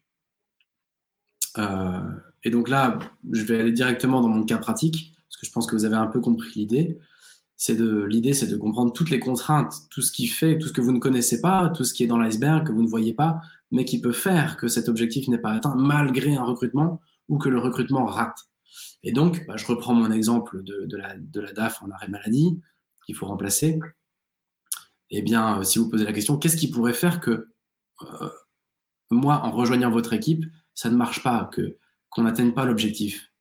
euh, 1.59 2.00
Et 2.44 2.50
donc 2.50 2.68
là, 2.68 2.98
je 3.32 3.42
vais 3.42 3.61
aller 3.61 3.72
directement 3.72 4.20
dans 4.20 4.28
mon 4.28 4.44
cas 4.44 4.59
pratique, 4.59 5.14
parce 5.28 5.40
que 5.40 5.46
je 5.46 5.52
pense 5.52 5.66
que 5.66 5.74
vous 5.74 5.84
avez 5.84 5.96
un 5.96 6.07
peu 6.07 6.20
compris 6.20 6.52
l'idée. 6.54 6.98
C'est 7.57 7.76
de 7.76 8.04
l'idée, 8.04 8.34
c'est 8.34 8.48
de 8.48 8.57
comprendre 8.57 8.92
toutes 8.92 9.11
les 9.11 9.18
contraintes, 9.18 9.74
tout 9.90 10.02
ce 10.02 10.12
qui 10.12 10.26
fait, 10.26 10.59
tout 10.59 10.68
ce 10.68 10.72
que 10.72 10.82
vous 10.82 10.92
ne 10.92 10.98
connaissez 10.98 11.40
pas, 11.40 11.70
tout 11.70 11.84
ce 11.84 11.94
qui 11.94 12.04
est 12.04 12.07
dans 12.07 12.18
l'iceberg 12.18 12.66
que 12.66 12.72
vous 12.72 12.82
ne 12.82 12.88
voyez 12.88 13.14
pas, 13.14 13.40
mais 13.70 13.84
qui 13.84 14.00
peut 14.00 14.12
faire 14.12 14.57
que 14.57 14.68
cet 14.68 14.88
objectif 14.88 15.26
n'est 15.28 15.38
pas 15.38 15.52
atteint 15.52 15.74
malgré 15.74 16.36
un 16.36 16.44
recrutement 16.44 17.00
ou 17.28 17.38
que 17.38 17.48
le 17.48 17.59
recrutement 17.59 18.04
rate. 18.04 18.38
Et 19.02 19.12
donc, 19.12 19.46
bah, 19.46 19.57
je 19.57 19.66
reprends 19.66 19.94
mon 19.94 20.11
exemple 20.11 20.62
de, 20.62 20.96
la, 20.96 21.16
DAF 21.52 21.82
en 21.82 21.90
arrêt 21.90 22.09
maladie 22.09 22.61
qu'il 23.07 23.14
faut 23.14 23.26
remplacer. 23.26 23.78
Eh 25.11 25.22
bien, 25.22 25.61
euh, 25.61 25.62
si 25.62 25.78
vous 25.78 25.88
posez 25.88 26.04
la 26.04 26.12
question, 26.12 26.38
qu'est-ce 26.38 26.57
qui 26.57 26.70
pourrait 26.70 26.92
faire 26.92 27.20
que 27.20 27.48
euh, 28.02 28.28
moi, 29.11 29.40
en 29.44 29.50
rejoignant 29.50 29.90
votre 29.90 30.12
équipe, 30.12 30.44
ça 30.74 30.90
ne 30.90 30.96
marche 30.96 31.22
pas, 31.22 31.48
que 31.52 31.76
qu'on 32.11 32.22
n'atteigne 32.22 32.52
pas 32.52 32.64
l'objectif? 32.64 33.32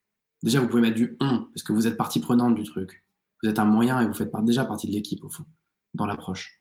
Déjà, 0.43 0.59
vous 0.59 0.67
pouvez 0.67 0.81
mettre 0.81 0.95
du 0.95 1.17
1, 1.19 1.49
parce 1.53 1.63
que 1.63 1.73
vous 1.73 1.87
êtes 1.87 1.97
partie 1.97 2.19
prenante 2.19 2.55
du 2.55 2.63
truc. 2.63 3.03
Vous 3.41 3.49
êtes 3.49 3.59
un 3.59 3.65
moyen 3.65 3.99
et 4.01 4.07
vous 4.07 4.13
faites 4.13 4.31
déjà 4.43 4.65
partie 4.65 4.87
de 4.87 4.93
l'équipe, 4.93 5.23
au 5.23 5.29
fond, 5.29 5.45
dans 5.93 6.05
l'approche. 6.05 6.59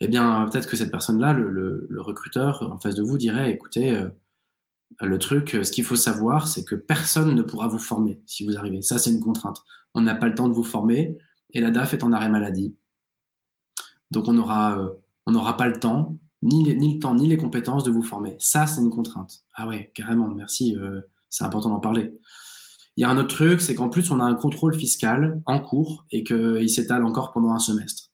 Eh 0.00 0.08
bien, 0.08 0.46
peut-être 0.50 0.68
que 0.68 0.76
cette 0.76 0.90
personne-là, 0.90 1.32
le, 1.32 1.88
recruteur 1.98 2.62
en 2.70 2.78
face 2.78 2.94
de 2.96 3.02
vous, 3.02 3.16
dirait, 3.16 3.50
écoutez, 3.50 3.96
euh, 3.96 4.08
le 5.00 5.18
truc, 5.18 5.50
ce 5.62 5.70
qu'il 5.70 5.84
faut 5.84 5.96
savoir, 5.96 6.48
c'est 6.48 6.64
que 6.64 6.74
personne 6.74 7.34
ne 7.34 7.42
pourra 7.42 7.68
vous 7.68 7.78
former 7.78 8.20
si 8.26 8.44
vous 8.44 8.56
arrivez. 8.56 8.82
Ça, 8.82 8.98
c'est 8.98 9.10
une 9.10 9.20
contrainte. 9.20 9.62
On 9.94 10.00
n'a 10.00 10.14
pas 10.14 10.28
le 10.28 10.34
temps 10.34 10.48
de 10.48 10.54
vous 10.54 10.64
former 10.64 11.16
et 11.50 11.60
la 11.60 11.70
DAF 11.70 11.94
est 11.94 12.04
en 12.04 12.12
arrêt 12.12 12.28
maladie. 12.28 12.76
Donc, 14.10 14.28
on 14.28 14.32
n'aura 14.32 14.78
euh, 14.78 14.90
on 15.26 15.52
pas 15.52 15.68
le 15.68 15.78
temps, 15.78 16.18
ni, 16.42 16.64
le 16.64 16.98
temps, 16.98 17.14
ni 17.14 17.26
les 17.26 17.36
compétences 17.36 17.84
de 17.84 17.90
vous 17.90 18.02
former. 18.02 18.36
Ça, 18.38 18.66
c'est 18.66 18.80
une 18.80 18.90
contrainte. 18.90 19.44
Ah 19.54 19.66
ouais, 19.66 19.90
carrément, 19.94 20.28
merci, 20.28 20.76
euh, 20.76 21.00
c'est 21.28 21.44
important 21.44 21.70
d'en 21.70 21.80
parler. 21.80 22.12
Il 22.96 23.02
y 23.02 23.04
a 23.04 23.10
un 23.10 23.18
autre 23.18 23.34
truc, 23.34 23.60
c'est 23.60 23.74
qu'en 23.74 23.88
plus, 23.88 24.10
on 24.10 24.20
a 24.20 24.24
un 24.24 24.34
contrôle 24.34 24.74
fiscal 24.74 25.42
en 25.44 25.60
cours 25.60 26.06
et 26.10 26.24
qu'il 26.24 26.70
s'étale 26.70 27.04
encore 27.04 27.32
pendant 27.32 27.50
un 27.50 27.58
semestre. 27.58 28.10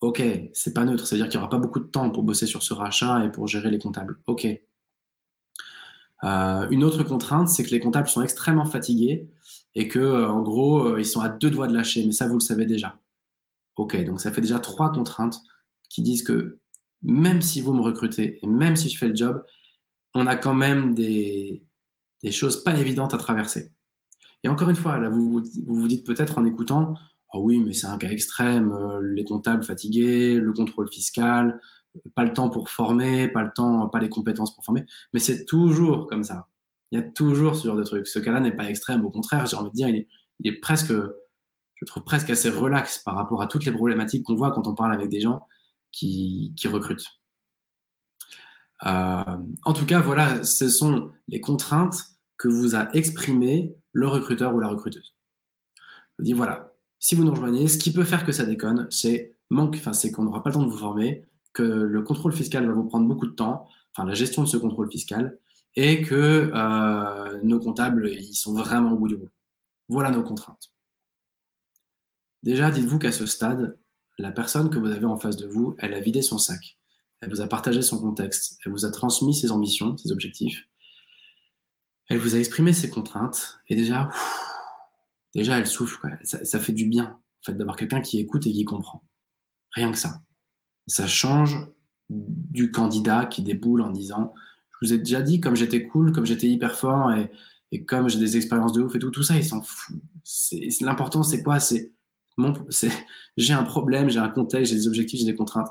Ok, 0.00 0.22
c'est 0.52 0.74
pas 0.74 0.84
neutre, 0.84 1.06
c'est-à-dire 1.06 1.28
qu'il 1.28 1.38
n'y 1.38 1.42
aura 1.42 1.50
pas 1.50 1.58
beaucoup 1.58 1.80
de 1.80 1.86
temps 1.86 2.10
pour 2.10 2.22
bosser 2.22 2.46
sur 2.46 2.62
ce 2.62 2.74
rachat 2.74 3.24
et 3.24 3.30
pour 3.30 3.48
gérer 3.48 3.70
les 3.70 3.78
comptables. 3.78 4.20
Ok, 4.26 4.46
euh, 6.24 6.68
une 6.70 6.84
autre 6.84 7.02
contrainte, 7.04 7.48
c'est 7.48 7.64
que 7.64 7.70
les 7.70 7.80
comptables 7.80 8.08
sont 8.08 8.22
extrêmement 8.22 8.64
fatigués 8.64 9.28
et 9.74 9.88
que 9.88 10.26
en 10.26 10.42
gros, 10.42 10.96
ils 10.98 11.06
sont 11.06 11.20
à 11.20 11.28
deux 11.28 11.50
doigts 11.50 11.66
de 11.66 11.74
lâcher, 11.74 12.04
mais 12.06 12.12
ça, 12.12 12.28
vous 12.28 12.34
le 12.34 12.40
savez 12.40 12.66
déjà. 12.66 12.98
Ok, 13.76 13.96
donc 14.04 14.20
ça 14.20 14.32
fait 14.32 14.40
déjà 14.40 14.58
trois 14.58 14.92
contraintes 14.92 15.40
qui 15.88 16.02
disent 16.02 16.22
que 16.22 16.58
même 17.02 17.42
si 17.42 17.60
vous 17.60 17.72
me 17.72 17.82
recrutez 17.82 18.38
et 18.42 18.46
même 18.46 18.76
si 18.76 18.88
je 18.88 18.98
fais 18.98 19.08
le 19.08 19.16
job, 19.16 19.44
on 20.14 20.26
a 20.26 20.36
quand 20.36 20.54
même 20.54 20.94
des, 20.94 21.62
choses 22.30 22.62
pas 22.62 22.78
évidentes 22.78 23.14
à 23.14 23.18
traverser. 23.18 23.72
Et 24.42 24.48
encore 24.48 24.70
une 24.70 24.76
fois, 24.76 24.98
là, 24.98 25.08
vous 25.08 25.42
vous, 25.66 25.88
dites 25.88 26.06
peut-être 26.06 26.38
en 26.38 26.44
écoutant, 26.44 26.94
oh 27.32 27.40
oui, 27.40 27.60
mais 27.60 27.72
c'est 27.72 27.86
un 27.86 27.98
cas 27.98 28.10
extrême, 28.10 28.72
euh, 28.72 29.00
les 29.02 29.24
comptables 29.24 29.64
fatigués, 29.64 30.38
le 30.38 30.52
contrôle 30.52 30.90
fiscal, 30.90 31.60
pas 32.14 32.24
le 32.24 32.32
temps 32.32 32.50
pour 32.50 32.68
former, 32.70 33.28
pas 33.28 33.42
le 33.42 33.52
temps, 33.52 33.88
pas 33.88 33.98
les 34.00 34.08
compétences 34.08 34.54
pour 34.54 34.64
former, 34.64 34.84
mais 35.12 35.20
c'est 35.20 35.44
toujours 35.44 36.06
comme 36.06 36.24
ça. 36.24 36.48
Il 36.90 36.98
y 36.98 37.02
a 37.02 37.04
toujours 37.04 37.56
ce 37.56 37.66
genre 37.66 37.76
de 37.76 37.82
truc. 37.82 38.06
Ce 38.06 38.18
cas-là 38.18 38.40
n'est 38.40 38.54
pas 38.54 38.68
extrême, 38.68 39.04
au 39.04 39.10
contraire, 39.10 39.46
j'ai 39.46 39.56
envie 39.56 39.70
de 39.70 39.74
dire, 39.74 39.88
il 39.88 40.06
est 40.46 40.60
presque 40.60 40.92
je 41.74 41.84
trouve 41.84 42.04
presque 42.04 42.30
assez 42.30 42.50
relax 42.50 42.98
par 42.98 43.14
rapport 43.14 43.42
à 43.42 43.46
toutes 43.46 43.64
les 43.64 43.72
problématiques 43.72 44.24
qu'on 44.24 44.34
voit 44.34 44.52
quand 44.52 44.66
on 44.66 44.74
parle 44.74 44.92
avec 44.92 45.08
des 45.08 45.20
gens 45.20 45.46
qui, 45.90 46.54
recrutent. 46.64 47.06
Euh, 48.86 49.38
en 49.64 49.72
tout 49.72 49.86
cas, 49.86 50.00
voilà, 50.00 50.42
ce 50.44 50.68
sont 50.68 51.12
les 51.28 51.40
contraintes 51.40 51.96
que 52.36 52.48
vous 52.48 52.74
a 52.74 52.92
exprimées 52.94 53.74
le 53.92 54.08
recruteur 54.08 54.54
ou 54.54 54.60
la 54.60 54.68
recruteuse. 54.68 55.14
Je 56.18 56.24
dis 56.24 56.32
voilà, 56.32 56.72
si 56.98 57.14
vous 57.14 57.24
nous 57.24 57.30
rejoignez, 57.30 57.68
ce 57.68 57.78
qui 57.78 57.92
peut 57.92 58.04
faire 58.04 58.24
que 58.24 58.32
ça 58.32 58.44
déconne, 58.44 58.86
c'est 58.90 59.36
manque, 59.50 59.76
enfin 59.76 59.92
c'est 59.92 60.10
qu'on 60.10 60.24
n'aura 60.24 60.42
pas 60.42 60.50
le 60.50 60.54
temps 60.54 60.62
de 60.62 60.70
vous 60.70 60.78
former, 60.78 61.24
que 61.52 61.62
le 61.62 62.02
contrôle 62.02 62.32
fiscal 62.32 62.66
va 62.66 62.72
vous 62.72 62.84
prendre 62.84 63.06
beaucoup 63.06 63.26
de 63.26 63.32
temps, 63.32 63.68
enfin 63.92 64.06
la 64.06 64.14
gestion 64.14 64.42
de 64.42 64.48
ce 64.48 64.56
contrôle 64.56 64.90
fiscal, 64.90 65.38
et 65.76 66.02
que 66.02 66.50
euh, 66.54 67.40
nos 67.42 67.60
comptables 67.60 68.08
ils 68.08 68.34
sont 68.34 68.54
vraiment 68.54 68.92
au 68.92 68.96
bout 68.96 69.08
du 69.08 69.16
bout. 69.16 69.30
Voilà 69.88 70.10
nos 70.10 70.22
contraintes. 70.22 70.73
Déjà, 72.44 72.70
dites-vous 72.70 72.98
qu'à 72.98 73.10
ce 73.10 73.24
stade, 73.24 73.78
la 74.18 74.30
personne 74.30 74.68
que 74.68 74.78
vous 74.78 74.90
avez 74.90 75.06
en 75.06 75.16
face 75.16 75.38
de 75.38 75.46
vous, 75.46 75.76
elle 75.78 75.94
a 75.94 76.00
vidé 76.00 76.20
son 76.20 76.36
sac. 76.36 76.78
Elle 77.22 77.30
vous 77.30 77.40
a 77.40 77.46
partagé 77.46 77.80
son 77.80 77.98
contexte. 77.98 78.58
Elle 78.64 78.72
vous 78.72 78.84
a 78.84 78.90
transmis 78.90 79.34
ses 79.34 79.50
ambitions, 79.50 79.96
ses 79.96 80.12
objectifs. 80.12 80.68
Elle 82.10 82.18
vous 82.18 82.34
a 82.34 82.38
exprimé 82.38 82.74
ses 82.74 82.90
contraintes. 82.90 83.60
Et 83.68 83.76
déjà, 83.76 84.10
déjà, 85.34 85.58
elle 85.58 85.66
souffle. 85.66 86.18
Ça, 86.22 86.60
fait 86.60 86.74
du 86.74 86.84
bien, 86.84 87.18
en 87.18 87.44
fait, 87.46 87.54
d'avoir 87.54 87.76
quelqu'un 87.76 88.02
qui 88.02 88.20
écoute 88.20 88.46
et 88.46 88.52
qui 88.52 88.66
comprend. 88.66 89.02
Rien 89.72 89.90
que 89.90 89.98
ça. 89.98 90.20
Ça 90.86 91.06
change 91.06 91.56
du 92.10 92.70
candidat 92.70 93.24
qui 93.24 93.42
déboule 93.42 93.80
en 93.80 93.88
disant 93.88 94.34
Je 94.68 94.86
vous 94.86 94.92
ai 94.92 94.98
déjà 94.98 95.22
dit, 95.22 95.40
comme 95.40 95.56
j'étais 95.56 95.86
cool, 95.86 96.12
comme 96.12 96.26
j'étais 96.26 96.48
hyper 96.48 96.76
fort 96.76 97.10
et, 97.10 97.86
comme 97.86 98.10
j'ai 98.10 98.18
des 98.18 98.36
expériences 98.36 98.74
de 98.74 98.82
ouf 98.82 98.94
et 98.94 98.98
tout, 98.98 99.10
tout 99.10 99.22
ça, 99.22 99.34
il 99.34 99.44
s'en 99.46 99.62
fout. 99.62 99.96
L'important, 100.82 101.22
c'est 101.22 101.42
quoi? 101.42 101.58
C'est 101.58 101.94
j'ai 103.36 103.52
un 103.52 103.64
problème, 103.64 104.08
j'ai 104.08 104.18
un 104.18 104.28
contexte, 104.28 104.72
j'ai 104.72 104.78
des 104.78 104.88
objectifs, 104.88 105.20
j'ai 105.20 105.26
des 105.26 105.34
contraintes. 105.34 105.68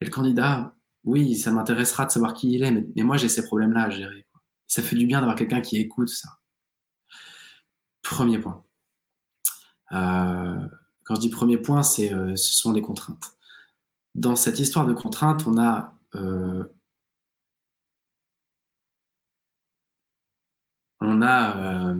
Et 0.00 0.04
le 0.04 0.10
candidat, 0.10 0.74
oui, 1.04 1.36
ça 1.36 1.52
m'intéressera 1.52 2.06
de 2.06 2.10
savoir 2.10 2.34
qui 2.34 2.52
il 2.52 2.62
est, 2.62 2.70
mais, 2.70 3.02
moi 3.02 3.16
j'ai 3.16 3.28
ces 3.28 3.44
problèmes-là 3.44 3.84
à 3.84 3.90
gérer. 3.90 4.26
Ça 4.66 4.82
fait 4.82 4.96
du 4.96 5.06
bien 5.06 5.20
d'avoir 5.20 5.36
quelqu'un 5.36 5.60
qui 5.60 5.78
écoute 5.78 6.08
ça. 6.08 6.28
Premier 8.02 8.38
point. 8.38 8.64
Euh, 9.92 10.68
quand 11.04 11.14
je 11.14 11.20
dis 11.20 11.30
premier 11.30 11.58
point, 11.58 11.82
c'est, 11.82 12.12
euh, 12.12 12.34
ce 12.36 12.54
sont 12.54 12.72
les 12.72 12.82
contraintes. 12.82 13.36
Dans 14.14 14.36
cette 14.36 14.58
histoire 14.58 14.86
de 14.86 14.92
contraintes, 14.92 15.46
on 15.46 15.58
a 15.58 15.94
euh, 16.16 16.64
on 21.00 21.22
a 21.22 21.94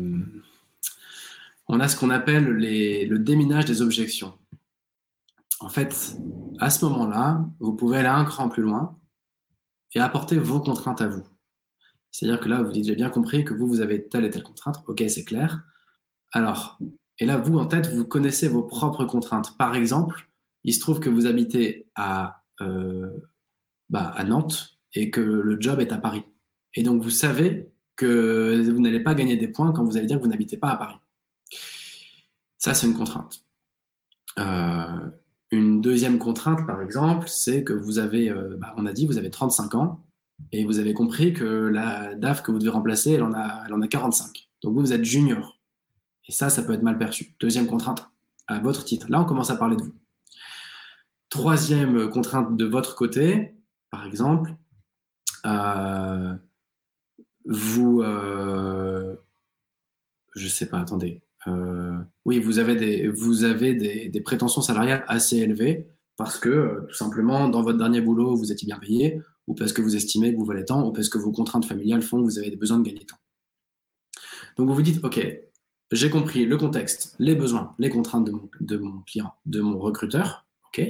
on 1.68 1.80
a 1.80 1.88
ce 1.88 1.96
qu'on 1.96 2.10
appelle 2.10 2.44
le 2.44 3.18
déminage 3.18 3.64
des 3.64 3.82
objections. 3.82 4.34
En 5.60 5.68
fait, 5.68 6.16
à 6.58 6.70
ce 6.70 6.84
moment-là, 6.84 7.44
vous 7.60 7.74
pouvez 7.74 7.98
aller 7.98 8.08
un 8.08 8.24
cran 8.24 8.48
plus 8.48 8.62
loin 8.62 8.98
et 9.94 10.00
apporter 10.00 10.38
vos 10.38 10.60
contraintes 10.60 11.00
à 11.00 11.08
vous. 11.08 11.24
C'est-à-dire 12.10 12.40
que 12.40 12.48
là, 12.48 12.62
vous 12.62 12.70
avez 12.70 12.94
bien 12.94 13.10
compris 13.10 13.44
que 13.44 13.54
vous, 13.54 13.66
vous 13.66 13.80
avez 13.80 14.06
telle 14.06 14.24
et 14.24 14.30
telle 14.30 14.42
contrainte. 14.42 14.82
Ok, 14.86 15.02
c'est 15.08 15.24
clair. 15.24 15.62
Alors, 16.32 16.78
et 17.18 17.26
là, 17.26 17.38
vous, 17.38 17.58
en 17.58 17.66
tête, 17.66 17.92
vous 17.92 18.04
connaissez 18.04 18.48
vos 18.48 18.62
propres 18.62 19.04
contraintes. 19.04 19.56
Par 19.56 19.74
exemple, 19.74 20.28
il 20.64 20.74
se 20.74 20.80
trouve 20.80 21.00
que 21.00 21.08
vous 21.08 21.26
habitez 21.26 21.88
à, 21.94 22.42
euh, 22.60 23.10
bah, 23.88 24.12
à 24.16 24.24
Nantes 24.24 24.78
et 24.92 25.10
que 25.10 25.20
le 25.20 25.60
job 25.60 25.80
est 25.80 25.92
à 25.92 25.98
Paris. 25.98 26.24
Et 26.74 26.82
donc, 26.82 27.02
vous 27.02 27.10
savez 27.10 27.70
que 27.96 28.62
vous 28.70 28.80
n'allez 28.80 29.00
pas 29.00 29.14
gagner 29.14 29.36
des 29.36 29.48
points 29.48 29.72
quand 29.72 29.84
vous 29.84 29.96
allez 29.96 30.06
dire 30.06 30.18
que 30.18 30.22
vous 30.22 30.30
n'habitez 30.30 30.58
pas 30.58 30.68
à 30.68 30.76
Paris. 30.76 30.96
Ça, 32.58 32.74
c'est 32.74 32.86
une 32.86 32.94
contrainte. 32.94 33.44
Euh, 34.38 35.10
une 35.50 35.80
deuxième 35.80 36.18
contrainte, 36.18 36.66
par 36.66 36.82
exemple, 36.82 37.28
c'est 37.28 37.64
que 37.64 37.72
vous 37.72 37.98
avez, 37.98 38.30
euh, 38.30 38.56
bah, 38.58 38.74
on 38.76 38.86
a 38.86 38.92
dit, 38.92 39.06
vous 39.06 39.18
avez 39.18 39.30
35 39.30 39.74
ans 39.74 40.04
et 40.52 40.64
vous 40.64 40.78
avez 40.78 40.92
compris 40.92 41.32
que 41.32 41.44
la 41.44 42.14
DAF 42.14 42.42
que 42.42 42.50
vous 42.50 42.58
devez 42.58 42.70
remplacer, 42.70 43.12
elle 43.12 43.22
en 43.22 43.32
a, 43.32 43.64
elle 43.66 43.74
en 43.74 43.80
a 43.80 43.88
45. 43.88 44.48
Donc 44.62 44.74
vous, 44.74 44.80
vous 44.80 44.92
êtes 44.92 45.04
junior. 45.04 45.60
Et 46.28 46.32
ça, 46.32 46.50
ça 46.50 46.62
peut 46.62 46.72
être 46.72 46.82
mal 46.82 46.98
perçu. 46.98 47.34
Deuxième 47.38 47.66
contrainte, 47.66 48.08
à 48.48 48.58
votre 48.58 48.84
titre. 48.84 49.06
Là, 49.08 49.20
on 49.20 49.24
commence 49.24 49.50
à 49.50 49.56
parler 49.56 49.76
de 49.76 49.82
vous. 49.82 49.94
Troisième 51.28 52.10
contrainte 52.10 52.56
de 52.56 52.64
votre 52.64 52.94
côté, 52.94 53.54
par 53.90 54.06
exemple, 54.06 54.54
euh, 55.44 56.34
vous, 57.44 58.02
je 60.34 60.48
sais 60.48 60.66
pas, 60.66 60.80
attendez. 60.80 61.22
Euh, 61.46 61.98
oui, 62.24 62.38
vous 62.40 62.58
avez, 62.58 62.76
des, 62.76 63.08
vous 63.08 63.44
avez 63.44 63.74
des, 63.74 64.20
prétentions 64.20 64.62
salariales 64.62 65.04
assez 65.08 65.36
élevées 65.36 65.86
parce 66.16 66.38
que, 66.38 66.48
euh, 66.48 66.86
tout 66.88 66.94
simplement, 66.94 67.48
dans 67.48 67.62
votre 67.62 67.78
dernier 67.78 68.00
boulot, 68.00 68.36
vous 68.36 68.50
étiez 68.50 68.66
bien 68.66 68.78
payé, 68.78 69.20
ou 69.46 69.54
parce 69.54 69.72
que 69.72 69.82
vous 69.82 69.96
estimez 69.96 70.32
que 70.32 70.38
vous 70.38 70.44
valez 70.44 70.64
tant, 70.64 70.86
ou 70.86 70.92
parce 70.92 71.08
que 71.08 71.18
vos 71.18 71.30
contraintes 71.30 71.66
familiales 71.66 72.02
font 72.02 72.18
que 72.18 72.24
vous 72.24 72.38
avez 72.38 72.56
besoin 72.56 72.78
de 72.78 72.84
gagner 72.88 73.04
tant. 73.04 73.16
Donc, 74.56 74.68
vous 74.68 74.74
vous 74.74 74.82
dites, 74.82 75.04
OK, 75.04 75.24
j'ai 75.92 76.10
compris 76.10 76.46
le 76.46 76.56
contexte, 76.56 77.14
les 77.18 77.34
besoins, 77.34 77.74
les 77.78 77.90
contraintes 77.90 78.24
de 78.24 78.32
mon, 78.32 78.48
de 78.60 78.76
mon 78.78 79.00
client, 79.02 79.34
de 79.44 79.60
mon 79.60 79.78
recruteur, 79.78 80.46
OK 80.68 80.80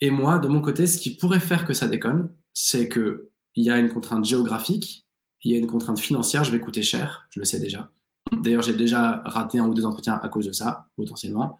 Et 0.00 0.10
moi, 0.10 0.38
de 0.38 0.48
mon 0.48 0.60
côté, 0.60 0.86
ce 0.86 0.98
qui 0.98 1.16
pourrait 1.16 1.40
faire 1.40 1.66
que 1.66 1.74
ça 1.74 1.88
déconne, 1.88 2.30
c'est 2.54 2.88
qu'il 2.88 3.18
y 3.56 3.70
a 3.70 3.78
une 3.78 3.88
contrainte 3.88 4.24
géographique, 4.24 5.06
il 5.42 5.52
y 5.52 5.54
a 5.56 5.58
une 5.58 5.66
contrainte 5.66 5.98
financière, 5.98 6.44
je 6.44 6.52
vais 6.52 6.60
coûter 6.60 6.82
cher, 6.82 7.26
je 7.30 7.40
le 7.40 7.44
sais 7.44 7.58
déjà. 7.58 7.90
D'ailleurs, 8.32 8.62
j'ai 8.62 8.74
déjà 8.74 9.22
raté 9.24 9.58
un 9.58 9.66
ou 9.66 9.74
deux 9.74 9.84
entretiens 9.84 10.18
à 10.22 10.28
cause 10.28 10.46
de 10.46 10.52
ça, 10.52 10.88
potentiellement. 10.96 11.58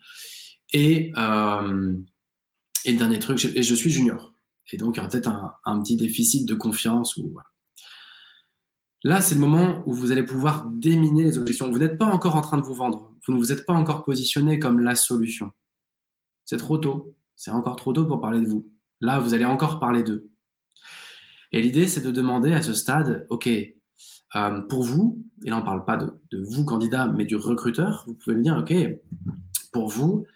Et, 0.72 1.12
euh, 1.18 1.94
dernier 2.86 3.18
truc, 3.18 3.38
je 3.38 3.74
suis 3.74 3.90
junior. 3.90 4.32
Et 4.72 4.76
donc, 4.76 4.96
il 4.96 5.02
y 5.02 5.04
a 5.04 5.08
peut-être 5.08 5.30
un, 5.64 5.80
petit 5.82 5.96
déficit 5.96 6.48
de 6.48 6.54
confiance. 6.54 7.18
Là, 9.04 9.20
c'est 9.20 9.34
le 9.34 9.40
moment 9.40 9.82
où 9.86 9.92
vous 9.92 10.12
allez 10.12 10.22
pouvoir 10.22 10.66
déminer 10.66 11.24
les 11.24 11.38
objections. 11.38 11.70
Vous 11.70 11.78
n'êtes 11.78 11.98
pas 11.98 12.06
encore 12.06 12.36
en 12.36 12.40
train 12.40 12.56
de 12.56 12.62
vous 12.62 12.74
vendre. 12.74 13.12
Vous 13.26 13.34
ne 13.34 13.38
vous 13.38 13.52
êtes 13.52 13.66
pas 13.66 13.74
encore 13.74 14.04
positionné 14.04 14.58
comme 14.58 14.80
la 14.80 14.94
solution. 14.94 15.50
C'est 16.44 16.56
trop 16.56 16.78
tôt. 16.78 17.14
C'est 17.36 17.50
encore 17.50 17.76
trop 17.76 17.92
tôt 17.92 18.06
pour 18.06 18.20
parler 18.20 18.40
de 18.40 18.46
vous. 18.46 18.70
Là, 19.00 19.18
vous 19.18 19.34
allez 19.34 19.44
encore 19.44 19.78
parler 19.78 20.02
d'eux. 20.02 20.30
Et 21.50 21.60
l'idée, 21.60 21.86
c'est 21.86 22.00
de 22.00 22.10
demander 22.10 22.52
à 22.54 22.62
ce 22.62 22.72
stade, 22.72 23.26
OK, 23.28 23.48
euh, 24.36 24.60
pour 24.62 24.82
vous, 24.82 25.22
et 25.44 25.50
là 25.50 25.56
on 25.56 25.60
ne 25.60 25.64
parle 25.64 25.84
pas 25.84 25.96
de, 25.96 26.42
vous 26.42 26.64
candidat, 26.64 27.06
mais 27.06 27.24
du 27.24 27.36
recruteur, 27.36 28.04
vous 28.06 28.14
pouvez 28.14 28.36
me 28.36 28.42
dire, 28.42 28.56
OK, 28.56 28.74
pour 29.72 29.88
vous, 29.88 30.26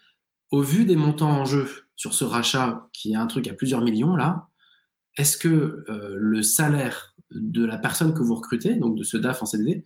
au 0.51 0.61
vu 0.61 0.85
des 0.85 0.95
montants 0.95 1.31
en 1.31 1.45
jeu 1.45 1.67
sur 1.95 2.13
ce 2.13 2.23
rachat 2.23 2.87
qui 2.93 3.13
est 3.13 3.15
un 3.15 3.27
truc 3.27 3.47
à 3.47 3.53
plusieurs 3.53 3.81
millions 3.81 4.15
là, 4.15 4.47
est-ce 5.17 5.37
que 5.37 5.83
euh, 5.89 6.15
le 6.15 6.43
salaire 6.43 7.15
de 7.31 7.65
la 7.65 7.77
personne 7.77 8.13
que 8.13 8.21
vous 8.21 8.35
recrutez, 8.35 8.75
donc 8.75 8.95
de 8.95 9.03
ce 9.03 9.17
DAF 9.17 9.41
en 9.41 9.45
CDD, 9.45 9.83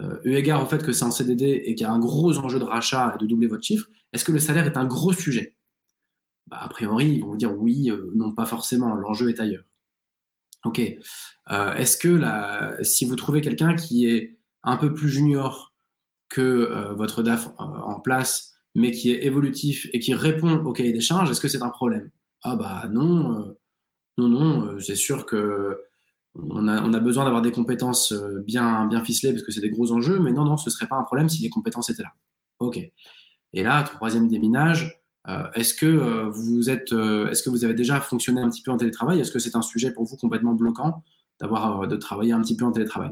euh, 0.00 0.18
eu 0.24 0.34
égard 0.34 0.62
au 0.62 0.66
fait 0.66 0.82
que 0.82 0.92
c'est 0.92 1.04
en 1.04 1.10
CDD 1.10 1.62
et 1.66 1.74
qu'il 1.74 1.86
y 1.86 1.88
a 1.88 1.92
un 1.92 1.98
gros 1.98 2.38
enjeu 2.38 2.58
de 2.58 2.64
rachat 2.64 3.14
et 3.14 3.18
de 3.18 3.26
doubler 3.26 3.46
votre 3.46 3.64
chiffre, 3.64 3.88
est-ce 4.12 4.24
que 4.24 4.32
le 4.32 4.38
salaire 4.38 4.66
est 4.66 4.76
un 4.78 4.86
gros 4.86 5.12
sujet? 5.12 5.54
Bah, 6.46 6.58
A 6.62 6.68
priori, 6.68 7.16
ils 7.16 7.20
vont 7.20 7.32
vous 7.32 7.36
dire 7.36 7.54
oui, 7.56 7.90
non 8.14 8.32
pas 8.32 8.46
forcément, 8.46 8.94
l'enjeu 8.94 9.28
est 9.28 9.40
ailleurs. 9.40 9.67
Ok. 10.64 10.80
Euh, 11.50 11.74
est-ce 11.74 11.96
que 11.96 12.82
si 12.82 13.04
vous 13.04 13.16
trouvez 13.16 13.40
quelqu'un 13.40 13.74
qui 13.74 14.06
est 14.06 14.38
un 14.62 14.76
peu 14.76 14.92
plus 14.92 15.08
junior 15.08 15.74
que 16.28 16.40
euh, 16.40 16.94
votre 16.94 17.22
DAF 17.22 17.46
euh, 17.46 17.62
en 17.62 18.00
place, 18.00 18.54
mais 18.74 18.90
qui 18.90 19.10
est 19.10 19.24
évolutif 19.24 19.88
et 19.92 19.98
qui 19.98 20.14
répond 20.14 20.64
au 20.64 20.72
cahier 20.72 20.92
des 20.92 21.00
charges, 21.00 21.30
est-ce 21.30 21.40
que 21.40 21.48
c'est 21.48 21.62
un 21.62 21.70
problème? 21.70 22.10
Ah 22.42 22.56
bah 22.56 22.84
non, 22.90 23.56
non, 24.18 24.28
non, 24.28 24.78
c'est 24.78 24.94
sûr 24.94 25.26
que 25.26 25.80
on 26.34 26.68
a, 26.68 27.00
besoin 27.00 27.24
d'avoir 27.24 27.42
des 27.42 27.50
compétences 27.50 28.12
bien, 28.44 28.88
ficelées 29.04 29.32
parce 29.32 29.42
que 29.42 29.50
c'est 29.50 29.60
des 29.60 29.70
gros 29.70 29.90
enjeux, 29.90 30.20
mais 30.20 30.30
non, 30.30 30.44
non, 30.44 30.56
ce 30.56 30.70
serait 30.70 30.86
pas 30.86 30.96
un 30.96 31.02
problème 31.02 31.28
si 31.28 31.42
les 31.42 31.50
compétences 31.50 31.90
étaient 31.90 32.04
là. 32.04 32.12
Ok. 32.60 32.78
Et 33.54 33.62
là, 33.62 33.82
troisième 33.82 34.28
déminage, 34.28 35.00
est-ce 35.54 35.74
que 35.74 35.86
euh, 35.86 36.28
vous 36.30 36.70
êtes, 36.70 36.92
euh, 36.92 37.28
est-ce 37.30 37.42
que 37.42 37.50
vous 37.50 37.64
avez 37.64 37.74
déjà 37.74 38.00
fonctionné 38.00 38.40
un 38.40 38.48
petit 38.48 38.62
peu 38.62 38.70
en 38.70 38.76
télétravail? 38.76 39.20
Est-ce 39.20 39.30
que 39.30 39.38
c'est 39.38 39.56
un 39.56 39.62
sujet 39.62 39.92
pour 39.92 40.04
vous 40.04 40.16
complètement 40.16 40.54
bloquant 40.54 41.04
d'avoir 41.40 41.86
de 41.86 41.96
travailler 41.96 42.32
un 42.32 42.40
petit 42.40 42.56
peu 42.56 42.64
en 42.64 42.72
télétravail? 42.72 43.10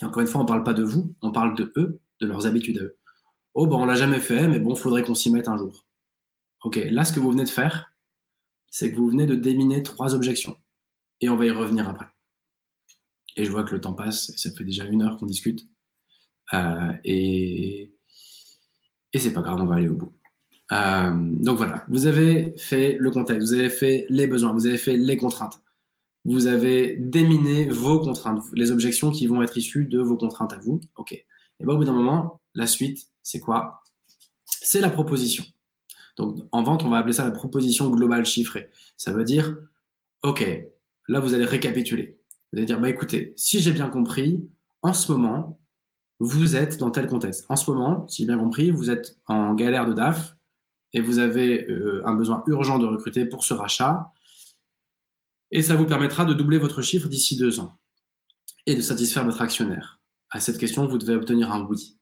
Et 0.00 0.04
encore 0.04 0.22
une 0.22 0.28
fois, 0.28 0.40
on 0.40 0.44
ne 0.44 0.48
parle 0.48 0.64
pas 0.64 0.74
de 0.74 0.84
vous, 0.84 1.14
on 1.22 1.32
parle 1.32 1.56
de 1.56 1.72
eux 1.76 2.00
de 2.20 2.26
leurs 2.26 2.46
habitudes 2.46 2.94
Oh, 3.54 3.66
ben 3.66 3.76
on 3.76 3.86
l'a 3.86 3.94
jamais 3.94 4.20
fait, 4.20 4.48
mais 4.48 4.58
bon, 4.58 4.74
faudrait 4.74 5.04
qu'on 5.04 5.14
s'y 5.14 5.30
mette 5.30 5.48
un 5.48 5.56
jour. 5.56 5.86
Ok, 6.64 6.76
là, 6.76 7.04
ce 7.04 7.12
que 7.12 7.20
vous 7.20 7.30
venez 7.30 7.44
de 7.44 7.48
faire, 7.48 7.92
c'est 8.68 8.90
que 8.90 8.96
vous 8.96 9.08
venez 9.08 9.26
de 9.26 9.36
déminer 9.36 9.82
trois 9.82 10.14
objections. 10.14 10.56
Et 11.20 11.28
on 11.28 11.36
va 11.36 11.46
y 11.46 11.50
revenir 11.50 11.88
après. 11.88 12.06
Et 13.36 13.44
je 13.44 13.50
vois 13.50 13.62
que 13.62 13.72
le 13.72 13.80
temps 13.80 13.92
passe, 13.92 14.32
ça 14.36 14.50
fait 14.50 14.64
déjà 14.64 14.84
une 14.84 15.02
heure 15.02 15.16
qu'on 15.18 15.26
discute. 15.26 15.68
Euh, 16.52 16.92
et 17.04 17.94
et 19.12 19.18
c'est 19.20 19.32
pas 19.32 19.42
grave, 19.42 19.60
on 19.60 19.66
va 19.66 19.76
aller 19.76 19.88
au 19.88 19.94
bout. 19.94 20.12
Euh, 20.72 21.12
donc 21.14 21.58
voilà, 21.58 21.84
vous 21.88 22.06
avez 22.06 22.54
fait 22.56 22.96
le 22.98 23.10
contexte, 23.10 23.48
vous 23.48 23.54
avez 23.54 23.70
fait 23.70 24.06
les 24.08 24.26
besoins, 24.26 24.52
vous 24.52 24.66
avez 24.66 24.78
fait 24.78 24.96
les 24.96 25.16
contraintes. 25.16 25.60
Vous 26.24 26.46
avez 26.46 26.96
déminé 26.96 27.68
vos 27.68 28.00
contraintes, 28.00 28.42
les 28.54 28.70
objections 28.70 29.10
qui 29.10 29.26
vont 29.26 29.42
être 29.42 29.56
issues 29.58 29.84
de 29.84 30.00
vos 30.00 30.16
contraintes 30.16 30.54
à 30.54 30.58
vous. 30.58 30.80
OK. 30.96 31.12
Et 31.12 31.26
bien 31.60 31.74
au 31.74 31.76
bout 31.76 31.84
d'un 31.84 31.92
moment, 31.92 32.40
la 32.54 32.66
suite, 32.66 33.08
c'est 33.22 33.40
quoi? 33.40 33.82
C'est 34.46 34.80
la 34.80 34.90
proposition. 34.90 35.44
Donc 36.16 36.38
en 36.50 36.62
vente, 36.62 36.82
on 36.84 36.88
va 36.88 36.98
appeler 36.98 37.12
ça 37.12 37.24
la 37.24 37.30
proposition 37.30 37.90
globale 37.90 38.24
chiffrée. 38.24 38.70
Ça 38.96 39.12
veut 39.12 39.24
dire, 39.24 39.56
OK, 40.22 40.46
là 41.08 41.20
vous 41.20 41.34
allez 41.34 41.44
récapituler. 41.44 42.18
Vous 42.52 42.58
allez 42.58 42.66
dire, 42.66 42.80
bah 42.80 42.88
écoutez, 42.88 43.34
si 43.36 43.60
j'ai 43.60 43.72
bien 43.72 43.88
compris, 43.88 44.48
en 44.80 44.94
ce 44.94 45.12
moment, 45.12 45.58
vous 46.20 46.56
êtes 46.56 46.78
dans 46.78 46.90
tel 46.90 47.06
contexte. 47.06 47.44
En 47.48 47.56
ce 47.56 47.70
moment, 47.70 48.06
si 48.08 48.22
j'ai 48.22 48.28
bien 48.28 48.38
compris, 48.38 48.70
vous 48.70 48.90
êtes 48.90 49.18
en 49.26 49.54
galère 49.54 49.86
de 49.86 49.92
DAF 49.92 50.36
et 50.94 51.00
vous 51.00 51.18
avez 51.18 51.68
euh, 51.68 52.02
un 52.06 52.14
besoin 52.14 52.42
urgent 52.46 52.78
de 52.78 52.86
recruter 52.86 53.26
pour 53.26 53.44
ce 53.44 53.52
rachat. 53.52 54.12
Et 55.50 55.60
ça 55.60 55.74
vous 55.74 55.86
permettra 55.86 56.24
de 56.24 56.32
doubler 56.32 56.58
votre 56.58 56.82
chiffre 56.82 57.08
d'ici 57.08 57.36
deux 57.36 57.60
ans 57.60 57.76
et 58.66 58.76
de 58.76 58.80
satisfaire 58.80 59.24
votre 59.24 59.42
actionnaire. 59.42 60.00
À 60.30 60.40
cette 60.40 60.56
question, 60.56 60.86
vous 60.86 60.98
devez 60.98 61.16
obtenir 61.16 61.52
un 61.52 61.66
oui. 61.66 61.98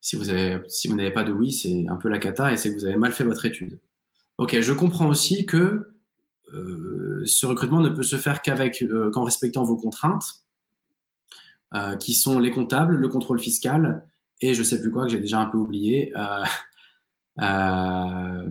Si 0.00 0.16
vous 0.16 0.24
n'avez 0.24 1.10
pas 1.10 1.24
de 1.24 1.32
oui, 1.32 1.52
c'est 1.52 1.86
un 1.88 1.96
peu 1.96 2.08
la 2.08 2.18
cata 2.18 2.52
et 2.52 2.56
c'est 2.56 2.70
que 2.70 2.78
vous 2.78 2.84
avez 2.86 2.96
mal 2.96 3.12
fait 3.12 3.24
votre 3.24 3.44
étude. 3.44 3.80
Ok, 4.38 4.58
je 4.60 4.72
comprends 4.72 5.08
aussi 5.08 5.46
que 5.46 5.92
euh, 6.54 7.22
ce 7.26 7.44
recrutement 7.46 7.80
ne 7.80 7.88
peut 7.88 8.02
se 8.02 8.16
faire 8.16 8.40
euh, 8.48 9.10
qu'en 9.10 9.24
respectant 9.24 9.64
vos 9.64 9.76
contraintes 9.76 10.42
qui 12.00 12.14
sont 12.14 12.38
les 12.38 12.50
comptables, 12.50 12.96
le 12.96 13.08
contrôle 13.08 13.38
fiscal 13.38 14.06
et 14.40 14.54
je 14.54 14.62
sais 14.62 14.80
plus 14.80 14.90
quoi 14.90 15.04
que 15.04 15.10
j'ai 15.10 15.20
déjà 15.20 15.40
un 15.40 15.46
peu 15.46 15.58
oublié. 15.58 16.10
Euh, 17.40 17.44
euh, 17.44 18.50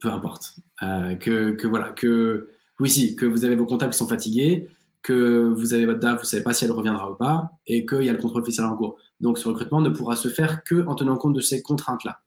peu 0.00 0.12
importe. 0.12 0.56
que, 0.80 1.52
que, 1.52 1.66
voilà, 1.66 1.90
que 1.90 2.50
oui, 2.80 2.88
si, 2.88 3.16
que 3.16 3.26
vous 3.26 3.44
avez 3.44 3.56
vos 3.56 3.66
comptables 3.66 3.92
qui 3.92 3.98
sont 3.98 4.06
fatigués, 4.06 4.68
que 5.02 5.48
vous 5.48 5.74
avez 5.74 5.86
votre 5.86 6.00
DAF, 6.00 6.16
vous 6.16 6.22
ne 6.22 6.26
savez 6.26 6.42
pas 6.42 6.52
si 6.52 6.64
elle 6.64 6.72
reviendra 6.72 7.10
ou 7.10 7.14
pas, 7.14 7.52
et 7.66 7.86
qu'il 7.86 8.02
y 8.02 8.08
a 8.08 8.12
le 8.12 8.18
contrôle 8.18 8.44
fiscal 8.44 8.66
en 8.66 8.76
cours. 8.76 8.96
Donc 9.20 9.38
ce 9.38 9.48
recrutement 9.48 9.80
ne 9.80 9.88
pourra 9.90 10.16
se 10.16 10.28
faire 10.28 10.62
que 10.62 10.86
en 10.86 10.94
tenant 10.94 11.16
compte 11.16 11.34
de 11.34 11.40
ces 11.40 11.62
contraintes-là. 11.62 12.20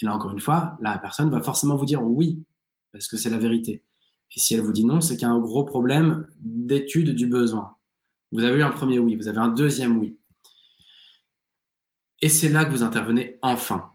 Et 0.00 0.06
là, 0.06 0.14
encore 0.14 0.32
une 0.32 0.40
fois, 0.40 0.76
la 0.80 0.98
personne 0.98 1.30
va 1.30 1.40
forcément 1.40 1.76
vous 1.76 1.86
dire 1.86 2.02
oui, 2.02 2.44
parce 2.92 3.08
que 3.08 3.16
c'est 3.16 3.30
la 3.30 3.38
vérité. 3.38 3.82
Et 4.34 4.40
si 4.40 4.54
elle 4.54 4.60
vous 4.60 4.72
dit 4.72 4.84
non, 4.84 5.00
c'est 5.00 5.16
qu'il 5.16 5.26
y 5.26 5.30
a 5.30 5.32
un 5.32 5.40
gros 5.40 5.64
problème 5.64 6.26
d'étude 6.38 7.14
du 7.14 7.26
besoin. 7.26 7.76
Vous 8.32 8.44
avez 8.44 8.58
eu 8.58 8.62
un 8.62 8.70
premier 8.70 8.98
oui, 8.98 9.16
vous 9.16 9.28
avez 9.28 9.38
un 9.38 9.48
deuxième 9.48 9.98
oui. 9.98 10.18
Et 12.22 12.28
c'est 12.28 12.48
là 12.48 12.64
que 12.64 12.70
vous 12.70 12.82
intervenez 12.82 13.38
enfin 13.42 13.90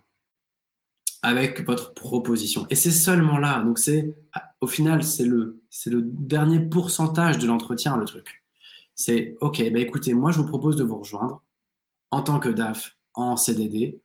avec 1.23 1.65
votre 1.65 1.93
proposition. 1.93 2.65
Et 2.69 2.75
c'est 2.75 2.91
seulement 2.91 3.37
là. 3.37 3.61
Donc 3.61 3.79
c'est 3.79 4.15
au 4.59 4.67
final 4.67 5.03
c'est 5.03 5.25
le 5.25 5.61
c'est 5.69 5.89
le 5.89 6.01
dernier 6.01 6.59
pourcentage 6.59 7.37
de 7.37 7.47
l'entretien 7.47 7.97
le 7.97 8.05
truc. 8.05 8.43
C'est 8.95 9.35
OK, 9.41 9.57
bah 9.71 9.79
écoutez, 9.79 10.13
moi 10.13 10.31
je 10.31 10.39
vous 10.39 10.47
propose 10.47 10.75
de 10.75 10.83
vous 10.83 10.97
rejoindre 10.97 11.43
en 12.11 12.21
tant 12.21 12.39
que 12.39 12.49
DAF 12.49 12.97
en 13.13 13.37
CDD 13.37 13.99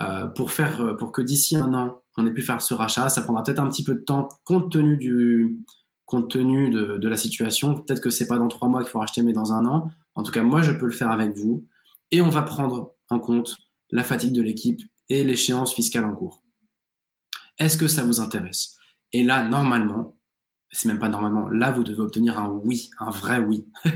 euh, 0.00 0.26
pour 0.26 0.52
faire 0.52 0.96
pour 0.96 1.12
que 1.12 1.22
d'ici 1.22 1.56
un 1.56 1.74
an 1.74 2.02
on 2.18 2.26
ait 2.26 2.32
pu 2.32 2.42
faire 2.42 2.60
ce 2.60 2.74
rachat. 2.74 3.08
Ça 3.08 3.22
prendra 3.22 3.42
peut-être 3.42 3.60
un 3.60 3.68
petit 3.68 3.84
peu 3.84 3.94
de 3.94 4.00
temps 4.00 4.28
compte 4.44 4.72
tenu 4.72 4.96
du 4.96 5.58
compte 6.04 6.30
tenu 6.30 6.70
de, 6.70 7.08
la 7.08 7.16
situation. 7.16 7.74
Peut-être 7.74 8.00
que 8.00 8.10
c'est 8.10 8.26
pas 8.26 8.38
dans 8.38 8.48
trois 8.48 8.66
mois 8.68 8.82
qu'il 8.82 8.90
faut 8.90 8.98
racheter, 8.98 9.22
mais 9.22 9.34
dans 9.34 9.52
un 9.52 9.66
an. 9.66 9.90
En 10.14 10.22
tout 10.22 10.32
cas, 10.32 10.42
moi, 10.42 10.62
je 10.62 10.72
peux 10.72 10.86
le 10.86 10.92
faire 10.92 11.10
avec 11.10 11.36
vous. 11.36 11.66
Et 12.10 12.22
on 12.22 12.30
va 12.30 12.42
prendre 12.42 12.94
en 13.10 13.18
compte 13.18 13.56
la 13.90 14.04
fatigue 14.04 14.32
de 14.32 14.42
l'équipe 14.42 14.80
et 15.08 15.24
l'échéance 15.24 15.74
fiscale 15.74 16.04
en 16.04 16.14
cours. 16.14 16.42
Est-ce 17.58 17.78
que 17.78 17.88
ça 17.88 18.04
vous 18.04 18.20
intéresse? 18.20 18.76
Et 19.12 19.24
là, 19.24 19.48
normalement, 19.48 20.16
c'est 20.70 20.88
même 20.88 20.98
pas 20.98 21.08
normalement, 21.08 21.48
là, 21.48 21.70
vous 21.70 21.82
devez 21.82 22.00
obtenir 22.00 22.38
un 22.38 22.50
oui, 22.50 22.90
un 22.98 23.10
vrai 23.10 23.38
oui. 23.38 23.66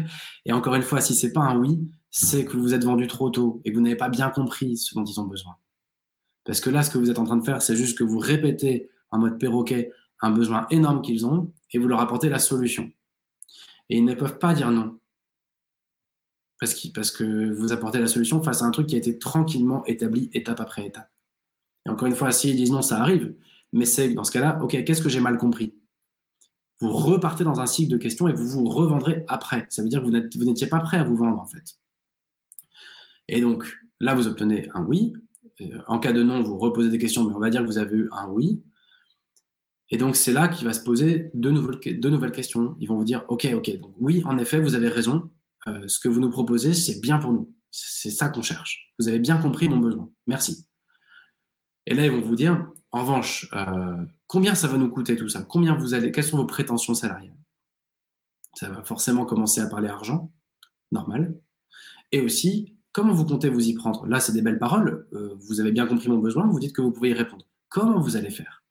et 0.47 0.53
encore 0.53 0.75
une 0.75 0.83
fois, 0.83 1.01
si 1.01 1.15
c'est 1.15 1.33
pas 1.33 1.43
un 1.43 1.59
oui, 1.59 1.79
c'est 2.11 2.45
que 2.45 2.57
vous 2.57 2.63
vous 2.63 2.75
êtes 2.75 2.85
vendu 2.85 3.07
trop 3.07 3.31
tôt 3.31 3.61
et 3.65 3.71
que 3.71 3.77
vous 3.77 3.83
n'avez 3.83 3.97
pas 3.97 4.09
bien 4.09 4.31
compris 4.31 4.77
ce 4.77 4.95
dont 4.95 5.05
ils 5.05 5.21
ont 5.21 5.27
besoin. 5.27 5.57
Parce 6.45 6.61
que 6.61 6.71
là, 6.71 6.83
ce 6.83 6.91
que 6.91 6.99
vous 6.99 7.11
êtes 7.11 7.19
en 7.19 7.25
train 7.25 7.37
de 7.37 7.45
faire, 7.45 7.63
c'est 7.63 7.77
juste 7.77 7.97
que 7.97 8.05
vous 8.05 8.19
répétez 8.19 8.91
en 9.11 9.19
mode 9.19 9.39
perroquet 9.39 9.93
un 10.21 10.31
besoin 10.31 10.67
énorme 10.71 11.03
qu'ils 11.03 11.27
ont 11.27 11.53
et 11.73 11.79
vous 11.79 11.89
leur 11.89 12.01
apportez 12.01 12.29
la 12.29 12.39
solution. 12.39 12.91
Et 13.89 13.99
ils 13.99 14.05
ne 14.05 14.15
peuvent 14.15 14.39
pas 14.39 14.55
dire 14.55 14.71
non. 14.71 14.99
Parce, 16.95 17.11
que 17.11 17.53
vous 17.53 17.73
apportez 17.73 17.99
la 17.99 18.07
solution 18.07 18.41
face 18.41 18.63
à 18.63 18.67
un 18.67 18.71
truc 18.71 18.87
qui 18.87 18.95
a 18.95 18.99
été 18.99 19.19
tranquillement 19.19 19.85
établi 19.87 20.31
étape 20.33 20.61
après 20.61 20.87
étape. 20.87 21.11
Et 21.85 21.91
encore 21.91 22.07
une 22.07 22.15
fois, 22.15 22.31
s'ils 22.31 22.55
disent 22.55 22.71
non, 22.71 22.83
ça 22.83 23.01
arrive. 23.01 23.35
Mais 23.73 23.85
c'est 23.85 24.15
dans 24.15 24.23
ce 24.23 24.31
cas-là, 24.31 24.61
OK, 24.63 24.85
qu'est-ce 24.85 25.03
que 25.03 25.09
j'ai 25.09 25.19
mal 25.19 25.39
compris? 25.39 25.75
Vous 26.79 26.93
repartez 26.93 27.43
dans 27.43 27.59
un 27.59 27.67
cycle 27.67 27.91
de 27.91 27.97
questions 27.97 28.29
et 28.29 28.33
vous 28.33 28.47
vous 28.47 28.65
revendrez 28.67 29.25
après. 29.27 29.67
Ça 29.71 29.83
veut 29.83 29.89
dire 29.89 30.01
que 30.03 30.39
vous 30.39 30.45
n'étiez 30.45 30.69
pas 30.69 30.79
prêt 30.79 30.99
à 30.99 31.05
vous 31.05 31.17
vendre, 31.17 31.41
en 31.41 31.47
fait. 31.47 31.79
Et 33.27 33.41
donc, 33.41 33.77
là, 33.99 34.15
vous 34.15 34.29
obtenez 34.29 34.69
un 34.75 34.85
oui. 34.85 35.15
Euh, 35.61 35.79
en 35.89 35.99
cas 35.99 36.13
de 36.13 36.23
non, 36.23 36.45
vous 36.45 36.59
reposez 36.59 36.91
des 36.91 36.99
questions, 36.99 37.25
mais 37.25 37.35
on 37.35 37.41
va 37.41 37.51
dire 37.51 37.63
que 37.63 37.67
vous 37.67 37.79
avez 37.79 37.97
eu 37.97 38.09
un 38.13 38.29
oui. 38.29 38.63
Et 39.91 39.97
donc, 39.97 40.15
c'est 40.15 40.33
là 40.33 40.47
qu'il 40.47 40.65
va 40.65 40.73
se 40.73 40.83
poser 40.85 41.31
deux 41.35 41.51
nouvelles, 41.51 42.01
nouvelles 42.05 42.33
questions. 42.33 42.77
Ils 42.79 42.87
vont 42.87 42.97
vous 42.97 43.05
dire, 43.05 43.25
OK, 43.29 43.49
OK, 43.53 43.81
donc 43.81 43.95
oui, 43.99 44.23
en 44.25 44.39
effet, 44.39 44.61
vous 44.61 44.77
avez 44.77 44.89
raison. 44.89 45.29
Euh, 45.69 45.87
ce 45.89 46.01
que 46.01 46.09
vous 46.09 46.21
nous 46.21 46.31
proposez, 46.31 46.75
c'est 46.75 47.01
bien 47.01 47.19
pour 47.19 47.33
nous. 47.33 47.55
C'est 47.71 48.11
ça 48.11 48.29
qu'on 48.29 48.43
cherche. 48.43 48.93
Vous 48.99 49.09
avez 49.09 49.19
bien 49.19 49.39
compris 49.39 49.69
mon 49.69 49.79
besoin. 49.79 50.11
Merci. 50.27 50.67
Et 51.87 51.95
là, 51.95 52.05
ils 52.05 52.13
vont 52.13 52.21
vous 52.21 52.37
dire, 52.37 52.71
en 52.91 53.03
revanche, 53.03 53.49
euh, 53.55 54.05
combien 54.27 54.55
ça 54.55 54.69
va 54.69 54.77
nous 54.77 54.91
coûter 54.91 55.17
tout 55.17 55.29
ça? 55.29 55.43
Combien 55.43 55.75
vous 55.75 55.95
allez 55.95 56.13
Quelles 56.13 56.25
sont 56.25 56.37
vos 56.37 56.47
prétentions 56.47 56.95
salariales? 56.95 57.37
Ça 58.55 58.69
va 58.69 58.85
forcément 58.85 59.25
commencer 59.25 59.61
à 59.61 59.67
parler 59.67 59.89
argent, 59.89 60.31
normal. 60.91 61.41
Et 62.13 62.21
aussi, 62.21 62.77
comment 62.93 63.15
vous 63.15 63.25
comptez 63.25 63.49
vous 63.49 63.67
y 63.67 63.75
prendre? 63.75 64.07
Là, 64.07 64.21
c'est 64.21 64.33
des 64.33 64.43
belles 64.43 64.59
paroles. 64.59 65.09
Euh, 65.15 65.35
vous 65.41 65.61
avez 65.61 65.73
bien 65.73 65.87
compris 65.87 66.09
mon 66.09 66.19
besoin. 66.19 66.47
Vous 66.47 66.61
dites 66.61 66.75
que 66.75 66.83
vous 66.83 66.93
pouvez 66.93 67.11
y 67.11 67.15
répondre. 67.15 67.47
Comment 67.69 67.99
vous 67.99 68.17
allez 68.17 68.31
faire? 68.31 68.63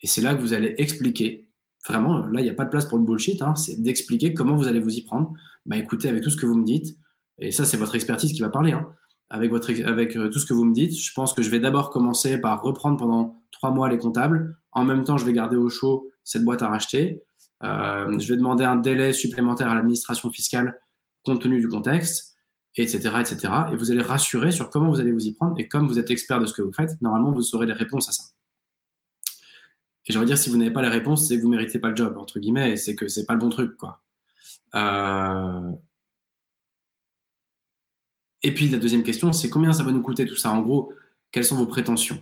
Et 0.00 0.06
c'est 0.06 0.20
là 0.20 0.34
que 0.34 0.40
vous 0.40 0.52
allez 0.52 0.74
expliquer, 0.78 1.48
vraiment, 1.86 2.26
là, 2.26 2.40
il 2.40 2.44
n'y 2.44 2.50
a 2.50 2.54
pas 2.54 2.64
de 2.64 2.70
place 2.70 2.86
pour 2.86 2.98
le 2.98 3.04
bullshit, 3.04 3.42
hein, 3.42 3.54
c'est 3.54 3.80
d'expliquer 3.82 4.34
comment 4.34 4.56
vous 4.56 4.68
allez 4.68 4.80
vous 4.80 4.94
y 4.94 5.02
prendre. 5.02 5.32
Bah 5.66 5.76
écoutez, 5.76 6.08
avec 6.08 6.22
tout 6.22 6.30
ce 6.30 6.36
que 6.36 6.46
vous 6.46 6.56
me 6.56 6.64
dites, 6.64 6.96
et 7.38 7.50
ça, 7.50 7.64
c'est 7.64 7.76
votre 7.76 7.94
expertise 7.94 8.32
qui 8.32 8.40
va 8.40 8.48
parler, 8.48 8.72
hein, 8.72 8.88
avec, 9.30 9.50
votre, 9.50 9.70
avec 9.84 10.16
euh, 10.16 10.28
tout 10.28 10.38
ce 10.38 10.46
que 10.46 10.54
vous 10.54 10.64
me 10.64 10.74
dites, 10.74 10.96
je 10.96 11.12
pense 11.12 11.34
que 11.34 11.42
je 11.42 11.50
vais 11.50 11.60
d'abord 11.60 11.90
commencer 11.90 12.38
par 12.38 12.62
reprendre 12.62 12.98
pendant 12.98 13.42
trois 13.50 13.70
mois 13.70 13.88
les 13.88 13.98
comptables. 13.98 14.58
En 14.72 14.84
même 14.84 15.04
temps, 15.04 15.16
je 15.16 15.24
vais 15.24 15.32
garder 15.32 15.56
au 15.56 15.68
chaud 15.68 16.10
cette 16.22 16.44
boîte 16.44 16.62
à 16.62 16.68
racheter. 16.68 17.22
Euh, 17.64 18.18
je 18.18 18.28
vais 18.28 18.36
demander 18.36 18.64
un 18.64 18.76
délai 18.76 19.12
supplémentaire 19.12 19.68
à 19.68 19.74
l'administration 19.74 20.30
fiscale 20.30 20.78
compte 21.24 21.42
tenu 21.42 21.60
du 21.60 21.68
contexte, 21.68 22.36
etc., 22.76 22.98
etc. 23.20 23.52
Et 23.72 23.76
vous 23.76 23.90
allez 23.90 24.02
rassurer 24.02 24.50
sur 24.50 24.70
comment 24.70 24.90
vous 24.90 25.00
allez 25.00 25.12
vous 25.12 25.26
y 25.26 25.32
prendre. 25.32 25.54
Et 25.58 25.68
comme 25.68 25.86
vous 25.86 25.98
êtes 25.98 26.10
expert 26.10 26.40
de 26.40 26.46
ce 26.46 26.52
que 26.52 26.62
vous 26.62 26.72
faites, 26.72 27.00
normalement, 27.00 27.32
vous 27.32 27.54
aurez 27.54 27.66
les 27.66 27.72
réponses 27.72 28.08
à 28.08 28.12
ça. 28.12 28.24
Et 30.06 30.12
j'aurais 30.12 30.26
dire, 30.26 30.38
si 30.38 30.50
vous 30.50 30.56
n'avez 30.56 30.72
pas 30.72 30.82
la 30.82 30.90
réponse, 30.90 31.28
c'est 31.28 31.36
que 31.36 31.42
vous 31.42 31.48
ne 31.48 31.56
méritez 31.56 31.78
pas 31.78 31.90
le 31.90 31.96
job, 31.96 32.16
entre 32.18 32.40
guillemets, 32.40 32.72
et 32.72 32.76
c'est 32.76 32.96
que 32.96 33.08
c'est 33.08 33.24
pas 33.24 33.34
le 33.34 33.40
bon 33.40 33.50
truc, 33.50 33.76
quoi. 33.76 34.02
Euh, 34.74 35.70
et 38.42 38.52
puis 38.52 38.68
la 38.68 38.78
deuxième 38.78 39.04
question, 39.04 39.32
c'est 39.32 39.48
combien 39.48 39.72
ça 39.72 39.84
va 39.84 39.92
nous 39.92 40.02
coûter 40.02 40.26
tout 40.26 40.36
ça? 40.36 40.50
En 40.50 40.62
gros, 40.62 40.92
quelles 41.30 41.44
sont 41.44 41.56
vos 41.56 41.66
prétentions? 41.66 42.20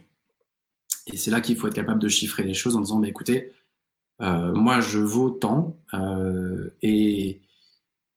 Et 1.06 1.16
c'est 1.16 1.30
là 1.30 1.40
qu'il 1.40 1.56
faut 1.56 1.68
être 1.68 1.74
capable 1.74 2.00
de 2.00 2.08
chiffrer 2.08 2.42
les 2.42 2.54
choses 2.54 2.76
en 2.76 2.80
disant, 2.80 3.02
écoutez, 3.02 3.52
euh, 4.20 4.52
moi 4.52 4.80
je 4.80 4.98
vaux 4.98 5.30
tant, 5.30 5.78
euh, 5.94 6.68
et, 6.82 7.40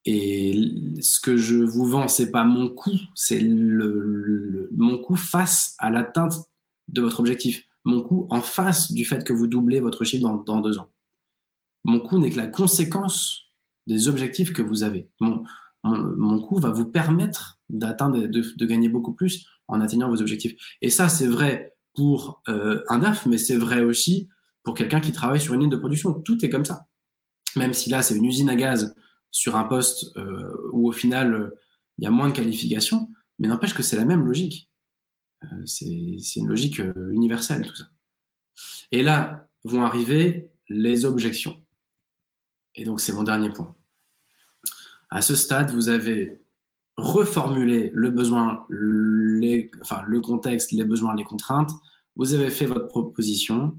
et 0.03 0.71
ce 1.01 1.21
que 1.21 1.37
je 1.37 1.55
vous 1.55 1.85
vends, 1.85 2.09
c'est 2.09 2.31
pas 2.31 2.43
mon 2.43 2.67
coût, 2.67 2.99
c'est 3.15 3.39
le, 3.39 4.67
mon 4.75 4.97
coût 4.97 5.15
face 5.15 5.75
à 5.79 5.89
l'atteinte 5.89 6.33
de 6.89 7.01
votre 7.01 7.21
objectif 7.21 7.65
mon 7.85 8.01
coût 8.01 8.27
en 8.29 8.41
face 8.41 8.91
du 8.91 9.05
fait 9.05 9.23
que 9.23 9.33
vous 9.33 9.47
doublez 9.47 9.79
votre 9.79 10.03
chiffre 10.03 10.43
dans, 10.45 10.61
deux 10.61 10.77
ans. 10.77 10.89
Mon 11.83 11.99
coût 11.99 12.17
n'est 12.17 12.29
que 12.29 12.37
la 12.37 12.47
conséquence 12.47 13.51
des 13.87 14.07
objectifs 14.07 14.53
que 14.53 14.61
vous 14.61 14.83
avez. 14.83 15.09
Mon, 15.19 15.43
mon, 15.83 16.39
coût 16.39 16.59
va 16.59 16.69
vous 16.69 16.85
permettre 16.85 17.59
d'atteindre, 17.69 18.25
de, 18.27 18.65
gagner 18.65 18.87
beaucoup 18.87 19.13
plus 19.13 19.45
en 19.67 19.81
atteignant 19.81 20.09
vos 20.09 20.21
objectifs. 20.21 20.55
Et 20.81 20.89
ça, 20.89 21.09
c'est 21.09 21.27
vrai 21.27 21.75
pour 21.93 22.41
euh, 22.47 22.83
un 22.89 22.99
DAF, 22.99 23.25
mais 23.25 23.37
c'est 23.37 23.57
vrai 23.57 23.83
aussi 23.83 24.29
pour 24.63 24.75
quelqu'un 24.75 25.01
qui 25.01 25.11
travaille 25.11 25.41
sur 25.41 25.53
une 25.53 25.61
ligne 25.61 25.69
de 25.69 25.77
production. 25.77 26.13
Tout 26.13 26.43
est 26.45 26.49
comme 26.49 26.65
ça. 26.65 26.87
Même 27.55 27.73
si 27.73 27.89
là, 27.89 28.01
c'est 28.01 28.15
une 28.15 28.25
usine 28.25 28.49
à 28.49 28.55
gaz 28.55 28.95
sur 29.29 29.57
un 29.57 29.65
poste 29.65 30.15
euh, 30.17 30.69
où 30.71 30.87
au 30.87 30.91
final, 30.91 31.51
il 31.97 32.05
y 32.05 32.07
a 32.07 32.11
moins 32.11 32.29
de 32.29 32.33
qualifications, 32.33 33.09
mais 33.39 33.47
n'empêche 33.47 33.73
que 33.73 33.83
c'est 33.83 33.97
la 33.97 34.05
même 34.05 34.25
logique. 34.25 34.69
Euh, 35.51 35.65
c'est 35.65 36.39
une 36.39 36.47
logique 36.47 36.79
euh, 36.79 37.11
universelle, 37.11 37.65
tout 37.67 37.75
ça. 37.75 37.85
Et 38.91 39.03
là 39.03 39.47
vont 39.63 39.83
arriver 39.83 40.49
les 40.69 41.05
objections. 41.05 41.61
Et 42.75 42.85
donc, 42.85 42.99
c'est 42.99 43.13
mon 43.13 43.23
dernier 43.23 43.49
point. 43.49 43.75
À 45.09 45.21
ce 45.21 45.35
stade, 45.35 45.71
vous 45.71 45.89
avez 45.89 46.41
reformulé 46.97 47.91
le 47.93 48.09
besoin, 48.09 48.65
le 48.69 50.19
contexte, 50.19 50.71
les 50.71 50.83
besoins, 50.83 51.15
les 51.15 51.23
contraintes. 51.23 51.71
Vous 52.15 52.33
avez 52.33 52.49
fait 52.49 52.65
votre 52.65 52.87
proposition. 52.87 53.77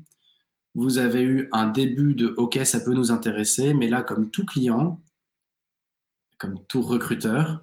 Vous 0.74 0.98
avez 0.98 1.22
eu 1.22 1.48
un 1.52 1.68
début 1.68 2.14
de 2.14 2.34
OK, 2.36 2.58
ça 2.64 2.80
peut 2.80 2.94
nous 2.94 3.12
intéresser, 3.12 3.74
mais 3.74 3.88
là, 3.88 4.02
comme 4.02 4.30
tout 4.30 4.44
client, 4.44 5.00
comme 6.38 6.64
tout 6.66 6.82
recruteur, 6.82 7.62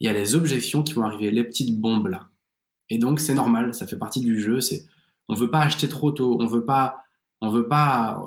il 0.00 0.06
y 0.06 0.08
a 0.08 0.12
les 0.12 0.34
objections 0.34 0.82
qui 0.82 0.94
vont 0.94 1.02
arriver, 1.02 1.30
les 1.30 1.44
petites 1.44 1.78
bombes 1.78 2.08
là. 2.08 2.27
Et 2.90 2.98
donc, 2.98 3.20
c'est 3.20 3.34
normal, 3.34 3.74
ça 3.74 3.86
fait 3.86 3.98
partie 3.98 4.20
du 4.20 4.40
jeu. 4.40 4.60
C'est, 4.60 4.84
on 5.28 5.34
veut 5.34 5.50
pas 5.50 5.60
acheter 5.60 5.88
trop 5.88 6.10
tôt, 6.10 6.38
on 6.40 6.46
veut 6.46 6.64
pas, 6.64 7.02
on 7.40 7.50
veut 7.50 7.68
pas, 7.68 8.22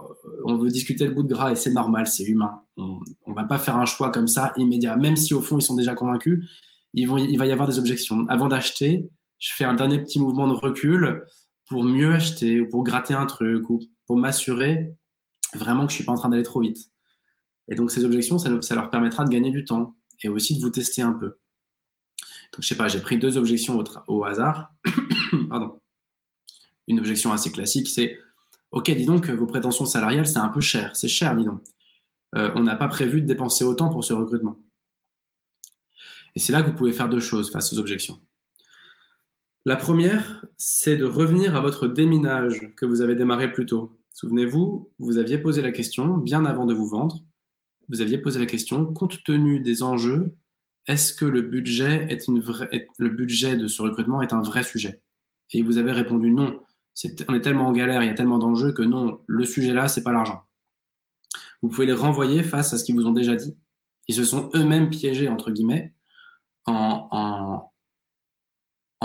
on 0.46 0.58
veut 0.58 0.70
discuter 0.70 1.06
le 1.06 1.14
bout 1.14 1.24
de 1.24 1.30
gras 1.30 1.52
et 1.52 1.56
c'est 1.56 1.72
normal, 1.72 2.08
c'est 2.08 2.24
humain. 2.24 2.62
On, 2.78 3.00
on 3.26 3.34
va 3.34 3.44
pas 3.44 3.58
faire 3.58 3.78
un 3.78 3.86
choix 3.86 4.12
comme 4.12 4.28
ça 4.28 4.54
immédiat, 4.58 4.96
même 4.96 5.16
si 5.16 5.34
au 5.34 5.42
fond 5.42 5.58
ils 5.58 5.64
sont 5.64 5.76
déjà 5.76 5.96
convaincus. 5.96 6.48
Il 6.94 7.08
va 7.08 7.46
y 7.46 7.52
avoir 7.52 7.68
des 7.68 7.80
objections. 7.80 8.26
Avant 8.28 8.48
d'acheter, 8.48 9.10
je 9.40 9.54
fais 9.54 9.64
un 9.64 9.74
dernier 9.74 10.00
petit 10.00 10.20
mouvement 10.20 10.48
de 10.48 10.54
recul 10.54 11.26
pour 11.68 11.84
mieux 11.84 12.14
acheter 12.14 12.62
ou 12.62 12.70
pour 12.70 12.84
gratter 12.84 13.14
un 13.14 13.26
truc 13.26 13.70
ou 13.70 13.80
pour 14.06 14.18
m'assurer 14.18 14.94
vraiment 15.56 15.86
que 15.86 15.92
je 15.92 15.96
suis 15.96 16.06
pas 16.06 16.12
en 16.12 16.18
train 16.18 16.30
d'aller 16.30 16.44
trop 16.44 16.60
vite. 16.60 16.92
Et 17.68 17.76
donc 17.76 17.92
ces 17.92 18.06
objections, 18.06 18.38
ça 18.38 18.76
leur 18.76 18.90
permettra 18.90 19.24
de 19.24 19.30
gagner 19.30 19.52
du 19.52 19.66
temps 19.66 19.96
et 20.22 20.30
aussi 20.30 20.56
de 20.56 20.62
vous 20.62 20.70
tester 20.70 21.02
un 21.02 21.14
peu. 21.14 21.38
Donc, 22.54 22.64
je 22.64 22.68
sais 22.68 22.76
pas, 22.76 22.88
j'ai 22.88 23.00
pris 23.00 23.18
deux 23.18 23.38
objections 23.38 23.82
au, 24.08 24.24
hasard. 24.26 24.74
Pardon. 25.50 25.80
Une 26.88 27.00
objection 27.00 27.32
assez 27.32 27.52
classique, 27.52 27.88
c'est 27.88 28.18
Ok, 28.72 28.90
dis 28.90 29.06
donc, 29.06 29.30
vos 29.30 29.48
prétentions 29.48 29.86
salariales, 29.86 30.28
c'est 30.28 30.40
un 30.40 30.48
peu 30.48 30.62
cher. 30.62 30.96
C'est 30.96 31.10
cher, 31.10 31.36
dis 31.36 31.44
donc. 31.44 31.62
Euh, 32.36 32.52
on 32.56 32.64
n'a 32.64 32.76
pas 32.76 32.88
prévu 32.88 33.22
de 33.22 33.28
dépenser 33.28 33.66
autant 33.66 33.90
pour 33.90 34.04
ce 34.04 34.14
recrutement. 34.14 34.58
Et 36.36 36.40
c'est 36.40 36.54
là 36.54 36.62
que 36.62 36.70
vous 36.70 36.76
pouvez 36.76 36.94
faire 36.94 37.10
deux 37.10 37.20
choses 37.20 37.52
face 37.52 37.74
aux 37.74 37.80
objections. 37.80 38.20
La 39.66 39.76
première, 39.76 40.46
c'est 40.58 40.96
de 40.96 41.06
revenir 41.06 41.56
à 41.56 41.62
votre 41.62 41.88
déminage 41.88 42.74
que 42.78 42.86
vous 42.86 43.02
avez 43.02 43.16
démarré 43.16 43.52
plus 43.52 43.66
tôt. 43.66 44.00
Souvenez-vous, 44.14 44.90
vous 45.00 45.18
aviez 45.18 45.38
posé 45.38 45.62
la 45.62 45.72
question 45.72 46.18
bien 46.18 46.46
avant 46.46 46.66
de 46.66 46.74
vous 46.74 46.88
vendre. 46.88 47.20
Vous 47.90 48.02
aviez 48.02 48.18
posé 48.18 48.40
la 48.40 48.46
question, 48.46 48.86
compte 48.86 49.24
tenu 49.24 49.60
des 49.60 49.84
enjeux 49.84 50.34
est-ce 50.88 51.14
que 51.14 51.26
le 51.26 51.42
budget, 51.42 52.08
de 52.08 53.68
ce 53.68 53.82
recrutement 53.82 54.22
est 54.22 54.34
un 54.34 54.42
vrai 54.42 54.64
sujet? 54.64 55.02
Et 55.52 55.62
vous 55.62 55.78
avez 55.78 55.92
répondu 55.92 56.32
non. 56.32 56.62
on 57.28 57.34
est 57.34 57.42
tellement 57.42 57.68
en 57.68 57.72
galère, 57.72 58.02
il 58.04 58.08
y 58.08 58.10
a 58.10 58.14
tellement 58.14 58.40
d'enjeux 58.40 58.74
que 58.74 58.82
non, 58.82 59.22
le 59.28 59.46
sujet 59.46 59.74
là, 59.74 59.88
c'est 59.88 60.04
pas 60.04 60.12
l'argent. 60.12 60.44
Vous 61.62 61.70
pouvez 61.70 61.86
les 61.86 61.94
renvoyer 61.94 62.44
face 62.44 62.74
à 62.74 62.78
ce 62.78 62.84
qu'ils 62.84 62.96
vous 62.96 63.06
ont 63.06 63.12
déjà 63.12 63.36
dit. 63.36 63.56
Ils 64.08 64.16
se 64.16 64.24
sont 64.24 64.50
eux-mêmes 64.56 64.90
piégés, 64.90 65.30
entre 65.30 65.52
guillemets, 65.52 65.94
en, 66.66 67.70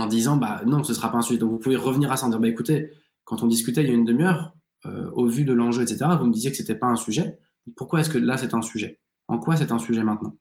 disant 0.09 0.37
bah 0.37 0.63
non, 0.67 0.85
ce 0.85 0.95
sera 0.95 1.11
pas 1.11 1.19
un 1.19 1.23
sujet. 1.23 1.39
Donc 1.39 1.51
vous 1.51 1.59
pouvez 1.59 1.77
revenir 1.77 2.11
à 2.13 2.17
ça 2.17 2.27
en 2.27 2.29
disant 2.29 2.41
bah 2.41 2.49
écoutez, 2.49 2.93
quand 3.25 3.43
on 3.43 3.47
discutait 3.47 3.83
il 3.83 3.89
y 3.89 3.91
a 3.91 3.95
une 3.95 4.05
demi-heure, 4.05 4.57
euh, 4.87 5.11
au 5.13 5.27
vu 5.27 5.45
de 5.45 5.53
l'enjeu, 5.53 5.83
etc., 5.83 6.07
vous 6.19 6.27
me 6.27 6.33
disiez 6.33 6.51
que 6.51 6.57
c'était 6.57 6.75
pas 6.75 6.87
un 6.87 6.97
sujet. 6.97 7.39
Pourquoi 7.77 8.01
est-ce 8.01 8.11
que 8.11 8.19
là 8.19 8.39
c'est 8.39 8.55
un 8.55 8.63
sujet? 8.63 9.01
En 9.29 9.39
quoi 9.39 9.57
c'est 9.57 9.73
un 9.73 9.79
sujet 9.79 10.05
maintenant? 10.05 10.37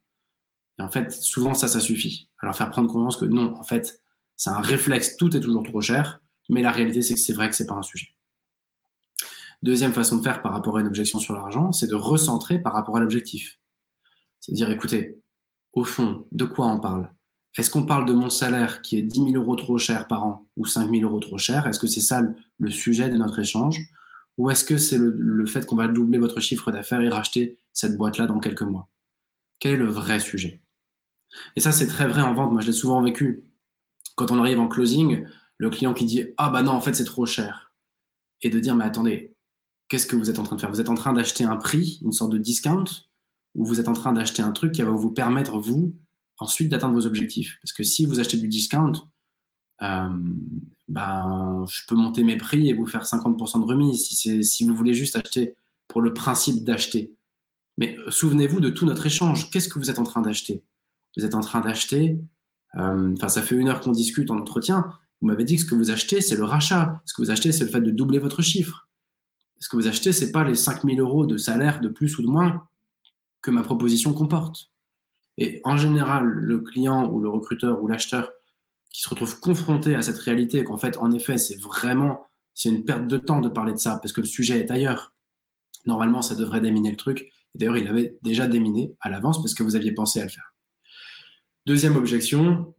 Et 0.80 0.82
en 0.82 0.90
fait, 0.90 1.12
souvent, 1.12 1.54
ça, 1.54 1.68
ça 1.68 1.80
suffit. 1.80 2.30
Alors, 2.40 2.56
faire 2.56 2.70
prendre 2.70 2.92
conscience 2.92 3.18
que 3.18 3.26
non, 3.26 3.56
en 3.58 3.64
fait, 3.64 4.02
c'est 4.36 4.50
un 4.50 4.60
réflexe, 4.60 5.16
tout 5.18 5.36
est 5.36 5.40
toujours 5.40 5.64
trop 5.64 5.82
cher, 5.82 6.22
mais 6.50 6.62
la 6.62 6.72
réalité, 6.72 7.02
c'est 7.02 7.14
que 7.14 7.20
c'est 7.20 7.34
vrai 7.34 7.50
que 7.50 7.56
c'est 7.56 7.66
pas 7.66 7.76
un 7.76 7.82
sujet. 7.82 8.10
Deuxième 9.64 9.94
façon 9.94 10.18
de 10.18 10.24
faire 10.24 10.42
par 10.42 10.52
rapport 10.52 10.78
à 10.78 10.82
une 10.82 10.88
objection 10.88 11.20
sur 11.20 11.34
l'argent, 11.34 11.72
c'est 11.72 11.88
de 11.88 11.96
recentrer 11.96 12.60
par 12.60 12.74
rapport 12.74 12.98
à 12.98 13.00
l'objectif. 13.00 13.60
C'est 14.42 14.52
à 14.52 14.56
dire, 14.56 14.70
écoutez, 14.70 15.18
au 15.74 15.84
fond, 15.84 16.28
de 16.32 16.46
quoi 16.46 16.68
on 16.68 16.80
parle? 16.80 17.10
Est-ce 17.58 17.70
qu'on 17.70 17.86
parle 17.86 18.06
de 18.06 18.14
mon 18.14 18.30
salaire 18.30 18.82
qui 18.82 18.98
est 18.98 19.02
10 19.02 19.32
000 19.32 19.36
euros 19.36 19.56
trop 19.56 19.78
cher 19.78 20.08
par 20.08 20.26
an 20.26 20.46
ou 20.58 20.66
5 20.66 20.90
000 20.90 21.04
euros 21.04 21.22
trop 21.22 21.38
cher? 21.38 21.66
Est-ce 21.68 21.80
que 21.80 21.88
c'est 21.88 22.02
ça 22.02 22.22
le 22.60 22.70
sujet 22.70 23.10
de 23.10 23.16
notre 23.16 23.40
échange? 23.40 23.80
Ou 24.38 24.50
est-ce 24.50 24.66
que 24.66 24.78
c'est 24.78 24.98
le 25.00 25.46
fait 25.46 25.66
qu'on 25.66 25.78
va 25.78 25.88
doubler 25.88 26.20
votre 26.20 26.42
chiffre 26.42 26.70
d'affaires 26.70 27.00
et 27.00 27.08
racheter 27.08 27.58
cette 27.72 27.96
boîte-là 27.96 28.28
dans 28.28 28.40
quelques 28.40 28.64
mois? 28.64 28.90
Quel 29.60 29.76
est 29.76 29.78
le 29.78 29.88
vrai 29.88 30.20
sujet? 30.20 30.62
Et 31.56 31.60
ça, 31.60 31.72
c'est 31.72 31.88
très 31.88 32.07
vrai 32.07 32.22
en 32.22 32.34
vente. 32.34 32.52
Moi, 32.52 32.62
je 32.62 32.68
l'ai 32.68 32.74
souvent 32.74 33.02
vécu. 33.02 33.44
Quand 34.16 34.32
on 34.32 34.40
arrive 34.40 34.60
en 34.60 34.68
closing, 34.68 35.26
le 35.57 35.70
client 35.70 35.94
qui 35.94 36.06
dit 36.06 36.26
Ah 36.38 36.49
bah 36.49 36.64
non, 36.64 36.72
en 36.72 36.82
fait, 36.82 36.94
c'est 36.94 37.06
trop 37.06 37.26
cher. 37.26 37.74
Et 38.41 38.49
de 38.49 38.60
dire 38.60 38.76
Mais 38.76 38.86
attendez, 38.86 39.36
qu'est-ce 39.88 40.07
que 40.07 40.16
vous 40.16 40.30
êtes 40.30 40.40
en 40.40 40.44
train 40.44 40.56
de 40.56 40.62
faire? 40.62 40.72
Vous 40.72 40.82
êtes 40.82 40.90
en 40.90 40.95
train 40.95 41.14
d'acheter 41.14 41.44
un 41.44 41.57
prix, 41.57 41.99
une 42.03 42.12
sorte 42.12 42.32
de 42.32 42.38
discount, 42.38 42.86
ou 43.56 43.66
vous 43.66 43.80
êtes 43.80 43.88
en 43.88 43.94
train 43.94 44.14
d'acheter 44.14 44.41
un 44.41 44.52
truc 44.52 44.74
qui 44.74 44.82
va 44.82 44.91
vous 44.91 45.12
permettre, 45.12 45.57
vous, 45.57 45.95
ensuite 46.40 46.70
d'atteindre 46.70 46.95
vos 46.95 47.06
objectifs? 47.06 47.57
Parce 47.62 47.74
que 47.74 47.84
si 47.84 48.06
vous 48.06 48.20
achetez 48.20 48.38
du 48.38 48.48
discount, 48.48 48.94
euh, 49.82 50.10
ben, 50.88 51.66
je 51.70 51.82
peux 51.88 51.95
monter 51.95 52.24
mes 52.24 52.38
prix 52.38 52.70
et 52.70 52.74
vous 52.74 52.86
faire 52.86 53.03
50% 53.03 53.60
de 53.60 53.66
remise 53.66 54.06
si, 54.06 54.44
si 54.44 54.68
vous 54.68 54.76
voulez 54.76 54.94
juste 54.94 55.16
acheter 55.16 55.56
pour 55.88 56.02
le 56.02 56.14
principe 56.14 56.64
d'acheter. 56.64 57.14
Mais 57.78 57.98
souvenez-vous 58.10 58.60
de 58.60 58.70
tout 58.70 58.86
notre 58.86 59.06
échange. 59.06 59.49
Qu'est-ce 59.49 59.68
que 59.68 59.80
vous 59.80 59.90
êtes 59.90 59.99
en 59.99 60.03
train 60.03 60.22
d'acheter? 60.22 60.64
Vous 61.18 61.26
êtes 61.26 61.36
en 61.36 61.42
train 61.42 61.62
d'acheter, 61.62 62.20
euh, 62.76 63.14
enfin, 63.14 63.30
ça 63.30 63.42
fait 63.42 63.56
une 63.56 63.70
heure 63.70 63.80
qu'on 63.80 63.92
discute 63.92 64.32
en 64.32 64.38
entretien, 64.38 64.92
vous 65.22 65.28
m'avez 65.28 65.44
dit 65.44 65.56
que 65.56 65.62
ce 65.62 65.66
que 65.68 65.76
vous 65.76 65.92
achetez, 65.92 66.22
c'est 66.22 66.36
le 66.36 66.44
rachat. 66.44 67.02
Ce 67.06 67.14
que 67.14 67.22
vous 67.22 67.32
achetez, 67.32 67.52
c'est 67.52 67.64
le 67.64 67.70
fait 67.70 67.82
de 67.82 67.92
doubler 67.92 68.20
votre 68.20 68.42
chiffre. 68.42 68.88
Ce 69.60 69.70
que 69.70 69.76
vous 69.76 69.88
achetez, 69.88 70.12
c'est 70.12 70.32
pas 70.32 70.44
les 70.44 70.56
5000 70.56 71.00
euros 71.00 71.26
de 71.26 71.38
salaire 71.38 71.80
de 71.80 71.88
plus 71.88 72.18
ou 72.18 72.22
de 72.22 72.28
moins 72.28 72.68
que 73.42 73.52
ma 73.52 73.64
proposition 73.64 74.14
comporte. 74.14 74.72
Et 75.38 75.62
en 75.64 75.78
général, 75.78 76.26
le 76.26 76.60
client 76.60 77.10
ou 77.10 77.20
le 77.20 77.30
recruteur 77.30 77.82
ou 77.82 77.88
l'acheteur 77.88 78.32
qui 78.90 79.02
se 79.02 79.10
retrouve 79.10 79.40
confronté 79.40 79.96
à 79.96 80.02
cette 80.02 80.18
réalité, 80.20 80.64
qu'en 80.64 80.78
fait, 80.78 80.98
en 80.98 81.12
effet, 81.12 81.38
c'est 81.38 81.60
vraiment, 81.60 82.28
c'est 82.54 82.70
une 82.70 82.86
perte 82.86 83.08
de 83.08 83.18
temps 83.18 83.42
de 83.42 83.50
parler 83.50 83.74
de 83.74 83.78
ça 83.78 83.98
parce 83.98 84.14
que 84.14 84.22
le 84.22 84.28
sujet 84.28 84.60
est 84.60 84.72
ailleurs. 84.72 85.14
Normalement, 85.86 86.22
ça 86.22 86.36
devrait 86.36 86.62
déminer 86.62 86.92
le 86.92 86.98
truc. 86.98 87.32
D'ailleurs, 87.56 87.78
il 87.78 87.86
l'avait 87.86 88.18
déjà 88.22 88.48
déminé 88.48 88.96
à 89.02 89.10
l'avance 89.10 89.42
parce 89.42 89.54
que 89.54 89.64
vous 89.64 89.76
aviez 89.76 89.94
pensé 89.94 90.22
à 90.22 90.24
le 90.24 90.30
faire. 90.30 90.55
Deuxième 91.66 91.96
objection, 91.96 92.76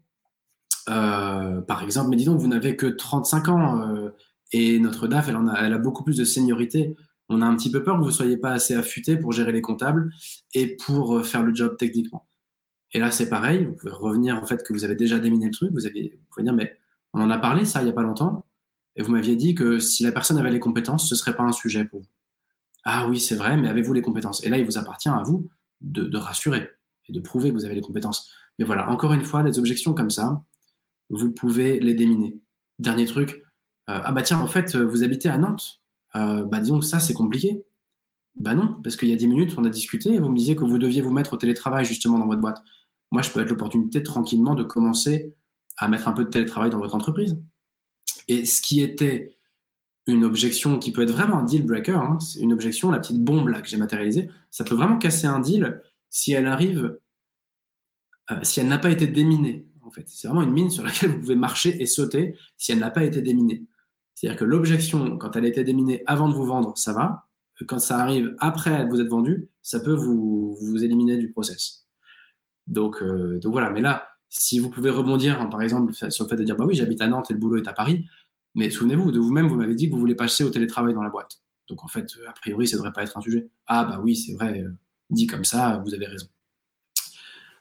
euh, 0.89 1.61
par 1.61 1.83
exemple, 1.83 2.11
mais 2.11 2.17
dis 2.17 2.25
donc, 2.25 2.39
vous 2.39 2.47
n'avez 2.47 2.77
que 2.77 2.87
35 2.87 3.49
ans 3.49 3.83
euh, 3.83 4.11
et 4.53 4.79
notre 4.79 5.09
DAF, 5.09 5.29
elle, 5.29 5.73
a, 5.73 5.79
beaucoup 5.79 6.05
plus 6.05 6.17
de 6.17 6.25
seniorité. 6.25 6.95
On 7.29 7.43
a 7.43 7.47
un 7.47 7.57
petit 7.57 7.71
peu 7.71 7.83
peur 7.83 7.97
que 7.97 8.03
vous 8.03 8.07
ne 8.07 8.13
soyez 8.13 8.37
pas 8.37 8.53
assez 8.53 8.75
affûté 8.75 9.17
pour 9.17 9.33
gérer 9.33 9.51
les 9.51 9.61
comptables 9.61 10.13
et 10.55 10.77
pour 10.77 11.19
euh, 11.19 11.23
faire 11.25 11.43
le 11.43 11.53
job 11.53 11.77
techniquement. 11.77 12.29
Et 12.93 13.01
là, 13.01 13.11
c'est 13.11 13.29
pareil, 13.29 13.65
vous 13.65 13.75
pouvez 13.75 13.91
revenir 13.91 14.41
en 14.41 14.47
fait 14.47 14.63
que 14.63 14.73
vous 14.73 14.85
avez 14.85 14.95
déjà 14.95 15.19
déminé 15.19 15.47
le 15.47 15.51
truc, 15.51 15.71
vous, 15.73 15.81
pouvez 16.31 16.45
dire, 16.45 16.55
mais 16.55 16.79
on 17.13 17.21
en 17.21 17.31
a 17.31 17.39
parlé 17.39 17.65
ça 17.65 17.83
il 17.83 17.87
n'y 17.87 17.91
a 17.91 17.95
pas 17.95 18.05
longtemps, 18.05 18.47
et 18.95 19.03
vous 19.03 19.11
m'aviez 19.11 19.35
dit 19.35 19.57
que 19.57 19.81
si 19.81 20.05
la 20.05 20.13
personne 20.13 20.39
avait 20.39 20.53
les 20.53 20.61
compétences, 20.61 21.09
ce 21.09 21.15
ne 21.15 21.19
serait 21.19 21.35
pas 21.35 21.43
un 21.43 21.53
sujet 21.53 21.85
pour 21.85 22.01
vous. 22.01 22.09
Ah 22.85 23.09
oui, 23.09 23.19
c'est 23.19 23.35
vrai, 23.35 23.57
mais 23.57 23.69
avez-vous 23.69 23.93
les 23.93 24.03
compétences? 24.03 24.45
Et 24.45 24.49
là, 24.49 24.59
il 24.59 24.65
vous 24.65 24.79
appartient 24.79 25.09
à 25.09 25.23
vous 25.25 25.51
de 25.81 26.17
rassurer 26.17 26.71
et 27.09 27.13
de 27.13 27.21
prouver 27.21 27.51
que 27.51 27.55
vous 27.55 27.65
avez 27.65 27.75
les 27.75 27.81
compétences. 27.81 28.31
Mais 28.59 28.65
voilà, 28.65 28.91
encore 28.91 29.13
une 29.13 29.25
fois, 29.25 29.43
les 29.43 29.59
objections 29.59 29.95
comme 29.95 30.11
ça, 30.11 30.43
vous 31.11 31.31
pouvez 31.31 31.79
les 31.81 31.95
déminer. 31.95 32.39
Dernier 32.79 33.07
truc, 33.07 33.43
euh, 33.89 34.01
ah 34.03 34.13
bah 34.13 34.23
tiens, 34.23 34.41
en 34.41 34.47
fait, 34.47 34.77
vous 34.77 35.03
habitez 35.03 35.29
à 35.29 35.39
Nantes. 35.39 35.81
Euh, 36.15 36.45
bah 36.45 36.61
disons 36.61 36.81
que 36.81 36.87
ça, 36.87 37.01
c'est 37.01 37.15
compliqué. 37.15 37.65
Bah 38.37 38.55
non, 38.55 38.77
parce 38.83 38.97
qu'il 38.97 39.09
y 39.09 39.13
a 39.13 39.17
10 39.17 39.29
minutes, 39.29 39.55
on 39.57 39.65
a 39.65 39.71
discuté 39.71 40.15
et 40.15 40.19
vous 40.19 40.29
me 40.29 40.37
disiez 40.37 40.57
que 40.57 40.65
vous 40.65 40.79
deviez 40.79 41.01
vous 41.01 41.13
mettre 41.13 41.33
au 41.33 41.37
télétravail 41.37 41.85
justement 41.85 42.19
dans 42.19 42.27
votre 42.27 42.41
boîte. 42.41 42.63
Moi, 43.11 43.23
je 43.23 43.31
peux 43.31 43.41
être 43.41 43.51
l'opportunité 43.51 44.03
tranquillement 44.03 44.55
de 44.55 44.63
commencer 44.63 45.35
à 45.79 45.89
mettre 45.89 46.09
un 46.09 46.13
peu 46.13 46.25
de 46.25 46.31
télétravail 46.31 46.71
dans 46.71 46.79
votre 46.79 46.95
entreprise. 46.95 47.39
Et 48.29 48.45
ce 48.45 48.61
qui 48.61 48.83
était 48.83 49.37
une 50.07 50.25
objection 50.25 50.79
qui 50.79 50.93
peut 50.93 51.03
être 51.03 51.11
vraiment 51.11 51.39
un 51.39 51.45
deal 51.45 51.65
breaker, 51.65 51.97
hein, 51.97 52.19
une 52.41 52.53
objection, 52.53 52.91
la 52.91 52.99
petite 52.99 53.23
bombe 53.23 53.49
là 53.49 53.61
que 53.61 53.69
j'ai 53.69 53.77
matérialisée, 53.77 54.31
ça 54.51 54.65
peut 54.65 54.75
vraiment 54.75 54.99
casser 54.99 55.27
un 55.27 55.41
deal 55.41 55.83
si 56.11 56.33
elle 56.33 56.47
arrive 56.47 56.99
euh, 58.31 58.37
si 58.43 58.61
elle 58.61 58.69
n'a 58.69 58.79
pas 58.79 58.91
été 58.91 59.07
déminée, 59.07 59.67
en 59.83 59.91
fait. 59.91 60.05
C'est 60.09 60.29
vraiment 60.29 60.43
une 60.43 60.53
mine 60.53 60.71
sur 60.71 60.85
laquelle 60.85 61.11
vous 61.11 61.21
pouvez 61.21 61.37
marcher 61.37 61.81
et 61.81 61.87
sauter 61.87 62.37
si 62.57 62.73
elle 62.73 62.79
n'a 62.79 62.91
pas 62.91 63.05
été 63.05 63.23
déminée. 63.23 63.65
C'est-à-dire 64.15 64.39
que 64.39 64.45
l'objection, 64.45 65.19
quand 65.19 65.37
elle 65.37 65.45
a 65.45 65.49
été 65.49 65.63
déminée 65.63 66.03
avant 66.07 66.29
de 66.29 66.35
vous 66.35 66.47
vendre, 66.47 66.77
ça 66.77 66.93
va. 66.93 67.27
Quand 67.67 67.79
ça 67.79 67.99
arrive 67.99 68.35
après 68.39 68.87
vous 68.87 69.01
êtes 69.01 69.09
vendu, 69.09 69.49
ça 69.63 69.81
peut 69.81 69.95
vous, 69.95 70.57
vous 70.61 70.85
éliminer 70.85 71.17
du 71.17 71.31
process. 71.31 71.87
Donc, 72.67 73.03
euh, 73.03 73.41
voilà. 73.45 73.71
Mais 73.71 73.81
là, 73.81 74.09
si 74.29 74.59
vous 74.59 74.71
pouvez 74.71 74.91
rebondir, 74.91 75.41
hein, 75.41 75.47
par 75.47 75.63
exemple, 75.63 75.93
sur 75.95 76.25
le 76.25 76.29
fait 76.29 76.37
de 76.37 76.45
dire 76.45 76.57
bah 76.57 76.65
oui, 76.67 76.75
j'habite 76.75 77.01
à 77.01 77.09
Nantes 77.09 77.31
et 77.31 77.35
le 77.35 77.39
boulot 77.39 77.57
est 77.57 77.69
à 77.69 77.73
Paris, 77.73 78.07
mais 78.55 78.71
souvenez-vous 78.71 79.13
de 79.13 79.19
vous-même, 79.19 79.47
vous, 79.47 79.57
m'avez 79.57 79.75
dit 79.75 79.89
que 79.89 79.95
vous 79.95 80.01
voulez 80.01 80.15
passer 80.15 80.45
au 80.45 80.51
télétravail 80.51 80.95
dans 80.95 81.03
la 81.03 81.11
boîte. 81.11 81.41
Donc 81.69 81.85
en 81.85 81.89
fait, 81.89 82.11
a 82.27 82.33
priori, 82.33 82.67
ça 82.67 82.77
ne 82.77 82.79
devrait 82.81 82.93
pas 82.93 83.03
être 83.03 83.17
un 83.17 83.21
sujet. 83.21 83.49
Ah 83.67 83.85
bah 83.85 84.01
oui, 84.03 84.17
c'est 84.17 84.35
vrai, 84.35 84.61
euh, 84.63 84.71
dit 85.11 85.27
comme 85.27 85.45
ça, 85.45 85.83
vous 85.85 85.95
avez 85.95 86.07
raison. 86.07 86.27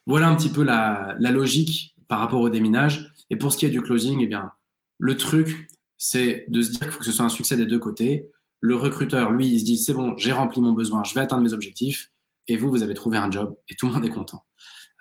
Voilà 0.05 0.27
un 0.27 0.35
petit 0.35 0.49
peu 0.49 0.63
la, 0.63 1.15
logique 1.19 1.95
par 2.07 2.19
rapport 2.19 2.41
au 2.41 2.49
déminage. 2.49 3.11
Et 3.29 3.35
pour 3.35 3.51
ce 3.51 3.57
qui 3.57 3.65
est 3.65 3.69
du 3.69 3.81
closing, 3.81 4.19
eh 4.21 4.27
bien, 4.27 4.51
le 4.99 5.17
truc, 5.17 5.67
c'est 5.97 6.45
de 6.47 6.61
se 6.61 6.71
dire 6.71 6.81
qu'il 6.81 6.91
faut 6.91 6.99
que 6.99 7.05
ce 7.05 7.11
soit 7.11 7.25
un 7.25 7.29
succès 7.29 7.57
des 7.57 7.65
deux 7.65 7.79
côtés. 7.79 8.29
Le 8.59 8.75
recruteur, 8.75 9.31
lui, 9.31 9.47
il 9.47 9.59
se 9.59 9.65
dit, 9.65 9.77
c'est 9.77 9.93
bon, 9.93 10.15
j'ai 10.17 10.31
rempli 10.31 10.61
mon 10.61 10.73
besoin, 10.73 11.03
je 11.03 11.13
vais 11.13 11.21
atteindre 11.21 11.43
mes 11.43 11.53
objectifs. 11.53 12.11
Et 12.47 12.57
vous, 12.57 12.69
vous 12.69 12.83
avez 12.83 12.93
trouvé 12.93 13.17
un 13.17 13.31
job 13.31 13.57
et 13.69 13.75
tout 13.75 13.87
le 13.87 13.93
monde 13.93 14.05
est 14.05 14.09
content. 14.09 14.45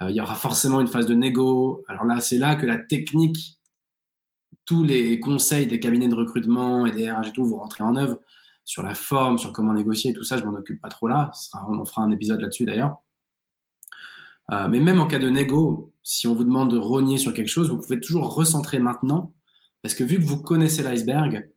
Euh, 0.01 0.11
il 0.11 0.17
y 0.17 0.21
aura 0.21 0.35
forcément 0.35 0.81
une 0.81 0.87
phase 0.87 1.07
de 1.07 1.15
négo. 1.15 1.85
Alors 1.89 2.05
là, 2.05 2.21
c'est 2.21 2.39
là 2.39 2.57
que 2.57 2.65
la 2.65 2.79
technique, 2.79 3.61
tous 4.65 4.83
les 4.83 5.21
conseils 5.21 5.67
des 5.67 5.79
cabinets 5.79 6.09
de 6.09 6.15
recrutement 6.15 6.87
et 6.87 6.93
des 6.93 7.11
RH 7.11 7.29
et 7.29 7.33
tout, 7.33 7.45
vous 7.45 7.57
rentrez 7.57 7.85
en 7.85 7.97
œuvre 7.97 8.19
sur 8.65 8.83
la 8.83 8.95
forme, 8.95 9.37
sur 9.37 9.53
comment 9.53 9.75
négocier 9.75 10.15
tout 10.15 10.25
ça. 10.25 10.39
Je 10.39 10.45
m'en 10.45 10.55
occupe 10.55 10.81
pas 10.81 10.89
trop 10.89 11.07
là. 11.07 11.31
on 11.69 11.85
fera 11.85 12.03
un 12.03 12.11
épisode 12.11 12.41
là-dessus 12.41 12.65
d'ailleurs. 12.65 12.97
Euh, 14.53 14.69
mais 14.69 14.81
même 14.81 15.01
en 15.01 15.07
cas 15.07 15.19
de 15.19 15.29
négo, 15.29 15.93
si 16.03 16.27
on 16.27 16.35
vous 16.35 16.45
demande 16.45 16.71
de 16.71 16.79
rogner 16.79 17.19
sur 17.19 17.33
quelque 17.33 17.49
chose, 17.49 17.71
vous 17.71 17.79
pouvez 17.79 18.01
toujours 18.01 18.35
recentrer 18.35 18.79
maintenant. 18.79 19.35
Parce 19.83 19.95
que 19.95 20.05
vu 20.05 20.17
que 20.17 20.25
vous 20.25 20.41
connaissez 20.41 20.83
l'iceberg, 20.83 21.51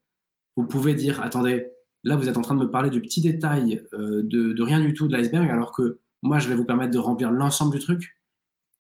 vous 0.55 0.65
pouvez 0.65 0.95
dire, 0.95 1.22
attendez, 1.22 1.68
là 2.03 2.15
vous 2.15 2.30
êtes 2.30 2.38
en 2.38 2.41
train 2.41 2.55
de 2.55 2.61
me 2.61 2.72
parler 2.72 2.89
du 2.89 3.01
petit 3.01 3.22
détail 3.22 3.84
euh, 3.93 4.22
de, 4.23 4.61
rien 4.61 4.80
du 4.80 4.93
tout 4.93 5.07
de 5.07 5.15
l'iceberg, 5.15 5.49
alors 5.49 5.72
que 5.72 5.99
moi 6.22 6.39
je 6.39 6.47
vais 6.49 6.55
vous 6.55 6.65
permettre 6.65 6.91
de 6.91 6.99
remplir 6.99 7.31
l'ensemble 7.31 7.73
du 7.73 7.80
truc. 7.80 8.18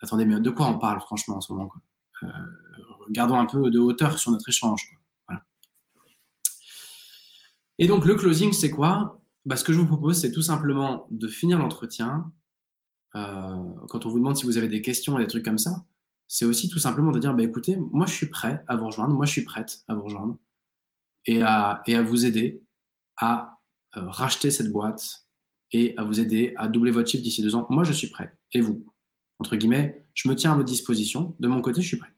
Attendez, 0.01 0.25
mais 0.25 0.39
de 0.39 0.49
quoi 0.49 0.67
on 0.67 0.79
parle 0.79 0.99
franchement 1.01 1.37
en 1.37 1.41
ce 1.41 1.53
moment 1.53 1.71
euh, 2.23 2.27
Gardons 3.09 3.37
un 3.37 3.45
peu 3.45 3.69
de 3.69 3.79
hauteur 3.79 4.17
sur 4.17 4.31
notre 4.31 4.47
échange. 4.49 4.97
Et 7.79 7.87
donc 7.87 8.05
le 8.05 8.15
closing, 8.15 8.53
c'est 8.53 8.71
quoi? 8.71 9.21
Bah, 9.45 9.55
Ce 9.55 9.63
que 9.63 9.71
je 9.71 9.79
vous 9.79 9.85
propose, 9.85 10.19
c'est 10.19 10.31
tout 10.31 10.41
simplement 10.41 11.07
de 11.11 11.27
finir 11.27 11.59
l'entretien 11.59 12.31
quand 13.13 14.05
on 14.05 14.09
vous 14.09 14.19
demande 14.19 14.37
si 14.37 14.45
vous 14.45 14.57
avez 14.57 14.67
des 14.67 14.81
questions 14.81 15.17
et 15.17 15.23
des 15.23 15.27
trucs 15.27 15.45
comme 15.45 15.57
ça, 15.57 15.85
c'est 16.27 16.45
aussi 16.45 16.69
tout 16.69 16.79
simplement 16.79 17.11
de 17.11 17.19
dire 17.19 17.33
bah, 17.33 17.43
écoutez, 17.43 17.77
moi 17.77 18.05
je 18.05 18.13
suis 18.13 18.27
prêt 18.27 18.63
à 18.67 18.75
vous 18.75 18.87
rejoindre, 18.87 19.13
moi 19.13 19.25
je 19.25 19.31
suis 19.31 19.43
prête 19.43 19.83
à 19.87 19.95
vous 19.95 20.03
rejoindre 20.03 20.37
et 21.25 21.41
à, 21.41 21.81
et 21.87 21.95
à 21.95 22.01
vous 22.01 22.25
aider 22.25 22.63
à 23.17 23.59
euh, 23.95 24.09
racheter 24.09 24.51
cette 24.51 24.71
boîte 24.71 25.27
et 25.71 25.97
à 25.97 26.03
vous 26.03 26.19
aider 26.19 26.53
à 26.57 26.67
doubler 26.67 26.91
votre 26.91 27.09
chiffre 27.09 27.23
d'ici 27.23 27.41
deux 27.41 27.55
ans. 27.55 27.65
Moi 27.69 27.83
je 27.83 27.93
suis 27.93 28.07
prêt. 28.07 28.37
Et 28.53 28.61
vous? 28.61 28.85
Entre 29.39 29.55
guillemets, 29.55 30.05
je 30.13 30.29
me 30.29 30.35
tiens 30.35 30.51
à 30.51 30.55
votre 30.55 30.67
disposition. 30.67 31.35
De 31.39 31.47
mon 31.47 31.61
côté, 31.61 31.81
je 31.81 31.87
suis 31.87 31.97
prêt. 31.97 32.13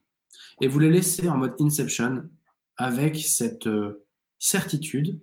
Et 0.61 0.67
vous 0.67 0.79
les 0.79 0.89
laissez 0.89 1.27
en 1.29 1.37
mode 1.37 1.55
inception 1.59 2.29
avec 2.77 3.17
cette 3.17 3.67
euh, 3.67 4.05
certitude 4.39 5.21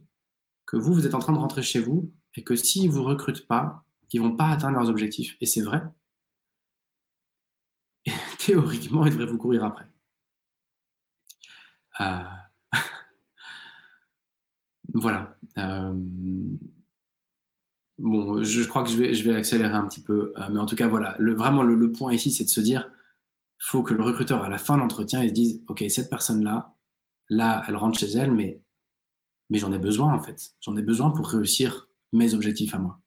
que 0.66 0.76
vous, 0.76 0.93
vous 0.93 1.06
êtes 1.06 1.14
en 1.14 1.20
train 1.20 1.32
de 1.32 1.38
rentrer 1.38 1.62
chez 1.62 1.80
vous 1.80 2.12
et 2.34 2.44
que 2.44 2.56
s'ils 2.56 2.88
ne 2.88 2.93
vous 2.93 3.05
recrutent 3.05 3.47
pas, 3.47 3.85
qui 4.16 4.22
vont 4.22 4.34
pas 4.34 4.48
atteindre 4.48 4.78
leurs 4.78 4.88
objectifs. 4.88 5.36
Et 5.43 5.47
c'est 5.47 5.60
vrai. 5.60 5.82
théoriquement, 8.38 9.05
ils 9.05 9.12
devraient 9.12 9.26
vous 9.26 9.36
courir 9.36 9.64
après. 9.64 9.86
Euh, 12.01 12.22
voilà. 14.94 15.36
Euh, 15.59 15.93
bon, 17.98 18.43
je 18.43 18.62
crois 18.64 18.84
que 18.84 18.88
je 18.88 18.97
vais, 19.22 19.36
accélérer 19.36 19.74
un 19.74 19.86
petit 19.86 20.02
peu. 20.02 20.32
Euh, 20.38 20.48
mais 20.51 20.60
en 20.60 20.66
tout 20.66 20.76
cas, 20.76 20.88
voilà. 20.88 21.14
Vraiment, 21.18 21.62
le, 21.62 21.93
point 21.93 22.14
ici, 22.14 22.30
c'est 22.30 22.44
de 22.44 22.48
se 22.48 22.60
dire 22.60 22.90
faut 23.59 23.82
que 23.82 23.93
le 23.93 24.02
recruteur, 24.02 24.44
à 24.44 24.48
la 24.48 24.59
fin 24.59 24.76
de 24.76 24.80
l'entretien, 24.80 25.22
il 25.22 25.28
se 25.28 25.34
dise 25.34 25.62
OK, 25.68 25.84
cette 25.88 26.09
personne-là, 26.09 26.74
là, 27.28 27.62
elle 27.68 27.76
rentre 27.76 27.98
chez 27.98 28.09
elle, 28.12 28.32
mais, 28.32 28.62
mais 29.51 29.59
j'en 29.59 29.72
ai 29.72 29.78
besoin, 29.78 30.14
en 30.14 30.22
fait. 30.22 30.55
J'en 30.62 30.76
ai 30.76 30.82
besoin 30.82 31.10
pour 31.10 31.28
réussir 31.28 31.88
mes 32.12 32.32
objectifs 32.32 32.74
à 32.74 32.78
moi. 32.78 33.01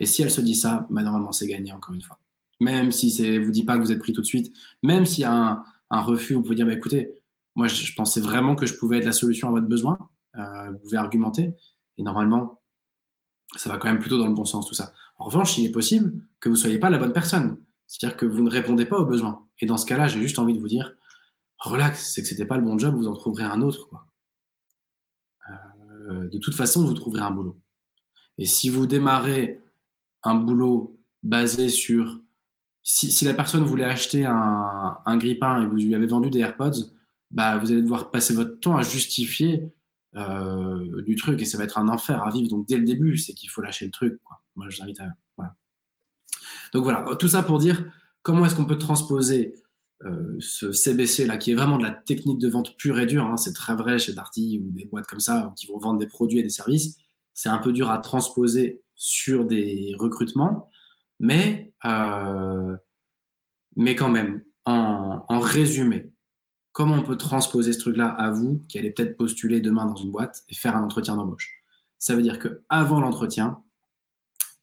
Et 0.00 0.06
si 0.06 0.22
elle 0.22 0.30
se 0.30 0.40
dit 0.40 0.54
ça, 0.54 0.86
bah, 0.90 1.02
normalement, 1.02 1.32
c'est 1.32 1.46
gagné, 1.46 1.72
encore 1.72 1.94
une 1.94 2.02
fois. 2.02 2.18
Même 2.60 2.92
si 2.92 3.10
c'est 3.10 3.38
vous 3.38 3.50
dit 3.50 3.64
pas 3.64 3.76
que 3.76 3.82
vous 3.82 3.92
êtes 3.92 4.00
pris 4.00 4.12
tout 4.12 4.20
de 4.20 4.26
suite, 4.26 4.52
même 4.82 5.06
s'il 5.06 5.22
y 5.22 5.24
a 5.24 5.62
un, 5.90 6.00
refus, 6.00 6.34
vous 6.34 6.42
pouvez 6.42 6.56
dire, 6.56 6.66
bah, 6.66 6.72
écoutez, 6.72 7.14
moi, 7.54 7.68
je, 7.68 7.92
pensais 7.94 8.20
vraiment 8.20 8.54
que 8.54 8.66
je 8.66 8.74
pouvais 8.74 8.98
être 8.98 9.04
la 9.04 9.12
solution 9.12 9.48
à 9.48 9.50
votre 9.52 9.66
besoin. 9.66 9.98
Euh, 10.36 10.70
vous 10.70 10.78
pouvez 10.78 10.96
argumenter. 10.96 11.54
Et 11.96 12.02
normalement, 12.02 12.60
ça 13.56 13.70
va 13.70 13.78
quand 13.78 13.88
même 13.88 13.98
plutôt 13.98 14.18
dans 14.18 14.28
le 14.28 14.34
bon 14.34 14.44
sens, 14.44 14.66
tout 14.66 14.74
ça. 14.74 14.92
En 15.16 15.24
revanche, 15.24 15.58
il 15.58 15.66
est 15.66 15.72
possible 15.72 16.12
que 16.40 16.48
vous 16.48 16.54
ne 16.54 16.60
soyez 16.60 16.78
pas 16.78 16.90
la 16.90 16.98
bonne 16.98 17.12
personne. 17.12 17.58
C'est-à-dire 17.86 18.16
que 18.16 18.26
vous 18.26 18.42
ne 18.42 18.50
répondez 18.50 18.84
pas 18.84 18.98
aux 18.98 19.06
besoins. 19.06 19.46
Et 19.60 19.66
dans 19.66 19.78
ce 19.78 19.86
cas-là, 19.86 20.06
j'ai 20.06 20.20
juste 20.20 20.38
envie 20.38 20.54
de 20.54 20.60
vous 20.60 20.68
dire, 20.68 20.94
relax, 21.58 22.12
c'est 22.12 22.22
que 22.22 22.28
c'était 22.28 22.46
pas 22.46 22.56
le 22.56 22.62
bon 22.62 22.78
job, 22.78 22.94
vous 22.94 23.08
en 23.08 23.14
trouverez 23.14 23.44
un 23.44 23.62
autre. 23.62 23.88
Quoi. 23.88 24.06
Euh, 25.50 26.28
de 26.28 26.38
toute 26.38 26.54
façon, 26.54 26.84
vous 26.84 26.94
trouverez 26.94 27.22
un 27.22 27.30
boulot. 27.30 27.58
Et 28.38 28.46
si 28.46 28.70
vous 28.70 28.86
démarrez 28.86 29.60
un 30.22 30.34
boulot 30.34 30.98
basé 31.22 31.68
sur. 31.68 32.20
Si, 32.82 33.24
la 33.26 33.34
personne 33.34 33.64
voulait 33.64 33.84
acheter 33.84 34.24
un, 34.24 34.96
un 35.04 35.16
grippin 35.18 35.62
et 35.62 35.66
vous 35.66 35.76
lui 35.76 35.94
avez 35.94 36.06
vendu 36.06 36.30
des 36.30 36.38
AirPods, 36.38 36.90
bah, 37.30 37.58
vous 37.58 37.70
allez 37.70 37.82
devoir 37.82 38.10
passer 38.10 38.32
votre 38.32 38.58
temps 38.60 38.78
à 38.78 38.82
justifier 38.82 39.70
euh, 40.16 41.02
du 41.02 41.14
truc 41.14 41.42
et 41.42 41.44
ça 41.44 41.58
va 41.58 41.64
être 41.64 41.76
un 41.76 41.88
enfer 41.88 42.22
à 42.22 42.30
vivre. 42.30 42.48
Donc 42.48 42.66
dès 42.66 42.78
le 42.78 42.84
début, 42.84 43.18
c'est 43.18 43.34
qu'il 43.34 43.50
faut 43.50 43.60
lâcher 43.60 43.84
le 43.84 43.90
truc. 43.90 44.18
Moi, 44.56 44.66
je 44.70 44.78
l'invite 44.80 45.00
à. 45.00 45.08
Voilà. 45.36 45.54
Donc 46.72 46.84
voilà, 46.84 47.04
tout 47.16 47.28
ça 47.28 47.42
pour 47.42 47.58
dire 47.58 47.84
comment 48.22 48.46
est-ce 48.46 48.54
qu'on 48.54 48.64
peut 48.64 48.78
transposer 48.78 49.54
euh, 50.04 50.36
ce 50.40 50.72
CBC 50.72 51.26
là, 51.26 51.36
qui 51.36 51.50
est 51.50 51.54
vraiment 51.54 51.76
de 51.76 51.82
la 51.82 51.90
technique 51.90 52.38
de 52.38 52.48
vente 52.48 52.76
pure 52.76 52.98
et 52.98 53.06
dure. 53.06 53.26
Hein. 53.26 53.36
c'est 53.36 53.52
très 53.52 53.74
vrai 53.74 53.98
chez 53.98 54.14
Darty 54.14 54.62
ou 54.64 54.70
des 54.70 54.86
boîtes 54.86 55.06
comme 55.06 55.20
ça 55.20 55.52
qui 55.56 55.66
vont 55.66 55.78
vendre 55.78 55.98
des 55.98 56.06
produits 56.06 56.38
et 56.38 56.42
des 56.42 56.48
services 56.48 56.96
c'est 57.38 57.50
un 57.50 57.58
peu 57.58 57.72
dur 57.72 57.88
à 57.88 57.98
transposer 57.98 58.82
sur 58.96 59.44
des 59.44 59.94
recrutements, 59.96 60.68
mais, 61.20 61.72
euh, 61.84 62.76
mais 63.76 63.94
quand 63.94 64.08
même, 64.08 64.42
en, 64.64 65.38
résumé, 65.38 66.10
comment 66.72 66.96
on 66.96 67.04
peut 67.04 67.16
transposer 67.16 67.72
ce 67.72 67.78
truc-là 67.78 68.08
à 68.08 68.32
vous 68.32 68.64
qui 68.68 68.76
allez 68.76 68.90
peut-être 68.90 69.16
postuler 69.16 69.60
demain 69.60 69.86
dans 69.86 69.94
une 69.94 70.10
boîte 70.10 70.42
et 70.48 70.54
faire 70.56 70.74
un 70.74 70.82
entretien 70.82 71.14
d'embauche? 71.14 71.62
Ça 71.96 72.16
veut 72.16 72.22
dire 72.22 72.40
que 72.40 72.64
avant 72.68 73.00
l'entretien, 73.00 73.62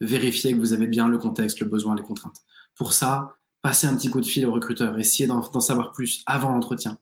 vérifiez 0.01 0.51
que 0.51 0.59
vous 0.59 0.73
avez 0.73 0.87
bien 0.87 1.07
le 1.07 1.17
contexte, 1.17 1.61
le 1.61 1.67
besoin, 1.67 1.95
les 1.95 2.03
contraintes. 2.03 2.41
Pour 2.75 2.91
ça, 2.91 3.37
passez 3.61 3.87
un 3.87 3.95
petit 3.95 4.09
coup 4.09 4.19
de 4.19 4.25
fil 4.25 4.45
au 4.45 4.51
recruteur, 4.51 4.99
essayez 4.99 5.27
d'en 5.27 5.41
savoir 5.61 5.93
plus 5.93 6.23
avant 6.25 6.49
l'entretien, 6.49 6.97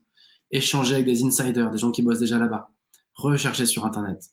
échangez 0.52 0.94
avec 0.94 1.06
des 1.06 1.24
insiders, 1.24 1.72
des 1.72 1.78
gens 1.78 1.90
qui 1.90 2.02
bossent 2.02 2.20
déjà 2.20 2.38
là-bas, 2.38 2.70
recherchez 3.16 3.66
sur 3.66 3.84
Internet, 3.84 4.30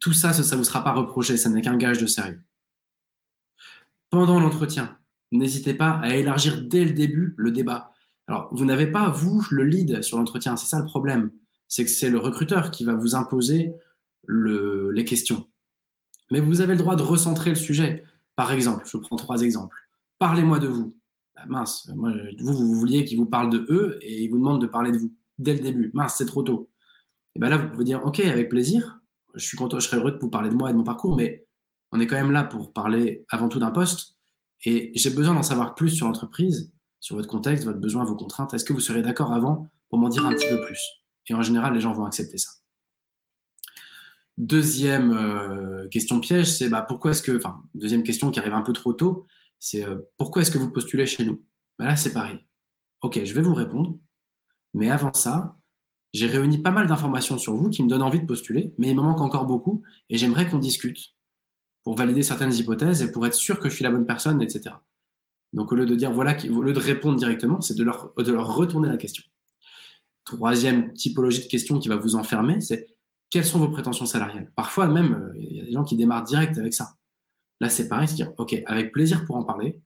tout 0.00 0.12
ça, 0.12 0.32
ça 0.32 0.54
ne 0.54 0.58
vous 0.58 0.64
sera 0.64 0.82
pas 0.82 0.92
reproché, 0.92 1.36
ça 1.36 1.48
n'est 1.48 1.62
qu'un 1.62 1.76
gage 1.76 1.98
de 1.98 2.06
sérieux. 2.06 2.42
Pendant 4.10 4.40
l'entretien, 4.40 4.98
n'hésitez 5.32 5.74
pas 5.74 6.00
à 6.02 6.14
élargir 6.14 6.62
dès 6.62 6.84
le 6.84 6.92
début 6.92 7.34
le 7.36 7.50
débat. 7.50 7.92
Alors, 8.28 8.48
vous 8.52 8.64
n'avez 8.64 8.86
pas, 8.86 9.08
vous, 9.08 9.44
le 9.50 9.64
lead 9.64 10.02
sur 10.02 10.18
l'entretien, 10.18 10.56
c'est 10.56 10.66
ça 10.66 10.80
le 10.80 10.84
problème. 10.84 11.30
C'est 11.68 11.84
que 11.84 11.90
c'est 11.90 12.10
le 12.10 12.18
recruteur 12.18 12.70
qui 12.70 12.84
va 12.84 12.94
vous 12.94 13.14
imposer 13.14 13.72
les 14.28 15.04
questions. 15.04 15.46
Mais 16.30 16.40
vous 16.40 16.60
avez 16.60 16.72
le 16.72 16.78
droit 16.78 16.96
de 16.96 17.02
recentrer 17.02 17.50
le 17.50 17.56
sujet. 17.56 18.02
Par 18.34 18.52
exemple, 18.52 18.84
je 18.86 18.96
prends 18.96 19.16
trois 19.16 19.42
exemples. 19.42 19.76
Parlez-moi 20.18 20.58
de 20.58 20.68
vous. 20.68 20.96
Bah, 21.36 21.44
mince, 21.46 21.90
vous, 21.94 22.52
vous 22.52 22.74
vouliez 22.74 23.04
qu'il 23.04 23.18
vous 23.18 23.26
parle 23.26 23.50
de 23.50 23.66
eux 23.68 23.98
et 24.00 24.22
il 24.22 24.30
vous 24.30 24.38
demande 24.38 24.60
de 24.60 24.66
parler 24.66 24.90
de 24.90 24.98
vous 24.98 25.12
dès 25.38 25.54
le 25.54 25.60
début. 25.60 25.90
Mince, 25.94 26.16
c'est 26.18 26.26
trop 26.26 26.42
tôt. 26.42 26.68
Et 27.34 27.38
bien 27.38 27.50
là, 27.50 27.58
vous 27.58 27.68
pouvez 27.68 27.84
dire, 27.84 28.04
OK, 28.04 28.20
avec 28.20 28.48
plaisir, 28.48 28.95
je 29.36 29.46
suis 29.46 29.56
content, 29.56 29.78
je 29.78 29.86
serais 29.86 29.98
heureux 29.98 30.12
de 30.12 30.18
vous 30.18 30.30
parler 30.30 30.50
de 30.50 30.54
moi 30.54 30.70
et 30.70 30.72
de 30.72 30.78
mon 30.78 30.84
parcours, 30.84 31.16
mais 31.16 31.46
on 31.92 32.00
est 32.00 32.06
quand 32.06 32.16
même 32.16 32.32
là 32.32 32.44
pour 32.44 32.72
parler 32.72 33.24
avant 33.28 33.48
tout 33.48 33.58
d'un 33.58 33.70
poste. 33.70 34.16
Et 34.64 34.92
j'ai 34.94 35.10
besoin 35.10 35.34
d'en 35.34 35.42
savoir 35.42 35.74
plus 35.74 35.90
sur 35.90 36.06
l'entreprise, 36.06 36.72
sur 37.00 37.16
votre 37.16 37.28
contexte, 37.28 37.64
votre 37.64 37.78
besoin, 37.78 38.04
vos 38.04 38.16
contraintes. 38.16 38.54
Est-ce 38.54 38.64
que 38.64 38.72
vous 38.72 38.80
serez 38.80 39.02
d'accord 39.02 39.32
avant 39.32 39.68
pour 39.88 39.98
m'en 39.98 40.08
dire 40.08 40.26
un 40.26 40.32
petit 40.32 40.48
peu 40.48 40.60
plus? 40.62 40.80
Et 41.28 41.34
en 41.34 41.42
général, 41.42 41.74
les 41.74 41.80
gens 41.80 41.92
vont 41.92 42.04
accepter 42.04 42.38
ça. 42.38 42.50
Deuxième 44.38 45.12
euh, 45.12 45.88
question 45.88 46.20
piège, 46.20 46.50
c'est 46.50 46.68
bah, 46.68 46.82
pourquoi 46.82 47.12
est-ce 47.12 47.22
que, 47.22 47.36
enfin, 47.36 47.62
deuxième 47.74 48.02
question 48.02 48.30
qui 48.30 48.38
arrive 48.38 48.54
un 48.54 48.62
peu 48.62 48.72
trop 48.72 48.92
tôt, 48.92 49.26
c'est 49.58 49.84
euh, 49.84 49.98
pourquoi 50.18 50.42
est-ce 50.42 50.50
que 50.50 50.58
vous 50.58 50.70
postulez 50.70 51.06
chez 51.06 51.24
nous? 51.24 51.42
Bah 51.78 51.86
Là, 51.86 51.96
c'est 51.96 52.12
pareil. 52.12 52.38
Ok, 53.00 53.22
je 53.24 53.34
vais 53.34 53.40
vous 53.40 53.54
répondre, 53.54 53.98
mais 54.74 54.90
avant 54.90 55.12
ça, 55.12 55.56
j'ai 56.16 56.26
réuni 56.26 56.58
pas 56.58 56.70
mal 56.70 56.86
d'informations 56.86 57.36
sur 57.36 57.54
vous 57.54 57.68
qui 57.68 57.82
me 57.82 57.88
donnent 57.88 58.02
envie 58.02 58.20
de 58.20 58.26
postuler, 58.26 58.72
mais 58.78 58.88
il 58.88 58.96
me 58.96 59.02
manque 59.02 59.20
encore 59.20 59.44
beaucoup 59.44 59.82
et 60.08 60.16
j'aimerais 60.16 60.48
qu'on 60.48 60.58
discute 60.58 61.14
pour 61.84 61.94
valider 61.94 62.22
certaines 62.22 62.54
hypothèses 62.54 63.02
et 63.02 63.12
pour 63.12 63.26
être 63.26 63.34
sûr 63.34 63.60
que 63.60 63.68
je 63.68 63.74
suis 63.74 63.84
la 63.84 63.90
bonne 63.90 64.06
personne, 64.06 64.40
etc. 64.40 64.76
Donc 65.52 65.72
au 65.72 65.74
lieu 65.74 65.84
de 65.84 65.94
dire 65.94 66.10
voilà, 66.12 66.34
au 66.50 66.62
lieu 66.62 66.72
de 66.72 66.78
répondre 66.78 67.18
directement, 67.18 67.60
c'est 67.60 67.76
de 67.76 67.84
leur, 67.84 68.14
retourner 68.16 68.88
la 68.88 68.96
question. 68.96 69.22
Troisième 70.24 70.94
typologie 70.94 71.42
de 71.42 71.48
question 71.48 71.78
qui 71.78 71.88
va 71.88 71.96
vous 71.96 72.16
enfermer, 72.16 72.62
c'est 72.62 72.86
quelles 73.28 73.44
sont 73.44 73.58
vos 73.58 73.68
prétentions 73.68 74.06
salariales? 74.06 74.50
Parfois 74.56 74.88
même, 74.88 75.14
euh, 75.14 75.38
il 75.38 75.56
y 75.56 75.60
a 75.60 75.64
des 75.64 75.72
gens 75.72 75.84
qui 75.84 75.96
démarrent 75.96 76.24
direct 76.24 76.56
avec 76.56 76.72
ça. 76.72 76.94
Là, 77.60 77.68
c'est 77.68 77.88
pareil, 77.88 78.08
c'est 78.08 78.14
dire, 78.14 78.32
OK, 78.38 78.56
avec 78.66 78.92
plaisir 78.92 79.24
pour 79.26 79.36
en 79.36 79.44
parler, 79.44 79.80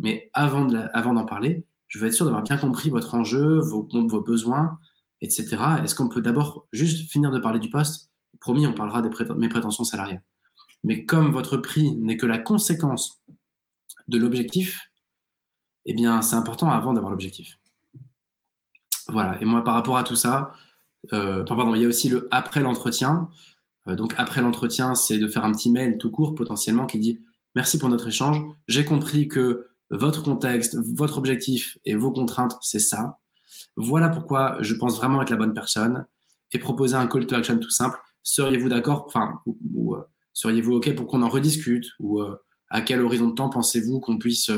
mais 0.00 0.30
avant 0.32 0.64
d'en 0.64 1.24
parler, 1.24 1.64
je 1.86 2.00
veux 2.00 2.08
être 2.08 2.14
sûr 2.14 2.24
d'avoir 2.24 2.42
bien 2.42 2.56
compris 2.56 2.90
votre 2.90 3.14
enjeu, 3.14 3.60
vos 3.60 3.84
besoins, 4.20 4.78
etc. 5.20 5.56
Est-ce 5.82 5.94
qu'on 5.94 6.08
peut 6.08 6.20
d'abord 6.20 6.66
juste 6.72 7.10
finir 7.10 7.30
de 7.30 7.38
parler 7.38 7.60
du 7.60 7.70
poste? 7.70 8.10
Promis, 8.40 8.66
on 8.66 8.74
parlera 8.74 9.02
de 9.02 9.34
mes 9.34 9.48
prétentions 9.48 9.84
salariales.» 9.84 10.22
Mais 10.84 11.04
comme 11.04 11.32
votre 11.32 11.56
prix 11.56 11.92
n'est 11.96 12.16
que 12.16 12.26
la 12.26 12.38
conséquence 12.38 13.22
de 14.08 14.18
l'objectif, 14.18 14.90
eh 15.86 15.94
bien, 15.94 16.22
c'est 16.22 16.36
important 16.36 16.70
avant 16.70 16.92
d'avoir 16.92 17.10
l'objectif. 17.10 17.58
Voilà. 19.08 19.40
Et 19.40 19.44
moi, 19.44 19.64
par 19.64 19.74
rapport 19.74 19.96
à 19.96 20.04
tout 20.04 20.16
ça, 20.16 20.52
euh, 21.12 21.44
pardon, 21.44 21.74
il 21.74 21.82
y 21.82 21.84
a 21.84 21.88
aussi 21.88 22.08
le 22.08 22.28
après 22.30 22.60
l'entretien. 22.60 23.28
Euh, 23.88 23.96
donc, 23.96 24.14
après 24.16 24.40
l'entretien, 24.40 24.94
c'est 24.94 25.18
de 25.18 25.28
faire 25.28 25.44
un 25.44 25.52
petit 25.52 25.70
mail 25.70 25.98
tout 25.98 26.10
court 26.10 26.34
potentiellement 26.34 26.86
qui 26.86 26.98
dit 26.98 27.20
Merci 27.54 27.78
pour 27.78 27.88
notre 27.88 28.08
échange. 28.08 28.42
J'ai 28.66 28.84
compris 28.84 29.28
que 29.28 29.68
votre 29.90 30.22
contexte, 30.22 30.76
votre 30.76 31.18
objectif 31.18 31.78
et 31.84 31.94
vos 31.94 32.10
contraintes, 32.10 32.56
c'est 32.62 32.80
ça. 32.80 33.18
Voilà 33.76 34.08
pourquoi 34.08 34.56
je 34.60 34.74
pense 34.74 34.96
vraiment 34.96 35.22
être 35.22 35.30
la 35.30 35.36
bonne 35.36 35.54
personne 35.54 36.06
et 36.52 36.58
proposer 36.58 36.94
un 36.94 37.06
call 37.06 37.26
to 37.26 37.34
action 37.34 37.58
tout 37.58 37.70
simple. 37.70 37.98
Seriez-vous 38.22 38.68
d'accord? 38.68 39.04
Enfin, 39.06 39.40
ou, 39.46 39.94
euh, 39.94 40.02
seriez-vous 40.32 40.74
OK 40.74 40.94
pour 40.94 41.06
qu'on 41.06 41.22
en 41.22 41.28
rediscute? 41.28 41.86
Ou 41.98 42.22
à 42.70 42.80
quel 42.80 43.00
horizon 43.00 43.28
de 43.28 43.34
temps 43.34 43.50
pensez-vous 43.50 44.00
qu'on 44.00 44.18
puisse 44.18 44.50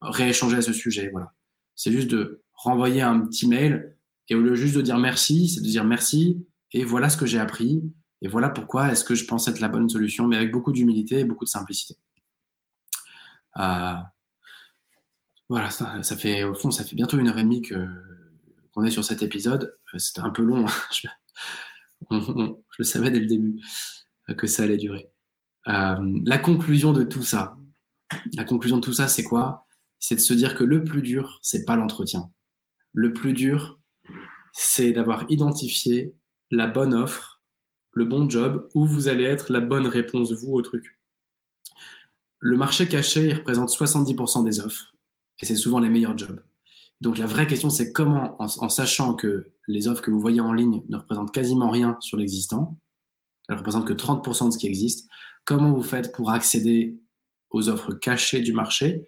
rééchanger 0.00 0.56
à 0.56 0.62
ce 0.62 0.72
sujet? 0.72 1.10
Voilà. 1.10 1.32
C'est 1.74 1.92
juste 1.92 2.10
de 2.10 2.42
renvoyer 2.54 3.02
un 3.02 3.20
petit 3.20 3.46
mail 3.46 3.96
et 4.28 4.34
au 4.34 4.40
lieu 4.40 4.54
juste 4.54 4.74
de 4.74 4.82
dire 4.82 4.98
merci, 4.98 5.48
c'est 5.48 5.60
de 5.60 5.66
dire 5.66 5.84
merci 5.84 6.44
et 6.72 6.84
voilà 6.84 7.08
ce 7.08 7.16
que 7.16 7.26
j'ai 7.26 7.38
appris 7.38 7.82
et 8.22 8.28
voilà 8.28 8.48
pourquoi 8.48 8.90
est-ce 8.90 9.04
que 9.04 9.14
je 9.14 9.24
pense 9.24 9.46
être 9.48 9.60
la 9.60 9.68
bonne 9.68 9.88
solution, 9.88 10.26
mais 10.26 10.36
avec 10.36 10.50
beaucoup 10.50 10.72
d'humilité 10.72 11.20
et 11.20 11.24
beaucoup 11.24 11.44
de 11.44 11.50
simplicité. 11.50 11.96
Euh, 13.58 13.94
voilà, 15.48 15.70
ça, 15.70 16.16
fait 16.16 16.42
au 16.44 16.54
fond, 16.54 16.70
ça 16.70 16.82
fait 16.82 16.96
bientôt 16.96 17.18
une 17.18 17.28
heure 17.28 17.38
et 17.38 17.44
demie 17.44 17.62
que 17.62 17.74
qu'on 18.76 18.84
est 18.84 18.90
sur 18.90 19.04
cet 19.04 19.22
épisode. 19.22 19.76
Euh, 19.94 19.98
c'était 19.98 20.20
un 20.20 20.30
peu 20.30 20.42
long, 20.42 20.66
je, 20.92 21.08
le 22.78 22.84
savais 22.84 23.10
dès 23.10 23.20
le 23.20 23.26
début 23.26 23.60
que 24.36 24.46
ça 24.46 24.64
allait 24.64 24.76
durer. 24.76 25.10
Euh, 25.68 26.20
la 26.24 26.38
conclusion 26.38 26.92
de 26.92 27.02
tout 27.02 27.22
ça, 27.22 27.56
la 28.34 28.44
conclusion 28.44 28.76
de 28.76 28.82
tout 28.82 28.92
ça, 28.92 29.08
c'est 29.08 29.24
quoi? 29.24 29.66
C'est 29.98 30.16
de 30.16 30.20
se 30.20 30.34
dire 30.34 30.54
que 30.54 30.64
le 30.64 30.84
plus 30.84 31.00
dur, 31.00 31.38
c'est 31.42 31.64
pas 31.64 31.76
l'entretien. 31.76 32.30
Le 32.92 33.12
plus 33.12 33.32
dur, 33.32 33.80
c'est 34.52 34.92
d'avoir 34.92 35.24
identifié 35.30 36.14
la 36.50 36.66
bonne 36.66 36.94
offre, 36.94 37.42
le 37.92 38.04
bon 38.04 38.28
job, 38.28 38.68
où 38.74 38.84
vous 38.84 39.08
allez 39.08 39.24
être 39.24 39.50
la 39.50 39.60
bonne 39.60 39.86
réponse, 39.86 40.32
vous, 40.32 40.52
au 40.52 40.62
truc. 40.62 41.00
Le 42.38 42.56
marché 42.56 42.86
caché, 42.86 43.28
il 43.28 43.34
représente 43.34 43.70
70% 43.70 44.44
des 44.44 44.60
offres, 44.60 44.94
et 45.40 45.46
c'est 45.46 45.56
souvent 45.56 45.80
les 45.80 45.88
meilleurs 45.88 46.16
jobs. 46.16 46.42
Donc 47.00 47.18
la 47.18 47.26
vraie 47.26 47.46
question, 47.46 47.70
c'est 47.70 47.92
comment, 47.92 48.40
en, 48.40 48.68
sachant 48.68 49.14
que 49.14 49.52
les 49.68 49.88
offres 49.88 50.02
que 50.02 50.10
vous 50.10 50.20
voyez 50.20 50.40
en 50.40 50.52
ligne 50.52 50.82
ne 50.88 50.96
représentent 50.96 51.32
quasiment 51.32 51.70
rien 51.70 51.96
sur 52.00 52.16
l'existant, 52.16 52.78
elles 53.48 53.58
représentent 53.58 53.86
que 53.86 53.92
30% 53.92 54.46
de 54.46 54.50
ce 54.52 54.58
qui 54.58 54.66
existe, 54.66 55.08
comment 55.44 55.72
vous 55.72 55.82
faites 55.82 56.12
pour 56.12 56.30
accéder 56.30 56.98
aux 57.50 57.68
offres 57.68 57.92
cachées 57.92 58.40
du 58.40 58.52
marché 58.52 59.04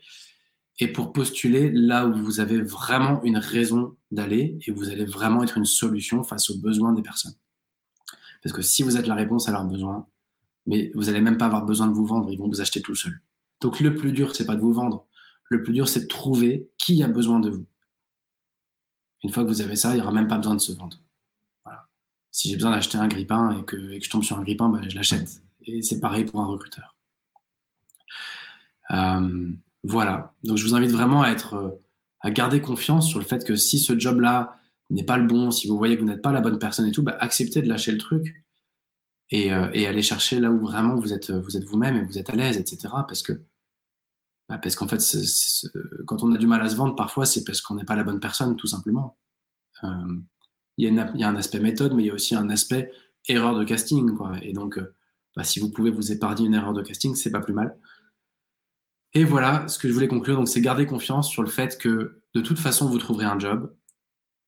et 0.81 0.93
pour 0.93 1.12
postuler 1.12 1.70
là 1.73 2.06
où 2.06 2.15
vous 2.15 2.40
avez 2.40 2.60
vraiment 2.60 3.23
une 3.24 3.39
raison 3.39 3.97
d'aller 4.10 4.59
et 4.66 4.70
vous 4.70 4.90
allez 4.90 5.05
vraiment 5.05 5.43
être 5.43 5.56
une 5.56 5.65
solution 5.65 6.23
face 6.23 6.51
aux 6.51 6.59
besoins 6.59 6.93
des 6.93 7.02
personnes? 7.02 7.35
Parce 8.43 8.55
que 8.55 8.62
si 8.62 8.82
vous 8.82 8.97
êtes 8.97 9.06
la 9.06 9.15
réponse 9.15 9.48
à 9.48 9.52
leurs 9.52 9.65
besoins, 9.65 10.06
mais 10.66 10.93
vous 10.94 11.05
n'allez 11.05 11.20
même 11.20 11.39
pas 11.39 11.47
avoir 11.47 11.65
besoin 11.65 11.89
de 11.89 11.94
vous 11.94 12.06
vendre, 12.06 12.31
ils 12.31 12.39
vont 12.39 12.48
vous 12.48 12.60
acheter 12.60 12.82
tout 12.82 12.94
seul. 12.94 13.20
Donc 13.60 13.81
le 13.81 13.94
plus 13.94 14.12
dur, 14.12 14.36
c'est 14.36 14.47
pas 14.47 14.55
de 14.55 14.60
vous 14.60 14.73
vendre. 14.73 15.06
Le 15.51 15.62
plus 15.62 15.73
dur, 15.73 15.89
c'est 15.89 16.02
de 16.02 16.06
trouver 16.06 16.69
qui 16.77 17.02
a 17.02 17.09
besoin 17.09 17.40
de 17.40 17.51
vous. 17.51 17.66
Une 19.24 19.30
fois 19.30 19.42
que 19.42 19.48
vous 19.48 19.60
avez 19.60 19.76
ça, 19.76 19.90
il 19.90 19.96
n'y 19.96 20.00
aura 20.02 20.12
même 20.12 20.28
pas 20.28 20.36
besoin 20.36 20.54
de 20.54 20.60
se 20.60 20.72
vendre. 20.72 20.96
Voilà. 21.64 21.88
Si 22.30 22.48
j'ai 22.48 22.56
besoin 22.56 22.70
d'acheter 22.70 22.98
un 22.98 23.08
grippin 23.08 23.58
et 23.58 23.64
que, 23.64 24.00
je 24.00 24.10
tombe 24.10 24.22
sur 24.22 24.38
un 24.38 24.42
grippin, 24.42 24.68
ben, 24.68 24.88
je 24.88 24.94
l'achète. 24.94 25.42
Et 25.62 25.82
c'est 25.82 26.00
pareil 26.00 26.24
pour 26.24 26.40
un 26.40 26.46
recruteur. 26.46 26.96
Euh, 28.90 29.50
voilà. 29.82 30.34
Donc, 30.44 30.56
je 30.56 30.64
vous 30.64 30.74
invite 30.74 30.90
vraiment 30.90 31.22
à 31.22 31.30
être, 31.30 31.54
euh, 31.54 31.70
à 32.20 32.30
garder 32.30 32.60
confiance 32.60 33.08
sur 33.08 33.18
le 33.18 33.24
fait 33.24 33.44
que 33.44 33.56
si 33.56 33.78
ce 33.78 33.98
job-là 33.98 34.60
n'est 34.90 35.04
pas 35.04 35.18
le 35.18 35.26
bon, 35.26 35.50
si 35.50 35.68
vous 35.68 35.76
voyez 35.76 35.96
que 35.96 36.00
vous 36.00 36.08
n'êtes 36.08 36.22
pas 36.22 36.32
la 36.32 36.40
bonne 36.40 36.58
personne 36.58 36.86
et 36.86 36.92
tout, 36.92 37.02
bah, 37.02 37.16
acceptez 37.20 37.60
de 37.60 37.68
lâcher 37.68 37.92
le 37.92 37.98
truc 37.98 38.44
et, 39.30 39.52
euh, 39.52 39.68
et 39.74 39.86
aller 39.86 40.02
chercher 40.02 40.40
là 40.40 40.50
où 40.50 40.60
vraiment 40.60 40.94
vous 40.94 41.12
êtes 41.12 41.30
vous-même 41.30 41.96
et 41.96 42.02
vous 42.04 42.18
êtes 42.18 42.30
à 42.30 42.36
l'aise, 42.36 42.56
etc. 42.56 42.88
Parce 43.06 43.22
que, 43.22 43.42
bah, 44.48 44.58
parce 44.58 44.76
qu'en 44.76 44.88
fait, 44.88 45.00
quand 46.06 46.22
on 46.22 46.32
a 46.32 46.38
du 46.38 46.46
mal 46.46 46.62
à 46.62 46.68
se 46.68 46.76
vendre, 46.76 46.96
parfois, 46.96 47.26
c'est 47.26 47.44
parce 47.44 47.60
qu'on 47.60 47.74
n'est 47.74 47.84
pas 47.84 47.96
la 47.96 48.04
bonne 48.04 48.20
personne, 48.20 48.56
tout 48.56 48.66
simplement. 48.66 49.18
Euh, 49.84 50.16
il 50.76 50.92
y, 50.92 50.98
a 50.98 51.28
un 51.28 51.36
aspect 51.36 51.60
méthode, 51.60 51.92
mais 51.94 52.04
il 52.04 52.06
y 52.06 52.10
a 52.10 52.14
aussi 52.14 52.34
un 52.34 52.48
aspect 52.50 52.92
erreur 53.26 53.58
de 53.58 53.64
casting. 53.64 54.10
Et 54.42 54.52
donc, 54.52 54.78
bah, 55.36 55.44
si 55.44 55.60
vous 55.60 55.70
pouvez 55.70 55.90
vous 55.90 56.12
épargner 56.12 56.46
une 56.46 56.54
erreur 56.54 56.72
de 56.72 56.82
casting, 56.82 57.14
c'est 57.14 57.32
pas 57.32 57.40
plus 57.40 57.52
mal. 57.52 57.76
Et 59.14 59.24
voilà, 59.24 59.66
ce 59.68 59.78
que 59.78 59.88
je 59.88 59.92
voulais 59.92 60.08
conclure, 60.08 60.36
donc 60.36 60.48
c'est 60.48 60.60
garder 60.60 60.86
confiance 60.86 61.28
sur 61.28 61.42
le 61.42 61.48
fait 61.48 61.78
que 61.78 62.22
de 62.34 62.40
toute 62.40 62.58
façon, 62.58 62.88
vous 62.88 62.98
trouverez 62.98 63.24
un 63.24 63.38
job. 63.38 63.74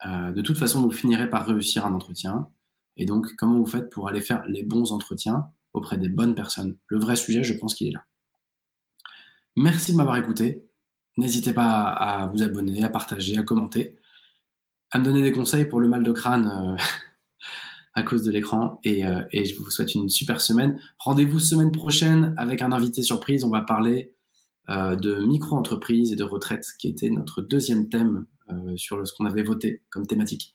Euh, 0.06 0.32
de 0.32 0.42
toute 0.42 0.58
façon, 0.58 0.82
vous 0.82 0.90
finirez 0.90 1.28
par 1.28 1.46
réussir 1.46 1.86
un 1.86 1.94
entretien. 1.94 2.48
Et 2.96 3.06
donc, 3.06 3.34
comment 3.36 3.58
vous 3.58 3.66
faites 3.66 3.90
pour 3.90 4.08
aller 4.08 4.20
faire 4.20 4.44
les 4.46 4.62
bons 4.62 4.92
entretiens 4.92 5.50
auprès 5.72 5.98
des 5.98 6.08
bonnes 6.08 6.34
personnes? 6.34 6.76
Le 6.88 6.98
vrai 6.98 7.16
sujet, 7.16 7.42
je 7.42 7.54
pense 7.54 7.74
qu'il 7.74 7.88
est 7.88 7.92
là. 7.92 8.04
Merci 9.56 9.92
de 9.92 9.96
m'avoir 9.96 10.16
écouté. 10.16 10.64
N'hésitez 11.16 11.52
pas 11.52 11.82
à 11.82 12.26
vous 12.28 12.42
abonner, 12.42 12.84
à 12.84 12.88
partager, 12.88 13.36
à 13.36 13.42
commenter, 13.42 13.96
à 14.90 14.98
me 14.98 15.04
donner 15.04 15.22
des 15.22 15.32
conseils 15.32 15.66
pour 15.66 15.80
le 15.80 15.88
mal 15.88 16.02
de 16.02 16.12
crâne 16.12 16.76
euh, 16.78 16.82
à 17.94 18.02
cause 18.02 18.22
de 18.22 18.30
l'écran. 18.30 18.80
Et, 18.84 19.06
euh, 19.06 19.22
et 19.32 19.44
je 19.44 19.56
vous 19.56 19.70
souhaite 19.70 19.94
une 19.94 20.08
super 20.08 20.40
semaine. 20.40 20.80
Rendez-vous 20.98 21.38
semaine 21.38 21.72
prochaine 21.72 22.34
avec 22.38 22.62
un 22.62 22.72
invité 22.72 23.02
surprise. 23.02 23.44
On 23.44 23.50
va 23.50 23.62
parler 23.62 24.14
euh, 24.68 24.96
de 24.96 25.16
micro-entreprise 25.26 26.12
et 26.12 26.16
de 26.16 26.24
retraite, 26.24 26.66
qui 26.78 26.88
était 26.88 27.10
notre 27.10 27.42
deuxième 27.42 27.88
thème 27.88 28.26
sur 28.74 29.06
ce 29.06 29.12
qu'on 29.14 29.26
avait 29.26 29.44
voté 29.44 29.80
comme 29.90 30.08
thématique. 30.08 30.52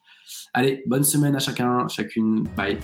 Allez, 0.52 0.82
bonne 0.86 1.02
semaine 1.02 1.34
à 1.34 1.38
chacun, 1.38 1.88
chacune. 1.88 2.46
Bye. 2.54 2.76